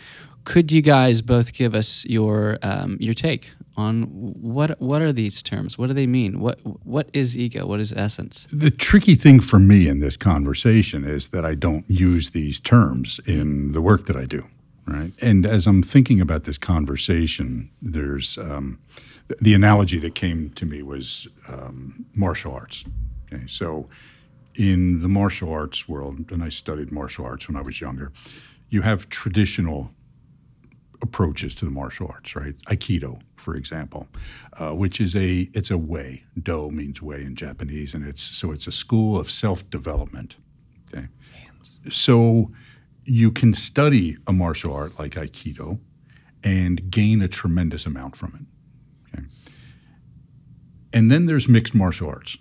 could 0.44 0.72
you 0.72 0.82
guys 0.82 1.22
both 1.22 1.54
give 1.54 1.76
us 1.76 2.06
your 2.06 2.58
um, 2.62 2.98
your 3.00 3.14
take 3.14 3.50
on 3.78 4.04
what 4.04 4.80
what 4.82 5.02
are 5.02 5.14
these 5.14 5.42
terms? 5.42 5.78
What 5.78 5.88
do 5.88 5.94
they 5.94 6.08
mean? 6.08 6.40
What 6.40 6.60
what 6.86 7.10
is 7.14 7.38
ego? 7.38 7.66
What 7.66 7.80
is 7.80 7.94
essence? 7.94 8.48
The 8.52 8.72
tricky 8.72 9.16
thing 9.16 9.40
for 9.40 9.60
me 9.60 9.88
in 9.88 10.00
this 10.00 10.18
conversation 10.18 11.04
is 11.04 11.30
that 11.30 11.46
I 11.46 11.56
don't 11.56 11.90
use 11.90 12.32
these 12.32 12.60
terms 12.60 13.20
in 13.26 13.72
the 13.72 13.82
work 13.82 14.06
that 14.06 14.16
I 14.16 14.26
do, 14.26 14.48
right? 14.86 15.12
And 15.22 15.46
as 15.46 15.68
I'm 15.68 15.84
thinking 15.84 16.20
about 16.20 16.44
this 16.44 16.58
conversation, 16.58 17.70
there's 17.82 18.38
um, 18.38 18.80
the 19.40 19.54
analogy 19.54 20.00
that 20.00 20.16
came 20.16 20.50
to 20.52 20.66
me 20.66 20.82
was 20.82 21.28
um, 21.48 22.06
martial 22.14 22.54
arts. 22.54 22.84
Okay, 23.32 23.44
so 23.48 23.88
in 24.56 25.02
the 25.02 25.08
martial 25.08 25.52
arts 25.52 25.88
world, 25.88 26.32
and 26.32 26.44
I 26.44 26.50
studied 26.50 26.92
martial 26.92 27.26
arts 27.26 27.48
when 27.48 27.56
I 27.56 27.62
was 27.62 27.80
younger, 27.80 28.12
you 28.70 28.82
have 28.82 29.08
traditional 29.10 29.92
approaches 31.02 31.54
to 31.56 31.66
the 31.66 31.72
martial 31.72 32.08
arts, 32.08 32.36
right? 32.36 32.56
Aikido, 32.68 33.22
for 33.36 33.56
example, 33.56 34.08
uh, 34.58 34.72
which 34.72 35.00
is 35.00 35.16
a 35.16 35.50
it's 35.54 35.72
a 35.72 35.78
way. 35.78 36.24
Do 36.42 36.72
means 36.72 37.02
way 37.02 37.24
in 37.24 37.36
Japanese, 37.36 37.94
and 37.94 38.06
it's 38.06 38.22
so 38.22 38.52
it's 38.52 38.68
a 38.68 38.72
school 38.72 39.20
of 39.20 39.30
self 39.30 39.68
development. 39.70 40.36
Okay, 40.94 41.08
so 41.90 42.52
you 43.06 43.32
can 43.32 43.54
study 43.54 44.18
a 44.28 44.34
martial 44.34 44.74
art 44.74 44.98
like 45.00 45.14
Aikido 45.14 45.80
and 46.44 46.90
gain 46.92 47.22
a 47.22 47.28
tremendous 47.28 47.86
amount 47.86 48.16
from 48.16 48.34
it. 48.36 49.18
Okay, 49.18 49.28
and 50.94 51.12
then 51.12 51.26
there's 51.26 51.48
mixed 51.48 51.74
martial 51.74 52.10
arts, 52.10 52.38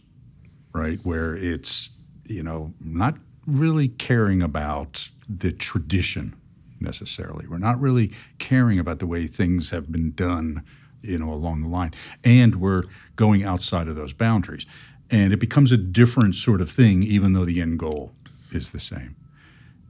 right, 0.73 0.99
where 1.03 1.35
it's 1.37 1.91
you 2.27 2.43
know 2.43 2.75
not 2.81 3.17
really 3.47 3.89
caring 3.89 4.43
about 4.43 5.09
the 5.29 5.51
tradition 5.51 6.35
necessarily. 6.81 7.47
We're 7.47 7.59
not 7.59 7.81
really 7.81 8.13
caring 8.39 8.79
about 8.79 8.99
the 8.99 9.07
way 9.07 9.27
things 9.27 9.71
have 9.71 9.91
been 9.91 10.13
done, 10.13 10.63
you 11.03 11.19
know, 11.19 11.33
along 11.33 11.63
the 11.63 11.69
line, 11.69 11.93
and 12.25 12.57
we're 12.57 12.85
going 13.17 13.45
outside 13.45 13.89
of 13.89 13.97
those 13.97 14.13
boundaries, 14.13 14.67
and 15.11 15.33
it 15.33 15.39
becomes 15.39 15.73
a 15.73 15.77
different 15.77 16.35
sort 16.35 16.61
of 16.61 16.71
thing, 16.71 17.03
even 17.03 17.33
though 17.33 17.45
the 17.45 17.61
end 17.61 17.79
goal 17.79 18.13
is 18.53 18.71
the 18.71 18.81
same. 18.81 19.17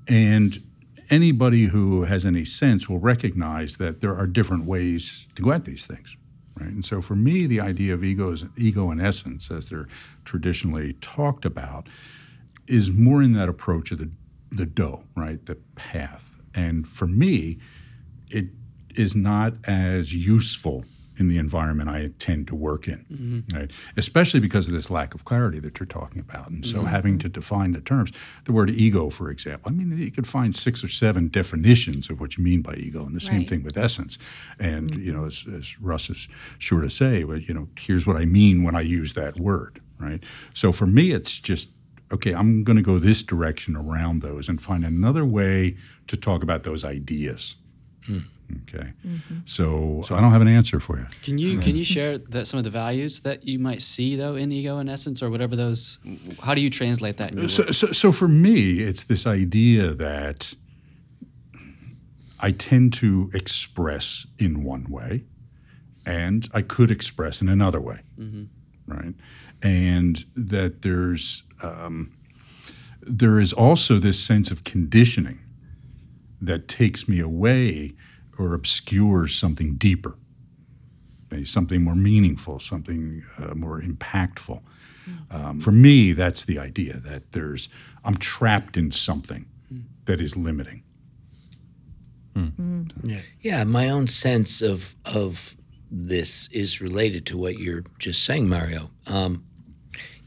And 0.09 0.63
anybody 1.11 1.67
who 1.67 2.05
has 2.05 2.25
any 2.25 2.45
sense 2.45 2.89
will 2.89 3.01
recognize 3.01 3.77
that 3.79 4.01
there 4.01 4.17
are 4.17 4.27
different 4.27 4.65
ways 4.65 5.27
to 5.35 5.43
go 5.43 5.53
at 5.53 5.65
these 5.65 5.85
things. 5.85 6.17
Right? 6.59 6.71
And 6.71 6.85
so 6.85 7.01
for 7.01 7.17
me, 7.17 7.47
the 7.47 7.61
idea 7.61 7.95
of 7.95 8.05
ego, 8.05 8.33
is, 8.33 8.45
ego 8.57 8.91
in 8.91 9.01
essence, 9.01 9.51
as 9.51 9.71
they're 9.71 9.89
traditionally 10.25 10.95
talked 10.95 11.45
about, 11.45 11.89
is 12.67 12.91
more 12.91 13.23
in 13.23 13.33
that 13.33 13.49
approach 13.49 13.91
of 13.93 13.99
the, 13.99 14.11
the 14.53 14.67
Do, 14.67 15.01
right? 15.17 15.45
The 15.45 15.57
path. 15.75 16.30
And 16.55 16.89
for 16.89 17.07
me, 17.07 17.59
it 18.29 18.47
is 18.97 19.15
not 19.15 19.55
as 19.65 20.15
useful 20.15 20.85
in 21.17 21.29
the 21.29 21.37
environment 21.37 21.91
I 21.91 22.11
tend 22.19 22.49
to 22.49 22.55
work 22.55 22.89
in, 22.89 23.05
mm-hmm. 23.13 23.57
right? 23.57 23.71
Especially 23.95 24.41
because 24.41 24.69
of 24.69 24.73
this 24.73 24.89
lack 24.89 25.15
of 25.15 25.27
clarity 25.27 25.61
that 25.61 25.79
you're 25.79 25.87
talking 25.87 26.19
about. 26.19 26.49
And 26.49 26.65
so 26.65 26.79
mm-hmm. 26.79 26.87
having 26.87 27.19
to 27.19 27.29
define 27.29 27.73
the 27.73 27.83
terms, 27.83 28.11
the 28.47 28.53
word 28.53 28.71
ego, 28.71 29.11
for 29.11 29.31
example, 29.31 29.71
I 29.71 29.75
mean, 29.75 29.97
you 29.99 30.11
could 30.11 30.27
find 30.27 30.57
six 30.57 30.83
or 30.83 30.89
seven 30.89 31.29
definitions 31.29 32.09
of 32.09 32.21
what 32.21 32.39
you 32.39 32.43
mean 32.43 32.63
by 32.63 32.75
ego, 32.75 33.05
and 33.05 33.15
the 33.15 33.21
same 33.21 33.41
Right. 33.41 33.49
thing 33.51 33.63
with 33.63 33.77
essence. 33.77 34.17
And, 34.59 34.93
mm-hmm. 34.93 35.03
you 35.03 35.13
know, 35.13 35.27
as, 35.27 35.45
as 35.55 35.79
Russ 35.79 36.09
is 36.09 36.27
sure 36.59 36.81
to 36.81 36.89
say, 36.89 37.23
well, 37.25 37.39
you 37.39 37.53
know, 37.53 37.69
here's 37.79 38.07
what 38.07 38.17
I 38.17 38.25
mean 38.25 38.63
when 38.63 38.75
I 38.75 38.81
use 38.81 39.13
that 39.13 39.39
word, 39.39 39.83
right? 39.99 40.25
So 40.55 40.73
for 40.73 40.87
me, 40.87 41.11
it's 41.11 41.39
just, 41.39 41.69
okay, 42.11 42.33
I'm 42.33 42.65
going 42.65 42.77
to 42.79 42.83
go 42.83 42.99
this 42.99 43.23
direction 43.23 43.77
around 43.77 44.23
those 44.23 44.49
and 44.49 44.61
find 44.61 44.87
another 44.87 45.27
way 45.27 45.77
to 46.11 46.17
talk 46.17 46.43
about 46.43 46.65
those 46.65 46.85
ideas. 46.85 47.55
Hmm. 48.05 48.19
Okay. 48.63 48.93
So, 49.45 50.03
so 50.05 50.17
I 50.17 50.21
don't 50.21 50.33
have 50.33 50.43
an 50.43 50.49
answer 50.49 50.81
for 50.81 50.99
you. 50.99 51.07
Can 51.23 51.39
you 51.39 51.61
can 51.61 51.77
you 51.77 51.85
share 51.85 52.19
that 52.19 52.49
some 52.49 52.59
of 52.59 52.65
the 52.65 52.71
values 52.71 53.21
that 53.21 53.47
you 53.47 53.61
might 53.61 53.81
see 53.81 54.17
though 54.17 54.35
in 54.35 54.51
ego 54.51 54.79
in 54.79 54.89
essence 54.89 55.23
or 55.23 55.31
whatever 55.31 55.55
those? 55.55 55.99
How 56.43 56.55
do 56.55 56.61
you 56.61 56.69
translate 56.69 57.17
that 57.19 57.31
in 57.31 57.39
your 57.39 57.49
So, 57.49 57.71
so, 57.71 57.93
so 57.93 58.11
for 58.11 58.27
me, 58.27 58.81
it's 58.81 59.05
this 59.05 59.25
idea 59.25 59.95
that 59.95 60.53
I 62.41 62.51
tend 62.51 62.93
to 62.95 63.31
express 63.33 64.27
in 64.37 64.65
one 64.65 64.91
way, 64.91 65.27
and 66.05 66.49
I 66.53 66.63
could 66.63 66.91
express 66.91 67.41
in 67.41 67.49
another 67.49 67.81
way, 67.81 68.01
mm-hmm. 68.19 68.45
right? 68.93 69.15
And 69.63 70.25
that 70.35 70.83
there's 70.83 71.45
um, 71.63 72.17
there 73.01 73.39
is 73.39 73.53
also 73.53 74.01
this 74.01 74.19
sense 74.19 74.51
of 74.51 74.65
conditioning 74.65 75.39
that 76.41 76.69
takes 76.69 77.09
me 77.09 77.21
away 77.21 77.95
or 78.39 78.55
obscures 78.55 79.35
something 79.35 79.75
deeper, 79.77 80.17
okay, 81.33 81.45
something 81.45 81.83
more 81.83 81.95
meaningful, 81.95 82.59
something 82.59 83.23
uh, 83.39 83.55
more 83.55 83.81
impactful. 83.81 84.63
Um, 85.31 85.61
for 85.61 85.73
me, 85.73 86.13
that's 86.13 86.45
the 86.45 86.59
idea 86.59 86.99
that 86.99 87.33
there's 87.33 87.69
I'm 88.05 88.15
trapped 88.15 88.77
in 88.77 88.91
something 88.91 89.47
that 90.05 90.21
is 90.21 90.37
limiting. 90.37 90.83
Yeah, 93.41 93.65
my 93.65 93.89
own 93.91 94.07
sense 94.07 94.63
of 94.63 94.97
of 95.05 95.57
this 95.91 96.49
is 96.53 96.81
related 96.81 97.27
to 97.27 97.37
what 97.37 97.59
you're 97.59 97.85
just 97.99 98.25
saying, 98.25 98.49
Mario. 98.49 98.91
Um, 99.07 99.45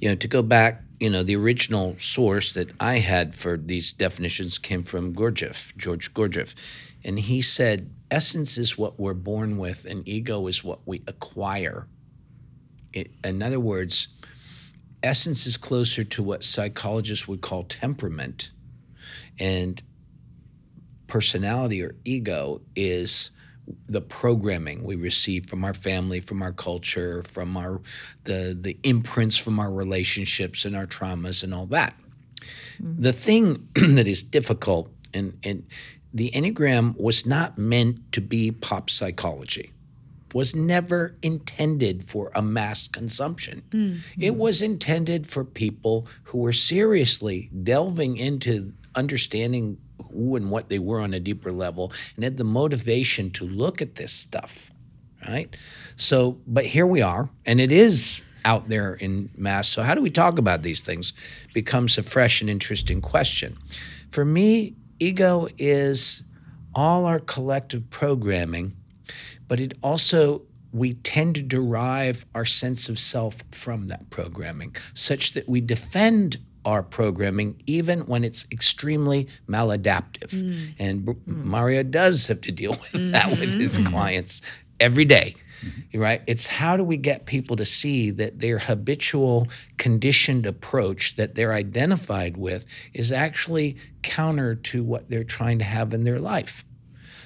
you 0.03 0.09
know, 0.09 0.15
to 0.15 0.27
go 0.27 0.41
back, 0.41 0.81
you 0.99 1.09
know, 1.09 1.23
the 1.23 1.37
original 1.37 1.95
source 1.97 2.51
that 2.51 2.69
I 2.77 2.99
had 2.99 3.35
for 3.35 3.55
these 3.55 3.93
definitions 3.93 4.57
came 4.57 4.83
from 4.83 5.15
Gurdjieff, 5.15 5.73
George 5.77 6.13
Gurdjieff, 6.13 6.55
and 7.05 7.17
he 7.17 7.41
said, 7.41 7.89
"Essence 8.11 8.57
is 8.57 8.77
what 8.77 8.99
we're 8.99 9.13
born 9.13 9.57
with, 9.57 9.85
and 9.85 10.05
ego 10.05 10.47
is 10.47 10.61
what 10.61 10.85
we 10.85 11.03
acquire." 11.07 11.87
It, 12.91 13.11
in 13.23 13.41
other 13.41 13.61
words, 13.61 14.09
essence 15.01 15.47
is 15.47 15.55
closer 15.55 16.03
to 16.03 16.21
what 16.21 16.43
psychologists 16.43 17.25
would 17.29 17.39
call 17.39 17.63
temperament, 17.63 18.51
and 19.39 19.81
personality 21.07 21.81
or 21.81 21.95
ego 22.03 22.59
is 22.75 23.31
the 23.88 24.01
programming 24.01 24.84
we 24.84 24.95
receive 24.95 25.45
from 25.47 25.64
our 25.64 25.74
family, 25.74 26.20
from 26.20 26.41
our 26.41 26.51
culture, 26.51 27.24
from 27.24 27.55
our 27.57 27.82
the 28.26 28.57
the 28.59 28.78
imprints 28.84 29.38
from 29.38 29.59
our 29.59 29.72
relationships 29.72 30.66
and 30.66 30.76
our 30.76 30.88
traumas 30.88 31.43
and 31.43 31.53
all 31.53 31.66
that. 31.68 31.95
Mm-hmm. 32.82 33.01
The 33.01 33.14
thing 33.14 33.68
that 33.76 34.07
is 34.07 34.24
difficult 34.24 34.91
and 35.14 35.38
and 35.43 35.66
the 36.14 36.32
Enneagram 36.32 36.95
was 36.97 37.26
not 37.26 37.57
meant 37.57 38.11
to 38.11 38.22
be 38.22 38.51
pop 38.51 38.89
psychology. 38.89 39.72
Was 40.34 40.55
never 40.55 41.16
intended 41.22 42.09
for 42.09 42.32
a 42.34 42.41
mass 42.41 42.88
consumption. 42.88 43.61
Mm-hmm. 43.70 44.22
It 44.22 44.36
was 44.36 44.64
intended 44.64 45.28
for 45.28 45.43
people 45.43 46.07
who 46.24 46.39
were 46.39 46.53
seriously 46.53 47.51
delving 47.64 48.18
into 48.18 48.74
understanding 48.95 49.78
who 50.14 50.36
and 50.36 50.51
what 50.51 50.70
they 50.70 50.80
were 50.80 50.99
on 50.99 51.14
a 51.14 51.20
deeper 51.20 51.51
level 51.51 51.91
and 52.16 52.24
had 52.24 52.38
the 52.38 52.43
motivation 52.43 53.32
to 53.32 53.45
look 53.45 53.82
at 53.82 53.95
this 53.95 54.11
stuff, 54.11 54.72
right? 55.28 55.55
So, 55.95 56.39
but 56.47 56.66
here 56.66 56.86
we 56.86 57.01
are, 57.01 57.30
and 57.45 57.59
it 57.59 57.72
is 57.72 58.22
out 58.45 58.70
there 58.70 58.95
in 58.95 59.30
mass. 59.38 59.68
So, 59.68 59.84
how 59.84 59.95
do 59.95 60.01
we 60.01 60.09
talk 60.09 60.38
about 60.38 60.64
these 60.64 60.82
things? 60.82 61.14
Becomes 61.53 61.97
a 61.97 62.03
fresh 62.03 62.41
and 62.41 62.49
interesting 62.49 63.01
question. 63.01 63.57
For 64.11 64.26
me, 64.26 64.76
ego 64.99 65.47
is 65.57 66.24
all 66.76 67.05
our 67.05 67.20
collective 67.20 67.89
programming, 67.89 68.76
but 69.47 69.59
it 69.59 69.74
also 69.84 70.43
we 70.72 70.95
tend 70.95 71.36
to 71.36 71.43
derive 71.43 72.26
our 72.34 72.45
sense 72.45 72.89
of 72.89 72.97
self 72.97 73.43
from 73.51 73.88
that 73.88 74.09
programming, 74.09 74.76
such 74.93 75.34
that 75.34 75.47
we 75.47 75.61
defend 75.61 76.38
our 76.66 76.84
programming 76.84 77.61
even 77.66 78.01
when 78.01 78.24
it's 78.24 78.45
extremely 78.51 79.28
maladaptive. 79.47 80.30
Mm. 80.30 80.74
And 80.80 81.05
B- 81.05 81.14
mm. 81.14 81.43
Mario 81.43 81.84
does 81.84 82.28
have 82.28 82.41
to 82.41 82.51
deal 82.51 82.72
with 82.72 82.91
mm-hmm. 82.91 83.11
that 83.11 83.30
with 83.30 83.59
his 83.59 83.78
mm-hmm. 83.78 83.91
clients 83.91 84.41
every 84.80 85.05
day. 85.05 85.36
Mm-hmm. 85.64 85.99
Right? 85.99 86.22
It's 86.28 86.45
how 86.45 86.76
do 86.76 86.84
we 86.84 86.97
get 86.97 87.26
people 87.26 87.55
to 87.55 87.66
see 87.66 88.11
that 88.11 88.39
their 88.39 88.59
habitual 88.59 89.47
conditioned 89.78 90.45
approach 90.45 91.16
that 91.16 91.36
they're 91.36 91.53
identified 91.53 92.36
with 92.36 92.66
is 92.93 93.11
actually 93.11 93.78
counter 94.01 94.55
to 94.55 94.84
what 94.84 95.09
they're 95.09 95.24
trying 95.24 95.59
to 95.59 95.66
have 95.66 95.93
in 95.93 96.03
their 96.03 96.20
life. 96.20 96.66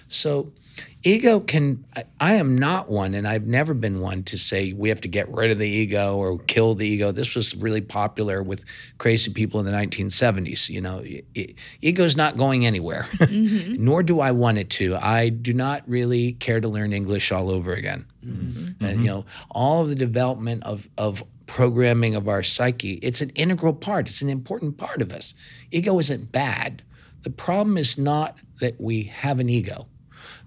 So, 0.07 0.53
ego 1.03 1.39
can, 1.39 1.85
I, 2.19 2.33
am 2.33 2.57
not 2.57 2.89
one, 2.89 3.13
and 3.13 3.27
I've 3.27 3.45
never 3.47 3.73
been 3.73 3.99
one 3.99 4.23
to 4.23 4.37
say 4.37 4.73
we 4.73 4.89
have 4.89 5.01
to 5.01 5.07
get 5.07 5.29
rid 5.29 5.51
of 5.51 5.59
the 5.59 5.67
ego 5.67 6.17
or 6.17 6.37
kill 6.39 6.75
the 6.75 6.87
ego. 6.87 7.11
This 7.11 7.35
was 7.35 7.55
really 7.55 7.81
popular 7.81 8.43
with 8.43 8.65
crazy 8.97 9.31
people 9.31 9.59
in 9.59 9.65
the 9.65 9.71
1970s. 9.71 10.69
You 10.69 10.81
know, 10.81 11.01
e- 11.03 11.23
e- 11.33 11.55
ego's 11.81 12.17
not 12.17 12.37
going 12.37 12.65
anywhere, 12.65 13.07
mm-hmm. 13.13 13.83
nor 13.83 14.03
do 14.03 14.19
I 14.19 14.31
want 14.31 14.57
it 14.57 14.69
to. 14.71 14.95
I 14.97 15.29
do 15.29 15.53
not 15.53 15.83
really 15.87 16.33
care 16.33 16.59
to 16.59 16.67
learn 16.67 16.93
English 16.93 17.31
all 17.31 17.49
over 17.49 17.73
again. 17.73 18.05
Mm-hmm. 18.25 18.83
And, 18.83 19.03
you 19.03 19.09
know, 19.09 19.25
all 19.51 19.83
of 19.83 19.89
the 19.89 19.95
development 19.95 20.63
of, 20.63 20.89
of 20.97 21.23
programming 21.45 22.15
of 22.15 22.27
our 22.27 22.43
psyche, 22.43 22.93
it's 22.95 23.21
an 23.21 23.29
integral 23.31 23.73
part, 23.73 24.09
it's 24.09 24.21
an 24.21 24.29
important 24.29 24.77
part 24.77 25.01
of 25.01 25.13
us. 25.13 25.33
Ego 25.71 25.97
isn't 25.99 26.31
bad. 26.31 26.83
The 27.23 27.29
problem 27.29 27.77
is 27.77 27.97
not 27.97 28.37
that 28.59 28.79
we 28.79 29.03
have 29.03 29.39
an 29.39 29.49
ego. 29.49 29.87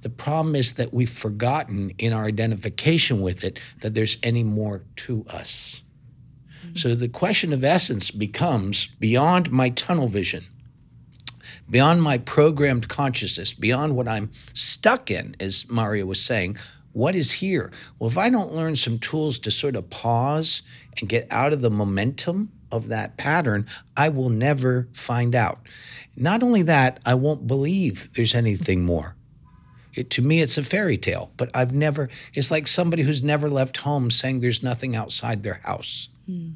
The 0.02 0.10
problem 0.10 0.56
is 0.56 0.74
that 0.74 0.94
we've 0.94 1.10
forgotten 1.10 1.90
in 1.98 2.12
our 2.12 2.24
identification 2.24 3.20
with 3.20 3.44
it 3.44 3.58
that 3.80 3.94
there's 3.94 4.16
any 4.22 4.44
more 4.44 4.82
to 4.96 5.26
us. 5.28 5.82
So 6.74 6.94
the 6.94 7.08
question 7.08 7.52
of 7.52 7.64
essence 7.64 8.10
becomes 8.10 8.86
beyond 8.98 9.50
my 9.50 9.70
tunnel 9.70 10.08
vision, 10.08 10.44
beyond 11.68 12.02
my 12.02 12.18
programmed 12.18 12.88
consciousness, 12.88 13.52
beyond 13.52 13.96
what 13.96 14.08
I'm 14.08 14.30
stuck 14.54 15.10
in, 15.10 15.36
as 15.40 15.68
Mario 15.68 16.06
was 16.06 16.22
saying. 16.22 16.56
What 16.92 17.14
is 17.14 17.32
here? 17.32 17.70
Well, 17.98 18.10
if 18.10 18.18
I 18.18 18.30
don't 18.30 18.52
learn 18.52 18.76
some 18.76 18.98
tools 18.98 19.38
to 19.40 19.50
sort 19.50 19.76
of 19.76 19.90
pause 19.90 20.62
and 20.98 21.08
get 21.08 21.26
out 21.30 21.52
of 21.52 21.60
the 21.60 21.70
momentum 21.70 22.52
of 22.72 22.88
that 22.88 23.16
pattern, 23.16 23.66
I 23.96 24.08
will 24.08 24.30
never 24.30 24.88
find 24.92 25.34
out. 25.34 25.60
Not 26.16 26.42
only 26.42 26.62
that, 26.62 27.00
I 27.06 27.14
won't 27.14 27.46
believe 27.46 28.12
there's 28.14 28.34
anything 28.34 28.84
more. 28.84 29.16
It, 29.94 30.10
to 30.10 30.22
me, 30.22 30.40
it's 30.40 30.56
a 30.56 30.62
fairy 30.62 30.96
tale, 30.96 31.32
but 31.36 31.50
I've 31.54 31.72
never, 31.72 32.08
it's 32.34 32.50
like 32.50 32.66
somebody 32.66 33.02
who's 33.02 33.22
never 33.22 33.48
left 33.48 33.78
home 33.78 34.10
saying 34.10 34.40
there's 34.40 34.62
nothing 34.62 34.94
outside 34.94 35.42
their 35.42 35.60
house. 35.64 36.08
Hmm. 36.26 36.50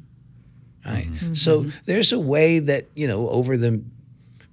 Right. 0.85 1.11
Mm-hmm. 1.11 1.33
So 1.33 1.61
mm-hmm. 1.61 1.69
there's 1.85 2.11
a 2.11 2.19
way 2.19 2.59
that, 2.59 2.89
you 2.93 3.07
know, 3.07 3.27
over 3.29 3.57
the 3.57 3.83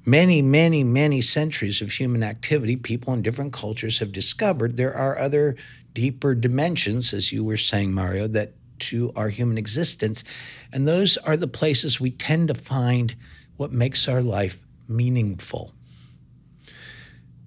many, 0.06 0.42
many, 0.42 0.82
many 0.82 1.20
centuries 1.20 1.82
of 1.82 1.92
human 1.92 2.22
activity, 2.22 2.76
people 2.76 3.12
in 3.12 3.22
different 3.22 3.52
cultures 3.52 3.98
have 3.98 4.12
discovered 4.12 4.76
there 4.76 4.94
are 4.94 5.18
other 5.18 5.56
deeper 5.92 6.34
dimensions, 6.34 7.12
as 7.12 7.32
you 7.32 7.44
were 7.44 7.58
saying, 7.58 7.92
Mario, 7.92 8.26
that 8.28 8.52
to 8.78 9.12
our 9.14 9.28
human 9.28 9.58
existence. 9.58 10.24
And 10.72 10.88
those 10.88 11.16
are 11.18 11.36
the 11.36 11.46
places 11.46 12.00
we 12.00 12.10
tend 12.10 12.48
to 12.48 12.54
find 12.54 13.14
what 13.56 13.72
makes 13.72 14.08
our 14.08 14.22
life 14.22 14.60
meaningful. 14.88 15.72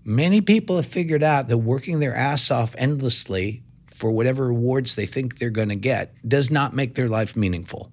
Many 0.08 0.40
people 0.40 0.76
have 0.76 0.86
figured 0.86 1.24
out 1.24 1.48
that 1.48 1.58
working 1.58 2.00
their 2.00 2.16
ass 2.16 2.52
off 2.52 2.76
endlessly 2.78 3.64
for 3.90 4.12
whatever 4.12 4.48
rewards 4.48 4.94
they 4.94 5.08
think 5.08 5.40
they're 5.40 5.50
going 5.50 5.70
to 5.70 5.76
get 5.76 6.14
does 6.28 6.52
not 6.52 6.74
make 6.74 6.94
their 6.94 7.10
life 7.10 7.36
meaningful. 7.36 7.92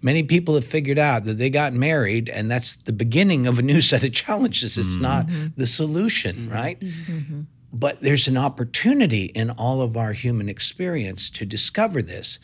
Many 0.00 0.22
people 0.22 0.54
have 0.54 0.64
figured 0.64 0.98
out 0.98 1.24
that 1.24 1.38
they 1.38 1.50
got 1.50 1.72
married 1.72 2.28
and 2.28 2.48
that's 2.48 2.76
the 2.76 2.92
beginning 2.92 3.48
of 3.48 3.58
a 3.58 3.62
new 3.62 3.80
set 3.90 4.04
of 4.04 4.12
challenges. 4.12 4.78
It's 4.78 4.96
not 4.96 5.26
mm-hmm. 5.26 5.48
the 5.56 5.66
solution, 5.66 6.36
mm-hmm. 6.36 6.54
right? 6.54 6.80
Mm-hmm. 6.80 7.40
But 7.72 8.00
there's 8.00 8.28
an 8.28 8.36
opportunity 8.36 9.24
in 9.24 9.50
all 9.50 9.82
of 9.82 9.96
our 9.96 10.12
human 10.12 10.48
experience 10.48 11.28
to 11.30 11.44
discover 11.44 12.00
this. 12.00 12.38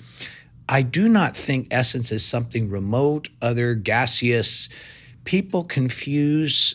I 0.69 0.83
do 0.83 1.09
not 1.09 1.37
think 1.37 1.69
essence 1.71 2.11
is 2.11 2.25
something 2.25 2.69
remote, 2.69 3.29
other, 3.41 3.75
gaseous. 3.75 4.69
People 5.25 5.63
confuse 5.63 6.75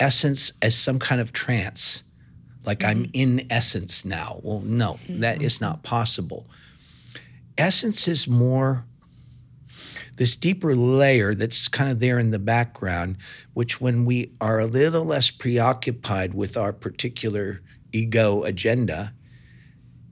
essence 0.00 0.52
as 0.62 0.76
some 0.76 0.98
kind 0.98 1.20
of 1.20 1.32
trance, 1.32 2.02
like 2.64 2.84
I'm 2.84 3.04
mm-hmm. 3.04 3.10
in 3.14 3.46
essence 3.50 4.04
now. 4.04 4.40
Well, 4.42 4.60
no, 4.60 4.94
mm-hmm. 4.94 5.20
that 5.20 5.42
is 5.42 5.60
not 5.60 5.82
possible. 5.82 6.46
Essence 7.56 8.06
is 8.06 8.28
more 8.28 8.84
this 10.16 10.34
deeper 10.34 10.74
layer 10.74 11.32
that's 11.32 11.68
kind 11.68 11.90
of 11.90 12.00
there 12.00 12.18
in 12.18 12.30
the 12.30 12.38
background, 12.38 13.16
which 13.54 13.80
when 13.80 14.04
we 14.04 14.32
are 14.40 14.58
a 14.58 14.66
little 14.66 15.04
less 15.04 15.30
preoccupied 15.30 16.34
with 16.34 16.56
our 16.56 16.72
particular 16.72 17.62
ego 17.92 18.42
agenda, 18.42 19.12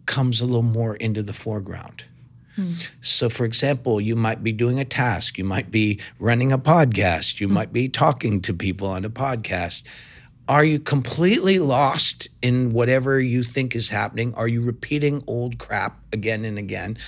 comes 0.07 0.41
a 0.41 0.47
little 0.47 0.63
more 0.63 0.95
into 0.97 1.23
the 1.23 1.33
foreground. 1.33 2.05
So, 3.01 3.29
for 3.29 3.45
example, 3.45 4.01
you 4.01 4.17
might 4.17 4.43
be 4.43 4.53
doing 4.53 4.79
a 4.81 4.85
task, 4.85 5.39
you 5.39 5.45
might 5.45 5.71
be 5.71 6.01
running 6.19 6.53
a 6.53 6.59
podcast, 6.59 7.41
you 7.41 7.49
hmm. 7.49 7.55
might 7.55 7.73
be 7.73 7.89
talking 7.89 8.41
to 8.43 8.55
people 8.55 8.89
on 8.89 9.05
a 9.05 9.11
podcast. 9.11 9.83
Are 10.49 10.65
you 10.65 10.79
completely 10.79 11.59
lost 11.59 12.29
in 12.41 12.73
whatever 12.73 13.21
you 13.21 13.43
think 13.43 13.75
is 13.75 13.89
happening? 13.89 14.33
Are 14.35 14.47
you 14.47 14.63
repeating 14.63 15.25
old 15.27 15.59
crap 15.59 15.99
again 16.13 16.45
and 16.45 16.57
again? 16.57 16.99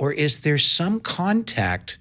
Or 0.00 0.12
is 0.12 0.40
there 0.40 0.58
some 0.58 1.00
contact 1.00 1.98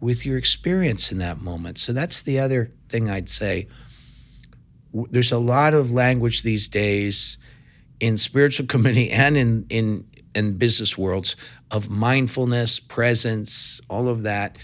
with 0.00 0.26
your 0.26 0.36
experience 0.36 1.12
in 1.12 1.18
that 1.18 1.40
moment? 1.40 1.78
So, 1.78 1.92
that's 1.92 2.22
the 2.22 2.38
other 2.40 2.72
thing 2.88 3.08
I'd 3.08 3.28
say. 3.28 3.68
There's 4.92 5.32
a 5.32 5.38
lot 5.38 5.74
of 5.74 5.90
language 5.90 6.42
these 6.42 6.68
days 6.68 7.38
in 8.00 8.16
spiritual 8.16 8.66
community 8.72 9.10
and 9.10 9.36
in 9.36 9.66
in 9.70 10.04
in 10.34 10.56
business 10.56 10.96
worlds 10.96 11.36
of 11.70 11.90
mindfulness, 11.90 12.80
presence, 12.80 13.80
all 13.88 14.08
of 14.08 14.22
that. 14.22 14.56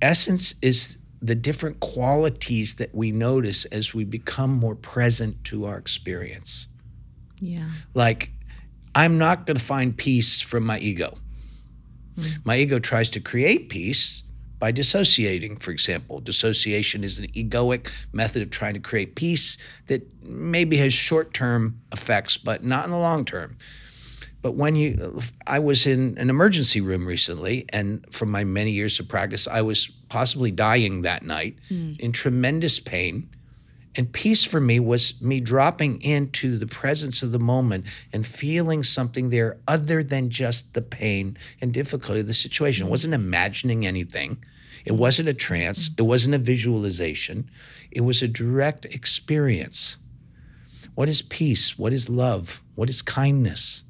Essence 0.00 0.54
is 0.62 0.96
the 1.20 1.34
different 1.34 1.80
qualities 1.80 2.74
that 2.74 2.94
we 2.94 3.12
notice 3.12 3.64
as 3.66 3.94
we 3.94 4.04
become 4.04 4.50
more 4.50 4.74
present 4.74 5.44
to 5.44 5.64
our 5.66 5.78
experience. 5.78 6.68
Yeah. 7.40 7.68
Like, 7.94 8.30
I'm 8.94 9.18
not 9.18 9.46
going 9.46 9.56
to 9.56 9.64
find 9.64 9.96
peace 9.96 10.40
from 10.40 10.64
my 10.64 10.78
ego. 10.78 11.16
Hmm. 12.16 12.26
My 12.44 12.56
ego 12.56 12.78
tries 12.78 13.08
to 13.10 13.20
create 13.20 13.68
peace 13.68 14.24
by 14.58 14.70
dissociating, 14.70 15.56
for 15.56 15.70
example. 15.70 16.20
Dissociation 16.20 17.02
is 17.02 17.18
an 17.18 17.26
egoic 17.28 17.90
method 18.12 18.42
of 18.42 18.50
trying 18.50 18.74
to 18.74 18.80
create 18.80 19.16
peace 19.16 19.58
that 19.86 20.06
maybe 20.22 20.76
has 20.76 20.92
short 20.92 21.34
term 21.34 21.80
effects, 21.92 22.36
but 22.36 22.64
not 22.64 22.84
in 22.84 22.90
the 22.90 22.98
long 22.98 23.24
term. 23.24 23.56
But 24.42 24.56
when 24.56 24.74
you, 24.74 25.20
I 25.46 25.60
was 25.60 25.86
in 25.86 26.18
an 26.18 26.28
emergency 26.28 26.80
room 26.80 27.06
recently, 27.06 27.64
and 27.68 28.04
from 28.12 28.30
my 28.30 28.42
many 28.42 28.72
years 28.72 28.98
of 28.98 29.06
practice, 29.06 29.46
I 29.46 29.62
was 29.62 29.88
possibly 30.08 30.50
dying 30.50 31.02
that 31.02 31.22
night 31.24 31.56
mm. 31.70 31.98
in 32.00 32.10
tremendous 32.10 32.80
pain. 32.80 33.28
And 33.94 34.12
peace 34.12 34.42
for 34.42 34.58
me 34.58 34.80
was 34.80 35.14
me 35.20 35.38
dropping 35.38 36.00
into 36.02 36.58
the 36.58 36.66
presence 36.66 37.22
of 37.22 37.30
the 37.30 37.38
moment 37.38 37.84
and 38.12 38.26
feeling 38.26 38.82
something 38.82 39.30
there 39.30 39.58
other 39.68 40.02
than 40.02 40.28
just 40.30 40.72
the 40.74 40.82
pain 40.82 41.36
and 41.60 41.72
difficulty 41.72 42.20
of 42.20 42.26
the 42.26 42.34
situation. 42.34 42.86
It 42.86 42.88
mm. 42.88 42.90
wasn't 42.90 43.14
imagining 43.14 43.86
anything. 43.86 44.42
It 44.84 44.92
mm. 44.92 44.96
wasn't 44.96 45.28
a 45.28 45.34
trance. 45.34 45.90
It 45.96 46.02
wasn't 46.02 46.34
a 46.34 46.38
visualization. 46.38 47.48
It 47.92 48.00
was 48.00 48.22
a 48.22 48.28
direct 48.28 48.86
experience. 48.86 49.98
What 50.96 51.08
is 51.08 51.22
peace? 51.22 51.78
What 51.78 51.92
is 51.92 52.08
love? 52.08 52.60
What 52.74 52.90
is 52.90 53.02
kindness? 53.02 53.84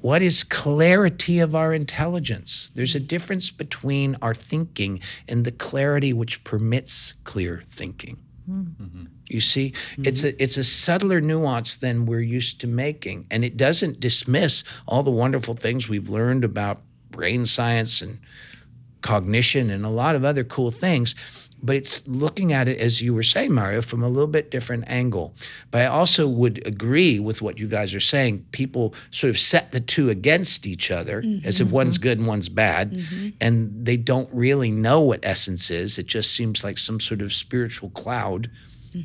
What 0.00 0.22
is 0.22 0.44
clarity 0.44 1.38
of 1.38 1.54
our 1.54 1.72
intelligence? 1.72 2.70
There's 2.74 2.94
a 2.94 3.00
difference 3.00 3.50
between 3.50 4.16
our 4.20 4.34
thinking 4.34 5.00
and 5.28 5.44
the 5.44 5.52
clarity 5.52 6.12
which 6.12 6.44
permits 6.44 7.14
clear 7.24 7.62
thinking. 7.66 8.18
Mm-hmm. 8.50 9.04
You 9.28 9.40
see, 9.40 9.72
it's 9.98 10.22
a 10.22 10.40
it's 10.40 10.56
a 10.56 10.62
subtler 10.62 11.20
nuance 11.20 11.74
than 11.74 12.06
we're 12.06 12.20
used 12.20 12.60
to 12.60 12.68
making, 12.68 13.26
and 13.30 13.44
it 13.44 13.56
doesn't 13.56 13.98
dismiss 13.98 14.62
all 14.86 15.02
the 15.02 15.10
wonderful 15.10 15.54
things 15.54 15.88
we've 15.88 16.08
learned 16.08 16.44
about 16.44 16.82
brain 17.10 17.44
science 17.44 18.00
and 18.00 18.18
cognition 19.02 19.70
and 19.70 19.84
a 19.84 19.88
lot 19.88 20.14
of 20.14 20.24
other 20.24 20.44
cool 20.44 20.70
things. 20.70 21.14
But 21.66 21.76
it's 21.76 22.06
looking 22.06 22.52
at 22.52 22.68
it 22.68 22.78
as 22.78 23.02
you 23.02 23.12
were 23.12 23.22
saying, 23.22 23.52
Mario, 23.52 23.82
from 23.82 24.02
a 24.02 24.08
little 24.08 24.28
bit 24.28 24.50
different 24.50 24.84
angle. 24.86 25.34
But 25.70 25.82
I 25.82 25.86
also 25.86 26.28
would 26.28 26.66
agree 26.66 27.18
with 27.18 27.42
what 27.42 27.58
you 27.58 27.66
guys 27.66 27.94
are 27.94 28.00
saying. 28.00 28.46
People 28.52 28.94
sort 29.10 29.30
of 29.30 29.38
set 29.38 29.72
the 29.72 29.80
two 29.80 30.08
against 30.08 30.66
each 30.66 30.90
other 30.90 31.22
mm-hmm. 31.22 31.46
as 31.46 31.60
if 31.60 31.70
one's 31.70 31.96
mm-hmm. 31.96 32.02
good 32.02 32.18
and 32.18 32.26
one's 32.26 32.48
bad, 32.48 32.92
mm-hmm. 32.92 33.30
and 33.40 33.84
they 33.84 33.96
don't 33.96 34.28
really 34.32 34.70
know 34.70 35.00
what 35.00 35.20
essence 35.22 35.70
is. 35.70 35.98
It 35.98 36.06
just 36.06 36.32
seems 36.32 36.62
like 36.62 36.78
some 36.78 37.00
sort 37.00 37.20
of 37.20 37.32
spiritual 37.32 37.90
cloud, 37.90 38.50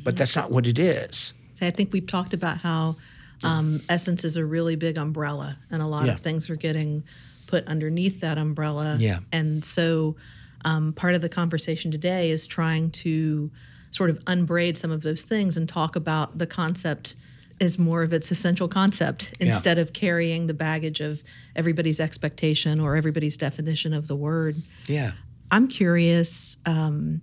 but 0.04 0.16
that's 0.16 0.36
not 0.36 0.50
what 0.50 0.66
it 0.66 0.78
is. 0.78 1.34
So 1.54 1.66
I 1.66 1.70
think 1.70 1.92
we've 1.92 2.06
talked 2.06 2.32
about 2.32 2.58
how 2.58 2.96
um, 3.42 3.80
essence 3.88 4.24
is 4.24 4.36
a 4.36 4.44
really 4.44 4.76
big 4.76 4.98
umbrella, 4.98 5.58
and 5.70 5.82
a 5.82 5.86
lot 5.86 6.06
Yeah. 6.06 6.12
of 6.12 6.20
things 6.20 6.48
are 6.48 6.56
getting 6.56 7.02
put 7.46 7.66
underneath 7.66 8.20
that 8.20 8.38
umbrella. 8.38 8.96
Yeah. 8.98 9.18
And 9.32 9.64
so 9.64 10.16
um, 10.64 10.92
part 10.92 11.14
of 11.14 11.20
the 11.20 11.28
conversation 11.28 11.90
today 11.90 12.30
is 12.30 12.46
trying 12.46 12.90
to 12.90 13.50
sort 13.90 14.10
of 14.10 14.18
unbraid 14.26 14.76
some 14.76 14.90
of 14.90 15.02
those 15.02 15.22
things 15.22 15.56
and 15.56 15.68
talk 15.68 15.96
about 15.96 16.38
the 16.38 16.46
concept 16.46 17.14
as 17.60 17.78
more 17.78 18.02
of 18.02 18.12
its 18.12 18.30
essential 18.30 18.66
concept 18.66 19.32
instead 19.38 19.78
of 19.78 19.92
carrying 19.92 20.46
the 20.46 20.54
baggage 20.54 21.00
of 21.00 21.22
everybody's 21.54 22.00
expectation 22.00 22.80
or 22.80 22.96
everybody's 22.96 23.36
definition 23.36 23.92
of 23.92 24.08
the 24.08 24.16
word. 24.16 24.56
Yeah. 24.86 25.12
I'm 25.50 25.68
curious, 25.68 26.56
um, 26.66 27.20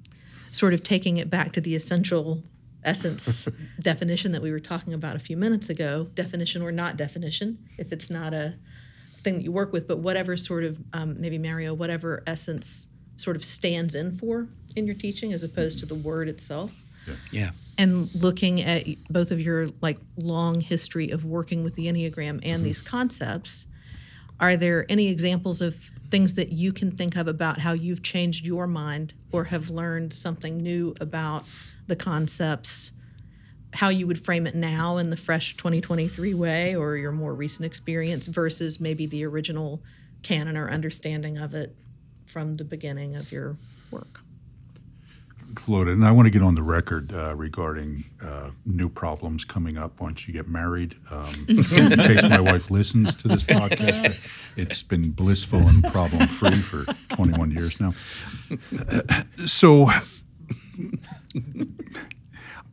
sort 0.52 0.74
of 0.74 0.82
taking 0.82 1.18
it 1.18 1.30
back 1.30 1.52
to 1.54 1.62
the 1.62 1.76
essential 1.76 2.44
essence 2.84 3.48
definition 3.82 4.32
that 4.32 4.42
we 4.42 4.52
were 4.52 4.60
talking 4.60 4.94
about 4.94 5.16
a 5.16 5.20
few 5.20 5.36
minutes 5.36 5.70
ago 5.70 6.08
definition 6.14 6.62
or 6.62 6.72
not 6.72 6.96
definition, 6.96 7.58
if 7.78 7.92
it's 7.92 8.10
not 8.10 8.34
a 8.34 8.56
thing 9.24 9.36
that 9.36 9.44
you 9.44 9.52
work 9.52 9.74
with, 9.74 9.88
but 9.88 9.98
whatever 9.98 10.38
sort 10.38 10.64
of, 10.64 10.82
um, 10.94 11.20
maybe 11.20 11.38
Mario, 11.38 11.74
whatever 11.74 12.24
essence 12.26 12.88
sort 13.20 13.36
of 13.36 13.44
stands 13.44 13.96
in 13.96 14.18
for 14.18 14.48
in 14.76 14.86
your 14.86 14.96
teaching 14.96 15.34
as 15.34 15.44
opposed 15.44 15.80
to 15.80 15.86
the 15.86 15.96
word 15.96 16.28
itself. 16.30 16.72
Yeah. 17.32 17.52
And 17.78 18.14
looking 18.14 18.62
at 18.62 18.86
both 19.10 19.32
of 19.32 19.40
your 19.40 19.70
like 19.82 19.98
long 20.18 20.62
history 20.62 21.12
of 21.12 21.26
working 21.26 21.64
with 21.64 21.76
the 21.76 21.88
Enneagram 21.88 22.30
and 22.30 22.42
mm-hmm. 22.44 22.64
these 22.64 22.82
concepts, 22.82 23.66
are 24.40 24.56
there 24.56 24.86
any 24.90 25.08
examples 25.08 25.62
of 25.62 25.76
things 26.10 26.34
that 26.36 26.52
you 26.52 26.74
can 26.74 26.92
think 26.92 27.16
of 27.16 27.28
about 27.28 27.60
how 27.60 27.74
you've 27.74 28.04
changed 28.04 28.46
your 28.46 28.68
mind 28.68 29.14
or 29.32 29.46
have 29.46 29.70
learned 29.70 30.14
something 30.14 30.58
new 30.58 30.96
about 31.00 31.46
the 31.88 31.96
concepts, 31.96 32.92
how 33.74 33.90
you 33.90 34.08
would 34.08 34.24
frame 34.24 34.48
it 34.48 34.56
now 34.56 34.98
in 34.98 35.10
the 35.10 35.18
fresh 35.18 35.56
2023 35.58 36.34
way 36.34 36.76
or 36.76 36.96
your 36.96 37.12
more 37.12 37.34
recent 37.34 37.66
experience 37.66 38.28
versus 38.28 38.80
maybe 38.80 39.06
the 39.06 39.26
original 39.26 39.82
canon 40.24 40.58
or 40.58 40.70
understanding 40.70 41.38
of 41.38 41.54
it 41.54 41.76
from 42.30 42.56
the 42.56 42.64
beginning 42.64 43.16
of 43.16 43.32
your 43.32 43.58
work? 43.92 44.22
Floated, 45.58 45.94
and 45.94 46.06
I 46.06 46.12
want 46.12 46.28
to 46.28 46.30
get 46.30 46.44
on 46.44 46.54
the 46.54 46.62
record 46.62 47.12
uh, 47.12 47.36
regarding 47.36 48.06
uh, 48.24 48.52
new 48.68 48.88
problems 48.88 49.44
coming 49.44 49.80
up 49.80 50.00
once 50.00 50.28
you 50.28 50.34
get 50.34 50.48
married. 50.48 50.96
Um, 51.10 51.46
in 51.50 51.64
case 51.98 52.22
my 52.22 52.40
wife 52.40 52.70
listens 52.70 53.16
to 53.16 53.28
this 53.28 53.44
podcast, 53.44 54.20
it's 54.56 54.84
been 54.84 55.10
blissful 55.10 55.60
and 55.68 55.84
problem 55.86 56.28
free 56.28 56.52
for 56.58 56.86
21 57.16 57.50
years 57.50 57.80
now. 57.80 57.94
So 59.48 59.90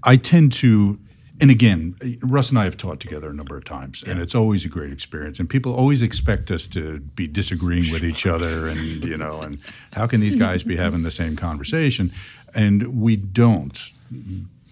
I 0.02 0.16
tend 0.16 0.52
to, 0.54 0.98
and 1.41 1.51
again, 1.51 2.18
Russ 2.22 2.51
and 2.51 2.59
I 2.59 2.64
have 2.64 2.76
taught 2.76 3.01
together 3.01 3.28
a 3.30 3.34
number 3.34 3.57
of 3.57 3.64
times, 3.64 4.03
and 4.03 4.18
it's 4.18 4.34
always 4.34 4.64
a 4.64 4.68
great 4.68 4.93
experience. 4.93 5.39
And 5.39 5.49
people 5.49 5.74
always 5.74 6.01
expect 6.01 6.51
us 6.51 6.66
to 6.68 7.01
be 7.01 7.26
disagreeing 7.26 7.93
with 7.93 8.05
each 8.05 8.26
other, 8.26 8.66
and 8.66 9.05
you 9.05 9.16
know, 9.16 9.43
and 9.43 9.59
how 9.93 10.07
can 10.07 10.20
these 10.20 10.37
guys 10.37 10.62
be 10.62 10.76
having 10.76 11.03
the 11.03 11.11
same 11.11 11.37
conversation? 11.37 12.12
And 12.55 13.01
we 13.01 13.16
don't 13.16 13.78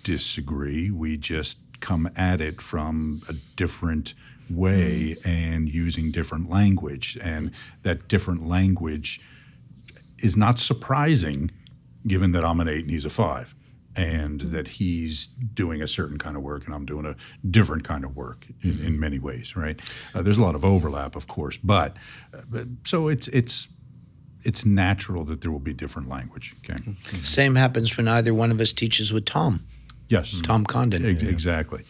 disagree. 0.02 0.90
We 0.90 1.16
just 1.16 1.58
come 1.80 2.10
at 2.16 2.40
it 2.40 2.62
from 2.62 3.22
a 3.28 3.34
different 3.56 4.14
way 4.48 5.16
mm-hmm. 5.18 5.28
and 5.28 5.68
using 5.68 6.10
different 6.10 6.48
language, 6.48 7.18
and 7.22 7.50
that 7.82 8.08
different 8.08 8.48
language 8.48 9.20
is 10.18 10.36
not 10.36 10.58
surprising 10.58 11.50
given 12.06 12.32
that 12.32 12.44
I'm 12.44 12.60
an 12.60 12.68
eight 12.68 12.82
and 12.82 12.90
he's 12.90 13.04
a 13.04 13.10
five, 13.10 13.54
and 13.96 14.40
that 14.40 14.66
he's 14.68 15.26
doing 15.54 15.80
a 15.82 15.86
certain 15.86 16.18
kind 16.18 16.36
of 16.36 16.42
work 16.42 16.66
and 16.66 16.74
I'm 16.74 16.84
doing 16.84 17.06
a 17.06 17.14
different 17.48 17.84
kind 17.84 18.04
of 18.04 18.16
work 18.16 18.46
in, 18.62 18.80
in 18.84 18.98
many 18.98 19.18
ways, 19.18 19.54
right? 19.56 19.80
Uh, 20.14 20.22
there's 20.22 20.36
a 20.36 20.42
lot 20.42 20.54
of 20.54 20.64
overlap, 20.64 21.14
of 21.16 21.26
course, 21.28 21.56
but, 21.56 21.96
uh, 22.36 22.42
but 22.50 22.66
so 22.84 23.08
it's 23.08 23.28
it's 23.28 23.68
it's 24.44 24.64
natural 24.66 25.24
that 25.24 25.40
there 25.40 25.50
will 25.50 25.58
be 25.58 25.72
different 25.72 26.08
language. 26.08 26.54
Okay. 26.68 26.82
Same 27.22 27.54
happens 27.54 27.96
when 27.96 28.08
either 28.08 28.34
one 28.34 28.50
of 28.50 28.60
us 28.60 28.72
teaches 28.74 29.10
with 29.12 29.24
Tom, 29.24 29.64
Yes. 30.08 30.38
Tom 30.42 30.64
Condon. 30.66 31.04
Ex- 31.06 31.22
Exactly. 31.22 31.82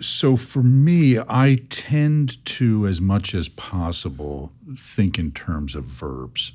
So 0.00 0.38
for 0.38 0.62
me, 0.62 1.18
I 1.18 1.60
tend 1.68 2.42
to, 2.46 2.86
as 2.86 3.02
much 3.02 3.34
as 3.34 3.50
possible, 3.50 4.50
think 4.78 5.18
in 5.18 5.30
terms 5.32 5.74
of 5.74 5.84
verbs 5.84 6.52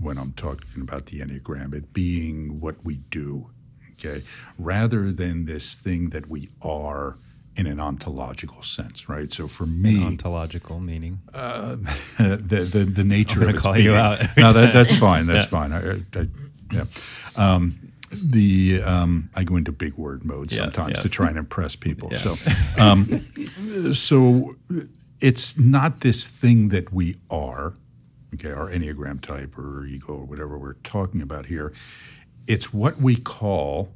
when 0.00 0.16
I'm 0.16 0.32
talking 0.32 0.80
about 0.80 1.06
the 1.06 1.20
Enneagram, 1.20 1.74
it 1.74 1.92
being 1.92 2.58
what 2.58 2.76
we 2.84 2.96
do, 3.10 3.50
okay, 3.98 4.22
rather 4.58 5.12
than 5.12 5.46
this 5.46 5.74
thing 5.74 6.10
that 6.10 6.28
we 6.28 6.48
are 6.62 7.16
in 7.56 7.66
an 7.66 7.80
ontological 7.80 8.62
sense, 8.62 9.08
right? 9.08 9.32
So 9.32 9.48
for 9.48 9.66
me, 9.66 10.04
Ontological 10.04 10.78
meaning. 10.78 11.20
the, 11.32 12.68
the 12.70 12.84
the 12.84 13.04
nature 13.04 13.40
gonna 13.40 13.50
of 13.50 13.54
its 13.54 13.62
call 13.62 13.78
you 13.78 13.94
out 13.94 14.20
No, 14.36 14.52
that, 14.52 14.72
that's 14.72 14.94
fine. 14.96 15.26
That's 15.36 15.48
fine. 15.48 15.72
I, 15.72 16.02
I, 16.18 16.28
yeah. 16.72 16.84
Um, 17.36 17.86
the 18.12 18.82
um, 18.82 19.30
I 19.34 19.44
go 19.44 19.56
into 19.56 19.72
big 19.72 19.94
word 19.94 20.24
mode 20.24 20.52
Yeah, 20.52 20.62
sometimes 20.64 20.96
yeah. 20.96 21.02
to 21.02 21.08
try 21.08 21.28
and 21.28 21.38
impress 21.38 21.76
people. 21.76 22.10
So, 22.12 22.36
um, 22.78 23.92
so 23.92 24.56
it's 25.20 25.58
not 25.58 26.00
this 26.00 26.26
thing 26.26 26.68
that 26.68 26.92
we 26.92 27.16
are, 27.30 27.74
okay, 28.34 28.50
our 28.50 28.68
enneagram 28.68 29.20
type 29.20 29.58
or 29.58 29.86
ego 29.86 30.14
or 30.14 30.24
whatever 30.24 30.58
we're 30.58 30.74
talking 30.74 31.20
about 31.20 31.46
here. 31.46 31.72
It's 32.46 32.72
what 32.72 33.00
we 33.00 33.16
call 33.16 33.90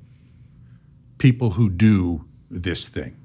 people 1.19 1.51
who 1.51 1.69
do 1.69 2.25
this 2.51 2.89
thing. 2.89 3.17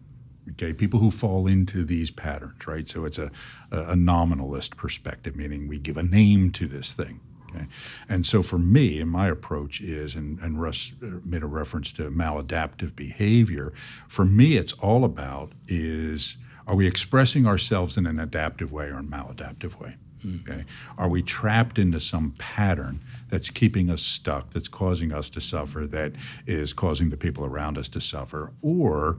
Okay, 0.52 0.74
people 0.74 1.00
who 1.00 1.10
fall 1.10 1.48
into 1.48 1.84
these 1.84 2.12
patterns, 2.12 2.68
right? 2.68 2.88
So 2.88 3.06
it's 3.06 3.18
a, 3.18 3.32
a, 3.72 3.96
nominalist 3.96 4.78
perspective, 4.78 5.36
meaning 5.36 5.68
we 5.68 5.80
give 5.80 5.98
a 5.98 6.04
name 6.04 6.52
to 6.52 6.68
this 6.68 6.92
thing. 6.92 7.20
Okay, 7.50 7.66
and 8.08 8.28
so 8.28 8.44
for 8.44 8.60
me, 8.60 9.00
and 9.00 9.10
my 9.10 9.28
approach 9.28 9.82
is, 9.82 10.14
and, 10.14 10.38
and 10.40 10.62
Russ 10.62 10.92
uh, 11.02 11.20
made 11.26 11.42
a 11.42 11.48
reference 11.48 11.92
to 11.94 12.12
maladaptive 12.12 12.96
behavior. 12.96 13.74
For 14.08 14.24
me, 14.24 14.56
it's 14.56 14.74
all 14.74 15.04
about 15.04 15.54
is 15.68 16.38
are 16.68 16.76
we 16.76 16.88
expressing 16.88 17.48
ourselves 17.48 17.98
in 17.98 18.06
an 18.06 18.20
adaptive 18.20 18.72
way 18.72 18.88
or 18.88 19.00
a 19.00 19.04
maladaptive 19.04 19.80
way? 19.80 19.96
Okay, 20.42 20.66
are 20.98 21.10
we 21.10 21.22
trapped 21.22 21.78
into 21.78 22.00
some 22.00 22.34
pattern 22.38 23.00
that's 23.30 23.50
keeping 23.50 23.90
us 23.90 24.02
stuck, 24.02 24.52
that's 24.54 24.68
causing 24.68 25.12
us 25.12 25.30
to 25.32 25.42
suffer, 25.42 25.86
that 25.88 26.14
is 26.46 26.74
causing 26.74 27.10
the 27.10 27.18
people 27.18 27.46
around 27.46 27.78
us 27.78 27.88
to 27.90 28.02
suffer, 28.02 28.52
or 28.62 29.18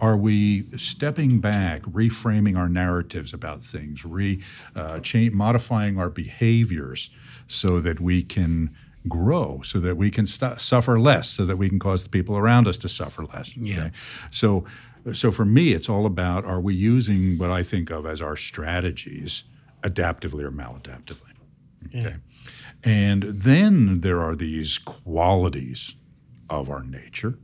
are 0.00 0.16
we 0.16 0.66
stepping 0.76 1.40
back, 1.40 1.82
reframing 1.82 2.56
our 2.56 2.68
narratives 2.68 3.32
about 3.32 3.62
things, 3.62 4.04
re, 4.04 4.40
uh, 4.76 5.00
cha- 5.00 5.30
modifying 5.32 5.98
our 5.98 6.08
behaviors 6.08 7.10
so 7.48 7.80
that 7.80 8.00
we 8.00 8.22
can 8.22 8.70
grow, 9.08 9.60
so 9.64 9.80
that 9.80 9.96
we 9.96 10.10
can 10.10 10.26
stu- 10.26 10.58
suffer 10.58 11.00
less, 11.00 11.28
so 11.28 11.44
that 11.44 11.56
we 11.56 11.68
can 11.68 11.78
cause 11.78 12.02
the 12.04 12.08
people 12.08 12.36
around 12.36 12.68
us 12.68 12.76
to 12.78 12.88
suffer 12.88 13.24
less? 13.24 13.56
Yeah. 13.56 13.90
So, 14.30 14.64
so 15.12 15.32
for 15.32 15.44
me, 15.44 15.72
it's 15.72 15.88
all 15.88 16.06
about 16.06 16.44
are 16.44 16.60
we 16.60 16.74
using 16.74 17.38
what 17.38 17.50
I 17.50 17.62
think 17.62 17.90
of 17.90 18.06
as 18.06 18.20
our 18.20 18.36
strategies 18.36 19.44
adaptively 19.82 20.42
or 20.42 20.50
maladaptively? 20.50 21.32
Okay. 21.86 22.16
And 22.84 23.22
then 23.22 24.00
there 24.00 24.20
are 24.20 24.36
these 24.36 24.78
qualities 24.78 25.94
of 26.48 26.70
our 26.70 26.82
nature 26.82 27.38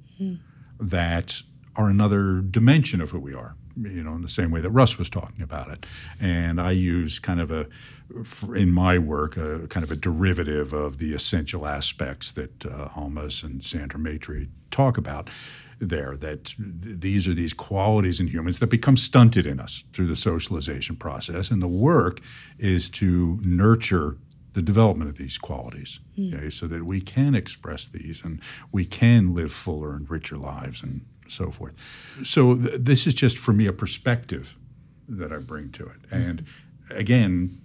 that 0.79 1.43
are 1.77 1.89
another 1.89 2.41
dimension 2.41 3.01
of 3.01 3.11
who 3.11 3.19
we 3.19 3.35
are, 3.35 3.57
you 3.77 4.03
know, 4.03 4.15
in 4.15 4.23
the 4.23 4.29
same 4.29 4.51
way 4.51 4.61
that 4.61 4.71
Russ 4.71 4.97
was 4.97 5.09
talking 5.09 5.43
about 5.43 5.71
it. 5.71 5.87
And 6.21 6.61
I 6.61 6.71
use 6.71 7.19
kind 7.19 7.41
of 7.41 7.51
a, 7.51 7.67
in 8.55 8.71
my 8.71 8.99
work, 8.99 9.37
a 9.37 9.67
kind 9.69 9.83
of 9.83 9.91
a 9.91 9.97
derivative 9.97 10.73
of 10.73 10.99
the 10.99 11.15
essential 11.15 11.67
aspects 11.67 12.31
that 12.33 12.65
uh, 12.65 12.89
Almaas 12.91 13.43
and 13.43 13.63
Sandra 13.65 13.99
Maitri 13.99 14.49
talk 14.71 14.97
about 14.97 15.29
there, 15.79 16.17
that 16.17 16.45
th- 16.45 17.01
these 17.01 17.27
are 17.27 17.35
these 17.35 17.53
qualities 17.53 18.21
in 18.21 18.29
humans 18.29 18.59
that 18.59 18.69
become 18.69 18.97
stunted 18.97 19.47
in 19.47 19.61
us 19.61 19.85
through 19.93 20.07
the 20.07 20.17
socialization 20.17 20.97
process. 20.97 21.51
And 21.51 21.63
the 21.63 21.69
work 21.69 22.21
is 22.59 22.89
to 22.91 23.39
nurture 23.43 24.17
the 24.55 24.63
development 24.63 25.11
of 25.11 25.19
these 25.19 25.37
qualities, 25.37 26.01
hmm. 26.15 26.35
okay, 26.35 26.51
so 26.51 26.67
that 26.67 26.85
we 26.85 27.01
can 27.01 27.35
express 27.35 27.87
these 27.87 28.23
and 28.25 28.41
we 28.71 28.85
can 28.85 29.35
live 29.35 29.53
fuller 29.53 29.95
and 29.95 30.09
richer 30.09 30.37
lives 30.37 30.83
and 30.83 31.05
so 31.29 31.51
forth. 31.51 31.75
So 32.23 32.55
th- 32.55 32.81
this 32.81 33.07
is 33.07 33.15
just 33.15 33.37
for 33.37 33.53
me 33.53 33.67
a 33.67 33.73
perspective 33.73 34.57
that 35.09 35.33
I 35.33 35.39
bring 35.39 35.71
to 35.73 35.85
it. 35.85 36.03
Mm-hmm. 36.03 36.15
And 36.15 36.47
again, 36.91 37.61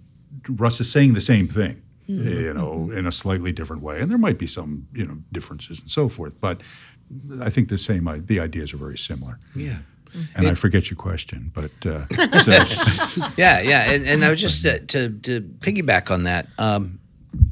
Russ 0.49 0.79
is 0.79 0.91
saying 0.91 1.13
the 1.13 1.21
same 1.21 1.47
thing. 1.47 1.83
Mm-hmm. 2.09 2.27
you 2.27 2.53
know, 2.55 2.71
mm-hmm. 2.71 2.97
in 2.97 3.05
a 3.05 3.11
slightly 3.11 3.51
different 3.51 3.83
way. 3.83 4.01
And 4.01 4.09
there 4.09 4.17
might 4.17 4.39
be 4.39 4.47
some, 4.47 4.87
you 4.93 5.05
know, 5.05 5.17
differences 5.31 5.79
and 5.79 5.91
so 5.91 6.09
forth. 6.09 6.41
But 6.41 6.61
I 7.41 7.49
think 7.49 7.69
the 7.69 7.77
same, 7.77 8.07
i- 8.07 8.19
the 8.19 8.39
ideas 8.39 8.73
are 8.73 8.77
very 8.77 8.97
similar. 8.97 9.39
Yeah. 9.55 9.79
And 10.35 10.47
I 10.47 10.55
forget 10.55 10.89
your 10.89 10.97
question, 10.97 11.51
but 11.53 11.71
uh, 11.85 12.07
so, 12.43 12.51
Yeah, 13.37 13.61
yeah, 13.61 13.91
and, 13.91 14.07
and 14.07 14.25
I 14.25 14.31
was 14.31 14.41
just 14.41 14.65
uh, 14.65 14.79
to 14.87 15.09
to 15.09 15.41
piggyback 15.59 16.09
on 16.09 16.23
that. 16.23 16.47
Um, 16.57 16.99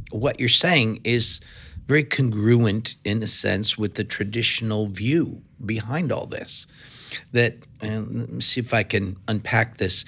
what 0.10 0.40
you're 0.40 0.50
saying 0.50 1.02
is 1.04 1.40
very 1.88 2.04
congruent 2.04 2.96
in 3.04 3.22
a 3.22 3.28
sense 3.28 3.78
with 3.78 3.94
the 3.94 4.04
traditional 4.04 4.88
view 4.88 5.44
behind 5.64 6.12
all 6.12 6.26
this. 6.26 6.66
That 7.32 7.58
and 7.80 8.22
let 8.22 8.30
me 8.30 8.42
see 8.42 8.60
if 8.60 8.74
I 8.74 8.82
can 8.84 9.18
unpack 9.28 9.78
this. 9.78 10.04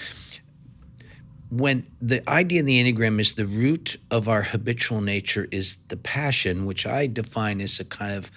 When 1.51 1.85
the 2.01 2.27
idea 2.29 2.59
in 2.59 2.65
the 2.65 2.83
Enneagram 2.83 3.19
is 3.19 3.33
the 3.33 3.45
root 3.45 3.97
of 4.11 4.27
our 4.27 4.43
habitual 4.43 5.01
nature 5.01 5.47
is 5.51 5.77
the 5.87 5.97
passion, 5.97 6.65
which 6.65 6.85
I 6.85 7.07
define 7.07 7.61
as 7.61 7.79
a 7.79 7.85
kind 7.85 8.13
of 8.13 8.31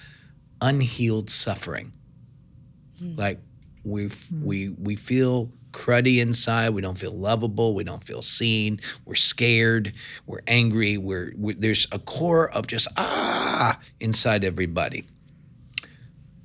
unhealed 0.63 1.29
suffering. 1.29 1.93
Hmm. 2.99 3.17
Like 3.17 3.41
we 3.85 4.07
hmm. 4.07 4.45
we 4.45 4.69
we 4.71 4.97
feel 4.97 5.53
cruddy 5.73 6.19
inside. 6.21 6.71
We 6.71 6.81
don't 6.81 6.99
feel 6.99 7.13
lovable. 7.13 7.75
We 7.75 7.85
don't 7.85 8.05
feel 8.05 8.23
seen. 8.23 8.81
We're 9.05 9.15
scared. 9.15 9.93
We're 10.27 10.43
angry. 10.47 10.97
We're, 10.97 11.33
we 11.37 11.55
there's 11.55 11.87
a 11.93 11.99
core 11.99 12.51
of 12.51 12.67
just 12.67 12.89
ah 12.97 13.79
inside 14.01 14.45
everybody. 14.45 15.05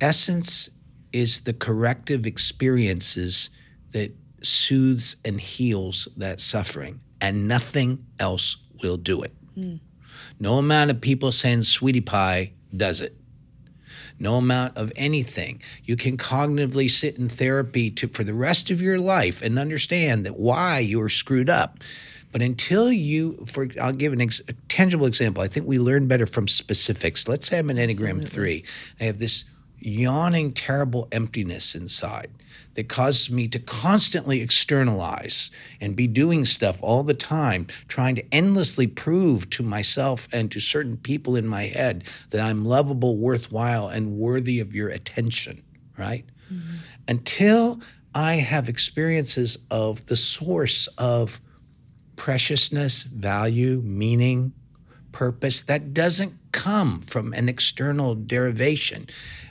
Essence 0.01 0.69
is 1.13 1.41
the 1.41 1.53
corrective 1.53 2.25
experiences 2.25 3.49
that 3.91 4.11
soothes 4.43 5.15
and 5.25 5.39
heals 5.39 6.07
that 6.17 6.39
suffering, 6.39 6.99
and 7.21 7.47
nothing 7.47 8.05
else 8.19 8.57
will 8.81 8.97
do 8.97 9.21
it. 9.21 9.33
Hmm. 9.55 9.75
No 10.39 10.57
amount 10.57 10.91
of 10.91 11.01
people 11.01 11.31
saying 11.31 11.63
sweetie 11.63 12.01
pie 12.01 12.53
does 12.75 13.01
it 13.01 13.16
no 14.19 14.35
amount 14.35 14.77
of 14.77 14.91
anything. 14.95 15.61
You 15.83 15.95
can 15.95 16.17
cognitively 16.17 16.89
sit 16.89 17.17
in 17.17 17.29
therapy 17.29 17.91
to, 17.91 18.07
for 18.07 18.23
the 18.23 18.33
rest 18.33 18.69
of 18.69 18.81
your 18.81 18.99
life 18.99 19.41
and 19.41 19.59
understand 19.59 20.25
that 20.25 20.37
why 20.37 20.79
you're 20.79 21.09
screwed 21.09 21.49
up. 21.49 21.79
But 22.31 22.41
until 22.41 22.91
you, 22.91 23.45
for 23.47 23.67
I'll 23.81 23.93
give 23.93 24.13
an 24.13 24.21
ex, 24.21 24.41
a 24.47 24.53
tangible 24.69 25.05
example. 25.05 25.41
I 25.41 25.47
think 25.47 25.65
we 25.65 25.79
learn 25.79 26.07
better 26.07 26.25
from 26.25 26.47
specifics. 26.47 27.27
Let's 27.27 27.47
say 27.47 27.57
I'm 27.57 27.69
an 27.69 27.77
Enneagram 27.77 28.27
three. 28.27 28.63
I 28.99 29.05
have 29.05 29.19
this 29.19 29.45
yawning, 29.79 30.51
terrible 30.51 31.07
emptiness 31.11 31.73
inside 31.73 32.29
that 32.77 32.87
causes 32.87 33.31
me 33.31 33.47
to 33.47 33.57
constantly 33.57 34.39
externalize 34.39 35.49
and 35.81 35.95
be 35.95 36.05
doing 36.05 36.45
stuff 36.45 36.77
all 36.83 37.01
the 37.01 37.15
time, 37.15 37.65
trying 37.87 38.13
to 38.13 38.23
endlessly 38.31 38.85
prove 38.85 39.49
to 39.49 39.63
myself 39.63 40.27
and 40.31 40.51
to 40.51 40.59
certain 40.59 40.95
people 40.95 41.35
in 41.35 41.47
my 41.47 41.63
head 41.63 42.03
that 42.29 42.39
I'm 42.39 42.63
lovable, 42.63 43.17
worthwhile, 43.17 43.87
and 43.87 44.11
worthy 44.19 44.59
of 44.59 44.75
your 44.75 44.89
attention, 44.89 45.63
right? 45.97 46.23
Mm-hmm. 46.53 46.75
Until 47.07 47.81
I 48.13 48.35
have 48.35 48.69
experiences 48.69 49.57
of 49.71 50.05
the 50.05 50.15
source 50.15 50.87
of 50.99 51.41
preciousness, 52.15 53.01
value, 53.01 53.81
meaning, 53.83 54.53
purpose 55.11 55.63
that 55.63 55.95
doesn't 55.95 56.33
come 56.51 57.01
from 57.01 57.33
an 57.33 57.49
external 57.49 58.13
derivation. 58.13 59.07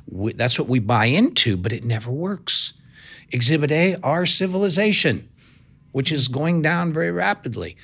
We, 0.08 0.32
that's 0.32 0.60
what 0.60 0.68
we 0.68 0.78
buy 0.78 1.06
into, 1.06 1.56
but 1.56 1.72
it 1.72 1.82
never 1.82 2.12
works. 2.12 2.72
Exhibit 3.32 3.70
A, 3.70 3.96
our 4.02 4.26
civilization, 4.26 5.28
which 5.92 6.12
is 6.12 6.28
going 6.28 6.62
down 6.62 6.92
very 6.92 7.10
rapidly. 7.10 7.76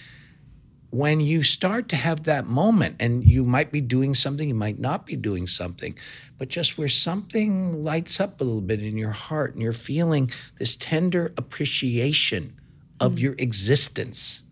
When 0.91 1.21
you 1.21 1.43
start 1.43 1.89
to 1.89 1.97
have 1.97 2.25
that 2.25 2.47
moment, 2.47 2.97
and 3.01 3.25
you 3.25 3.45
might 3.45 3.73
be 3.73 3.81
doing 3.81 4.15
something, 4.15 4.49
you 4.49 4.55
might 4.55 4.79
not 4.79 5.07
be 5.07 5.17
doing 5.17 5.47
something, 5.47 5.97
but 6.39 6.49
just 6.49 6.77
where 6.77 6.89
something 6.89 7.83
lights 7.83 8.21
up 8.21 8.41
a 8.41 8.45
little 8.45 8.61
bit 8.61 8.83
in 8.83 8.99
your 8.99 9.13
heart 9.13 9.55
and 9.55 9.63
you're 9.63 9.73
feeling 9.73 10.31
this 10.59 10.77
tender 10.77 11.33
appreciation 11.39 12.55
of 13.01 13.15
mm. 13.15 13.21
your 13.21 13.35
existence, 13.39 14.43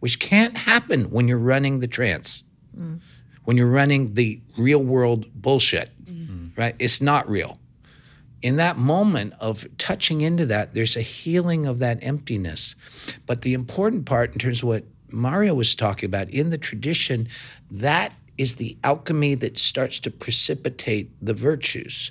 which 0.00 0.18
can't 0.18 0.56
happen 0.56 1.10
when 1.10 1.28
you're 1.28 1.38
running 1.38 1.78
the 1.78 1.86
trance 1.86 2.42
mm. 2.78 3.00
when 3.44 3.56
you're 3.56 3.66
running 3.70 4.14
the 4.14 4.40
real 4.56 4.82
world 4.82 5.26
bullshit, 5.34 5.90
mm. 6.04 6.56
right? 6.56 6.74
It's 6.78 7.00
not 7.00 7.28
real. 7.28 7.58
In 8.44 8.56
that 8.56 8.76
moment 8.76 9.32
of 9.40 9.66
touching 9.78 10.20
into 10.20 10.44
that, 10.44 10.74
there's 10.74 10.98
a 10.98 11.00
healing 11.00 11.64
of 11.64 11.78
that 11.78 11.98
emptiness. 12.02 12.76
But 13.24 13.40
the 13.40 13.54
important 13.54 14.04
part, 14.04 14.34
in 14.34 14.38
terms 14.38 14.58
of 14.58 14.68
what 14.68 14.84
Mario 15.10 15.54
was 15.54 15.74
talking 15.74 16.06
about, 16.06 16.28
in 16.28 16.50
the 16.50 16.58
tradition, 16.58 17.26
that 17.70 18.12
is 18.36 18.56
the 18.56 18.76
alchemy 18.84 19.34
that 19.36 19.56
starts 19.56 19.98
to 20.00 20.10
precipitate 20.10 21.10
the 21.24 21.32
virtues. 21.32 22.10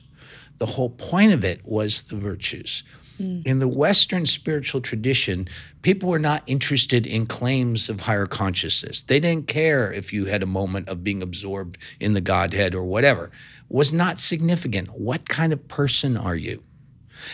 The 0.58 0.66
whole 0.66 0.90
point 0.90 1.34
of 1.34 1.44
it 1.44 1.64
was 1.66 2.02
the 2.02 2.16
virtues. 2.16 2.82
Mm. 3.20 3.45
In 3.45 3.59
the 3.59 3.68
Western 3.68 4.26
spiritual 4.26 4.82
tradition, 4.82 5.47
people 5.82 6.09
were 6.09 6.20
not 6.20 6.43
interested 6.47 7.05
in 7.05 7.26
claims 7.26 7.89
of 7.89 8.01
higher 8.01 8.26
consciousness. 8.26 9.01
They 9.01 9.20
didn't 9.20 9.47
care 9.47 9.91
if 9.91 10.11
you 10.11 10.26
had 10.26 10.43
a 10.43 10.47
moment 10.47 10.89
of 10.89 11.03
being 11.03 11.22
absorbed 11.22 11.78
in 11.99 12.14
the 12.14 12.22
Godhead 12.22 12.74
or 12.74 12.84
whatever. 12.84 13.26
It 13.26 13.32
was 13.70 13.93
not 13.93 14.20
significant. 14.20 14.89
What 14.89 15.30
kind 15.30 15.53
of 15.53 15.68
person 15.68 16.18
are 16.18 16.36
you? 16.36 16.64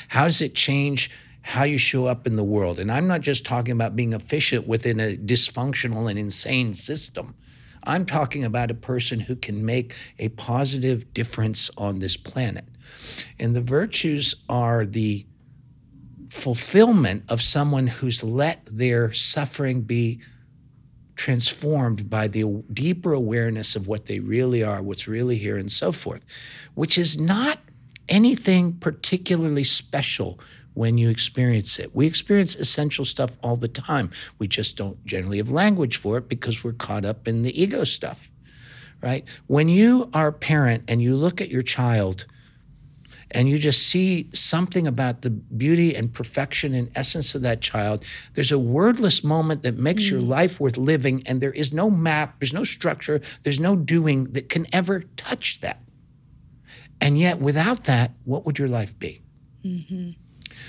How 0.09 0.25
does 0.25 0.41
it 0.41 0.53
change 0.55 1.09
how 1.41 1.63
you 1.63 1.77
show 1.77 2.05
up 2.05 2.27
in 2.27 2.35
the 2.35 2.43
world? 2.43 2.79
And 2.79 2.91
I'm 2.91 3.07
not 3.07 3.21
just 3.21 3.45
talking 3.45 3.71
about 3.71 3.95
being 3.95 4.13
efficient 4.13 4.67
within 4.67 4.99
a 4.99 5.15
dysfunctional 5.15 6.09
and 6.09 6.19
insane 6.19 6.73
system. 6.73 7.35
I'm 7.83 8.05
talking 8.05 8.43
about 8.43 8.71
a 8.71 8.75
person 8.75 9.21
who 9.21 9.35
can 9.35 9.65
make 9.65 9.95
a 10.19 10.29
positive 10.29 11.13
difference 11.13 11.71
on 11.77 11.99
this 11.99 12.17
planet. 12.17 12.65
And 13.39 13.55
the 13.55 13.61
virtues 13.61 14.35
are 14.49 14.85
the 14.85 15.25
fulfillment 16.29 17.23
of 17.27 17.41
someone 17.41 17.87
who's 17.87 18.23
let 18.23 18.61
their 18.65 19.11
suffering 19.11 19.81
be 19.81 20.21
transformed 21.15 22.09
by 22.09 22.27
the 22.27 22.63
deeper 22.71 23.11
awareness 23.11 23.75
of 23.75 23.87
what 23.87 24.05
they 24.05 24.19
really 24.19 24.63
are, 24.63 24.81
what's 24.81 25.07
really 25.07 25.37
here, 25.37 25.57
and 25.57 25.71
so 25.71 25.91
forth, 25.91 26.23
which 26.75 26.97
is 26.97 27.17
not 27.17 27.59
anything 28.07 28.73
particularly 28.73 29.63
special 29.63 30.39
when 30.75 30.97
you 30.97 31.09
experience 31.09 31.77
it. 31.77 31.93
We 31.93 32.07
experience 32.07 32.55
essential 32.55 33.03
stuff 33.03 33.31
all 33.43 33.57
the 33.57 33.67
time. 33.67 34.11
We 34.37 34.47
just 34.47 34.77
don't 34.77 35.03
generally 35.05 35.37
have 35.37 35.51
language 35.51 35.97
for 35.97 36.17
it 36.17 36.29
because 36.29 36.63
we're 36.63 36.71
caught 36.71 37.03
up 37.03 37.27
in 37.27 37.41
the 37.41 37.61
ego 37.61 37.83
stuff, 37.83 38.29
right? 39.01 39.25
When 39.47 39.67
you 39.67 40.09
are 40.13 40.27
a 40.27 40.33
parent 40.33 40.85
and 40.87 41.01
you 41.01 41.15
look 41.15 41.41
at 41.41 41.49
your 41.49 41.63
child, 41.63 42.27
and 43.31 43.49
you 43.49 43.59
just 43.59 43.87
see 43.87 44.27
something 44.33 44.87
about 44.87 45.21
the 45.21 45.29
beauty 45.29 45.95
and 45.95 46.13
perfection 46.13 46.73
and 46.73 46.91
essence 46.95 47.35
of 47.35 47.41
that 47.43 47.61
child, 47.61 48.03
there's 48.33 48.51
a 48.51 48.59
wordless 48.59 49.23
moment 49.23 49.63
that 49.63 49.77
makes 49.77 50.09
your 50.09 50.21
mm. 50.21 50.27
life 50.27 50.59
worth 50.59 50.77
living, 50.77 51.21
and 51.25 51.41
there 51.41 51.51
is 51.51 51.71
no 51.71 51.89
map, 51.89 52.39
there's 52.39 52.53
no 52.53 52.63
structure, 52.63 53.21
there's 53.43 53.59
no 53.59 53.75
doing 53.75 54.25
that 54.33 54.49
can 54.49 54.65
ever 54.73 55.01
touch 55.15 55.59
that. 55.61 55.79
And 57.01 57.17
yet, 57.17 57.39
without 57.39 57.85
that, 57.85 58.11
what 58.25 58.45
would 58.45 58.59
your 58.59 58.67
life 58.67 58.97
be? 58.99 59.21
Mm-hmm. 59.63 60.11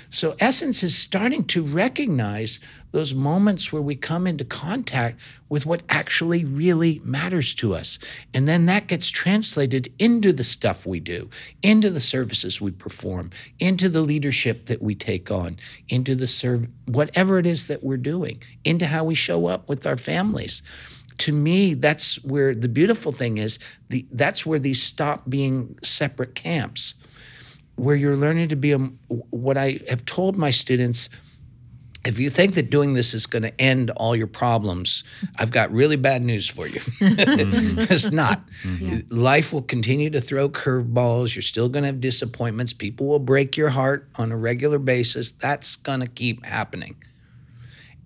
So, 0.09 0.35
Essence 0.39 0.83
is 0.83 0.97
starting 0.97 1.43
to 1.45 1.63
recognize 1.63 2.59
those 2.91 3.13
moments 3.13 3.71
where 3.71 3.81
we 3.81 3.95
come 3.95 4.27
into 4.27 4.45
contact 4.45 5.19
with 5.49 5.65
what 5.65 5.81
actually 5.89 6.43
really 6.43 7.01
matters 7.03 7.53
to 7.55 7.73
us. 7.73 7.99
And 8.33 8.47
then 8.47 8.65
that 8.65 8.87
gets 8.87 9.09
translated 9.09 9.93
into 9.97 10.33
the 10.33 10.43
stuff 10.43 10.85
we 10.85 10.99
do, 10.99 11.29
into 11.61 11.89
the 11.89 11.99
services 11.99 12.61
we 12.61 12.71
perform, 12.71 13.31
into 13.59 13.89
the 13.89 14.01
leadership 14.01 14.65
that 14.65 14.81
we 14.81 14.95
take 14.95 15.31
on, 15.31 15.57
into 15.89 16.15
the 16.15 16.27
serve, 16.27 16.67
whatever 16.85 17.39
it 17.39 17.45
is 17.45 17.67
that 17.67 17.83
we're 17.83 17.97
doing, 17.97 18.41
into 18.63 18.87
how 18.87 19.03
we 19.03 19.15
show 19.15 19.47
up 19.47 19.67
with 19.69 19.85
our 19.85 19.97
families. 19.97 20.61
To 21.19 21.31
me, 21.31 21.73
that's 21.73 22.23
where 22.23 22.55
the 22.55 22.69
beautiful 22.69 23.11
thing 23.11 23.37
is. 23.37 23.59
The, 23.89 24.05
that's 24.11 24.45
where 24.45 24.59
these 24.59 24.81
stop 24.81 25.29
being 25.29 25.77
separate 25.83 26.35
camps 26.35 26.95
where 27.75 27.95
you're 27.95 28.17
learning 28.17 28.49
to 28.49 28.55
be 28.55 28.71
a, 28.71 28.77
what 29.07 29.57
I 29.57 29.79
have 29.89 30.05
told 30.05 30.37
my 30.37 30.51
students. 30.51 31.09
If 32.03 32.17
you 32.17 32.31
think 32.31 32.55
that 32.55 32.71
doing 32.71 32.93
this 32.93 33.13
is 33.13 33.27
going 33.27 33.43
to 33.43 33.61
end 33.61 33.91
all 33.91 34.15
your 34.15 34.27
problems, 34.27 35.03
I've 35.37 35.51
got 35.51 35.71
really 35.71 35.97
bad 35.97 36.23
news 36.23 36.47
for 36.47 36.67
you. 36.67 36.81
Mm-hmm. 37.01 37.93
it's 37.93 38.11
not. 38.11 38.41
Mm-hmm. 38.63 39.15
Life 39.15 39.53
will 39.53 39.61
continue 39.61 40.09
to 40.11 40.21
throw 40.21 40.49
curveballs. 40.49 41.35
You're 41.35 41.41
still 41.41 41.69
going 41.69 41.83
to 41.83 41.87
have 41.87 42.01
disappointments. 42.01 42.73
People 42.73 43.07
will 43.07 43.19
break 43.19 43.57
your 43.57 43.69
heart 43.69 44.07
on 44.15 44.31
a 44.31 44.37
regular 44.37 44.79
basis. 44.79 45.31
That's 45.31 45.75
going 45.75 45.99
to 45.99 46.07
keep 46.07 46.45
happening. 46.45 46.95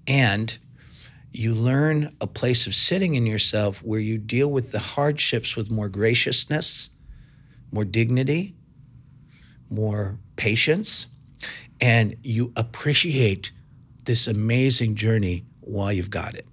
And 0.07 0.57
you 1.31 1.53
learn 1.53 2.15
a 2.21 2.27
place 2.27 2.65
of 2.67 2.75
sitting 2.75 3.15
in 3.15 3.25
yourself 3.25 3.83
where 3.83 3.99
you 3.99 4.17
deal 4.17 4.49
with 4.49 4.71
the 4.71 4.79
hardships 4.79 5.55
with 5.55 5.69
more 5.69 5.89
graciousness, 5.89 6.89
more 7.71 7.85
dignity, 7.85 8.55
more 9.69 10.17
patience, 10.35 11.07
and 11.81 12.15
you 12.23 12.53
appreciate 12.55 13.51
this 14.05 14.27
amazing 14.27 14.95
journey 14.95 15.43
while 15.61 15.91
you've 15.91 16.11
got 16.11 16.35
it. 16.35 16.45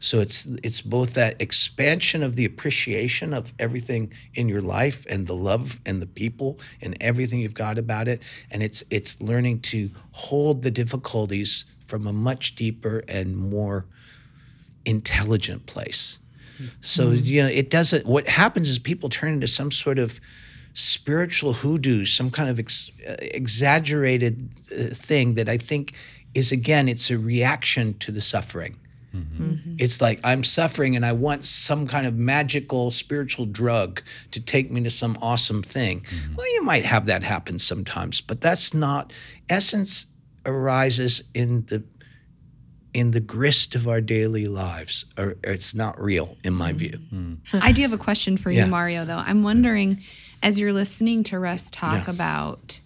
So 0.00 0.20
it's 0.20 0.46
it's 0.62 0.80
both 0.80 1.14
that 1.14 1.40
expansion 1.40 2.22
of 2.22 2.34
the 2.36 2.44
appreciation 2.44 3.32
of 3.32 3.52
everything 3.58 4.12
in 4.34 4.48
your 4.48 4.60
life 4.62 5.06
and 5.08 5.26
the 5.26 5.36
love 5.36 5.80
and 5.86 6.02
the 6.02 6.06
people 6.06 6.58
and 6.80 6.96
everything 7.00 7.40
you've 7.40 7.54
got 7.54 7.78
about 7.78 8.08
it, 8.08 8.22
and 8.50 8.62
it's 8.62 8.82
it's 8.90 9.20
learning 9.20 9.60
to 9.60 9.90
hold 10.12 10.62
the 10.62 10.70
difficulties 10.70 11.64
from 11.86 12.06
a 12.06 12.12
much 12.12 12.56
deeper 12.56 13.04
and 13.08 13.36
more 13.36 13.86
intelligent 14.84 15.66
place. 15.66 16.18
So 16.80 17.10
you 17.12 17.42
know, 17.42 17.48
it 17.48 17.70
doesn't. 17.70 18.06
What 18.06 18.28
happens 18.28 18.68
is 18.68 18.78
people 18.78 19.08
turn 19.08 19.32
into 19.34 19.46
some 19.46 19.70
sort 19.70 19.98
of 19.98 20.20
spiritual 20.72 21.54
hoodoo, 21.54 22.04
some 22.04 22.30
kind 22.30 22.48
of 22.50 22.58
ex, 22.58 22.90
uh, 23.08 23.14
exaggerated 23.20 24.50
uh, 24.72 24.94
thing 24.94 25.34
that 25.34 25.48
I 25.48 25.56
think 25.56 25.94
is 26.36 26.52
again, 26.52 26.88
it's 26.88 27.10
a 27.10 27.18
reaction 27.18 27.94
to 27.98 28.12
the 28.12 28.20
suffering. 28.20 28.76
Mm-hmm. 29.14 29.76
It's 29.78 30.02
like 30.02 30.20
I'm 30.22 30.44
suffering 30.44 30.94
and 30.94 31.06
I 31.06 31.12
want 31.12 31.46
some 31.46 31.86
kind 31.86 32.06
of 32.06 32.14
magical 32.16 32.90
spiritual 32.90 33.46
drug 33.46 34.02
to 34.32 34.40
take 34.40 34.70
me 34.70 34.82
to 34.82 34.90
some 34.90 35.16
awesome 35.22 35.62
thing. 35.62 36.00
Mm-hmm. 36.02 36.34
Well, 36.36 36.52
you 36.54 36.62
might 36.62 36.84
have 36.84 37.06
that 37.06 37.22
happen 37.22 37.58
sometimes, 37.58 38.20
but 38.20 38.42
that's 38.42 38.74
not 38.74 39.14
essence 39.48 40.06
arises 40.44 41.22
in 41.32 41.64
the 41.66 41.82
in 42.92 43.10
the 43.12 43.20
grist 43.20 43.74
of 43.74 43.88
our 43.88 44.00
daily 44.02 44.46
lives 44.46 45.06
or, 45.18 45.36
or 45.46 45.52
it's 45.52 45.74
not 45.74 45.98
real 46.00 46.36
in 46.44 46.52
my 46.52 46.72
view. 46.72 46.98
Mm-hmm. 47.12 47.58
I 47.62 47.72
do 47.72 47.80
have 47.82 47.92
a 47.94 47.98
question 47.98 48.36
for 48.36 48.50
Yeah. 48.50 48.64
you, 48.64 48.70
Mario, 48.70 49.04
though. 49.06 49.16
I'm 49.18 49.42
wondering, 49.42 50.02
as 50.42 50.58
you're 50.60 50.72
listening 50.74 51.22
to 51.24 51.38
Russ 51.38 51.70
talk 51.70 52.04
Yeah. 52.06 52.10
about 52.14 52.80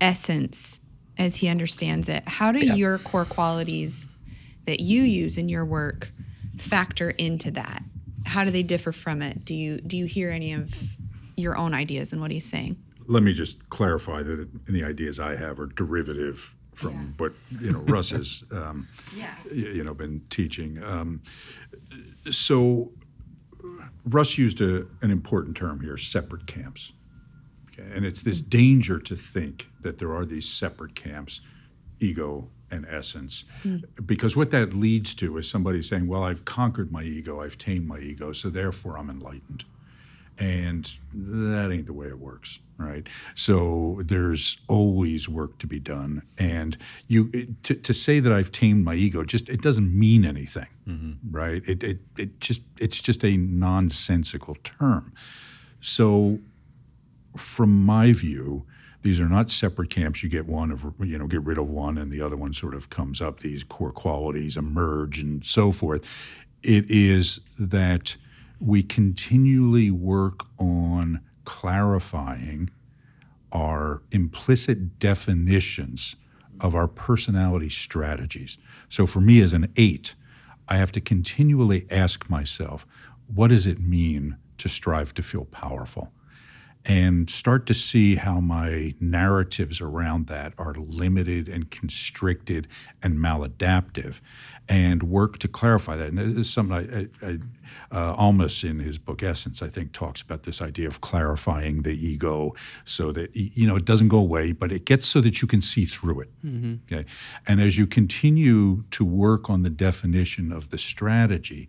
essence 0.00 0.80
as 1.18 1.36
he 1.36 1.48
understands 1.48 2.08
it, 2.08 2.26
how 2.26 2.52
do 2.52 2.64
Yeah. 2.64 2.74
your 2.74 2.98
core 2.98 3.24
qualities 3.24 4.08
that 4.66 4.80
you 4.80 5.02
use 5.02 5.36
in 5.36 5.48
your 5.48 5.64
work 5.64 6.10
factor 6.58 7.10
into 7.10 7.50
that? 7.52 7.82
How 8.26 8.44
do 8.44 8.50
they 8.50 8.62
differ 8.62 8.92
from 8.92 9.22
it? 9.22 9.44
Do 9.44 9.54
you 9.54 9.78
do 9.78 9.96
you 9.96 10.06
hear 10.06 10.30
any 10.30 10.52
of 10.52 10.72
your 11.36 11.56
own 11.56 11.74
ideas 11.74 12.12
in 12.12 12.20
what 12.20 12.30
he's 12.30 12.44
saying? 12.46 12.76
let 13.06 13.22
me 13.22 13.34
just 13.34 13.68
clarify 13.68 14.22
that 14.22 14.48
any 14.66 14.82
ideas 14.82 15.20
I 15.20 15.36
have 15.36 15.60
are 15.60 15.66
derivative 15.66 16.54
from 16.74 17.12
what 17.18 17.34
you 17.60 17.70
know 17.70 17.80
Russ 17.80 18.08
has 18.10 18.42
um, 18.50 18.88
Yeah. 19.14 19.34
you 19.52 19.84
know 19.84 19.92
been 19.92 20.22
teaching. 20.30 20.82
Um, 20.82 21.20
so 22.30 22.92
Russ 24.06 24.38
used 24.38 24.60
a, 24.60 24.86
an 25.02 25.10
important 25.10 25.56
term 25.56 25.80
here: 25.80 25.96
separate 25.96 26.46
camps. 26.46 26.92
Okay? 27.84 27.96
And 27.96 28.04
it's 28.04 28.22
this 28.22 28.40
danger 28.40 28.98
to 28.98 29.16
think 29.16 29.68
that 29.80 29.98
there 29.98 30.12
are 30.14 30.24
these 30.24 30.48
separate 30.48 30.94
camps, 30.94 31.40
ego 32.00 32.48
and 32.70 32.86
essence, 32.88 33.44
hmm. 33.62 33.78
because 34.04 34.36
what 34.36 34.50
that 34.50 34.74
leads 34.74 35.14
to 35.14 35.36
is 35.36 35.48
somebody 35.48 35.82
saying, 35.82 36.06
"Well, 36.06 36.24
I've 36.24 36.44
conquered 36.44 36.90
my 36.90 37.02
ego, 37.02 37.40
I've 37.40 37.58
tamed 37.58 37.86
my 37.86 37.98
ego, 37.98 38.32
so 38.32 38.50
therefore 38.50 38.98
I'm 38.98 39.10
enlightened." 39.10 39.64
and 40.36 40.98
that 41.14 41.70
ain't 41.70 41.86
the 41.86 41.92
way 41.92 42.08
it 42.08 42.18
works 42.18 42.58
right? 42.76 43.08
So 43.34 44.00
there's 44.04 44.58
always 44.66 45.28
work 45.28 45.58
to 45.58 45.66
be 45.66 45.78
done. 45.78 46.22
And 46.36 46.76
you 47.06 47.30
it, 47.32 47.62
to, 47.64 47.74
to 47.74 47.94
say 47.94 48.20
that 48.20 48.32
i've 48.32 48.50
tamed 48.50 48.84
my 48.84 48.94
ego 48.94 49.24
just 49.24 49.48
it 49.48 49.62
doesn't 49.62 49.96
mean 49.96 50.24
anything 50.24 50.66
mm-hmm. 50.86 51.12
right? 51.30 51.62
It, 51.66 51.82
it 51.82 51.98
it 52.18 52.40
just 52.40 52.62
it's 52.78 53.00
just 53.00 53.24
a 53.24 53.36
nonsensical 53.36 54.56
term. 54.56 55.12
So 55.80 56.38
from 57.36 57.84
my 57.84 58.12
view 58.12 58.64
these 59.02 59.20
are 59.20 59.28
not 59.28 59.50
separate 59.50 59.90
camps 59.90 60.22
you 60.22 60.28
get 60.28 60.46
one 60.46 60.70
of 60.70 60.84
you 61.00 61.18
know 61.18 61.26
get 61.26 61.42
rid 61.42 61.58
of 61.58 61.68
one 61.68 61.98
and 61.98 62.10
the 62.10 62.20
other 62.20 62.36
one 62.36 62.52
sort 62.52 62.74
of 62.74 62.90
comes 62.90 63.20
up 63.20 63.40
these 63.40 63.64
core 63.64 63.92
qualities 63.92 64.56
emerge 64.56 65.18
and 65.18 65.44
so 65.44 65.72
forth 65.72 66.06
it 66.62 66.90
is 66.90 67.40
that 67.58 68.16
we 68.58 68.82
continually 68.82 69.90
work 69.90 70.46
on 70.58 71.20
clarifying 71.44 72.70
our 73.52 74.02
implicit 74.10 74.98
definitions 74.98 76.16
of 76.60 76.74
our 76.74 76.88
personality 76.88 77.68
strategies. 77.68 78.58
So 78.88 79.06
for 79.06 79.20
me 79.20 79.40
as 79.42 79.52
an 79.52 79.72
eight, 79.76 80.14
I 80.68 80.78
have 80.78 80.92
to 80.92 81.00
continually 81.00 81.86
ask 81.90 82.28
myself, 82.30 82.86
what 83.32 83.48
does 83.48 83.66
it 83.66 83.80
mean 83.80 84.36
to 84.58 84.68
strive 84.68 85.14
to 85.14 85.22
feel 85.22 85.44
powerful? 85.44 86.12
And 86.86 87.30
start 87.30 87.64
to 87.66 87.74
see 87.74 88.16
how 88.16 88.40
my 88.40 88.94
narratives 89.00 89.80
around 89.80 90.26
that 90.26 90.52
are 90.58 90.74
limited 90.74 91.48
and 91.48 91.70
constricted 91.70 92.68
and 93.02 93.18
maladaptive 93.18 94.20
and 94.68 95.02
work 95.02 95.38
to 95.38 95.48
clarify 95.48 95.96
that. 95.96 96.08
And 96.08 96.18
this 96.18 96.46
is 96.46 96.52
something 96.52 96.76
I, 96.76 97.26
I, 97.26 97.30
I 97.30 97.38
uh, 97.90 98.16
Almaas 98.16 98.68
in 98.68 98.80
his 98.80 98.98
book 98.98 99.22
Essence, 99.22 99.62
I 99.62 99.68
think, 99.68 99.92
talks 99.92 100.20
about 100.20 100.42
this 100.42 100.60
idea 100.60 100.86
of 100.86 101.00
clarifying 101.00 101.82
the 101.82 101.92
ego 101.92 102.54
so 102.84 103.12
that, 103.12 103.34
you 103.34 103.66
know, 103.66 103.76
it 103.76 103.86
doesn't 103.86 104.08
go 104.08 104.18
away, 104.18 104.52
but 104.52 104.70
it 104.70 104.84
gets 104.84 105.06
so 105.06 105.22
that 105.22 105.40
you 105.40 105.48
can 105.48 105.62
see 105.62 105.86
through 105.86 106.20
it. 106.20 106.30
Okay. 106.92 107.06
And 107.46 107.60
as 107.62 107.78
you 107.78 107.86
continue 107.86 108.84
to 108.90 109.04
work 109.04 109.48
on 109.48 109.62
the 109.62 109.70
definition 109.70 110.52
of 110.52 110.68
the 110.68 110.78
strategy, 110.78 111.68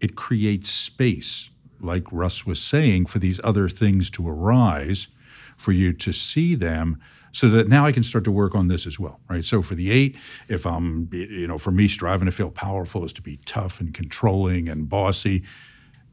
it 0.00 0.14
creates 0.16 0.70
space 0.70 1.50
like 1.82 2.04
Russ 2.12 2.46
was 2.46 2.60
saying, 2.60 3.06
for 3.06 3.18
these 3.18 3.40
other 3.42 3.68
things 3.68 4.10
to 4.10 4.28
arise, 4.28 5.08
for 5.56 5.72
you 5.72 5.92
to 5.92 6.12
see 6.12 6.54
them, 6.54 7.00
so 7.32 7.48
that 7.48 7.68
now 7.68 7.86
I 7.86 7.92
can 7.92 8.02
start 8.02 8.24
to 8.24 8.32
work 8.32 8.54
on 8.54 8.68
this 8.68 8.86
as 8.86 8.98
well, 8.98 9.20
right? 9.28 9.44
So 9.44 9.62
for 9.62 9.74
the 9.74 9.90
eight, 9.90 10.16
if 10.48 10.66
I'm, 10.66 11.08
you 11.12 11.46
know, 11.46 11.58
for 11.58 11.70
me, 11.70 11.88
striving 11.88 12.26
to 12.26 12.32
feel 12.32 12.50
powerful 12.50 13.04
is 13.04 13.12
to 13.14 13.22
be 13.22 13.38
tough 13.46 13.80
and 13.80 13.94
controlling 13.94 14.68
and 14.68 14.88
bossy. 14.88 15.42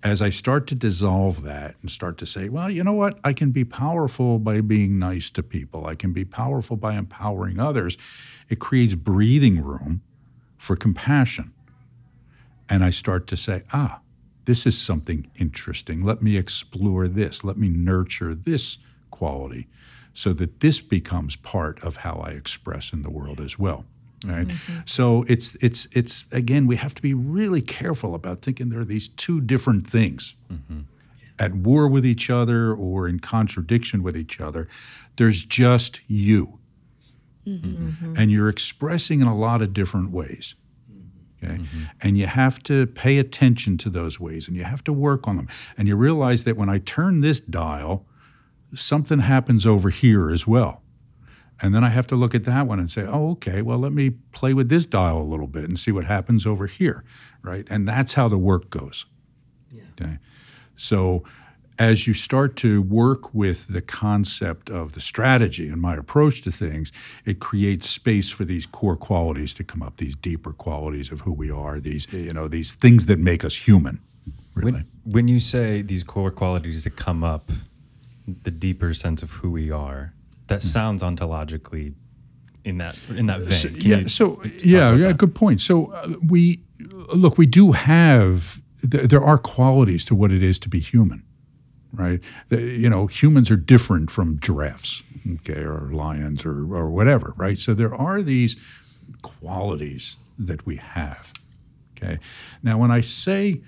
As 0.02 0.22
I 0.22 0.30
start 0.30 0.66
to 0.68 0.76
dissolve 0.76 1.42
that 1.42 1.76
and 1.82 1.92
start 1.92 2.18
to 2.20 2.26
say, 2.26 2.48
well, 2.48 2.72
you 2.72 2.86
know 2.86 2.94
what? 2.94 3.20
I 3.22 3.34
can 3.34 3.52
be 3.52 3.66
powerful 3.66 4.40
by 4.40 4.62
being 4.62 4.98
nice 4.98 5.30
to 5.32 5.44
people. 5.44 5.86
I 5.86 5.96
can 5.96 6.14
be 6.14 6.24
powerful 6.24 6.78
by 6.78 6.96
empowering 6.96 7.60
others. 7.60 7.98
It 8.48 8.60
creates 8.60 8.96
breathing 8.96 9.62
room 9.62 10.02
for 10.58 10.78
compassion. 10.78 11.54
And 12.70 12.82
I 12.82 12.92
start 12.92 13.28
to 13.28 13.36
say, 13.36 13.64
ah, 13.74 14.00
this 14.50 14.66
is 14.66 14.76
something 14.76 15.30
interesting. 15.36 16.04
Let 16.04 16.24
me 16.24 16.36
explore 16.36 17.08
this. 17.08 17.44
Let 17.44 17.56
me 17.56 17.70
nurture 17.70 18.34
this 18.34 18.80
quality 19.12 19.68
so 20.16 20.34
that 20.34 20.62
this 20.62 20.82
becomes 20.82 21.36
part 21.36 21.80
of 21.84 21.98
how 21.98 22.16
I 22.26 22.32
express 22.32 22.92
in 22.92 23.04
the 23.04 23.12
world 23.12 23.40
as 23.40 23.60
well. 23.60 23.86
Right. 24.26 24.48
Mm-hmm. 24.48 24.80
So 24.86 25.24
it's 25.28 25.56
it's 25.62 25.88
it's 25.92 26.26
again, 26.32 26.66
we 26.66 26.78
have 26.78 26.96
to 26.96 27.02
be 27.04 27.14
really 27.14 27.62
careful 27.62 28.16
about 28.16 28.42
thinking 28.42 28.70
there 28.70 28.80
are 28.80 28.86
these 28.86 29.08
two 29.08 29.40
different 29.40 29.86
things 29.86 30.34
mm-hmm. 30.52 30.80
at 31.38 31.54
war 31.54 31.88
with 31.88 32.04
each 32.04 32.32
other 32.32 32.74
or 32.74 33.08
in 33.08 33.20
contradiction 33.20 34.02
with 34.02 34.18
each 34.18 34.42
other. 34.42 34.68
There's 35.18 35.46
just 35.46 36.02
you. 36.08 36.58
Mm-hmm. 37.46 38.16
And 38.18 38.32
you're 38.32 38.50
expressing 38.50 39.22
in 39.22 39.28
a 39.28 39.38
lot 39.38 39.62
of 39.62 39.76
different 39.76 40.10
ways. 40.10 40.56
Okay. 41.42 41.56
Mm-hmm. 41.56 41.84
And 42.02 42.18
you 42.18 42.26
have 42.26 42.62
to 42.64 42.88
pay 42.88 43.18
attention 43.18 43.78
to 43.80 43.90
those 43.90 44.20
ways 44.20 44.48
and 44.48 44.58
you 44.58 44.64
have 44.64 44.84
to 44.86 44.94
work 44.94 45.28
on 45.28 45.38
them. 45.38 45.48
And 45.78 45.88
you 45.88 45.96
realize 45.96 46.44
that 46.44 46.58
when 46.58 46.70
I 46.70 46.80
turn 46.80 47.22
this 47.22 47.40
dial, 47.40 48.06
something 48.76 49.20
happens 49.20 49.66
over 49.66 49.90
here 49.90 50.30
as 50.30 50.46
well. 50.46 50.82
And 51.62 51.74
then 51.74 51.84
I 51.84 51.90
have 51.90 52.08
to 52.08 52.16
look 52.16 52.34
at 52.34 52.46
that 52.46 52.68
one 52.68 52.80
and 52.80 52.90
say, 52.90 53.04
oh, 53.04 53.32
okay, 53.32 53.62
well, 53.62 53.78
let 53.78 53.92
me 53.92 54.12
play 54.32 54.54
with 54.54 54.70
this 54.70 54.86
dial 54.86 55.22
a 55.22 55.24
little 55.24 55.48
bit 55.48 55.66
and 55.66 55.78
see 55.78 55.92
what 55.92 56.06
happens 56.06 56.46
over 56.46 56.68
here. 56.68 57.04
Right. 57.42 57.68
And 57.70 57.88
that's 57.88 58.14
how 58.14 58.28
the 58.28 58.38
work 58.38 58.70
goes. 58.70 59.06
Okay. 60.00 60.20
So 60.76 61.24
as 61.80 62.06
you 62.06 62.14
start 62.14 62.58
to 62.58 62.82
work 62.82 63.34
with 63.34 63.70
the 63.70 63.82
concept 63.82 64.70
of 64.70 64.94
the 64.94 65.00
strategy 65.00 65.70
and 65.70 65.82
my 65.82 65.96
approach 65.96 66.42
to 66.42 66.52
things, 66.52 66.92
it 67.26 67.40
creates 67.40 67.90
space 67.90 68.30
for 68.30 68.44
these 68.44 68.66
core 68.66 68.98
qualities 68.98 69.54
to 69.54 69.64
come 69.64 69.82
up, 69.82 69.98
these 69.98 70.16
deeper 70.16 70.52
qualities 70.52 71.10
of 71.12 71.22
who 71.22 71.32
we 71.32 71.50
are, 71.50 71.80
these 71.80 72.06
you 72.12 72.34
know, 72.34 72.50
these 72.50 72.74
things 72.74 73.06
that 73.06 73.18
make 73.18 73.46
us 73.46 73.56
human. 73.56 74.02
Really. 74.54 74.74
When, 74.74 74.88
when 75.06 75.28
you 75.30 75.40
say 75.40 75.82
these 75.82 76.04
core 76.04 76.32
qualities 76.32 76.84
that 76.84 76.98
come 76.98 77.24
up, 77.24 77.50
the 78.44 78.52
deeper 78.52 78.94
sense 78.94 79.24
of 79.24 79.32
who 79.32 79.50
we 79.50 79.72
are, 79.72 80.14
that 80.48 80.62
sounds 80.62 81.02
ontologically 81.02 81.94
in 82.66 82.78
that 82.80 83.00
in 83.10 83.28
that 83.28 83.40
vein. 83.42 83.58
So, 83.58 83.68
yeah. 83.70 84.08
So 84.08 84.42
yeah, 84.44 84.94
yeah. 84.94 85.08
that? 85.08 85.18
Good 85.18 85.34
point. 85.34 85.62
So 85.62 85.94
uh, 85.94 86.16
we 86.28 86.62
look. 87.14 87.38
We 87.38 87.46
do 87.46 87.72
have. 87.72 88.62
Th- 88.90 89.10
there 89.10 89.24
are 89.24 89.38
qualities 89.38 90.06
to 90.06 90.16
what 90.16 90.32
it 90.32 90.42
is 90.42 90.60
to 90.60 90.70
be 90.70 90.80
human, 90.80 91.24
right? 91.94 92.20
You 92.50 92.90
know, 92.90 93.08
humans 93.08 93.50
are 93.52 93.56
different 93.56 94.12
from 94.12 94.40
giraffes, 94.40 95.04
okay, 95.36 95.62
or 95.62 95.90
lions, 95.92 96.46
or 96.46 96.74
or 96.74 96.90
whatever, 96.90 97.34
right? 97.38 97.58
So 97.58 97.74
there 97.74 97.94
are 97.96 98.22
these 98.22 98.56
qualities 99.22 100.16
that 100.38 100.66
we 100.66 100.78
have. 100.78 101.34
Okay. 101.98 102.20
Now, 102.64 102.78
when 102.78 102.92
I 102.92 103.02
say 103.02 103.62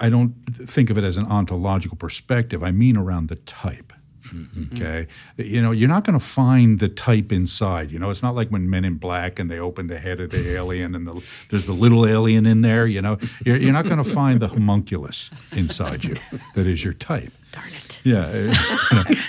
I 0.00 0.08
don't 0.08 0.32
think 0.50 0.88
of 0.88 0.96
it 0.96 1.04
as 1.04 1.18
an 1.18 1.26
ontological 1.26 1.96
perspective. 1.96 2.62
I 2.62 2.70
mean 2.70 2.96
around 2.96 3.28
the 3.28 3.36
type. 3.36 3.89
Okay, 4.72 5.06
you 5.36 5.60
know 5.60 5.70
you're 5.70 5.88
not 5.88 6.04
going 6.04 6.18
to 6.18 6.24
find 6.24 6.78
the 6.78 6.88
type 6.88 7.32
inside. 7.32 7.90
You 7.90 7.98
know, 7.98 8.10
it's 8.10 8.22
not 8.22 8.34
like 8.34 8.48
when 8.48 8.68
Men 8.68 8.84
in 8.84 8.96
Black 8.96 9.38
and 9.38 9.50
they 9.50 9.58
open 9.58 9.88
the 9.88 9.98
head 9.98 10.20
of 10.20 10.30
the 10.30 10.52
alien 10.54 10.94
and 10.94 11.06
the, 11.06 11.22
there's 11.48 11.66
the 11.66 11.72
little 11.72 12.06
alien 12.06 12.46
in 12.46 12.60
there. 12.60 12.86
You 12.86 13.02
know, 13.02 13.18
you're, 13.44 13.56
you're 13.56 13.72
not 13.72 13.86
going 13.86 14.02
to 14.02 14.04
find 14.04 14.40
the 14.40 14.48
homunculus 14.48 15.30
inside 15.52 16.04
you 16.04 16.16
that 16.54 16.66
is 16.66 16.84
your 16.84 16.94
type. 16.94 17.32
Darn 17.52 17.68
it. 17.68 18.00
Yeah, 18.04 18.54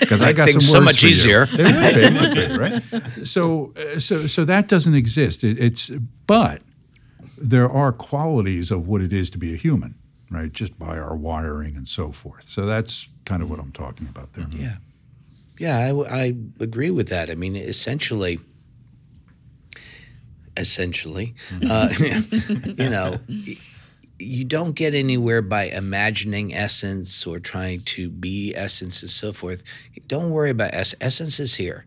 because 0.00 0.22
I 0.22 0.32
got 0.32 0.48
things 0.48 0.64
some 0.66 0.76
so 0.76 0.80
much 0.80 1.00
for 1.00 1.06
you. 1.06 1.12
easier. 1.12 1.42
It 1.52 1.58
would 1.58 1.94
be, 1.94 2.02
it 2.02 2.12
would 2.12 2.34
be, 2.34 2.56
right? 2.56 3.26
So, 3.26 3.74
uh, 3.76 3.98
so, 3.98 4.26
so 4.26 4.44
that 4.44 4.68
doesn't 4.68 4.94
exist. 4.94 5.44
It, 5.44 5.58
it's 5.58 5.90
but 6.26 6.62
there 7.36 7.68
are 7.68 7.92
qualities 7.92 8.70
of 8.70 8.86
what 8.86 9.02
it 9.02 9.12
is 9.12 9.28
to 9.30 9.38
be 9.38 9.52
a 9.52 9.56
human, 9.56 9.96
right? 10.30 10.52
Just 10.52 10.78
by 10.78 10.98
our 10.98 11.16
wiring 11.16 11.76
and 11.76 11.88
so 11.88 12.12
forth. 12.12 12.44
So 12.44 12.64
that's 12.64 13.08
kind 13.24 13.42
of 13.42 13.50
what 13.50 13.58
I'm 13.58 13.72
talking 13.72 14.06
about 14.08 14.32
there. 14.34 14.46
Yeah. 14.52 14.76
Yeah, 15.58 16.02
I 16.08 16.34
agree 16.60 16.90
with 16.90 17.08
that. 17.08 17.30
I 17.30 17.34
mean, 17.34 17.56
essentially, 17.56 18.40
essentially, 20.56 21.34
uh, 21.68 21.88
you 21.98 22.90
know, 22.90 23.20
you 24.18 24.44
don't 24.44 24.72
get 24.72 24.94
anywhere 24.94 25.42
by 25.42 25.64
imagining 25.64 26.54
essence 26.54 27.26
or 27.26 27.38
trying 27.38 27.82
to 27.82 28.08
be 28.08 28.54
essence 28.54 29.02
and 29.02 29.10
so 29.10 29.32
forth. 29.32 29.62
Don't 30.06 30.30
worry 30.30 30.50
about 30.50 30.70
essence. 30.72 30.98
Essence 31.00 31.40
is 31.40 31.54
here. 31.54 31.86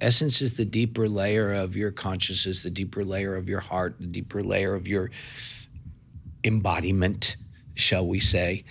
Essence 0.00 0.42
is 0.42 0.56
the 0.56 0.64
deeper 0.64 1.08
layer 1.08 1.52
of 1.52 1.76
your 1.76 1.90
consciousness, 1.90 2.62
the 2.62 2.70
deeper 2.70 3.04
layer 3.04 3.36
of 3.36 3.48
your 3.48 3.60
heart, 3.60 3.96
the 3.98 4.06
deeper 4.06 4.42
layer 4.42 4.74
of 4.74 4.88
your 4.88 5.10
embodiment, 6.42 7.36
shall 7.74 8.06
we 8.06 8.20
say. 8.20 8.64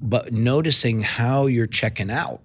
But 0.00 0.32
noticing 0.32 1.00
how 1.00 1.46
you're 1.46 1.66
checking 1.66 2.10
out 2.10 2.42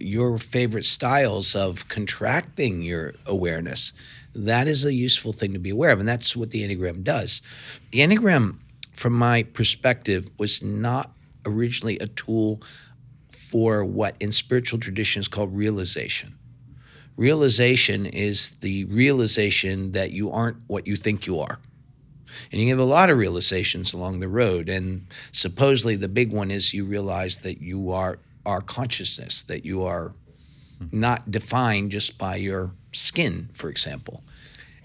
your 0.00 0.38
favorite 0.38 0.86
styles 0.86 1.54
of 1.54 1.88
contracting 1.88 2.82
your 2.82 3.14
awareness. 3.26 3.92
That 4.34 4.68
is 4.68 4.84
a 4.84 4.94
useful 4.94 5.32
thing 5.32 5.52
to 5.52 5.58
be 5.58 5.70
aware 5.70 5.90
of, 5.90 6.00
and 6.00 6.08
that's 6.08 6.36
what 6.36 6.50
the 6.50 6.62
Enneagram 6.62 7.02
does. 7.02 7.42
The 7.90 8.00
Enneagram, 8.00 8.58
from 8.92 9.12
my 9.12 9.42
perspective, 9.42 10.28
was 10.38 10.62
not 10.62 11.12
originally 11.44 11.98
a 11.98 12.06
tool 12.06 12.62
for 13.50 13.84
what 13.84 14.14
in 14.20 14.30
spiritual 14.30 14.78
tradition 14.78 15.20
is 15.20 15.28
called 15.28 15.54
realization. 15.56 16.36
Realization 17.16 18.06
is 18.06 18.52
the 18.60 18.84
realization 18.84 19.92
that 19.92 20.12
you 20.12 20.30
aren't 20.30 20.58
what 20.68 20.86
you 20.86 20.96
think 20.96 21.26
you 21.26 21.40
are. 21.40 21.58
And 22.52 22.60
you 22.60 22.70
have 22.70 22.78
a 22.78 22.84
lot 22.84 23.10
of 23.10 23.18
realizations 23.18 23.92
along 23.92 24.20
the 24.20 24.28
road. 24.28 24.68
And 24.68 25.06
supposedly 25.32 25.96
the 25.96 26.08
big 26.08 26.32
one 26.32 26.50
is 26.50 26.72
you 26.72 26.84
realize 26.84 27.38
that 27.38 27.60
you 27.60 27.90
are 27.90 28.18
our 28.46 28.60
consciousness, 28.60 29.42
that 29.44 29.64
you 29.64 29.84
are 29.84 30.14
not 30.92 31.30
defined 31.30 31.90
just 31.90 32.18
by 32.18 32.36
your 32.36 32.72
skin, 32.92 33.48
for 33.52 33.68
example. 33.68 34.22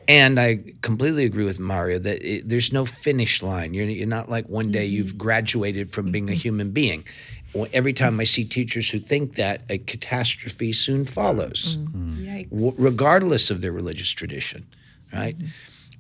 And 0.08 0.40
I 0.40 0.60
completely 0.82 1.26
agree 1.26 1.46
with 1.46 1.60
Mario 1.60 1.98
that 2.00 2.22
it, 2.22 2.48
there's 2.48 2.72
no 2.72 2.86
finish 2.86 3.42
line. 3.42 3.74
You're, 3.74 3.88
you're 3.88 4.08
not 4.08 4.30
like 4.30 4.48
one 4.48 4.72
day 4.72 4.86
you've 4.86 5.08
mm-hmm. 5.08 5.18
graduated 5.18 5.92
from 5.92 6.12
being 6.12 6.30
a 6.30 6.34
mm-hmm. 6.34 6.40
human 6.40 6.72
being. 6.72 7.06
Every 7.72 7.94
time 7.94 8.20
I 8.20 8.26
see 8.26 8.44
teachers 8.44 8.90
who 8.90 9.00
think 9.00 9.36
that, 9.36 9.62
a 9.70 9.78
catastrophe 9.78 10.74
soon 10.74 11.06
follows 11.06 11.78
mm-hmm. 11.78 12.26
Yikes. 12.26 12.50
w- 12.50 12.76
regardless 12.78 13.50
of 13.50 13.62
their 13.62 13.72
religious 13.72 14.12
tradition, 14.12 14.66
right? 15.14 15.38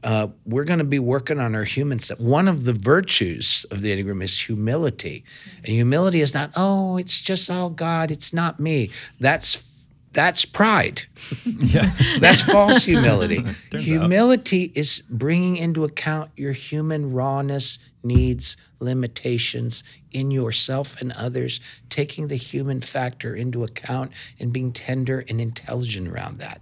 Uh, 0.06 0.28
we're 0.45 0.64
going 0.64 0.78
to 0.78 0.86
be 0.86 0.99
working 0.99 1.39
on 1.39 1.56
our 1.56 1.64
human 1.64 1.97
stuff. 1.97 2.20
One 2.20 2.47
of 2.47 2.64
the 2.64 2.74
virtues 2.74 3.66
of 3.72 3.82
the 3.82 3.89
Enneagram 3.91 4.24
is 4.24 4.39
humility. 4.39 5.26
And 5.58 5.68
humility 5.68 6.22
is 6.22 6.32
not, 6.32 6.51
oh, 6.56 6.97
it's 6.97 7.20
just 7.20 7.49
all 7.49 7.72
God, 7.72 8.12
it's 8.12 8.32
not 8.32 8.60
me. 8.60 8.91
That's 9.20 9.64
that's 10.12 10.45
pride. 10.45 11.03
Yeah. 11.45 11.91
That's 12.20 12.41
false 12.41 12.84
humility. 12.84 13.41
Turns 13.43 13.56
out. 13.74 13.82
humility 13.82 14.72
is 14.76 15.01
bringing 15.10 15.58
into 15.58 15.84
account 15.84 16.32
your 16.38 16.53
human 16.53 17.12
rawness, 17.12 17.80
needs, 18.03 18.56
limitations 18.80 19.84
in 20.12 20.32
yourself 20.32 21.01
and 21.01 21.12
others, 21.14 21.60
taking 21.89 22.28
the 22.28 22.36
human 22.36 22.82
factor 22.82 23.36
into 23.36 23.64
account 23.64 24.12
and 24.39 24.53
being 24.53 24.72
tender 24.72 25.26
and 25.28 25.41
intelligent 25.41 26.08
around 26.08 26.39
that. 26.39 26.62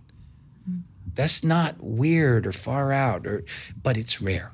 That's 1.15 1.43
not 1.43 1.75
weird 1.79 2.47
or 2.47 2.51
far 2.51 2.91
out 2.91 3.25
or 3.27 3.43
but 3.81 3.97
it's 3.97 4.21
rare. 4.21 4.51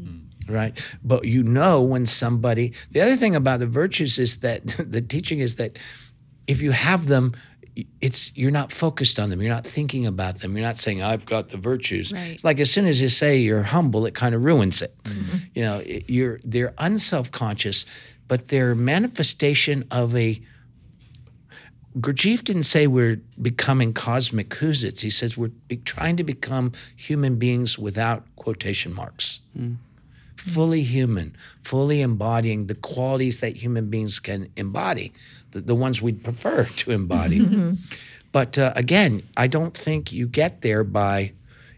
Mm-hmm. 0.00 0.52
Right? 0.52 0.82
But 1.04 1.24
you 1.24 1.42
know 1.42 1.82
when 1.82 2.06
somebody 2.06 2.72
the 2.90 3.00
other 3.00 3.16
thing 3.16 3.34
about 3.36 3.60
the 3.60 3.66
virtues 3.66 4.18
is 4.18 4.38
that 4.38 4.66
the 4.78 5.00
teaching 5.02 5.38
is 5.40 5.56
that 5.56 5.78
if 6.46 6.62
you 6.62 6.70
have 6.72 7.06
them 7.06 7.34
it's 8.00 8.32
you're 8.36 8.50
not 8.50 8.72
focused 8.72 9.20
on 9.20 9.30
them 9.30 9.40
you're 9.40 9.52
not 9.52 9.64
thinking 9.64 10.04
about 10.04 10.40
them 10.40 10.56
you're 10.56 10.66
not 10.66 10.78
saying 10.78 11.00
i've 11.00 11.24
got 11.26 11.50
the 11.50 11.56
virtues 11.56 12.12
Right. 12.12 12.32
it's 12.32 12.42
like 12.42 12.58
as 12.58 12.72
soon 12.72 12.86
as 12.86 13.00
you 13.00 13.08
say 13.08 13.36
you're 13.38 13.62
humble 13.62 14.04
it 14.04 14.14
kind 14.14 14.34
of 14.34 14.42
ruins 14.42 14.82
it 14.82 14.92
mm-hmm. 15.04 15.36
you 15.54 15.62
know 15.62 15.78
it- 15.86 16.10
you're 16.10 16.40
they're 16.42 16.72
unselfconscious 16.78 17.84
but 18.26 18.48
they're 18.48 18.74
manifestation 18.74 19.84
of 19.92 20.16
a 20.16 20.42
Gurdjieff 22.00 22.44
didn't 22.44 22.64
say 22.64 22.86
we're 22.86 23.20
becoming 23.40 23.92
cosmic 23.92 24.50
Kuzits. 24.50 25.00
He 25.00 25.10
says 25.10 25.36
we're 25.36 25.48
be, 25.48 25.78
trying 25.78 26.16
to 26.16 26.24
become 26.24 26.72
human 26.96 27.36
beings 27.36 27.78
without 27.78 28.24
quotation 28.36 28.94
marks. 28.94 29.40
Fully 30.36 30.82
human, 30.82 31.34
fully 31.62 32.00
embodying 32.00 32.66
the 32.66 32.74
qualities 32.74 33.40
that 33.40 33.56
human 33.56 33.90
beings 33.90 34.20
can 34.20 34.50
embody, 34.56 35.12
the, 35.50 35.60
the 35.60 35.74
ones 35.74 36.00
we'd 36.00 36.22
prefer 36.22 36.64
to 36.64 36.90
embody. 36.92 37.76
But 38.32 38.58
uh, 38.58 38.72
again, 38.76 39.22
I 39.36 39.46
don't 39.46 39.74
think 39.74 40.12
you 40.12 40.26
get 40.26 40.62
there 40.62 40.84
by 40.84 41.32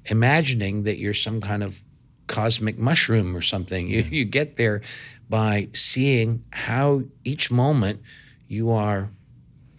imagining 0.06 0.82
that 0.82 0.98
you're 0.98 1.14
some 1.14 1.40
kind 1.40 1.62
of 1.62 1.82
cosmic 2.26 2.78
mushroom 2.78 3.36
or 3.36 3.40
something. 3.40 3.88
You, 3.88 4.02
you 4.02 4.24
get 4.24 4.56
there 4.56 4.82
by 5.28 5.68
seeing 5.72 6.44
how 6.50 7.02
each 7.24 7.50
moment 7.50 8.02
you 8.48 8.70
are 8.70 9.10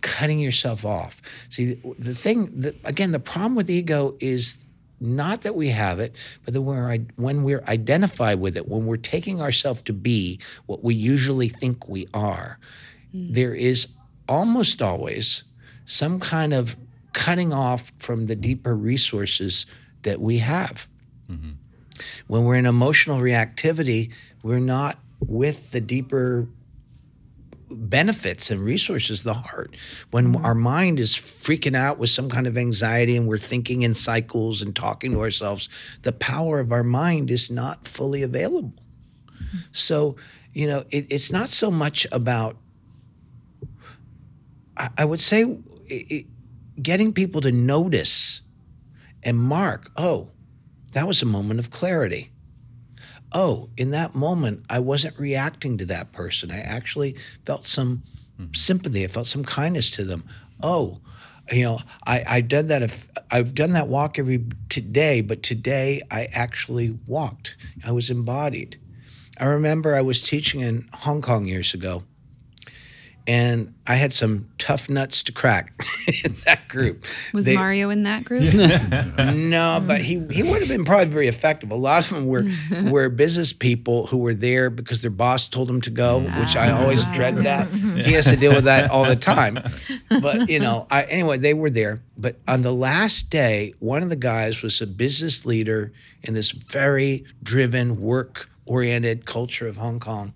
cutting 0.02 0.39
yourself 0.39 0.86
off. 0.86 1.22
See, 1.49 1.74
the, 1.74 1.95
the 1.97 2.16
thing 2.16 2.62
that 2.62 2.76
again, 2.84 3.12
the 3.12 3.20
problem 3.20 3.56
with 3.56 3.70
ego 3.70 4.16
is 4.20 4.58
not 4.99 5.41
that 5.41 5.56
we 5.56 5.70
have 5.70 5.99
it, 5.99 6.16
but 6.45 6.54
that 6.54 6.62
we're, 6.62 6.95
when 7.16 7.43
we're 7.43 7.64
identified 7.68 8.39
with 8.39 8.56
it, 8.56 8.68
when 8.68 8.86
we're 8.86 8.97
taking 8.97 9.41
ourselves 9.41 9.82
to 9.84 9.93
be 9.93 10.39
what 10.68 10.84
we 10.84 10.93
usually 10.93 11.49
think 11.49 11.89
we 11.89 12.08
are, 12.14 12.60
hmm. 13.12 13.34
there 13.34 13.56
is 13.56 13.88
almost 14.30 14.82
always 14.82 15.43
some 15.86 16.20
kind 16.20 16.54
of 16.54 16.76
cutting 17.14 17.52
off 17.52 17.91
from 17.97 18.28
the 18.28 18.36
deeper 18.36 18.76
resources 18.76 19.66
that 20.04 20.22
we 20.22 20.38
have. 20.38 20.88
Mm-hmm. 21.30 21.52
When 22.28 22.45
we're 22.45 22.56
in 22.56 22.66
emotional 22.66 23.20
reactivity, 23.20 24.12
we're 24.43 24.60
not 24.60 24.97
with 25.20 25.72
the 25.72 25.82
deeper 25.82 26.47
benefits 27.72 28.49
and 28.49 28.61
resources 28.61 29.24
the 29.24 29.34
heart. 29.34 29.76
When 30.11 30.34
mm-hmm. 30.34 30.45
our 30.45 30.55
mind 30.55 30.99
is 30.99 31.15
freaking 31.15 31.76
out 31.76 31.97
with 31.97 32.09
some 32.09 32.30
kind 32.30 32.47
of 32.47 32.57
anxiety 32.57 33.15
and 33.17 33.28
we're 33.28 33.38
thinking 33.38 33.84
in 33.84 33.93
cycles 33.93 34.61
and 34.61 34.76
talking 34.76 35.11
to 35.11 35.22
ourselves, 35.22 35.69
the 36.03 36.11
power 36.11 36.59
of 36.59 36.72
our 36.72 36.84
mind 36.84 37.32
is 37.32 37.49
not 37.49 37.88
fully 37.88 38.24
available. 38.24 38.74
Mm-hmm. 39.28 39.57
So, 39.72 40.15
you 40.53 40.67
know, 40.67 40.84
it, 40.89 41.07
it's 41.09 41.32
not 41.32 41.49
so 41.49 41.72
much 41.72 42.07
about, 42.11 42.57
I, 44.78 44.89
I 44.97 45.05
would 45.05 45.22
say, 45.22 45.43
i 45.43 46.05
i 46.11 46.26
getting 46.82 47.13
people 47.13 47.41
to 47.41 47.51
notice 47.51 48.41
and 49.24 49.38
mark, 49.38 49.91
oh, 49.97 50.30
that 50.93 51.05
was 51.05 51.22
a 51.22 51.26
moment 51.26 51.59
of 51.59 51.69
clarity 51.69 52.30
oh, 53.32 53.69
in 53.77 53.91
that 53.91 54.15
moment, 54.15 54.65
I 54.69 54.79
wasn't 54.79 55.17
reacting 55.19 55.77
to 55.77 55.86
that 55.86 56.11
person. 56.11 56.51
I 56.51 56.59
actually 56.59 57.15
felt 57.45 57.65
some 57.65 58.03
mm-hmm. 58.39 58.53
sympathy. 58.53 59.03
I 59.03 59.07
felt 59.07 59.27
some 59.27 59.43
kindness 59.43 59.89
to 59.91 60.03
them. 60.03 60.23
Oh, 60.61 60.99
you 61.51 61.63
know, 61.63 61.79
I, 62.05 62.23
I've 62.27 62.47
done 62.47 62.67
that. 62.67 62.82
If, 62.82 63.07
I've 63.29 63.53
done 63.55 63.73
that 63.73 63.88
walk 63.88 64.19
every 64.19 64.45
today, 64.69 65.21
but 65.21 65.43
today 65.43 66.01
I 66.11 66.27
actually 66.32 66.97
walked. 67.07 67.57
I 67.84 67.91
was 67.91 68.09
embodied. 68.09 68.79
I 69.38 69.45
remember 69.45 69.95
I 69.95 70.01
was 70.01 70.21
teaching 70.21 70.61
in 70.61 70.88
Hong 70.93 71.21
Kong 71.21 71.45
years 71.45 71.73
ago, 71.73 72.03
and 73.28 73.74
I 73.86 73.95
had 73.95 74.13
some 74.13 74.47
tough 74.57 74.89
nuts 74.89 75.22
to 75.24 75.32
crack 75.32 75.74
in 76.24 76.34
that 76.45 76.67
group. 76.67 77.05
Was 77.34 77.45
They- 77.45 77.55
Mario 77.55 77.89
in 77.89 78.03
that 78.03 78.24
group? 78.24 78.53
no, 79.36 79.84
but 79.86 80.01
he, 80.01 80.26
he 80.32 80.43
would 80.43 80.61
have 80.61 80.69
been 80.69 80.86
probably 80.86 81.05
very 81.05 81.28
effective. 81.28 81.72
A 81.72 81.76
lot 81.76 82.03
of 82.03 82.15
them 82.15 82.28
were 82.28 82.45
were 82.91 83.09
business 83.09 83.53
people 83.53 84.07
who 84.07 84.17
were 84.17 84.34
there 84.34 84.69
because 84.69 85.01
their 85.01 85.11
boss 85.11 85.47
told 85.47 85.67
them 85.69 85.82
to 85.82 85.89
go, 85.89 86.19
which 86.19 86.55
I 86.55 86.72
always 86.72 87.05
ah. 87.05 87.13
dread 87.13 87.38
that. 87.38 87.67
He 87.69 88.13
has 88.13 88.26
to 88.26 88.36
deal 88.36 88.53
with 88.53 88.65
that 88.65 88.89
all 88.89 89.05
the 89.05 89.15
time. 89.15 89.59
But 90.09 90.49
you 90.49 90.59
know, 90.59 90.88
I, 90.89 91.03
anyway, 91.03 91.38
they 91.38 91.53
were 91.53 91.69
there. 91.69 92.01
But 92.17 92.38
on 92.47 92.61
the 92.61 92.74
last 92.74 93.30
day, 93.30 93.74
one 93.80 94.03
of 94.03 94.09
the 94.09 94.15
guys 94.15 94.61
was 94.61 94.82
a 94.82 94.88
business 94.88 95.45
leader 95.45 95.91
in 96.24 96.34
this 96.34 96.51
very 96.51 97.26
driven, 97.43 98.01
work 98.01 98.49
oriented 98.65 99.26
culture 99.26 99.67
of 99.67 99.78
Hong 99.78 99.99
Kong, 99.99 100.34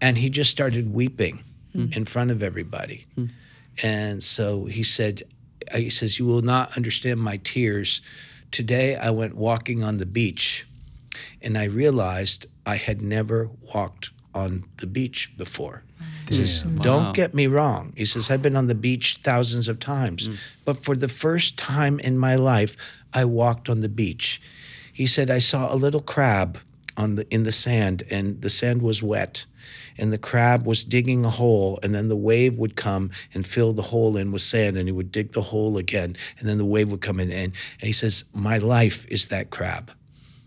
and 0.00 0.18
he 0.18 0.30
just 0.30 0.50
started 0.50 0.92
weeping 0.92 1.42
Hmm. 1.76 1.92
in 1.92 2.06
front 2.06 2.30
of 2.30 2.42
everybody. 2.42 3.06
Hmm. 3.14 3.26
And 3.82 4.22
so 4.22 4.64
he 4.64 4.82
said, 4.82 5.24
uh, 5.72 5.76
he 5.76 5.90
says, 5.90 6.18
You 6.18 6.24
will 6.24 6.42
not 6.42 6.74
understand 6.76 7.20
my 7.20 7.36
tears. 7.38 8.00
Today 8.50 8.96
I 8.96 9.10
went 9.10 9.34
walking 9.34 9.82
on 9.84 9.98
the 9.98 10.06
beach 10.06 10.66
and 11.42 11.58
I 11.58 11.64
realized 11.64 12.46
I 12.64 12.76
had 12.76 13.02
never 13.02 13.50
walked 13.74 14.10
on 14.34 14.64
the 14.78 14.86
beach 14.86 15.36
before. 15.36 15.82
He 16.28 16.36
says, 16.36 16.64
Wow. 16.64 16.82
Don't 16.82 17.14
get 17.14 17.34
me 17.34 17.46
wrong. 17.46 17.92
He 17.94 18.06
says, 18.06 18.30
I've 18.30 18.42
been 18.42 18.56
on 18.56 18.68
the 18.68 18.74
beach 18.74 19.20
thousands 19.22 19.68
of 19.68 19.78
times, 19.78 20.26
hmm. 20.26 20.34
but 20.64 20.82
for 20.82 20.96
the 20.96 21.08
first 21.08 21.58
time 21.58 22.00
in 22.00 22.16
my 22.16 22.36
life, 22.36 22.76
I 23.12 23.26
walked 23.26 23.68
on 23.68 23.82
the 23.82 23.88
beach. 23.88 24.40
He 24.92 25.06
said, 25.06 25.30
I 25.30 25.40
saw 25.40 25.72
a 25.72 25.76
little 25.76 26.00
crab 26.00 26.58
on 26.96 27.16
the 27.16 27.28
in 27.28 27.42
the 27.44 27.52
sand, 27.52 28.02
and 28.10 28.40
the 28.40 28.48
sand 28.48 28.80
was 28.80 29.02
wet. 29.02 29.44
And 29.98 30.12
the 30.12 30.18
crab 30.18 30.66
was 30.66 30.84
digging 30.84 31.24
a 31.24 31.30
hole, 31.30 31.78
and 31.82 31.94
then 31.94 32.08
the 32.08 32.16
wave 32.16 32.58
would 32.58 32.76
come 32.76 33.10
and 33.32 33.46
fill 33.46 33.72
the 33.72 33.82
hole 33.82 34.16
in 34.16 34.32
with 34.32 34.42
sand, 34.42 34.76
and 34.76 34.88
he 34.88 34.92
would 34.92 35.12
dig 35.12 35.32
the 35.32 35.42
hole 35.42 35.78
again, 35.78 36.16
and 36.38 36.48
then 36.48 36.58
the 36.58 36.64
wave 36.64 36.90
would 36.90 37.00
come 37.00 37.20
in. 37.20 37.30
And, 37.30 37.52
and 37.80 37.86
he 37.86 37.92
says, 37.92 38.24
My 38.34 38.58
life 38.58 39.06
is 39.08 39.28
that 39.28 39.50
crab. 39.50 39.90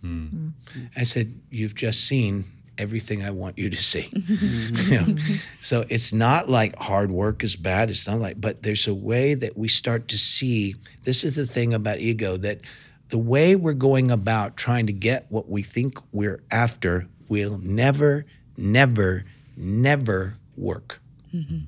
Hmm. 0.02 0.50
I 0.96 1.04
said, 1.04 1.34
You've 1.50 1.76
just 1.76 2.06
seen 2.06 2.46
everything 2.80 3.24
I 3.24 3.32
want 3.32 3.58
you 3.58 3.70
to 3.70 3.78
see. 3.78 4.10
You 4.80 5.02
know? 5.02 5.16
So 5.60 5.86
it's 5.90 6.14
not 6.14 6.50
like 6.50 6.76
hard 6.78 7.12
work 7.12 7.44
is 7.44 7.56
bad. 7.56 7.90
It's 7.90 8.08
not 8.08 8.20
like, 8.20 8.40
but 8.40 8.64
there's 8.64 8.88
a 8.88 8.94
way 8.94 9.34
that 9.34 9.58
we 9.58 9.68
start 9.68 10.08
to 10.10 10.18
see. 10.18 10.76
This 11.04 11.24
is 11.24 11.36
the 11.36 11.46
thing 11.46 11.74
about 11.74 12.00
ego 12.00 12.38
that 12.38 12.62
the 13.10 13.18
way 13.18 13.56
we're 13.56 13.74
going 13.74 14.10
about 14.10 14.56
trying 14.56 14.88
to 14.88 14.94
get 14.94 15.26
what 15.30 15.50
we 15.50 15.62
think 15.62 16.00
we're 16.12 16.42
after 16.50 17.08
will 17.28 17.60
never, 17.60 18.26
never, 18.60 19.26
never 19.56 20.36
work. 20.58 21.00
Mm-hmm. 21.34 21.60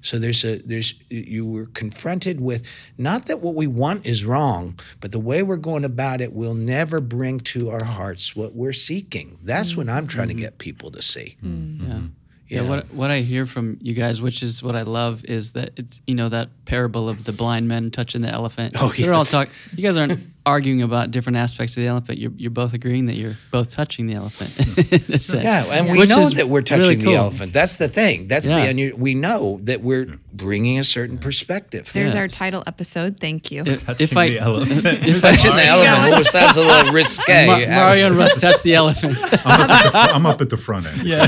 So 0.00 0.18
there's 0.18 0.44
a 0.44 0.58
there's 0.58 0.94
you 1.10 1.44
were 1.44 1.66
confronted 1.66 2.40
with 2.40 2.64
not 2.96 3.26
that 3.26 3.40
what 3.40 3.54
we 3.54 3.66
want 3.66 4.06
is 4.06 4.24
wrong, 4.24 4.78
but 5.00 5.10
the 5.10 5.18
way 5.18 5.42
we're 5.42 5.56
going 5.56 5.84
about 5.84 6.20
it 6.20 6.32
will 6.32 6.54
never 6.54 7.00
bring 7.00 7.40
to 7.40 7.70
our 7.70 7.84
hearts 7.84 8.36
what 8.36 8.54
we're 8.54 8.72
seeking. 8.72 9.38
That's 9.42 9.76
what 9.76 9.88
I'm 9.88 10.06
trying 10.06 10.28
to 10.28 10.34
mm-hmm. 10.34 10.42
get 10.42 10.58
people 10.58 10.90
to 10.92 11.02
see. 11.02 11.36
Mm-hmm. 11.44 11.90
Yeah. 11.90 12.00
Yeah, 12.48 12.62
Yeah. 12.62 12.68
what 12.68 12.94
what 12.94 13.10
I 13.10 13.20
hear 13.20 13.44
from 13.44 13.78
you 13.82 13.92
guys, 13.92 14.22
which 14.22 14.42
is 14.42 14.62
what 14.62 14.76
I 14.76 14.82
love, 14.82 15.24
is 15.24 15.52
that 15.52 15.72
it's 15.76 16.00
you 16.06 16.14
know 16.14 16.28
that 16.28 16.48
parable 16.64 17.08
of 17.08 17.24
the 17.24 17.32
blind 17.32 17.68
men 17.68 17.90
touching 17.90 18.22
the 18.22 18.30
elephant. 18.30 18.74
Oh, 18.80 18.92
They're 18.96 19.12
all 19.12 19.20
yes. 19.20 19.30
talk. 19.32 19.48
You 19.76 19.82
guys 19.82 19.96
aren't 19.96 20.20
arguing 20.48 20.82
about 20.82 21.10
different 21.10 21.36
aspects 21.36 21.76
of 21.76 21.82
the 21.82 21.88
elephant. 21.88 22.18
You're 22.18 22.32
you're 22.36 22.50
both 22.50 22.72
agreeing 22.74 23.06
that 23.06 23.16
you're 23.16 23.36
both 23.50 23.70
touching 23.70 24.06
the 24.06 24.14
elephant. 24.14 24.56
in 24.92 25.14
a. 25.14 25.42
Yeah, 25.42 25.64
and 25.70 25.90
we 25.90 25.98
Which 25.98 26.08
know 26.08 26.28
that 26.30 26.48
we're 26.48 26.60
really 26.60 26.64
touching 26.64 26.98
the 27.04 27.14
elephant. 27.14 27.52
That's 27.52 27.76
the 27.76 27.88
thing. 27.88 28.28
That's 28.28 28.46
Yeah. 28.46 28.66
the 28.72 28.72
unu- 28.72 28.94
we 28.94 29.14
know 29.14 29.60
that 29.62 29.82
we're 29.82 30.18
bringing 30.32 30.78
a 30.78 30.84
certain 30.84 31.18
perspective. 31.18 31.90
There's 31.92 32.14
Yeah. 32.14 32.20
our 32.20 32.28
title 32.28 32.62
episode. 32.66 33.20
Thank 33.20 33.50
you. 33.50 33.62
If, 33.66 33.84
Touching 33.84 34.04
if 34.04 34.16
I 34.16 34.28
the 34.30 34.38
elephant. 34.40 34.86
if 35.06 35.20
Touching 35.20 35.54
the 35.54 35.64
elephant 35.64 36.12
almost 36.12 36.32
sounds 36.32 36.56
a 36.56 36.60
little 36.60 36.92
risque. 36.92 37.46
Ma- 37.46 37.66
Mario 37.74 38.06
and 38.08 38.16
Russ 38.18 38.40
touch 38.40 38.62
the 38.62 38.74
elephant. 38.74 39.16
I'm, 39.46 39.60
up 39.60 39.70
at 39.70 39.92
the, 39.92 39.98
I'm 40.14 40.26
up 40.26 40.40
at 40.40 40.50
the 40.50 40.56
front 40.56 40.86
end. 40.86 41.02
Yeah. 41.06 41.26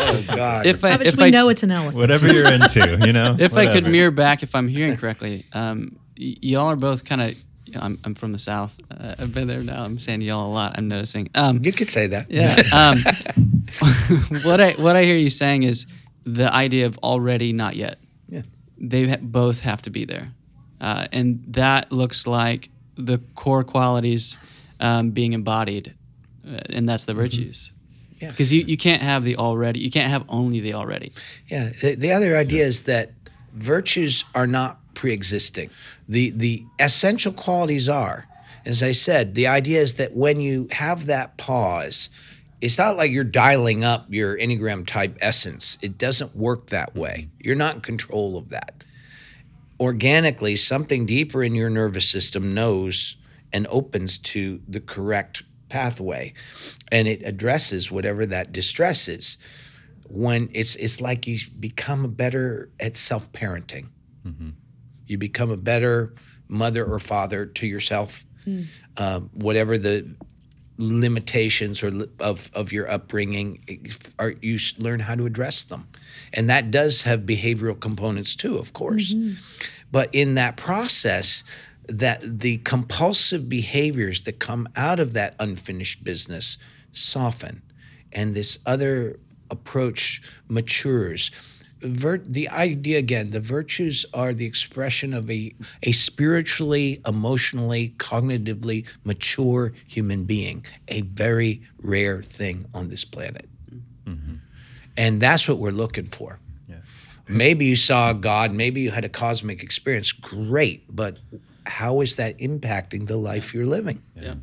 Oh 0.00 0.24
God. 0.36 0.66
If 0.66 0.84
I 0.84 0.90
How 0.92 0.98
much 0.98 1.06
if 1.08 1.16
we 1.16 1.24
I 1.24 1.30
know 1.30 1.48
it's 1.48 1.62
an 1.62 1.70
elephant. 1.70 1.96
Whatever 1.96 2.32
you're 2.32 2.52
into, 2.52 2.98
you 3.06 3.12
know. 3.12 3.36
if 3.38 3.54
I 3.54 3.72
could 3.72 3.86
mirror 3.86 4.10
back, 4.10 4.42
if 4.42 4.54
I'm 4.54 4.68
hearing 4.68 4.96
correctly, 4.96 5.46
um, 5.52 5.96
y- 6.18 6.36
y'all 6.40 6.66
are 6.68 6.76
both 6.76 7.04
kind 7.04 7.20
of. 7.22 7.34
I'm, 7.76 7.98
I'm 8.04 8.14
from 8.14 8.32
the 8.32 8.38
south. 8.38 8.78
Uh, 8.90 9.14
I've 9.18 9.34
been 9.34 9.48
there 9.48 9.60
now. 9.60 9.84
I'm 9.84 9.98
saying 9.98 10.20
y'all 10.22 10.46
a 10.46 10.52
lot. 10.52 10.74
I'm 10.76 10.88
noticing. 10.88 11.28
Um, 11.34 11.60
you 11.62 11.72
could 11.72 11.90
say 11.90 12.06
that. 12.08 12.30
yeah. 12.30 12.62
Um, 12.72 12.98
what 14.44 14.60
I 14.60 14.72
what 14.72 14.96
I 14.96 15.04
hear 15.04 15.16
you 15.16 15.30
saying 15.30 15.62
is 15.62 15.86
the 16.24 16.52
idea 16.52 16.86
of 16.86 16.98
already 16.98 17.52
not 17.52 17.76
yet. 17.76 17.98
Yeah. 18.28 18.42
They 18.78 19.08
ha- 19.08 19.16
both 19.20 19.60
have 19.60 19.82
to 19.82 19.90
be 19.90 20.04
there, 20.04 20.32
uh, 20.80 21.08
and 21.12 21.42
that 21.48 21.90
looks 21.92 22.26
like 22.26 22.70
the 22.96 23.18
core 23.34 23.64
qualities 23.64 24.36
um, 24.80 25.10
being 25.10 25.32
embodied, 25.32 25.94
uh, 26.46 26.60
and 26.70 26.88
that's 26.88 27.04
the 27.04 27.14
virtues. 27.14 27.72
Yeah. 28.20 28.30
Because 28.30 28.52
you, 28.52 28.62
you 28.62 28.76
can't 28.76 29.02
have 29.02 29.24
the 29.24 29.36
already. 29.36 29.80
You 29.80 29.90
can't 29.90 30.10
have 30.10 30.24
only 30.28 30.60
the 30.60 30.74
already. 30.74 31.12
Yeah. 31.46 31.70
The, 31.80 31.94
the 31.94 32.12
other 32.12 32.36
idea 32.36 32.64
is 32.64 32.82
that 32.82 33.12
virtues 33.54 34.24
are 34.34 34.46
not 34.46 34.80
pre-existing. 34.98 35.70
The 36.08 36.30
the 36.30 36.66
essential 36.80 37.32
qualities 37.32 37.88
are. 37.88 38.26
As 38.66 38.82
I 38.82 38.90
said, 38.90 39.36
the 39.36 39.46
idea 39.46 39.80
is 39.80 39.94
that 39.94 40.14
when 40.14 40.40
you 40.40 40.66
have 40.72 41.06
that 41.06 41.36
pause, 41.36 42.10
it's 42.60 42.76
not 42.76 42.96
like 42.96 43.12
you're 43.12 43.22
dialing 43.22 43.84
up 43.84 44.06
your 44.10 44.36
Enneagram 44.36 44.84
type 44.84 45.16
essence. 45.20 45.78
It 45.80 45.96
doesn't 45.96 46.34
work 46.34 46.66
that 46.70 46.96
way. 46.96 47.28
You're 47.38 47.54
not 47.54 47.76
in 47.76 47.80
control 47.80 48.36
of 48.36 48.48
that. 48.48 48.82
Organically, 49.78 50.56
something 50.56 51.06
deeper 51.06 51.44
in 51.44 51.54
your 51.54 51.70
nervous 51.70 52.10
system 52.10 52.52
knows 52.52 53.16
and 53.52 53.68
opens 53.68 54.18
to 54.18 54.60
the 54.66 54.80
correct 54.80 55.44
pathway 55.68 56.32
and 56.90 57.06
it 57.06 57.24
addresses 57.24 57.90
whatever 57.90 58.26
that 58.26 58.52
distress 58.52 59.06
is 59.06 59.36
when 60.08 60.48
it's 60.54 60.74
it's 60.76 60.98
like 61.00 61.26
you 61.26 61.38
become 61.60 62.10
better 62.10 62.70
at 62.80 62.96
self-parenting 62.96 63.86
mm-hmm. 64.26 64.48
You 65.10 65.18
become 65.18 65.50
a 65.50 65.56
better 65.56 66.14
mother 66.48 66.84
or 66.84 66.98
father 66.98 67.46
to 67.46 67.66
yourself 67.66 68.24
um, 68.96 69.30
whatever 69.34 69.76
the 69.76 70.08
limitations 70.78 71.82
or 71.82 72.06
of 72.20 72.50
of 72.54 72.72
your 72.72 72.88
upbringing 72.90 73.58
are 74.18 74.34
you 74.40 74.58
learn 74.78 75.00
how 75.00 75.14
to 75.14 75.26
address 75.26 75.64
them. 75.64 75.88
And 76.32 76.48
that 76.48 76.70
does 76.70 77.02
have 77.02 77.20
behavioral 77.22 77.78
components 77.78 78.34
too 78.36 78.56
of 78.56 78.72
course. 78.72 79.12
But 79.90 80.08
in 80.14 80.34
that 80.36 80.56
process 80.56 81.42
that 81.88 82.40
the 82.40 82.58
compulsive 82.58 83.48
behaviors 83.48 84.22
that 84.22 84.38
come 84.38 84.68
out 84.76 85.00
of 85.00 85.14
that 85.14 85.34
unfinished 85.38 86.04
business 86.04 86.58
soften. 86.92 87.62
And 88.12 88.34
this 88.34 88.58
other 88.66 89.18
approach 89.50 90.22
matures 90.48 91.30
Vir- 91.80 92.18
the 92.18 92.48
idea 92.48 92.98
again 92.98 93.30
the 93.30 93.40
virtues 93.40 94.04
are 94.12 94.32
the 94.34 94.44
expression 94.44 95.14
of 95.14 95.30
a, 95.30 95.54
a 95.82 95.92
spiritually 95.92 97.00
emotionally 97.06 97.94
cognitively 97.98 98.86
mature 99.04 99.72
human 99.86 100.24
being 100.24 100.64
a 100.88 101.02
very 101.02 101.62
rare 101.80 102.22
thing 102.22 102.66
on 102.74 102.88
this 102.88 103.04
planet. 103.04 103.48
Mm-hmm. 104.04 104.34
And 104.96 105.20
that's 105.20 105.46
what 105.46 105.58
we're 105.58 105.70
looking 105.70 106.06
for. 106.06 106.40
Maybe 107.28 107.66
you 107.66 107.76
saw 107.76 108.14
god 108.14 108.52
maybe 108.52 108.80
you 108.80 108.90
had 108.90 109.04
a 109.04 109.08
cosmic 109.08 109.62
experience 109.62 110.12
great 110.12 110.84
but 110.88 111.18
how 111.66 112.00
is 112.00 112.16
that 112.16 112.38
impacting 112.38 113.06
the 113.06 113.16
life 113.18 113.52
you're 113.54 113.66
living? 113.66 114.02
Yeah. 114.16 114.34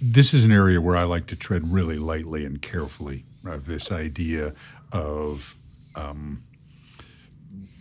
this 0.00 0.32
is 0.32 0.44
an 0.44 0.52
area 0.52 0.80
where 0.80 0.96
I 0.96 1.04
like 1.04 1.26
to 1.26 1.36
tread 1.36 1.70
really 1.70 1.98
lightly 1.98 2.44
and 2.44 2.60
carefully 2.60 3.24
of 3.44 3.66
this 3.66 3.92
idea 3.92 4.54
of 4.92 5.54
um, 5.94 6.42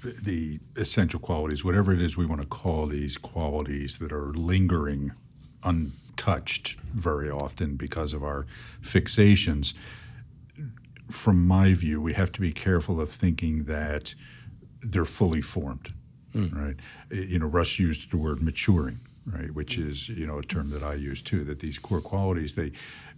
the- 0.04 0.12
the 0.12 0.60
essential 0.76 1.20
qualities, 1.20 1.64
whatever 1.64 1.94
it 1.94 2.02
is 2.02 2.16
we 2.18 2.26
want 2.26 2.42
to 2.42 2.48
call 2.48 2.88
these 2.88 3.18
qualities 3.18 3.98
that 4.00 4.12
are 4.12 4.34
lingering 4.34 5.12
untouched 5.64 6.78
very 6.94 7.30
often 7.30 7.76
because 7.76 8.14
of 8.14 8.24
our 8.24 8.46
fixations. 8.82 9.74
From 11.10 11.46
my 11.48 11.74
view, 11.74 12.02
we 12.02 12.14
have 12.14 12.32
to 12.34 12.42
be 12.42 12.52
careful 12.52 13.00
of 13.00 13.10
thinking 13.10 13.64
that 13.66 14.14
they're 14.82 15.06
fully 15.06 15.42
formed, 15.42 15.94
right? 16.34 16.76
You 17.12 17.40
know, 17.40 17.46
Russ 17.48 17.80
used 17.80 18.12
the 18.12 18.18
word 18.18 18.42
maturing, 18.42 19.00
right, 19.26 19.52
which 19.54 19.78
is 19.78 20.10
you 20.10 20.26
know 20.28 20.40
a 20.40 20.44
term 20.44 20.70
that 20.72 20.84
I 20.84 20.96
use 20.96 21.22
too. 21.22 21.44
That 21.44 21.60
these 21.60 21.78
core 21.80 22.02
qualities 22.02 22.54
they 22.54 22.72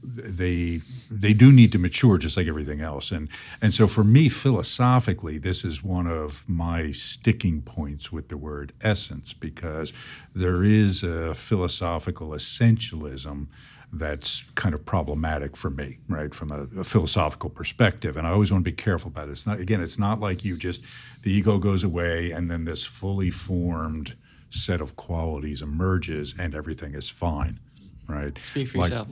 they 0.03 0.81
they 1.09 1.33
do 1.33 1.51
need 1.51 1.71
to 1.71 1.79
mature 1.79 2.17
just 2.17 2.37
like 2.37 2.47
everything 2.47 2.81
else, 2.81 3.11
and 3.11 3.29
and 3.61 3.73
so 3.73 3.87
for 3.87 4.03
me 4.03 4.29
philosophically, 4.29 5.37
this 5.37 5.63
is 5.63 5.83
one 5.83 6.07
of 6.07 6.43
my 6.47 6.91
sticking 6.91 7.61
points 7.61 8.11
with 8.11 8.29
the 8.29 8.37
word 8.37 8.73
essence 8.81 9.33
because 9.33 9.93
there 10.33 10.63
is 10.63 11.03
a 11.03 11.33
philosophical 11.33 12.29
essentialism 12.29 13.47
that's 13.93 14.43
kind 14.55 14.75
of 14.75 14.85
problematic 14.85 15.55
for 15.55 15.69
me, 15.69 15.99
right, 16.09 16.33
from 16.33 16.51
a, 16.51 16.79
a 16.79 16.83
philosophical 16.83 17.49
perspective. 17.49 18.17
And 18.17 18.27
I 18.27 18.31
always 18.31 18.51
want 18.51 18.65
to 18.65 18.69
be 18.69 18.75
careful 18.75 19.09
about 19.09 19.29
it. 19.29 19.31
It's 19.31 19.45
not, 19.45 19.59
again, 19.59 19.81
it's 19.81 19.97
not 19.97 20.19
like 20.19 20.43
you 20.43 20.57
just, 20.57 20.81
the 21.21 21.31
ego 21.31 21.57
goes 21.57 21.83
away 21.83 22.31
and 22.31 22.51
then 22.51 22.65
this 22.65 22.83
fully 22.83 23.31
formed 23.31 24.15
set 24.49 24.81
of 24.81 24.95
qualities 24.95 25.61
emerges 25.61 26.33
and 26.37 26.53
everything 26.55 26.93
is 26.93 27.09
fine, 27.09 27.59
right? 28.07 28.37
Speak 28.51 28.69
for 28.69 28.79
like, 28.79 28.91
yourself. 28.91 29.07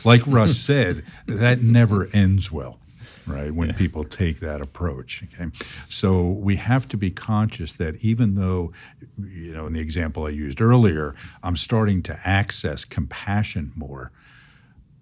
like 0.04 0.26
Russ 0.26 0.56
said, 0.56 1.04
that 1.26 1.62
never 1.62 2.08
ends 2.12 2.50
well, 2.50 2.78
right? 3.26 3.52
When 3.52 3.74
people 3.74 4.04
take 4.04 4.40
that 4.40 4.60
approach. 4.60 5.22
Okay, 5.34 5.50
so 5.88 6.26
we 6.26 6.56
have 6.56 6.88
to 6.88 6.96
be 6.96 7.10
conscious 7.10 7.72
that 7.72 7.96
even 8.04 8.34
though, 8.34 8.72
you 9.18 9.52
know, 9.52 9.66
in 9.66 9.72
the 9.72 9.80
example 9.80 10.26
I 10.26 10.30
used 10.30 10.60
earlier, 10.60 11.14
I'm 11.42 11.56
starting 11.56 12.02
to 12.04 12.18
access 12.24 12.84
compassion 12.84 13.72
more. 13.74 14.10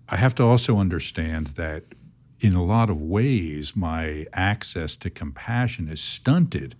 I 0.08 0.16
have 0.16 0.34
to 0.36 0.42
also 0.42 0.78
understand 0.78 1.48
that 1.48 1.84
in 2.40 2.52
a 2.52 2.62
lot 2.62 2.90
of 2.90 3.00
ways, 3.00 3.74
my 3.74 4.26
access 4.34 4.96
to 4.96 5.08
compassion 5.08 5.88
is 5.88 6.00
stunted 6.00 6.76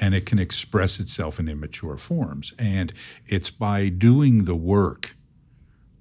and 0.00 0.14
it 0.14 0.24
can 0.26 0.38
express 0.38 0.98
itself 0.98 1.38
in 1.38 1.48
immature 1.48 1.98
forms. 1.98 2.54
And 2.58 2.92
it's 3.28 3.50
by 3.50 3.90
doing 3.90 4.46
the 4.46 4.56
work 4.56 5.14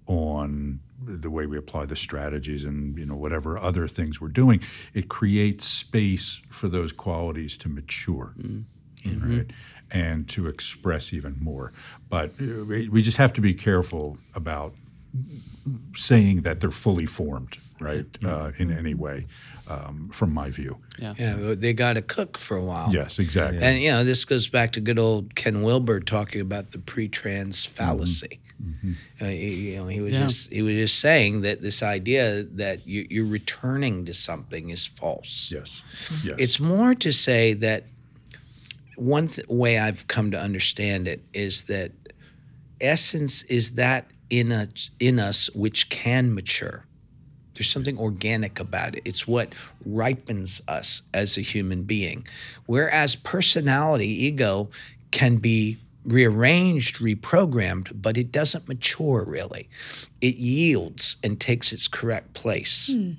on 0.08 0.80
the 1.02 1.30
way 1.30 1.46
we 1.46 1.58
apply 1.58 1.86
the 1.86 1.96
strategies 1.96 2.66
and 2.66 2.98
you 2.98 3.06
know 3.06 3.16
whatever 3.16 3.58
other 3.58 3.88
things 3.88 4.20
we're 4.20 4.28
doing, 4.30 4.62
it 4.94 5.08
creates 5.10 5.66
space 5.66 6.42
for 6.50 6.68
those 6.68 6.92
qualities 6.92 7.56
to 7.58 7.70
mature, 7.70 8.34
right, 9.06 9.52
and 9.92 10.28
to 10.30 10.48
express 10.48 11.14
even 11.14 11.38
more. 11.40 11.72
But 12.10 12.32
uh, 12.42 12.66
we 12.66 13.02
just 13.02 13.18
have 13.18 13.34
to 13.34 13.42
be 13.42 13.54
careful 13.54 14.18
about 14.34 14.74
saying 15.96 16.42
that 16.42 16.60
they're 16.60 16.72
fully 16.72 17.06
formed, 17.06 17.58
right, 17.80 18.06
uh, 18.24 18.52
in 18.58 18.72
any 18.72 18.94
way, 18.94 19.26
um, 19.68 20.10
from 20.12 20.34
my 20.34 20.50
view. 20.50 20.78
Yeah. 21.00 21.14
Yeah, 21.18 21.36
well, 21.36 21.56
they 21.56 21.74
got 21.74 21.94
to 21.94 22.02
cook 22.02 22.38
for 22.38 22.58
a 22.58 22.64
while. 22.64 22.92
Yes, 22.94 23.20
exactly. 23.20 23.62
And 23.62 23.82
you 23.82 23.92
know, 23.92 24.04
this 24.04 24.26
goes 24.26 24.48
back 24.48 24.72
to 24.74 24.80
good 24.82 25.00
old 25.00 25.36
Ken 25.36 25.62
Wilber 25.62 26.00
talking 26.00 26.42
about 26.42 26.72
the 26.72 26.80
pre-trans 26.80 27.66
fallacy. 27.66 28.40
Uh, 29.22 29.26
he, 29.26 29.72
you 29.72 29.78
know, 29.78 29.88
he 29.88 30.02
was 30.02 30.12
Yeah. 30.14 30.28
just 30.28 30.52
he 30.52 30.62
was 30.62 30.74
just 30.76 31.00
saying 31.00 31.42
that 31.42 31.62
this 31.62 31.82
idea 31.82 32.44
that 32.44 32.86
you, 32.86 33.08
you're 33.10 33.26
returning 33.26 34.04
to 34.06 34.14
something 34.14 34.70
is 34.70 34.86
false. 34.86 35.50
Yes. 35.54 35.82
Yes. 36.26 36.36
It's 36.38 36.60
more 36.60 36.94
to 36.96 37.14
say 37.14 37.54
that 37.54 37.86
one 38.98 39.30
th- 39.30 39.48
way 39.48 39.80
I've 39.80 40.08
come 40.08 40.32
to 40.32 40.40
understand 40.40 41.08
it 41.08 41.24
is 41.34 41.64
that 41.64 41.94
essence 42.82 43.44
is 43.44 43.72
that 43.76 44.08
in 44.30 44.52
us, 44.52 44.90
in 45.00 45.20
us 45.20 45.50
which 45.52 45.90
can 45.90 46.34
mature. 46.34 46.86
There's 47.54 47.70
something 47.70 47.98
organic 47.98 48.60
about 48.60 48.96
it. 48.96 49.02
It's 49.04 49.28
what 49.28 49.54
ripens 49.86 50.62
us 50.68 51.02
as 51.14 51.38
a 51.38 51.42
human 51.42 51.84
being. 51.84 52.26
Whereas 52.68 53.16
personality, 53.16 54.08
ego, 54.08 54.70
can 55.12 55.38
be 55.38 55.78
rearranged, 56.06 57.00
reprogrammed, 57.00 58.02
but 58.02 58.18
it 58.18 58.32
doesn't 58.32 58.68
mature 58.68 59.26
really. 59.28 59.70
It 60.22 60.36
yields 60.36 61.18
and 61.24 61.40
takes 61.40 61.74
its 61.74 61.88
correct 61.88 62.34
place 62.34 62.92
hmm. 62.94 63.12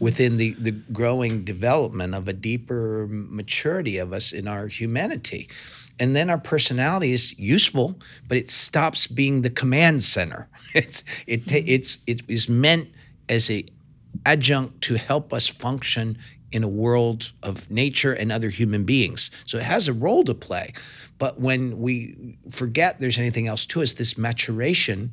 Within 0.00 0.38
the, 0.38 0.54
the 0.54 0.72
growing 0.72 1.44
development 1.44 2.14
of 2.14 2.26
a 2.26 2.32
deeper 2.32 3.06
maturity 3.10 3.98
of 3.98 4.12
us 4.12 4.32
in 4.32 4.48
our 4.48 4.66
humanity. 4.66 5.48
And 6.00 6.16
then 6.16 6.30
our 6.30 6.38
personality 6.38 7.12
is 7.12 7.38
useful, 7.38 7.98
but 8.26 8.38
it 8.38 8.48
stops 8.48 9.06
being 9.06 9.42
the 9.42 9.50
command 9.50 10.02
center. 10.02 10.48
It's 10.72 11.02
it 11.26 11.46
mm-hmm. 11.46 11.64
it's 11.66 11.98
it 12.06 12.22
is 12.28 12.48
meant 12.48 12.88
as 13.28 13.50
a 13.50 13.66
adjunct 14.24 14.82
to 14.82 14.94
help 14.94 15.32
us 15.32 15.48
function 15.48 16.16
in 16.52 16.62
a 16.62 16.68
world 16.68 17.32
of 17.42 17.68
nature 17.70 18.12
and 18.12 18.30
other 18.30 18.50
human 18.50 18.84
beings. 18.84 19.32
So 19.46 19.58
it 19.58 19.64
has 19.64 19.88
a 19.88 19.92
role 19.92 20.24
to 20.24 20.34
play. 20.34 20.72
But 21.18 21.40
when 21.40 21.80
we 21.80 22.36
forget 22.50 23.00
there's 23.00 23.18
anything 23.18 23.48
else 23.48 23.66
to 23.66 23.82
us, 23.82 23.94
this 23.94 24.16
maturation 24.16 25.12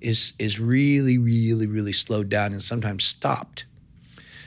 is 0.00 0.32
is 0.38 0.58
really, 0.58 1.18
really, 1.18 1.66
really 1.66 1.92
slowed 1.92 2.28
down 2.28 2.52
and 2.52 2.60
sometimes 2.60 3.04
stopped. 3.04 3.64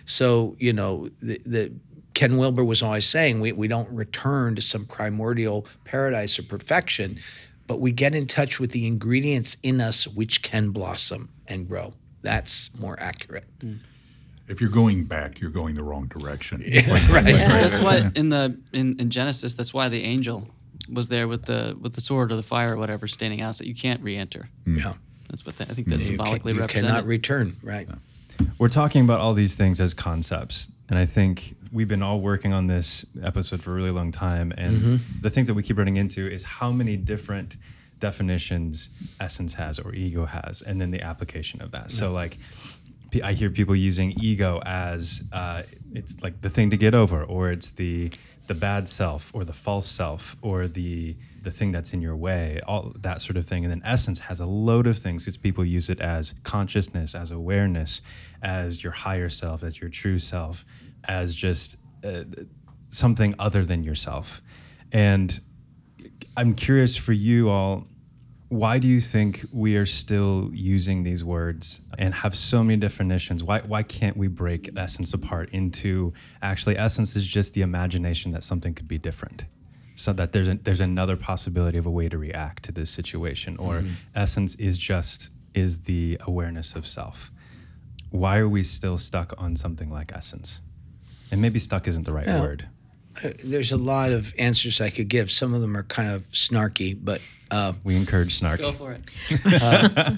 So, 0.07 0.55
you 0.57 0.73
know, 0.73 1.09
the, 1.21 1.39
the 1.45 1.71
Ken 2.15 2.37
Wilber 2.37 2.63
was 2.63 2.81
always 2.81 3.05
saying 3.05 3.41
we, 3.41 3.51
we 3.51 3.67
don't 3.67 3.89
return 3.91 4.55
to 4.55 4.61
some 4.61 4.85
primordial 4.85 5.67
paradise 5.83 6.39
or 6.39 6.43
perfection, 6.43 7.19
but 7.67 7.79
we 7.79 7.91
get 7.91 8.15
in 8.15 8.25
touch 8.25 8.59
with 8.59 8.71
the 8.71 8.87
ingredients 8.87 9.57
in 9.61 9.79
us 9.79 10.07
which 10.07 10.41
can 10.41 10.71
blossom 10.71 11.29
and 11.47 11.67
grow. 11.67 11.93
That's 12.23 12.71
more 12.79 12.99
accurate. 12.99 13.43
Hmm. 13.61 13.75
if 14.47 14.61
you're 14.61 14.69
going 14.69 15.03
back, 15.03 15.39
you're 15.39 15.51
going 15.51 15.75
the 15.75 15.83
wrong 15.83 16.07
direction. 16.07 16.61
right. 17.11 17.25
That's 17.25 17.79
why 17.79 18.09
in 18.15 18.29
the 18.29 18.57
in, 18.73 18.99
in 18.99 19.09
Genesis, 19.09 19.53
that's 19.53 19.73
why 19.73 19.89
the 19.89 20.01
angel 20.03 20.47
was 20.91 21.09
there 21.09 21.27
with 21.27 21.45
the 21.45 21.77
with 21.79 21.93
the 21.93 22.01
sword 22.01 22.31
or 22.31 22.37
the 22.37 22.43
fire 22.43 22.75
or 22.75 22.77
whatever 22.77 23.07
standing 23.07 23.41
out. 23.41 23.55
So 23.55 23.65
you 23.65 23.75
can't 23.75 24.01
re-enter. 24.01 24.49
Yeah. 24.65 24.93
That's 25.29 25.45
what 25.45 25.57
the, 25.57 25.65
I 25.65 25.73
think 25.73 25.87
that's 25.87 26.03
You, 26.03 26.17
can, 26.17 26.17
symbolically 26.17 26.53
you 26.53 26.59
represented. 26.61 26.89
cannot 26.89 27.05
return, 27.05 27.57
right? 27.61 27.87
We're 28.57 28.69
talking 28.69 29.03
about 29.03 29.19
all 29.19 29.33
these 29.33 29.55
things 29.55 29.79
as 29.81 29.93
concepts. 29.93 30.67
And 30.89 30.97
I 30.97 31.05
think 31.05 31.55
we've 31.71 31.87
been 31.87 32.01
all 32.01 32.21
working 32.21 32.53
on 32.53 32.67
this 32.67 33.05
episode 33.21 33.61
for 33.61 33.71
a 33.71 33.73
really 33.73 33.91
long 33.91 34.11
time. 34.11 34.53
And 34.57 34.99
the 35.21 35.29
things 35.29 35.47
that 35.47 35.53
we 35.53 35.63
keep 35.63 35.77
running 35.77 35.97
into 35.97 36.27
is 36.27 36.43
how 36.43 36.71
many 36.71 36.95
different 36.95 37.57
definitions 37.99 38.89
essence 39.19 39.53
has 39.55 39.79
or 39.79 39.93
ego 39.93 40.25
has, 40.25 40.61
and 40.61 40.79
then 40.79 40.91
the 40.91 41.01
application 41.01 41.61
of 41.61 41.71
that. 41.71 41.91
So, 41.91 42.11
like, 42.11 42.37
I 43.23 43.33
hear 43.33 43.49
people 43.49 43.75
using 43.75 44.13
ego 44.21 44.61
as 44.65 45.23
uh, 45.31 45.63
it's 45.93 46.21
like 46.21 46.41
the 46.41 46.49
thing 46.49 46.69
to 46.69 46.77
get 46.77 46.93
over, 46.93 47.23
or 47.23 47.51
it's 47.51 47.71
the 47.71 48.11
the 48.47 48.53
bad 48.53 48.87
self, 48.89 49.31
or 49.33 49.43
the 49.43 49.53
false 49.53 49.85
self, 49.87 50.35
or 50.41 50.67
the 50.67 51.15
the 51.43 51.51
thing 51.51 51.71
that's 51.71 51.93
in 51.93 52.01
your 52.01 52.15
way, 52.15 52.59
all 52.67 52.93
that 52.99 53.21
sort 53.21 53.37
of 53.37 53.45
thing. 53.45 53.63
And 53.63 53.71
then 53.71 53.81
essence 53.85 54.19
has 54.19 54.39
a 54.39 54.45
load 54.45 54.87
of 54.87 54.97
things 54.97 55.23
because 55.23 55.37
people 55.37 55.63
use 55.63 55.89
it 55.89 56.01
as 56.01 56.33
consciousness, 56.43 57.15
as 57.15 57.31
awareness, 57.31 58.01
as 58.41 58.83
your 58.83 58.91
higher 58.91 59.29
self, 59.29 59.63
as 59.63 59.79
your 59.79 59.89
true 59.89 60.19
self, 60.19 60.65
as 61.05 61.35
just 61.35 61.77
uh, 62.03 62.23
something 62.89 63.35
other 63.39 63.63
than 63.63 63.83
yourself. 63.83 64.41
And 64.91 65.39
I'm 66.35 66.53
curious 66.53 66.95
for 66.95 67.13
you 67.13 67.49
all, 67.49 67.87
why 68.49 68.79
do 68.79 68.87
you 68.87 69.01
think 69.01 69.43
we 69.51 69.75
are 69.75 69.85
still 69.85 70.49
using 70.53 71.03
these 71.03 71.23
words 71.23 71.81
and 71.97 72.13
have 72.13 72.33
so 72.35 72.63
many 72.63 72.79
definitions? 72.79 73.43
Why, 73.43 73.59
why 73.59 73.83
can't 73.83 74.15
we 74.15 74.27
break 74.27 74.69
essence 74.77 75.13
apart 75.13 75.49
into 75.51 76.13
actually 76.41 76.77
essence 76.77 77.15
is 77.15 77.25
just 77.27 77.53
the 77.53 77.61
imagination 77.61 78.31
that 78.31 78.43
something 78.43 78.73
could 78.73 78.87
be 78.87 78.97
different? 78.97 79.45
So 79.95 80.13
that 80.13 80.31
there's 80.31 80.47
a, 80.47 80.53
there's 80.55 80.79
another 80.79 81.17
possibility 81.17 81.77
of 81.77 81.87
a 81.87 81.91
way 81.91 82.07
to 82.07 82.17
react 82.19 82.63
to 82.65 82.71
this 82.71 82.89
situation, 82.91 83.57
or 83.57 83.83
essence 84.15 84.53
is 84.55 84.77
just 84.77 85.31
is 85.55 85.79
the 85.79 86.19
awareness 86.27 86.75
of 86.75 86.85
self. 86.85 87.31
Why 88.11 88.37
are 88.37 88.47
we 88.47 88.61
still 88.63 88.97
stuck 88.97 89.33
on 89.39 89.55
something 89.55 89.89
like 89.89 90.11
essence? 90.13 90.61
And 91.31 91.41
maybe 91.41 91.57
stuck 91.59 91.87
isn't 91.87 92.03
the 92.03 92.13
right 92.13 92.27
Yeah. 92.27 92.41
word. 92.41 92.69
Uh, 93.23 93.31
There's 93.43 93.71
a 93.71 93.77
lot 93.77 94.11
of 94.11 94.33
answers 94.37 94.79
I 94.79 94.91
could 94.91 95.07
give. 95.09 95.31
Some 95.31 95.55
of 95.55 95.61
them 95.61 95.75
are 95.75 95.83
kind 95.83 96.11
of 96.11 96.29
snarky, 96.31 96.95
but 97.03 97.19
uh, 97.51 97.73
We 97.83 97.95
encourage 97.95 98.35
snark. 98.37 98.59
Go 98.59 98.71
for 98.71 98.93
it. 98.93 99.03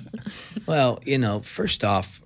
Well, 0.66 1.00
you 1.06 1.18
know, 1.18 1.40
first 1.42 1.84
off, 1.84 2.22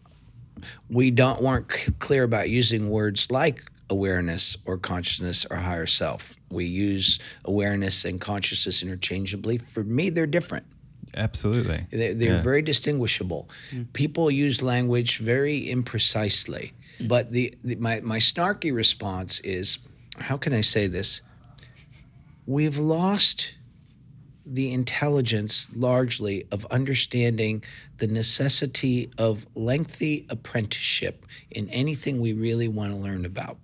we 0.90 1.12
don't 1.12 1.42
weren't 1.42 1.72
c- 1.72 1.92
clear 2.00 2.24
about 2.24 2.50
using 2.50 2.90
words 2.90 3.32
like 3.32 3.64
awareness 3.90 4.58
or 4.66 4.78
consciousness 4.78 5.46
or 5.50 5.58
higher 5.58 5.86
self. 5.86 6.36
We 6.50 6.66
use 6.66 7.20
awareness 7.46 8.06
and 8.06 8.20
consciousness 8.20 8.82
interchangeably. 8.84 9.58
For 9.60 9.84
me, 9.84 10.10
they're 10.10 10.28
different. 10.28 10.66
Absolutely. 11.16 11.86
They're, 11.92 12.14
they're 12.14 12.36
Yeah. 12.38 12.42
very 12.42 12.62
distinguishable. 12.62 13.50
People 13.94 14.32
use 14.32 14.62
language 14.62 15.20
very 15.20 15.68
imprecisely. 15.68 16.72
But 17.00 17.32
the, 17.32 17.54
the 17.64 17.76
my, 17.76 18.02
my 18.02 18.20
snarky 18.20 18.74
response 18.74 19.40
is 19.42 19.80
how 20.20 20.38
can 20.38 20.54
I 20.54 20.62
say 20.62 20.88
this? 20.88 21.22
We've 22.46 22.78
lost 22.78 23.54
the 24.46 24.74
intelligence 24.74 25.68
largely 25.74 26.46
of 26.52 26.66
understanding 26.66 27.64
the 27.98 28.08
necessity 28.08 29.10
of 29.18 29.46
lengthy 29.56 30.26
apprenticeship 30.30 31.26
in 31.52 31.70
anything 31.70 32.20
we 32.20 32.34
really 32.34 32.68
want 32.68 32.92
to 32.92 32.98
learn 32.98 33.26
about. 33.26 33.58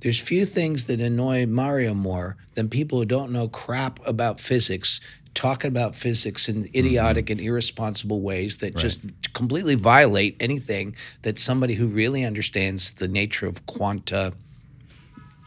There's 0.00 0.20
few 0.20 0.44
things 0.44 0.84
that 0.84 1.00
annoy 1.00 1.46
Mario 1.46 1.94
more 1.94 2.36
than 2.54 2.68
people 2.68 2.98
who 2.98 3.04
don't 3.04 3.32
know 3.32 3.48
crap 3.48 3.98
about 4.06 4.40
physics 4.40 5.00
talking 5.34 5.68
about 5.68 5.94
physics 5.94 6.48
in 6.48 6.64
idiotic 6.74 7.26
mm-hmm. 7.26 7.38
and 7.38 7.40
irresponsible 7.40 8.20
ways 8.20 8.56
that 8.56 8.74
just 8.76 8.98
completely 9.34 9.76
violate 9.76 10.36
anything 10.40 10.96
that 11.22 11.38
somebody 11.38 11.74
who 11.74 11.86
really 11.86 12.24
understands 12.24 12.92
the 12.92 13.06
nature 13.06 13.46
of 13.46 13.64
quantum 13.66 14.34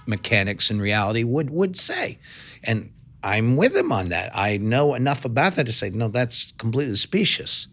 mechanics 0.06 0.70
and 0.70 0.82
reality 0.82 1.26
would 1.26 1.50
would 1.50 1.76
say. 1.76 2.18
And 2.64 2.92
I'm 3.24 3.56
with 3.56 3.76
him 3.76 3.92
on 3.92 4.10
that. 4.10 4.32
I 4.34 4.58
know 4.58 4.94
enough 4.96 5.26
about 5.26 5.56
that 5.56 5.66
to 5.68 5.72
say, 5.72 5.90
no, 5.90 6.08
that's 6.08 6.54
completely 6.58 6.96
specious. 6.96 7.68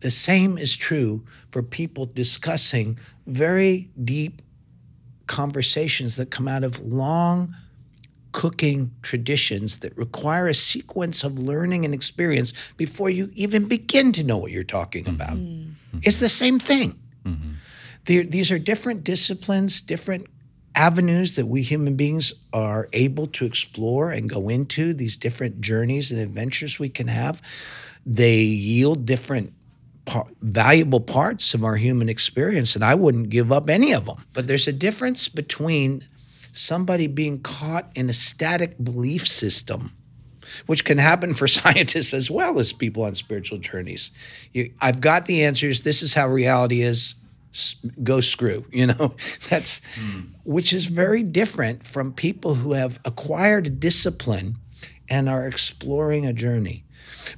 The 0.00 0.10
same 0.10 0.56
is 0.58 0.76
true 0.76 1.24
for 1.50 1.62
people 1.62 2.06
discussing 2.06 2.98
very 3.26 3.90
deep 4.02 4.42
conversations 5.26 6.16
that 6.16 6.30
come 6.30 6.48
out 6.48 6.64
of 6.64 6.80
long 6.80 7.54
cooking 8.32 8.92
traditions 9.02 9.78
that 9.78 9.96
require 9.96 10.46
a 10.46 10.54
sequence 10.54 11.24
of 11.24 11.38
learning 11.38 11.84
and 11.84 11.94
experience 11.94 12.52
before 12.76 13.08
you 13.08 13.30
even 13.34 13.66
begin 13.66 14.12
to 14.12 14.22
know 14.22 14.36
what 14.36 14.50
you're 14.50 14.62
talking 14.62 15.04
mm-hmm. 15.04 15.14
about. 15.14 15.36
Mm-hmm. 15.36 15.98
It's 16.02 16.18
the 16.18 16.28
same 16.28 16.58
thing. 16.58 16.98
Mm-hmm. 17.24 17.52
They're- 18.04 18.24
these 18.24 18.50
are 18.50 18.58
different 18.58 19.04
disciplines, 19.04 19.80
different 19.80 20.26
avenues 20.76 21.34
that 21.36 21.46
we 21.46 21.62
human 21.62 21.96
beings 21.96 22.34
are 22.52 22.88
able 22.92 23.26
to 23.28 23.46
explore 23.46 24.10
and 24.10 24.28
go 24.28 24.48
into, 24.48 24.92
these 24.92 25.16
different 25.16 25.60
journeys 25.60 26.12
and 26.12 26.20
adventures 26.20 26.78
we 26.78 26.90
can 26.90 27.08
have. 27.08 27.42
They 28.04 28.42
yield 28.42 29.06
different 29.06 29.52
par- 30.04 30.28
valuable 30.40 31.00
parts 31.00 31.54
of 31.54 31.64
our 31.64 31.76
human 31.76 32.08
experience, 32.08 32.74
and 32.74 32.84
I 32.84 32.94
wouldn't 32.94 33.30
give 33.30 33.50
up 33.50 33.68
any 33.68 33.92
of 33.92 34.04
them. 34.04 34.24
But 34.34 34.46
there's 34.46 34.68
a 34.68 34.72
difference 34.72 35.28
between 35.28 36.06
somebody 36.52 37.06
being 37.06 37.40
caught 37.40 37.90
in 37.94 38.08
a 38.08 38.14
static 38.14 38.76
belief 38.82 39.26
system, 39.26 39.92
which 40.66 40.84
can 40.84 40.98
happen 40.98 41.34
for 41.34 41.48
scientists 41.48 42.14
as 42.14 42.30
well 42.30 42.58
as 42.58 42.72
people 42.72 43.02
on 43.02 43.14
spiritual 43.14 43.58
journeys. 43.58 44.10
You, 44.52 44.72
I've 44.80 45.00
got 45.00 45.26
the 45.26 45.42
answers. 45.42 45.80
This 45.80 46.02
is 46.02 46.14
how 46.14 46.28
reality 46.28 46.82
is. 46.82 47.14
S- 47.56 47.76
Go 48.02 48.20
screw, 48.20 48.66
you 48.70 48.86
know. 48.86 49.14
That's 49.48 49.80
hmm. 49.98 50.20
which 50.44 50.72
is 50.72 50.86
very 50.86 51.22
different 51.22 51.86
from 51.86 52.12
people 52.12 52.56
who 52.56 52.74
have 52.74 53.00
acquired 53.04 53.66
a 53.66 53.70
discipline 53.70 54.56
and 55.08 55.28
are 55.28 55.46
exploring 55.46 56.26
a 56.26 56.32
journey. 56.32 56.84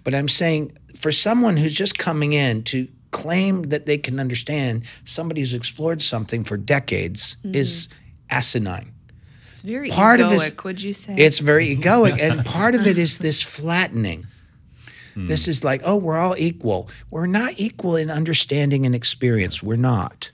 But 0.02 0.14
I'm 0.14 0.28
saying 0.28 0.76
for 0.96 1.12
someone 1.12 1.56
who's 1.56 1.74
just 1.74 1.98
coming 1.98 2.32
in 2.32 2.64
to 2.64 2.88
claim 3.10 3.64
that 3.64 3.86
they 3.86 3.98
can 3.98 4.20
understand 4.20 4.84
somebody 5.04 5.40
who's 5.40 5.54
explored 5.54 6.02
something 6.02 6.44
for 6.44 6.56
decades 6.56 7.36
is 7.44 7.88
mm-hmm. 7.88 8.36
asinine. 8.36 8.92
It's 9.48 9.62
very 9.62 9.90
Part 9.90 10.20
of 10.20 10.30
egoic, 10.30 10.50
his- 10.50 10.64
would 10.64 10.82
you 10.82 10.92
say? 10.92 11.14
It's 11.16 11.38
very 11.38 11.76
egoic. 11.76 12.20
And 12.20 12.44
part 12.58 12.74
of 12.74 12.86
it 12.86 12.98
is 12.98 13.18
this 13.18 13.40
flattening. 13.40 14.26
This 15.26 15.48
is 15.48 15.64
like, 15.64 15.80
oh, 15.84 15.96
we're 15.96 16.18
all 16.18 16.36
equal. 16.36 16.88
We're 17.10 17.26
not 17.26 17.54
equal 17.56 17.96
in 17.96 18.10
understanding 18.10 18.86
and 18.86 18.94
experience. 18.94 19.62
We're 19.62 19.76
not. 19.76 20.30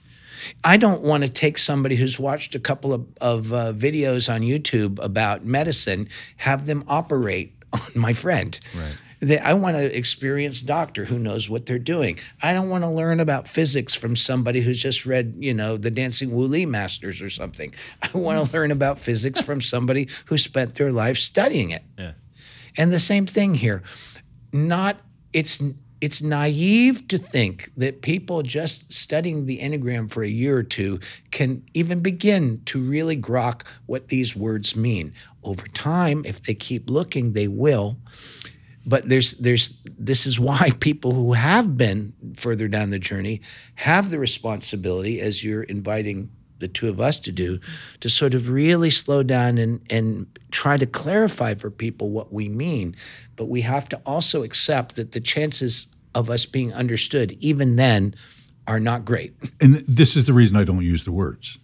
I 0.63 0.77
don't 0.77 1.01
want 1.01 1.23
to 1.23 1.29
take 1.29 1.57
somebody 1.57 1.95
who's 1.95 2.19
watched 2.19 2.55
a 2.55 2.59
couple 2.59 2.93
of, 2.93 3.05
of 3.19 3.53
uh, 3.53 3.73
videos 3.73 4.31
on 4.31 4.41
YouTube 4.41 5.03
about 5.03 5.45
medicine, 5.45 6.07
have 6.37 6.65
them 6.67 6.83
operate 6.87 7.53
on 7.73 7.79
my 7.95 8.13
friend. 8.13 8.59
Right. 8.75 8.97
They, 9.21 9.39
I 9.39 9.53
want 9.53 9.77
an 9.77 9.91
experienced 9.91 10.65
doctor 10.65 11.05
who 11.05 11.17
knows 11.17 11.49
what 11.49 11.65
they're 11.65 11.79
doing. 11.79 12.19
I 12.43 12.53
don't 12.53 12.69
want 12.69 12.83
to 12.83 12.89
learn 12.89 13.19
about 13.19 13.47
physics 13.47 13.95
from 13.95 14.15
somebody 14.15 14.61
who's 14.61 14.79
just 14.81 15.05
read, 15.05 15.35
you 15.37 15.53
know, 15.53 15.77
the 15.77 15.89
Dancing 15.89 16.35
Wu 16.35 16.43
Li 16.43 16.65
Masters 16.65 17.21
or 17.21 17.29
something. 17.29 17.73
I 18.03 18.15
want 18.15 18.45
to 18.45 18.53
learn 18.55 18.71
about 18.71 18.99
physics 18.99 19.39
from 19.41 19.61
somebody 19.61 20.09
who 20.25 20.37
spent 20.37 20.75
their 20.75 20.91
life 20.91 21.17
studying 21.17 21.71
it. 21.71 21.83
Yeah. 21.97 22.11
And 22.77 22.91
the 22.91 22.99
same 22.99 23.25
thing 23.25 23.55
here. 23.55 23.83
Not 24.55 25.01
it's 25.33 25.61
it's 25.99 26.21
naive 26.21 27.09
to 27.09 27.17
think 27.17 27.71
that 27.75 28.01
people 28.01 28.41
just 28.41 28.91
studying 28.91 29.45
the 29.45 29.59
Enneagram 29.59 30.09
for 30.09 30.23
a 30.23 30.29
year 30.29 30.57
or 30.57 30.63
two 30.63 31.01
can 31.31 31.61
even 31.73 31.99
begin 31.99 32.61
to 32.65 32.81
really 32.81 33.17
grok 33.17 33.63
what 33.85 34.07
these 34.07 34.33
words 34.33 34.73
mean. 34.73 35.13
Over 35.43 35.67
time, 35.67 36.23
if 36.25 36.41
they 36.41 36.53
keep 36.53 36.89
looking, 36.89 37.33
they 37.33 37.49
will. 37.49 37.97
But 38.85 39.09
there's 39.09 39.33
there's 39.33 39.73
this 39.97 40.25
is 40.25 40.39
why 40.39 40.69
people 40.79 41.11
who 41.11 41.33
have 41.33 41.75
been 41.75 42.13
further 42.37 42.69
down 42.69 42.91
the 42.91 42.99
journey 42.99 43.41
have 43.75 44.09
the 44.09 44.19
responsibility, 44.19 45.19
as 45.19 45.43
you're 45.43 45.63
inviting 45.63 46.29
the 46.59 46.67
two 46.67 46.87
of 46.89 46.99
us 46.99 47.19
to 47.21 47.31
do, 47.31 47.59
to 47.99 48.09
sort 48.09 48.33
of 48.33 48.49
really 48.49 48.89
slow 48.89 49.23
down 49.23 49.57
and 49.57 49.79
and 49.89 50.27
try 50.51 50.77
to 50.77 50.85
clarify 50.85 51.53
for 51.53 51.69
people 51.69 52.09
what 52.11 52.31
we 52.31 52.47
mean. 52.49 52.95
But 53.35 53.45
we 53.45 53.61
have 53.61 53.89
to 53.89 54.01
also 54.05 54.43
accept 54.43 54.95
that 54.95 55.11
the 55.11 55.19
chances 55.19 55.87
of 56.13 56.29
us 56.29 56.45
being 56.45 56.73
understood, 56.73 57.33
even 57.41 57.75
then, 57.75 58.15
are 58.67 58.79
not 58.79 59.03
great. 59.05 59.33
and 59.61 59.75
this 59.87 60.15
is 60.15 60.25
the 60.25 60.33
reason 60.33 60.55
I 60.57 60.63
don't 60.63 60.81
use 60.81 61.03
the 61.03 61.11
words. 61.11 61.57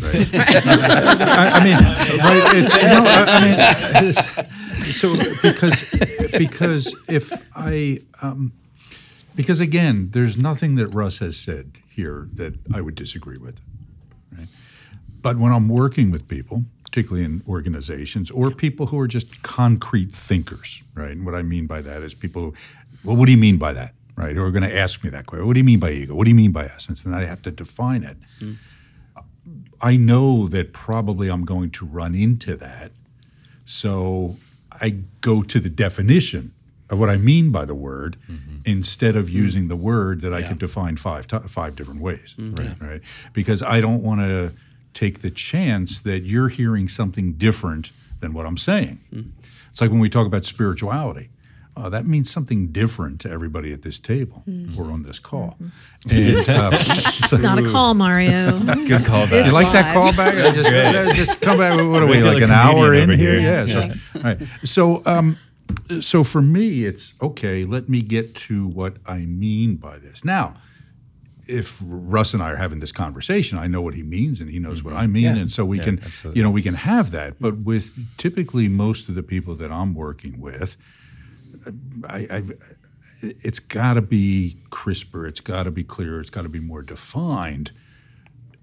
Right? 0.00 0.28
I, 0.34 1.50
I 1.54 1.64
mean, 1.64 1.74
right? 2.20 2.42
It's, 2.56 2.74
no, 2.74 3.04
I, 3.04 3.24
I 3.26 3.40
mean, 3.44 4.08
it's- 4.10 4.50
so 4.96 5.16
because 5.40 5.90
because 6.36 6.94
if 7.08 7.32
I 7.56 8.00
um, 8.20 8.52
because 9.34 9.58
again, 9.60 10.10
there's 10.12 10.36
nothing 10.36 10.74
that 10.74 10.88
Russ 10.88 11.18
has 11.18 11.36
said 11.38 11.72
here 11.88 12.28
that 12.34 12.54
I 12.74 12.82
would 12.82 12.94
disagree 12.94 13.38
with. 13.38 13.60
But 15.24 15.38
when 15.38 15.52
I'm 15.52 15.70
working 15.70 16.10
with 16.10 16.28
people, 16.28 16.64
particularly 16.84 17.24
in 17.24 17.42
organizations 17.48 18.30
or 18.30 18.50
people 18.50 18.88
who 18.88 19.00
are 19.00 19.08
just 19.08 19.42
concrete 19.42 20.12
thinkers, 20.12 20.82
right? 20.94 21.12
And 21.12 21.24
what 21.24 21.34
I 21.34 21.40
mean 21.40 21.66
by 21.66 21.80
that 21.80 22.02
is 22.02 22.12
people 22.12 22.42
who, 22.42 22.54
well, 23.02 23.16
what 23.16 23.24
do 23.24 23.32
you 23.32 23.38
mean 23.38 23.56
by 23.56 23.72
that? 23.72 23.94
Right? 24.16 24.36
Who 24.36 24.42
are 24.42 24.50
going 24.50 24.68
to 24.68 24.76
ask 24.76 25.02
me 25.02 25.08
that 25.08 25.24
question. 25.24 25.46
What 25.46 25.54
do 25.54 25.60
you 25.60 25.64
mean 25.64 25.78
by 25.78 25.92
ego? 25.92 26.14
What 26.14 26.24
do 26.24 26.30
you 26.30 26.34
mean 26.34 26.52
by 26.52 26.66
essence? 26.66 27.06
And 27.06 27.16
I 27.16 27.24
have 27.24 27.40
to 27.40 27.50
define 27.50 28.04
it. 28.04 28.18
Mm. 28.38 28.56
I 29.80 29.96
know 29.96 30.46
that 30.48 30.74
probably 30.74 31.28
I'm 31.28 31.46
going 31.46 31.70
to 31.70 31.86
run 31.86 32.14
into 32.14 32.54
that. 32.56 32.92
So 33.64 34.36
I 34.70 34.90
go 35.22 35.40
to 35.40 35.58
the 35.58 35.70
definition 35.70 36.52
of 36.90 36.98
what 36.98 37.08
I 37.08 37.16
mean 37.16 37.50
by 37.50 37.64
the 37.64 37.74
word 37.74 38.18
mm-hmm. 38.30 38.58
instead 38.66 39.16
of 39.16 39.28
mm. 39.28 39.32
using 39.32 39.68
the 39.68 39.76
word 39.76 40.20
that 40.20 40.34
I 40.34 40.42
could 40.42 40.58
define 40.58 40.98
five 40.98 41.24
five 41.48 41.76
different 41.76 42.02
ways. 42.02 42.34
Mm-hmm. 42.38 42.54
Right. 42.56 42.90
Right. 42.90 43.00
Because 43.32 43.62
I 43.62 43.80
don't 43.80 44.02
want 44.02 44.20
to 44.20 44.52
take 44.94 45.20
the 45.20 45.30
chance 45.30 46.00
that 46.00 46.20
you're 46.20 46.48
hearing 46.48 46.88
something 46.88 47.32
different 47.34 47.90
than 48.20 48.32
what 48.32 48.46
I'm 48.46 48.56
saying. 48.56 48.98
It's 49.70 49.80
like 49.80 49.90
when 49.90 50.00
we 50.00 50.08
talk 50.08 50.26
about 50.26 50.44
spirituality. 50.44 51.30
Uh, 51.76 51.88
that 51.88 52.06
means 52.06 52.30
something 52.30 52.68
different 52.68 53.20
to 53.20 53.28
everybody 53.28 53.72
at 53.72 53.82
this 53.82 53.98
table 53.98 54.44
or 54.78 54.92
on 54.92 55.02
this 55.02 55.18
call. 55.18 55.56
And, 56.08 56.36
uh, 56.48 56.70
so- 56.78 57.34
It's 57.34 57.42
not 57.42 57.58
a 57.58 57.64
call, 57.68 57.94
Mario. 57.94 58.60
Good 58.86 59.04
call 59.04 59.24
It's 59.32 59.48
you 59.48 59.52
like 59.52 59.72
that 59.72 59.96
live. 59.96 60.14
callback? 60.14 60.54
just, 60.54 60.70
great. 60.70 60.94
uh, 60.94 61.12
just 61.14 61.40
come 61.40 61.58
back. 61.58 61.72
What 61.76 62.00
are 62.00 62.06
we 62.06 62.12
Regular 62.22 62.34
like 62.34 62.42
an 62.44 62.52
hour 62.52 62.94
in 62.94 63.10
over 63.10 63.16
here? 63.16 63.40
here. 63.40 63.66
Yeah. 63.66 63.66
So, 63.66 63.80
all 64.14 64.22
right. 64.22 64.38
So, 64.62 65.02
um, 65.04 65.36
so 65.98 66.22
for 66.22 66.40
me, 66.40 66.84
it's 66.84 67.14
okay. 67.20 67.64
Let 67.64 67.88
me 67.88 68.02
get 68.02 68.36
to 68.36 68.68
what 68.68 68.98
I 69.04 69.18
mean 69.26 69.74
by 69.74 69.98
this. 69.98 70.24
Now, 70.24 70.54
if 71.46 71.78
Russ 71.84 72.32
and 72.32 72.42
I 72.42 72.50
are 72.52 72.56
having 72.56 72.80
this 72.80 72.92
conversation, 72.92 73.58
I 73.58 73.66
know 73.66 73.80
what 73.80 73.94
he 73.94 74.02
means 74.02 74.40
and 74.40 74.50
he 74.50 74.58
knows 74.58 74.82
what 74.82 74.94
I 74.94 75.04
mm-hmm. 75.04 75.12
mean, 75.12 75.24
Yeah. 75.24 75.36
and 75.36 75.52
so 75.52 75.64
we 75.64 75.78
can, 75.78 76.00
absolutely. 76.02 76.38
you 76.38 76.42
know, 76.42 76.50
we 76.50 76.62
can 76.62 76.74
have 76.74 77.10
that. 77.10 77.40
But 77.40 77.58
with 77.58 78.16
typically 78.16 78.68
most 78.68 79.08
of 79.08 79.14
the 79.14 79.22
people 79.22 79.54
that 79.56 79.70
I'm 79.70 79.94
working 79.94 80.40
with, 80.40 80.76
I, 82.08 82.26
I've, 82.30 82.52
it's 83.22 83.58
got 83.58 83.94
to 83.94 84.02
be 84.02 84.58
crisper. 84.70 85.26
It's 85.26 85.40
got 85.40 85.64
to 85.64 85.70
be 85.70 85.84
clearer. 85.84 86.20
It's 86.20 86.30
got 86.30 86.42
to 86.42 86.48
be 86.48 86.60
more 86.60 86.82
defined, 86.82 87.72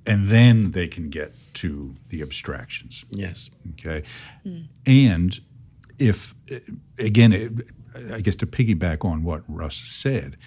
and 0.05 0.29
then 0.29 0.71
they 0.71 0.87
can 0.87 1.09
get 1.09 1.33
to 1.55 1.95
the 2.09 2.21
abstractions. 2.21 3.05
Yes. 3.09 3.49
Okay, 3.71 4.03
hmm. 4.43 4.61
and 4.85 5.39
if 5.97 6.35
again, 6.99 7.33
it, 7.33 7.51
I 8.11 8.21
guess 8.21 8.35
to 8.37 8.45
piggyback 8.45 9.03
on 9.03 9.23
what 9.23 9.43
Russ 9.47 9.75
said, 9.75 10.37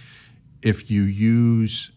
if 0.62 0.90
you 0.90 1.02
use 1.02 1.90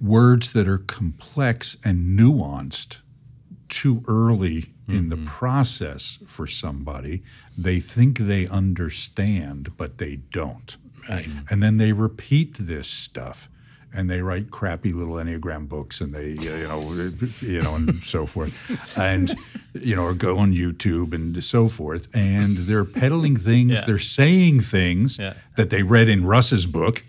words 0.00 0.52
that 0.52 0.66
are 0.68 0.78
complex 0.78 1.76
and 1.84 2.18
nuanced 2.18 2.98
too 3.68 4.02
early 4.08 4.72
in 4.88 5.08
the 5.08 5.16
process 5.16 6.18
for 6.26 6.48
somebody, 6.48 7.22
they 7.56 7.78
think 7.78 8.18
they 8.18 8.48
understand, 8.48 9.76
but 9.76 9.98
they 9.98 10.16
don't. 10.32 10.76
Right. 11.08 11.28
And 11.48 11.62
then 11.62 11.76
they 11.76 11.92
repeat 11.92 12.56
this 12.58 12.88
stuff. 12.88 13.48
And 13.92 14.08
they 14.08 14.22
write 14.22 14.52
crappy 14.52 14.92
little 14.92 15.14
enneagram 15.14 15.68
books, 15.68 16.00
and 16.00 16.14
they, 16.14 16.36
uh, 16.38 16.56
you 16.56 16.68
know, 16.68 16.92
you 17.40 17.60
know, 17.60 17.74
and 17.74 18.00
so 18.04 18.24
forth, 18.24 18.52
and 18.96 19.34
you 19.74 19.96
know, 19.96 20.04
or 20.04 20.14
go 20.14 20.38
on 20.38 20.52
YouTube 20.54 21.12
and 21.12 21.42
so 21.42 21.66
forth, 21.66 22.06
and 22.14 22.56
they're 22.68 22.84
peddling 22.84 23.36
things, 23.36 23.72
Yeah. 23.72 23.84
they're 23.86 23.98
saying 23.98 24.60
things 24.60 25.18
Yeah. 25.18 25.34
that 25.56 25.70
they 25.70 25.82
read 25.82 26.08
in 26.08 26.24
Russ's 26.24 26.66
book, 26.66 27.02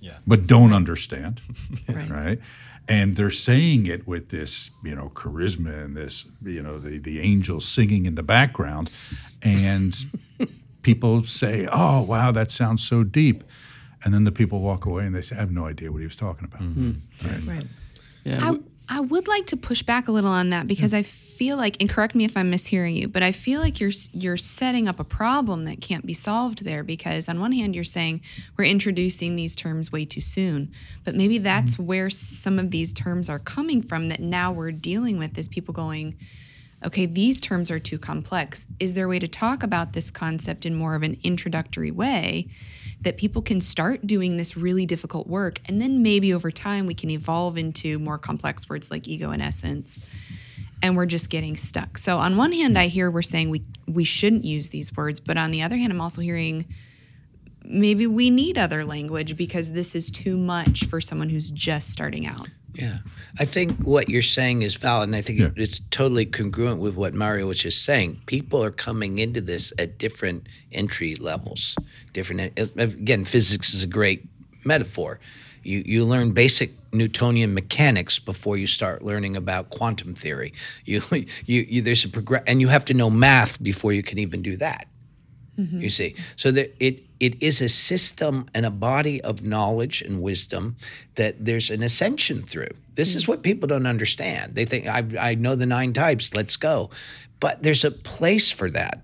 Yeah. 0.00 0.18
but 0.26 0.46
don't 0.46 0.72
understand, 0.72 1.40
Right. 1.88 2.10
right? 2.10 2.40
And 2.88 3.16
they're 3.16 3.30
saying 3.30 3.86
it 3.86 4.06
with 4.06 4.28
this, 4.30 4.70
you 4.82 4.94
know, 4.94 5.10
charisma 5.14 5.84
and 5.84 5.94
this, 5.96 6.24
you 6.42 6.62
know, 6.62 6.78
the 6.78 6.98
the 6.98 7.20
angels 7.20 7.66
singing 7.68 8.06
in 8.06 8.14
the 8.14 8.22
background, 8.22 8.90
and 9.42 9.94
people 10.82 11.24
say, 11.24 11.66
"Oh, 11.70 12.00
wow, 12.02 12.32
that 12.32 12.50
sounds 12.50 12.82
so 12.86 13.04
deep," 13.04 13.44
and 14.04 14.14
then 14.14 14.24
the 14.24 14.32
people 14.32 14.60
walk 14.60 14.86
away 14.86 15.04
and 15.06 15.14
they 15.14 15.22
say, 15.22 15.36
"I 15.36 15.40
have 15.40 15.50
no 15.52 15.66
idea 15.66 15.90
what 15.92 15.98
he 15.98 16.06
was 16.06 16.16
talking 16.16 16.44
about." 16.44 16.62
Mm-hmm. 16.62 17.28
Right. 17.28 17.46
right. 17.56 17.64
Yeah. 18.24 18.38
I, 18.42 18.50
we- 18.52 18.62
I 18.88 19.00
would 19.00 19.28
like 19.28 19.46
to 19.46 19.56
push 19.56 19.82
back 19.82 20.08
a 20.08 20.12
little 20.12 20.30
on 20.30 20.50
that 20.50 20.66
because 20.66 20.92
hmm. 20.92 20.98
I 20.98 21.02
feel 21.02 21.56
like, 21.56 21.76
and 21.80 21.88
correct 21.88 22.14
me 22.14 22.24
if 22.24 22.36
I'm 22.36 22.50
mishearing 22.50 22.96
you, 22.96 23.06
but 23.06 23.22
I 23.22 23.32
feel 23.32 23.60
like 23.60 23.78
you're 23.78 23.92
you're 24.12 24.36
setting 24.36 24.88
up 24.88 24.98
a 24.98 25.04
problem 25.04 25.66
that 25.66 25.80
can't 25.80 26.04
be 26.04 26.14
solved 26.14 26.64
there 26.64 26.82
because 26.82 27.28
on 27.28 27.38
one 27.38 27.52
hand 27.52 27.74
you're 27.74 27.84
saying 27.84 28.22
we're 28.56 28.64
introducing 28.64 29.36
these 29.36 29.54
terms 29.54 29.92
way 29.92 30.04
too 30.04 30.20
soon, 30.20 30.72
but 31.04 31.14
maybe 31.14 31.36
mm-hmm. 31.36 31.44
that's 31.44 31.78
where 31.78 32.10
some 32.10 32.58
of 32.58 32.70
these 32.70 32.92
terms 32.92 33.28
are 33.28 33.38
coming 33.38 33.82
from 33.82 34.08
that 34.08 34.20
now 34.20 34.50
we're 34.50 34.72
dealing 34.72 35.18
with 35.18 35.38
is 35.38 35.48
people 35.48 35.72
going, 35.74 36.16
okay, 36.84 37.06
these 37.06 37.40
terms 37.40 37.70
are 37.70 37.78
too 37.78 37.98
complex. 37.98 38.66
Is 38.80 38.94
there 38.94 39.06
a 39.06 39.08
way 39.08 39.18
to 39.18 39.28
talk 39.28 39.62
about 39.62 39.92
this 39.92 40.10
concept 40.10 40.66
in 40.66 40.74
more 40.74 40.94
of 40.94 41.02
an 41.02 41.18
introductory 41.22 41.90
way 41.90 42.48
that 43.02 43.16
people 43.16 43.42
can 43.42 43.60
start 43.60 44.06
doing 44.06 44.36
this 44.36 44.56
really 44.56 44.84
difficult 44.84 45.26
work 45.26 45.60
and 45.66 45.80
then 45.80 46.02
maybe 46.02 46.34
over 46.34 46.50
time 46.50 46.86
we 46.86 46.94
can 46.94 47.10
evolve 47.10 47.56
into 47.56 47.98
more 47.98 48.18
complex 48.18 48.68
words 48.68 48.90
like 48.90 49.06
ego 49.06 49.30
and 49.30 49.42
essence 49.42 50.00
and 50.82 50.96
we're 50.96 51.06
just 51.06 51.28
getting 51.28 51.56
stuck. 51.56 51.98
So 51.98 52.18
on 52.18 52.36
one 52.36 52.52
hand 52.52 52.78
I 52.78 52.86
hear 52.86 53.10
we're 53.10 53.22
saying 53.22 53.50
we 53.50 53.64
we 53.86 54.04
shouldn't 54.04 54.44
use 54.44 54.68
these 54.68 54.94
words, 54.96 55.20
but 55.20 55.36
on 55.36 55.50
the 55.50 55.62
other 55.62 55.76
hand 55.76 55.92
I'm 55.92 56.00
also 56.00 56.22
hearing 56.22 56.66
maybe 57.64 58.06
we 58.06 58.30
need 58.30 58.56
other 58.56 58.84
language 58.84 59.36
because 59.36 59.72
this 59.72 59.94
is 59.94 60.10
too 60.10 60.36
much 60.36 60.86
for 60.86 61.00
someone 61.00 61.28
who's 61.28 61.50
just 61.50 61.90
starting 61.90 62.26
out. 62.26 62.48
Yeah. 62.78 62.98
I 63.40 63.44
think 63.44 63.80
what 63.82 64.08
you're 64.08 64.22
saying 64.22 64.62
is 64.62 64.76
valid, 64.76 65.08
and 65.08 65.16
I 65.16 65.20
think 65.22 65.40
Yeah. 65.40 65.50
it's 65.56 65.80
totally 65.90 66.24
congruent 66.26 66.78
with 66.80 66.94
what 66.94 67.12
Mario 67.12 67.48
was 67.48 67.58
just 67.58 67.82
saying. 67.82 68.20
People 68.26 68.62
are 68.62 68.70
coming 68.70 69.18
into 69.18 69.40
this 69.40 69.72
at 69.78 69.98
different 69.98 70.46
entry 70.70 71.16
levels. 71.16 71.76
Different, 72.12 72.58
uh, 72.58 72.66
again, 72.76 73.24
physics 73.24 73.74
is 73.74 73.82
a 73.82 73.86
great 73.88 74.26
metaphor. 74.64 75.18
You, 75.64 75.82
you 75.84 76.04
learn 76.04 76.30
basic 76.30 76.70
Newtonian 76.92 77.52
mechanics 77.52 78.18
before 78.20 78.56
you 78.56 78.66
start 78.68 79.04
learning 79.04 79.36
about 79.36 79.70
quantum 79.70 80.14
theory. 80.14 80.52
You, 80.84 81.02
you, 81.44 81.66
you 81.68 81.82
there's 81.82 82.04
a 82.04 82.08
progress, 82.08 82.44
and 82.46 82.60
you 82.60 82.68
have 82.68 82.84
to 82.86 82.94
know 82.94 83.10
math 83.10 83.60
before 83.62 83.92
you 83.92 84.02
can 84.04 84.18
even 84.18 84.40
do 84.42 84.56
that. 84.58 84.86
You 85.56 85.88
see, 85.90 86.14
so 86.36 86.52
that 86.52 86.76
it 86.78 87.00
it 87.20 87.42
is 87.42 87.60
a 87.60 87.68
system 87.68 88.46
and 88.54 88.64
a 88.64 88.70
body 88.70 89.20
of 89.22 89.42
knowledge 89.42 90.02
and 90.02 90.22
wisdom 90.22 90.76
that 91.16 91.44
there's 91.44 91.70
an 91.70 91.82
ascension 91.82 92.42
through. 92.42 92.70
This 92.94 93.14
is 93.14 93.26
what 93.26 93.42
people 93.42 93.66
don't 93.66 93.86
understand. 93.86 94.54
They 94.54 94.64
think 94.64 94.86
I 94.86 95.04
I 95.18 95.34
know 95.34 95.54
the 95.54 95.66
nine 95.66 95.92
types. 95.92 96.34
Let's 96.34 96.56
go, 96.56 96.90
but 97.40 97.62
there's 97.62 97.84
a 97.84 97.90
place 97.90 98.50
for 98.50 98.70
that 98.70 99.02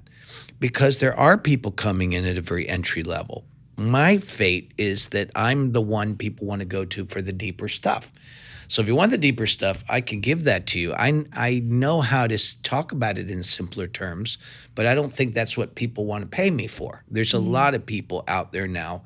because 0.61 0.99
there 0.99 1.19
are 1.19 1.36
people 1.36 1.70
coming 1.70 2.12
in 2.12 2.24
at 2.24 2.39
a 2.39 2.41
very 2.41 2.69
entry 2.69 3.03
level. 3.03 3.45
My 3.77 4.19
fate 4.19 4.73
is 4.78 5.09
that 5.09 5.31
I'm 5.35 5.73
the 5.73 5.81
one 5.81 6.16
people 6.16 6.47
want 6.47 6.61
to 6.61 6.65
go 6.65 6.85
to 6.85 7.07
for 7.07 7.20
the 7.20 7.32
deeper 7.32 7.69
stuff. 7.69 8.12
So 8.69 8.82
if 8.82 8.89
you 8.89 8.95
want 8.95 9.11
the 9.11 9.19
deeper 9.19 9.47
stuff, 9.47 9.85
I 9.89 10.01
can 10.01 10.20
give 10.20 10.45
that 10.45 10.66
to 10.69 10.78
you. 10.78 10.95
I 10.95 11.24
I 11.32 11.62
know 11.65 12.01
how 12.01 12.27
to 12.27 12.62
talk 12.62 12.93
about 12.93 13.19
it 13.19 13.31
in 13.31 13.43
simpler 13.43 13.86
terms, 13.86 14.39
but 14.74 14.86
I 14.86 14.95
don't 14.95 15.12
think 15.12 15.35
that's 15.35 15.57
what 15.57 15.74
people 15.74 16.05
want 16.05 16.23
to 16.23 16.28
pay 16.28 16.51
me 16.51 16.66
for. 16.66 17.05
There's 17.11 17.35
a 17.35 17.39
mm-hmm. 17.39 17.51
lot 17.51 17.74
of 17.74 17.86
people 17.86 18.24
out 18.28 18.53
there 18.53 18.66
now 18.66 19.05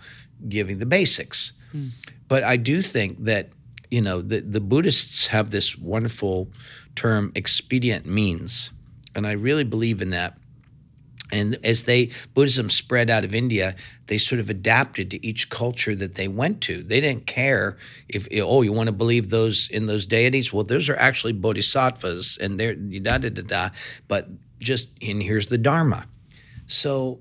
giving 0.48 0.78
the 0.78 0.86
basics. 0.86 1.52
Mm. 1.74 1.90
But 2.28 2.44
I 2.44 2.56
do 2.56 2.82
think 2.82 3.24
that 3.24 3.50
you 3.90 4.02
know 4.02 4.20
the 4.20 4.40
the 4.40 4.60
Buddhists 4.60 5.28
have 5.28 5.50
this 5.50 5.76
wonderful 5.76 6.48
term 6.94 7.32
expedient 7.34 8.06
means, 8.06 8.70
and 9.14 9.26
I 9.26 9.32
really 9.32 9.64
believe 9.64 10.02
in 10.02 10.10
that. 10.10 10.36
And 11.30 11.58
as 11.62 11.84
they 11.84 12.10
Buddhism 12.34 12.70
spread 12.70 13.10
out 13.10 13.24
of 13.24 13.34
India, 13.34 13.74
they 14.06 14.18
sort 14.18 14.40
of 14.40 14.48
adapted 14.48 15.10
to 15.10 15.26
each 15.26 15.50
culture 15.50 15.94
that 15.94 16.14
they 16.14 16.28
went 16.28 16.60
to. 16.62 16.82
They 16.82 17.00
didn't 17.00 17.26
care 17.26 17.76
if 18.08 18.26
oh 18.40 18.62
you 18.62 18.72
want 18.72 18.88
to 18.88 18.92
believe 18.92 19.30
those 19.30 19.68
in 19.68 19.86
those 19.86 20.06
deities. 20.06 20.52
Well, 20.52 20.64
those 20.64 20.88
are 20.88 20.96
actually 20.96 21.34
bodhisattvas, 21.34 22.38
and 22.40 22.58
they're 22.58 22.74
da 22.74 23.18
da 23.18 23.28
da 23.30 23.42
da. 23.42 23.68
But 24.08 24.28
just 24.58 24.90
and 25.02 25.22
here's 25.22 25.48
the 25.48 25.58
dharma. 25.58 26.06
So 26.66 27.20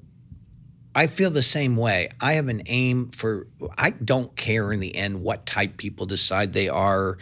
I 0.97 1.05
feel 1.05 1.29
the 1.29 1.43
same 1.43 1.75
way. 1.75 2.09
I 2.19 2.33
have 2.33 2.47
an 2.47 2.63
aim 2.65 3.11
for, 3.11 3.45
I 3.77 3.91
don't 3.91 4.35
care 4.35 4.73
in 4.73 4.79
the 4.79 4.95
end 4.95 5.21
what 5.21 5.45
type 5.45 5.77
people 5.77 6.07
decide 6.07 6.53
they 6.53 6.69
are, 6.69 7.19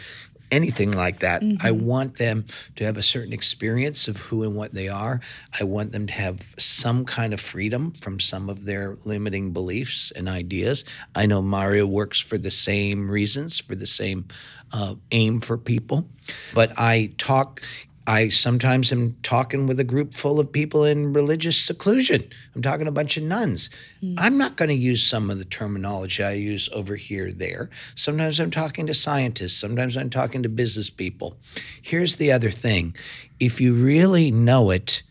anything 0.50 0.92
like 0.92 1.20
that. 1.20 1.42
I 1.60 1.70
want 1.70 2.18
them 2.18 2.44
to 2.76 2.84
have 2.84 2.96
a 2.96 3.02
certain 3.02 3.32
experience 3.32 4.08
of 4.08 4.16
who 4.16 4.42
and 4.42 4.54
what 4.54 4.74
they 4.74 4.88
are. 4.88 5.20
I 5.58 5.64
want 5.64 5.92
them 5.92 6.06
to 6.06 6.12
have 6.12 6.54
some 6.58 7.04
kind 7.04 7.32
of 7.34 7.40
freedom 7.40 7.92
from 7.92 8.20
some 8.20 8.48
of 8.48 8.64
their 8.64 8.96
limiting 9.04 9.52
beliefs 9.52 10.12
and 10.14 10.28
ideas. 10.28 10.84
I 11.14 11.26
know 11.26 11.42
Mario 11.42 11.86
works 11.86 12.20
for 12.20 12.38
the 12.38 12.50
same 12.50 13.10
reasons, 13.10 13.60
for 13.60 13.74
the 13.74 13.86
same 13.86 14.26
uh, 14.72 14.94
aim 15.10 15.40
for 15.40 15.56
people. 15.56 16.08
But 16.54 16.72
I 16.76 17.12
talk, 17.18 17.62
I 18.06 18.28
sometimes 18.28 18.92
am 18.92 19.16
talking 19.22 19.66
with 19.66 19.80
a 19.80 19.84
group 19.84 20.14
full 20.14 20.38
of 20.38 20.52
people 20.52 20.84
in 20.84 21.12
religious 21.12 21.56
seclusion. 21.56 22.28
I'm 22.54 22.62
talking 22.62 22.84
to 22.84 22.90
a 22.90 22.94
bunch 22.94 23.16
of 23.16 23.24
nuns. 23.24 23.68
Hmm. 24.00 24.14
I'm 24.16 24.38
not 24.38 24.56
going 24.56 24.68
to 24.68 24.74
use 24.74 25.04
some 25.04 25.28
of 25.28 25.38
the 25.38 25.44
terminology 25.44 26.22
I 26.22 26.32
use 26.32 26.68
over 26.72 26.94
here, 26.94 27.32
there. 27.32 27.68
Sometimes 27.96 28.38
I'm 28.38 28.52
talking 28.52 28.86
to 28.86 28.94
scientists. 28.94 29.56
Sometimes 29.56 29.96
I'm 29.96 30.10
talking 30.10 30.44
to 30.44 30.48
business 30.48 30.88
people. 30.88 31.36
Here's 31.82 32.16
the 32.16 32.30
other 32.30 32.50
thing 32.50 32.94
if 33.40 33.60
you 33.60 33.74
really 33.74 34.30
know 34.30 34.70
it, 34.70 35.02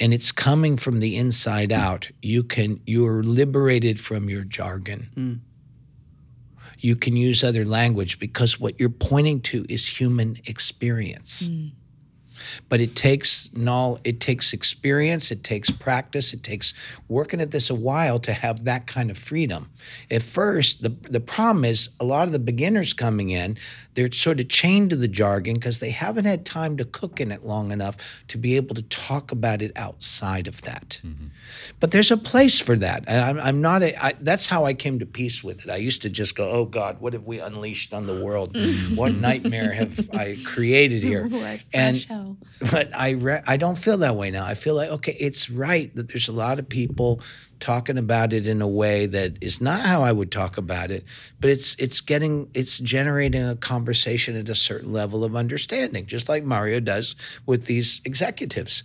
and 0.00 0.14
it's 0.14 0.30
coming 0.30 0.76
from 0.76 1.00
the 1.00 1.16
inside 1.16 1.72
hmm. 1.72 1.80
out, 1.80 2.10
you 2.22 2.44
can 2.44 2.80
you're 2.86 3.24
liberated 3.24 3.98
from 3.98 4.30
your 4.30 4.44
jargon 4.44 5.08
hmm. 5.14 5.34
you 6.78 6.94
can 6.94 7.16
use 7.16 7.42
other 7.42 7.64
language 7.64 8.20
because 8.20 8.60
what 8.60 8.78
you're 8.78 8.88
pointing 8.88 9.40
to 9.40 9.66
is 9.68 10.00
human 10.00 10.38
experience. 10.46 11.50
But 12.68 12.80
it 12.80 12.94
takes 12.94 13.48
it 14.04 14.20
takes 14.20 14.52
experience, 14.52 15.30
it 15.30 15.44
takes 15.44 15.70
practice, 15.70 16.32
it 16.32 16.42
takes 16.42 16.74
working 17.08 17.40
at 17.40 17.50
this 17.50 17.70
a 17.70 17.74
while 17.74 18.18
to 18.20 18.32
have 18.32 18.64
that 18.64 18.86
kind 18.86 19.10
of 19.10 19.18
freedom. 19.18 19.70
At 20.10 20.22
first, 20.22 20.82
the 20.82 20.90
the 20.90 21.20
problem 21.20 21.64
is 21.64 21.90
a 22.00 22.04
lot 22.04 22.26
of 22.26 22.32
the 22.32 22.38
beginners 22.38 22.92
coming 22.92 23.30
in, 23.30 23.56
they're 23.98 24.12
sort 24.12 24.38
of 24.38 24.48
chained 24.48 24.90
to 24.90 24.96
the 24.96 25.08
jargon 25.08 25.54
because 25.54 25.80
they 25.80 25.90
haven't 25.90 26.24
had 26.24 26.46
time 26.46 26.76
to 26.76 26.84
cook 26.84 27.20
in 27.20 27.32
it 27.32 27.44
long 27.44 27.72
enough 27.72 27.96
to 28.28 28.38
be 28.38 28.54
able 28.54 28.76
to 28.76 28.82
talk 28.82 29.32
about 29.32 29.60
it 29.60 29.72
outside 29.74 30.46
of 30.46 30.62
that. 30.62 31.00
Mm-hmm. 31.04 31.26
But 31.80 31.90
there's 31.90 32.12
a 32.12 32.16
place 32.16 32.60
for 32.60 32.76
that, 32.76 33.02
and 33.08 33.24
I'm, 33.24 33.40
I'm 33.40 33.60
not. 33.60 33.82
A, 33.82 34.00
I, 34.00 34.14
that's 34.20 34.46
how 34.46 34.66
I 34.66 34.72
came 34.72 35.00
to 35.00 35.06
peace 35.06 35.42
with 35.42 35.64
it. 35.64 35.70
I 35.70 35.78
used 35.78 36.02
to 36.02 36.10
just 36.10 36.36
go, 36.36 36.48
"Oh 36.48 36.64
God, 36.64 37.00
what 37.00 37.12
have 37.12 37.24
we 37.24 37.40
unleashed 37.40 37.92
on 37.92 38.06
the 38.06 38.24
world? 38.24 38.54
Mm-hmm. 38.54 38.94
what 38.94 39.16
nightmare 39.16 39.72
have 39.72 40.08
I 40.12 40.36
created 40.44 41.02
here?" 41.02 41.28
What 41.38 41.60
and 41.74 41.96
hell. 41.96 42.36
but 42.70 42.90
I 42.94 43.10
re- 43.10 43.42
I 43.48 43.56
don't 43.56 43.76
feel 43.76 43.98
that 43.98 44.14
way 44.14 44.30
now. 44.30 44.46
I 44.46 44.54
feel 44.54 44.76
like 44.76 44.90
okay, 44.90 45.16
it's 45.18 45.50
right 45.50 45.92
that 45.96 46.08
there's 46.10 46.28
a 46.28 46.32
lot 46.32 46.60
of 46.60 46.68
people 46.68 47.20
talking 47.60 47.98
about 47.98 48.32
it 48.32 48.46
in 48.46 48.62
a 48.62 48.68
way 48.68 49.06
that 49.06 49.36
is 49.40 49.60
not 49.60 49.80
how 49.80 50.02
I 50.02 50.12
would 50.12 50.30
talk 50.30 50.56
about 50.56 50.90
it, 50.90 51.04
but 51.40 51.50
it's 51.50 51.74
it's 51.78 52.00
getting 52.00 52.50
it's 52.54 52.78
generating 52.78 53.46
a 53.46 53.56
conversation 53.56 54.36
at 54.36 54.48
a 54.48 54.54
certain 54.54 54.92
level 54.92 55.24
of 55.24 55.36
understanding, 55.36 56.06
just 56.06 56.28
like 56.28 56.44
Mario 56.44 56.80
does 56.80 57.14
with 57.46 57.66
these 57.66 58.00
executives. 58.04 58.82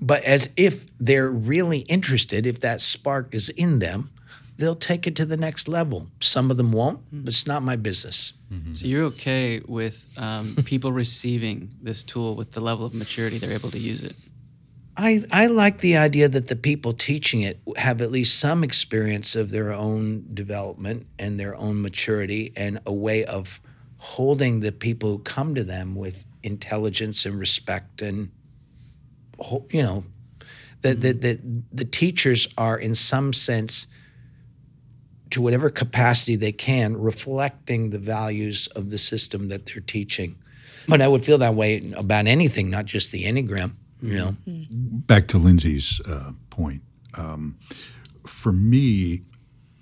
But 0.00 0.24
as 0.24 0.48
if 0.56 0.86
they're 0.98 1.30
really 1.30 1.80
interested, 1.80 2.46
if 2.46 2.60
that 2.60 2.80
spark 2.80 3.34
is 3.34 3.50
in 3.50 3.78
them, 3.78 4.10
they'll 4.56 4.74
take 4.74 5.06
it 5.06 5.16
to 5.16 5.24
the 5.24 5.36
next 5.36 5.68
level. 5.68 6.08
Some 6.20 6.50
of 6.50 6.56
them 6.56 6.72
won't, 6.72 7.00
but 7.12 7.28
it's 7.28 7.46
not 7.46 7.62
my 7.62 7.76
business. 7.76 8.32
So 8.74 8.86
you're 8.86 9.04
okay 9.04 9.62
with 9.68 10.08
um, 10.16 10.56
people 10.64 10.90
receiving 10.90 11.70
this 11.80 12.02
tool 12.02 12.34
with 12.34 12.50
the 12.52 12.60
level 12.60 12.84
of 12.84 12.92
maturity 12.92 13.38
they're 13.38 13.52
able 13.52 13.70
to 13.70 13.78
use 13.78 14.02
it? 14.02 14.16
I, 15.02 15.24
I 15.32 15.46
like 15.46 15.80
the 15.80 15.96
idea 15.96 16.28
that 16.28 16.48
the 16.48 16.56
people 16.56 16.92
teaching 16.92 17.40
it 17.40 17.58
have 17.76 18.02
at 18.02 18.10
least 18.10 18.38
some 18.38 18.62
experience 18.62 19.34
of 19.34 19.50
their 19.50 19.72
own 19.72 20.26
development 20.34 21.06
and 21.18 21.40
their 21.40 21.56
own 21.56 21.80
maturity 21.80 22.52
and 22.54 22.80
a 22.84 22.92
way 22.92 23.24
of 23.24 23.60
holding 23.96 24.60
the 24.60 24.72
people 24.72 25.08
who 25.12 25.18
come 25.20 25.54
to 25.54 25.64
them 25.64 25.94
with 25.94 26.26
intelligence 26.42 27.24
and 27.24 27.38
respect 27.38 28.02
and 28.02 28.30
you 29.70 29.82
know 29.82 30.04
that 30.82 31.00
that 31.00 31.22
that 31.22 31.40
the 31.72 31.86
teachers 31.86 32.46
are 32.58 32.78
in 32.78 32.94
some 32.94 33.32
sense 33.32 33.86
to 35.30 35.40
whatever 35.40 35.70
capacity 35.70 36.36
they 36.36 36.52
can 36.52 36.94
reflecting 36.94 37.88
the 37.88 37.98
values 37.98 38.66
of 38.76 38.90
the 38.90 38.98
system 38.98 39.48
that 39.48 39.64
they're 39.64 39.82
teaching. 39.82 40.36
But 40.86 41.00
i 41.00 41.08
would 41.08 41.24
feel 41.24 41.38
that 41.38 41.54
way 41.54 41.90
about 41.96 42.26
anything 42.26 42.68
not 42.68 42.84
just 42.84 43.12
the 43.12 43.24
enneagram 43.24 43.76
you 44.02 44.16
know 44.16 44.36
back 44.72 45.28
to 45.28 45.38
Lindsey's 45.38 46.00
uh, 46.06 46.32
point, 46.50 46.82
um, 47.14 47.58
for 48.26 48.52
me, 48.52 49.22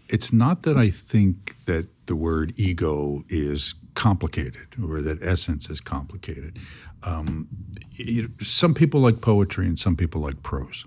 it's 0.08 0.32
not 0.32 0.62
that 0.62 0.76
I 0.76 0.90
think 0.90 1.56
that 1.66 1.86
the 2.06 2.16
word 2.16 2.54
ego 2.56 3.24
is 3.28 3.74
complicated 3.94 4.68
or 4.82 5.02
that 5.02 5.22
essence 5.22 5.68
is 5.68 5.80
complicated. 5.80 6.58
Um, 7.02 7.48
you 7.92 8.30
some 8.40 8.74
people 8.74 9.00
like 9.00 9.20
poetry 9.20 9.66
and 9.66 9.78
some 9.78 9.96
people 9.96 10.20
like 10.20 10.42
prose. 10.42 10.84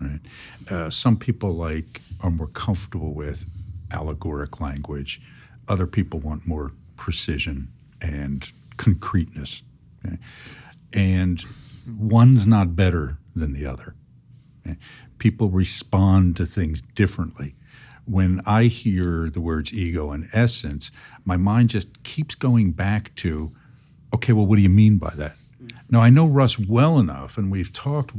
Right? 0.00 0.20
Uh, 0.70 0.90
some 0.90 1.16
people 1.16 1.52
like 1.54 2.00
are 2.20 2.30
more 2.30 2.48
comfortable 2.48 3.12
with 3.12 3.44
allegoric 3.90 4.60
language. 4.60 5.20
Other 5.68 5.86
people 5.86 6.18
want 6.18 6.46
more 6.46 6.72
precision 6.96 7.68
and 8.00 8.50
concreteness. 8.76 9.62
okay? 10.04 10.18
And 10.92 11.44
one's 11.86 12.46
not 12.46 12.76
better 12.76 13.18
than 13.34 13.52
the 13.52 13.66
other. 13.66 13.94
Eh, 14.66 14.74
people 15.18 15.50
respond 15.50 16.36
to 16.36 16.46
things 16.46 16.82
differently. 16.94 17.54
When 18.04 18.40
I 18.44 18.64
hear 18.64 19.30
the 19.30 19.40
words 19.40 19.72
ego 19.72 20.10
and 20.10 20.28
essence, 20.32 20.90
my 21.24 21.36
mind 21.36 21.70
just 21.70 22.02
keeps 22.02 22.34
going 22.34 22.72
back 22.72 23.14
to, 23.16 23.52
okay, 24.12 24.32
well, 24.32 24.46
what 24.46 24.56
do 24.56 24.62
you 24.62 24.68
mean 24.68 24.98
by 24.98 25.12
that? 25.16 25.36
Now, 25.88 26.00
I 26.00 26.10
know 26.10 26.26
Russ 26.26 26.58
well 26.58 26.98
enough, 26.98 27.38
and 27.38 27.50
we've 27.50 27.72
talked 27.72 28.12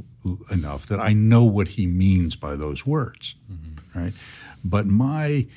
enough 0.49 0.85
that 0.85 0.99
I 0.99 1.14
know 1.14 1.44
what 1.44 1.69
he 1.69 1.88
means 1.88 2.35
by 2.35 2.56
those 2.56 2.85
words, 2.85 3.35
mm-hmm. 3.52 3.99
right? 3.99 4.14
But 4.64 4.85
my 4.85 5.48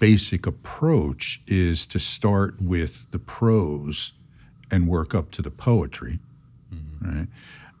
basic 0.00 0.46
approach 0.46 1.42
is 1.46 1.86
to 1.86 1.98
start 1.98 2.60
with 2.60 3.10
the 3.10 3.18
prose 3.18 4.12
and 4.70 4.88
work 4.88 5.14
up 5.14 5.30
to 5.32 5.42
the 5.42 5.50
poetry. 5.50 6.18
Right? 7.00 7.28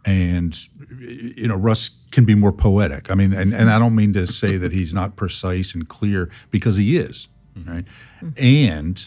And 0.04 0.58
you 0.98 1.46
know, 1.46 1.56
Russ 1.56 1.90
can 2.10 2.24
be 2.24 2.34
more 2.34 2.52
poetic. 2.52 3.10
I 3.10 3.14
mean, 3.14 3.32
and, 3.32 3.52
and 3.52 3.70
I 3.70 3.78
don't 3.78 3.94
mean 3.94 4.12
to 4.14 4.26
say 4.26 4.56
that 4.56 4.72
he's 4.72 4.94
not 4.94 5.16
precise 5.16 5.74
and 5.74 5.88
clear 5.88 6.30
because 6.50 6.76
he 6.76 6.96
is, 6.96 7.28
mm-hmm. 7.56 7.70
right? 7.70 7.84
And 8.36 9.06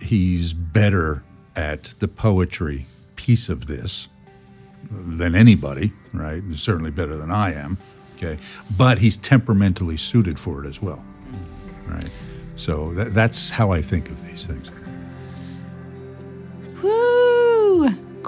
he's 0.00 0.52
better 0.52 1.22
at 1.54 1.94
the 1.98 2.08
poetry 2.08 2.86
piece 3.16 3.48
of 3.48 3.66
this 3.66 4.08
than 4.90 5.34
anybody, 5.34 5.92
right? 6.12 6.42
And 6.42 6.58
certainly 6.58 6.90
better 6.90 7.16
than 7.16 7.30
I 7.30 7.54
am. 7.54 7.78
Okay, 8.16 8.38
but 8.76 8.98
he's 8.98 9.16
temperamentally 9.16 9.96
suited 9.96 10.40
for 10.40 10.64
it 10.64 10.68
as 10.68 10.82
well, 10.82 11.04
mm-hmm. 11.30 11.94
right? 11.94 12.10
So 12.56 12.92
that, 12.94 13.14
that's 13.14 13.50
how 13.50 13.70
I 13.70 13.80
think 13.80 14.10
of 14.10 14.26
these 14.26 14.44
things. 14.44 14.70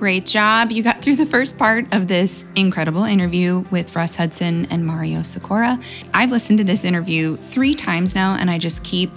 Great 0.01 0.25
job. 0.25 0.73
You 0.73 0.83
got 0.83 1.03
through 1.03 1.17
the 1.17 1.27
first 1.27 1.59
part 1.59 1.85
of 1.93 2.09
this 2.09 2.47
incredible 2.57 3.05
interview 3.05 3.67
with 3.71 3.95
Russ 3.95 4.15
Hudson 4.15 4.67
and 4.71 4.87
Mario 4.87 5.21
Sikora. 5.21 5.79
I've 6.15 6.31
listened 6.31 6.57
to 6.57 6.65
this 6.65 6.87
interview 6.87 7.37
three 7.37 7.75
times 7.75 8.15
now, 8.15 8.35
and 8.35 8.51
I 8.51 8.57
just 8.57 8.83
keep 8.83 9.13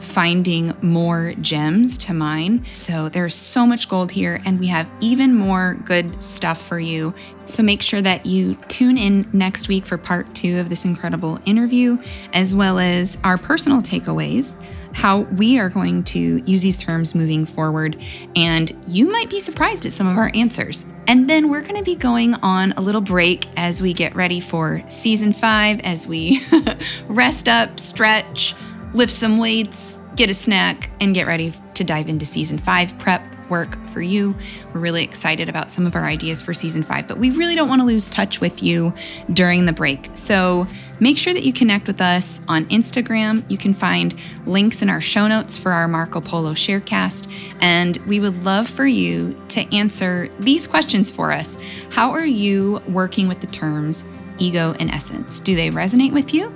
finding 0.00 0.74
more 0.80 1.34
gems 1.42 1.98
to 1.98 2.14
mine. 2.14 2.64
So 2.72 3.10
there's 3.10 3.34
so 3.34 3.66
much 3.66 3.90
gold 3.90 4.10
here, 4.10 4.40
and 4.46 4.58
we 4.58 4.68
have 4.68 4.88
even 5.02 5.34
more 5.34 5.74
good 5.84 6.22
stuff 6.22 6.66
for 6.66 6.80
you. 6.80 7.12
So 7.44 7.62
make 7.62 7.82
sure 7.82 8.00
that 8.00 8.24
you 8.24 8.54
tune 8.68 8.96
in 8.96 9.28
next 9.34 9.68
week 9.68 9.84
for 9.84 9.98
part 9.98 10.34
two 10.34 10.58
of 10.58 10.70
this 10.70 10.86
incredible 10.86 11.40
interview, 11.44 11.98
as 12.32 12.54
well 12.54 12.78
as 12.78 13.18
our 13.22 13.36
personal 13.36 13.82
takeaways. 13.82 14.56
How 14.92 15.20
we 15.20 15.58
are 15.58 15.68
going 15.68 16.04
to 16.04 16.42
use 16.44 16.62
these 16.62 16.78
terms 16.78 17.14
moving 17.14 17.46
forward, 17.46 18.00
and 18.36 18.70
you 18.86 19.10
might 19.10 19.30
be 19.30 19.40
surprised 19.40 19.86
at 19.86 19.92
some 19.92 20.06
of 20.06 20.16
our 20.18 20.30
answers. 20.34 20.86
And 21.06 21.28
then 21.28 21.48
we're 21.48 21.62
going 21.62 21.76
to 21.76 21.82
be 21.82 21.96
going 21.96 22.34
on 22.34 22.72
a 22.72 22.80
little 22.80 23.00
break 23.00 23.46
as 23.56 23.82
we 23.82 23.92
get 23.92 24.14
ready 24.14 24.40
for 24.40 24.82
season 24.88 25.32
five, 25.32 25.80
as 25.80 26.06
we 26.06 26.44
rest 27.08 27.48
up, 27.48 27.80
stretch, 27.80 28.54
lift 28.92 29.12
some 29.12 29.38
weights, 29.38 29.98
get 30.16 30.30
a 30.30 30.34
snack, 30.34 30.90
and 31.00 31.14
get 31.14 31.26
ready 31.26 31.52
to 31.74 31.84
dive 31.84 32.08
into 32.08 32.26
season 32.26 32.58
five 32.58 32.96
prep 32.98 33.22
work 33.52 33.76
for 33.88 34.00
you. 34.00 34.34
We're 34.72 34.80
really 34.80 35.04
excited 35.04 35.50
about 35.50 35.70
some 35.70 35.86
of 35.86 35.94
our 35.94 36.06
ideas 36.06 36.40
for 36.40 36.54
season 36.54 36.82
five, 36.82 37.06
but 37.06 37.18
we 37.18 37.28
really 37.30 37.54
don't 37.54 37.68
want 37.68 37.82
to 37.82 37.86
lose 37.86 38.08
touch 38.08 38.40
with 38.40 38.62
you 38.62 38.94
during 39.34 39.66
the 39.66 39.74
break. 39.74 40.08
So 40.14 40.66
make 41.00 41.18
sure 41.18 41.34
that 41.34 41.42
you 41.42 41.52
connect 41.52 41.86
with 41.86 42.00
us 42.00 42.40
on 42.48 42.64
Instagram. 42.70 43.44
You 43.50 43.58
can 43.58 43.74
find 43.74 44.18
links 44.46 44.80
in 44.80 44.88
our 44.88 45.02
show 45.02 45.28
notes 45.28 45.58
for 45.58 45.70
our 45.70 45.86
Marco 45.86 46.22
Polo 46.22 46.54
Sharecast. 46.54 47.30
And 47.60 47.98
we 48.06 48.20
would 48.20 48.42
love 48.42 48.68
for 48.68 48.86
you 48.86 49.38
to 49.48 49.60
answer 49.76 50.30
these 50.40 50.66
questions 50.66 51.10
for 51.10 51.30
us. 51.30 51.58
How 51.90 52.10
are 52.12 52.24
you 52.24 52.80
working 52.88 53.28
with 53.28 53.42
the 53.42 53.48
terms 53.48 54.02
ego 54.38 54.74
and 54.78 54.90
essence? 54.90 55.40
Do 55.40 55.54
they 55.54 55.68
resonate 55.68 56.14
with 56.14 56.32
you? 56.32 56.52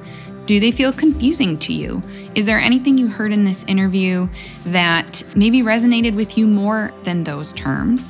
Do 0.46 0.60
they 0.60 0.70
feel 0.70 0.92
confusing 0.92 1.58
to 1.58 1.72
you? 1.72 2.00
Is 2.36 2.46
there 2.46 2.60
anything 2.60 2.96
you 2.96 3.08
heard 3.08 3.32
in 3.32 3.44
this 3.44 3.64
interview 3.64 4.28
that 4.66 5.24
maybe 5.34 5.62
resonated 5.62 6.14
with 6.14 6.38
you 6.38 6.46
more 6.46 6.92
than 7.02 7.24
those 7.24 7.52
terms? 7.52 8.08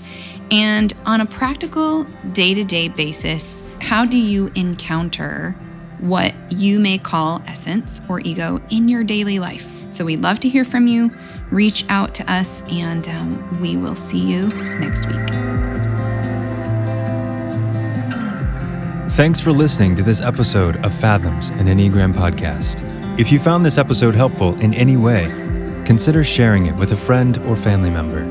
And 0.50 0.92
on 1.06 1.22
a 1.22 1.26
practical 1.26 2.04
day 2.32 2.52
to 2.52 2.62
day 2.62 2.88
basis, 2.88 3.56
how 3.80 4.04
do 4.04 4.18
you 4.18 4.52
encounter 4.54 5.52
what 6.00 6.34
you 6.52 6.78
may 6.78 6.98
call 6.98 7.42
essence 7.46 8.02
or 8.08 8.20
ego 8.20 8.60
in 8.70 8.88
your 8.88 9.02
daily 9.02 9.38
life? 9.38 9.66
So 9.88 10.04
we'd 10.04 10.20
love 10.20 10.40
to 10.40 10.48
hear 10.48 10.66
from 10.66 10.86
you. 10.86 11.10
Reach 11.50 11.86
out 11.88 12.14
to 12.16 12.30
us, 12.30 12.62
and 12.64 13.08
um, 13.08 13.60
we 13.62 13.76
will 13.76 13.96
see 13.96 14.18
you 14.18 14.48
next 14.78 15.06
week. 15.06 15.65
Thanks 19.16 19.40
for 19.40 19.50
listening 19.50 19.96
to 19.96 20.02
this 20.02 20.20
episode 20.20 20.76
of 20.84 20.92
Fathoms, 20.92 21.48
an 21.48 21.68
Enneagram 21.68 22.12
podcast. 22.12 22.82
If 23.18 23.32
you 23.32 23.40
found 23.40 23.64
this 23.64 23.78
episode 23.78 24.14
helpful 24.14 24.60
in 24.60 24.74
any 24.74 24.98
way, 24.98 25.24
consider 25.86 26.22
sharing 26.22 26.66
it 26.66 26.76
with 26.76 26.92
a 26.92 26.98
friend 26.98 27.38
or 27.46 27.56
family 27.56 27.88
member. 27.88 28.26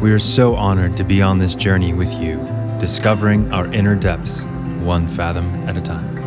We 0.00 0.12
are 0.12 0.20
so 0.20 0.54
honored 0.54 0.96
to 0.98 1.02
be 1.02 1.20
on 1.20 1.40
this 1.40 1.56
journey 1.56 1.94
with 1.94 2.14
you, 2.14 2.36
discovering 2.78 3.52
our 3.52 3.66
inner 3.74 3.96
depths, 3.96 4.44
one 4.84 5.08
fathom 5.08 5.52
at 5.68 5.76
a 5.76 5.80
time. 5.80 6.17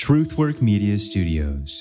Truthwork 0.00 0.62
Media 0.62 0.98
Studios. 0.98 1.78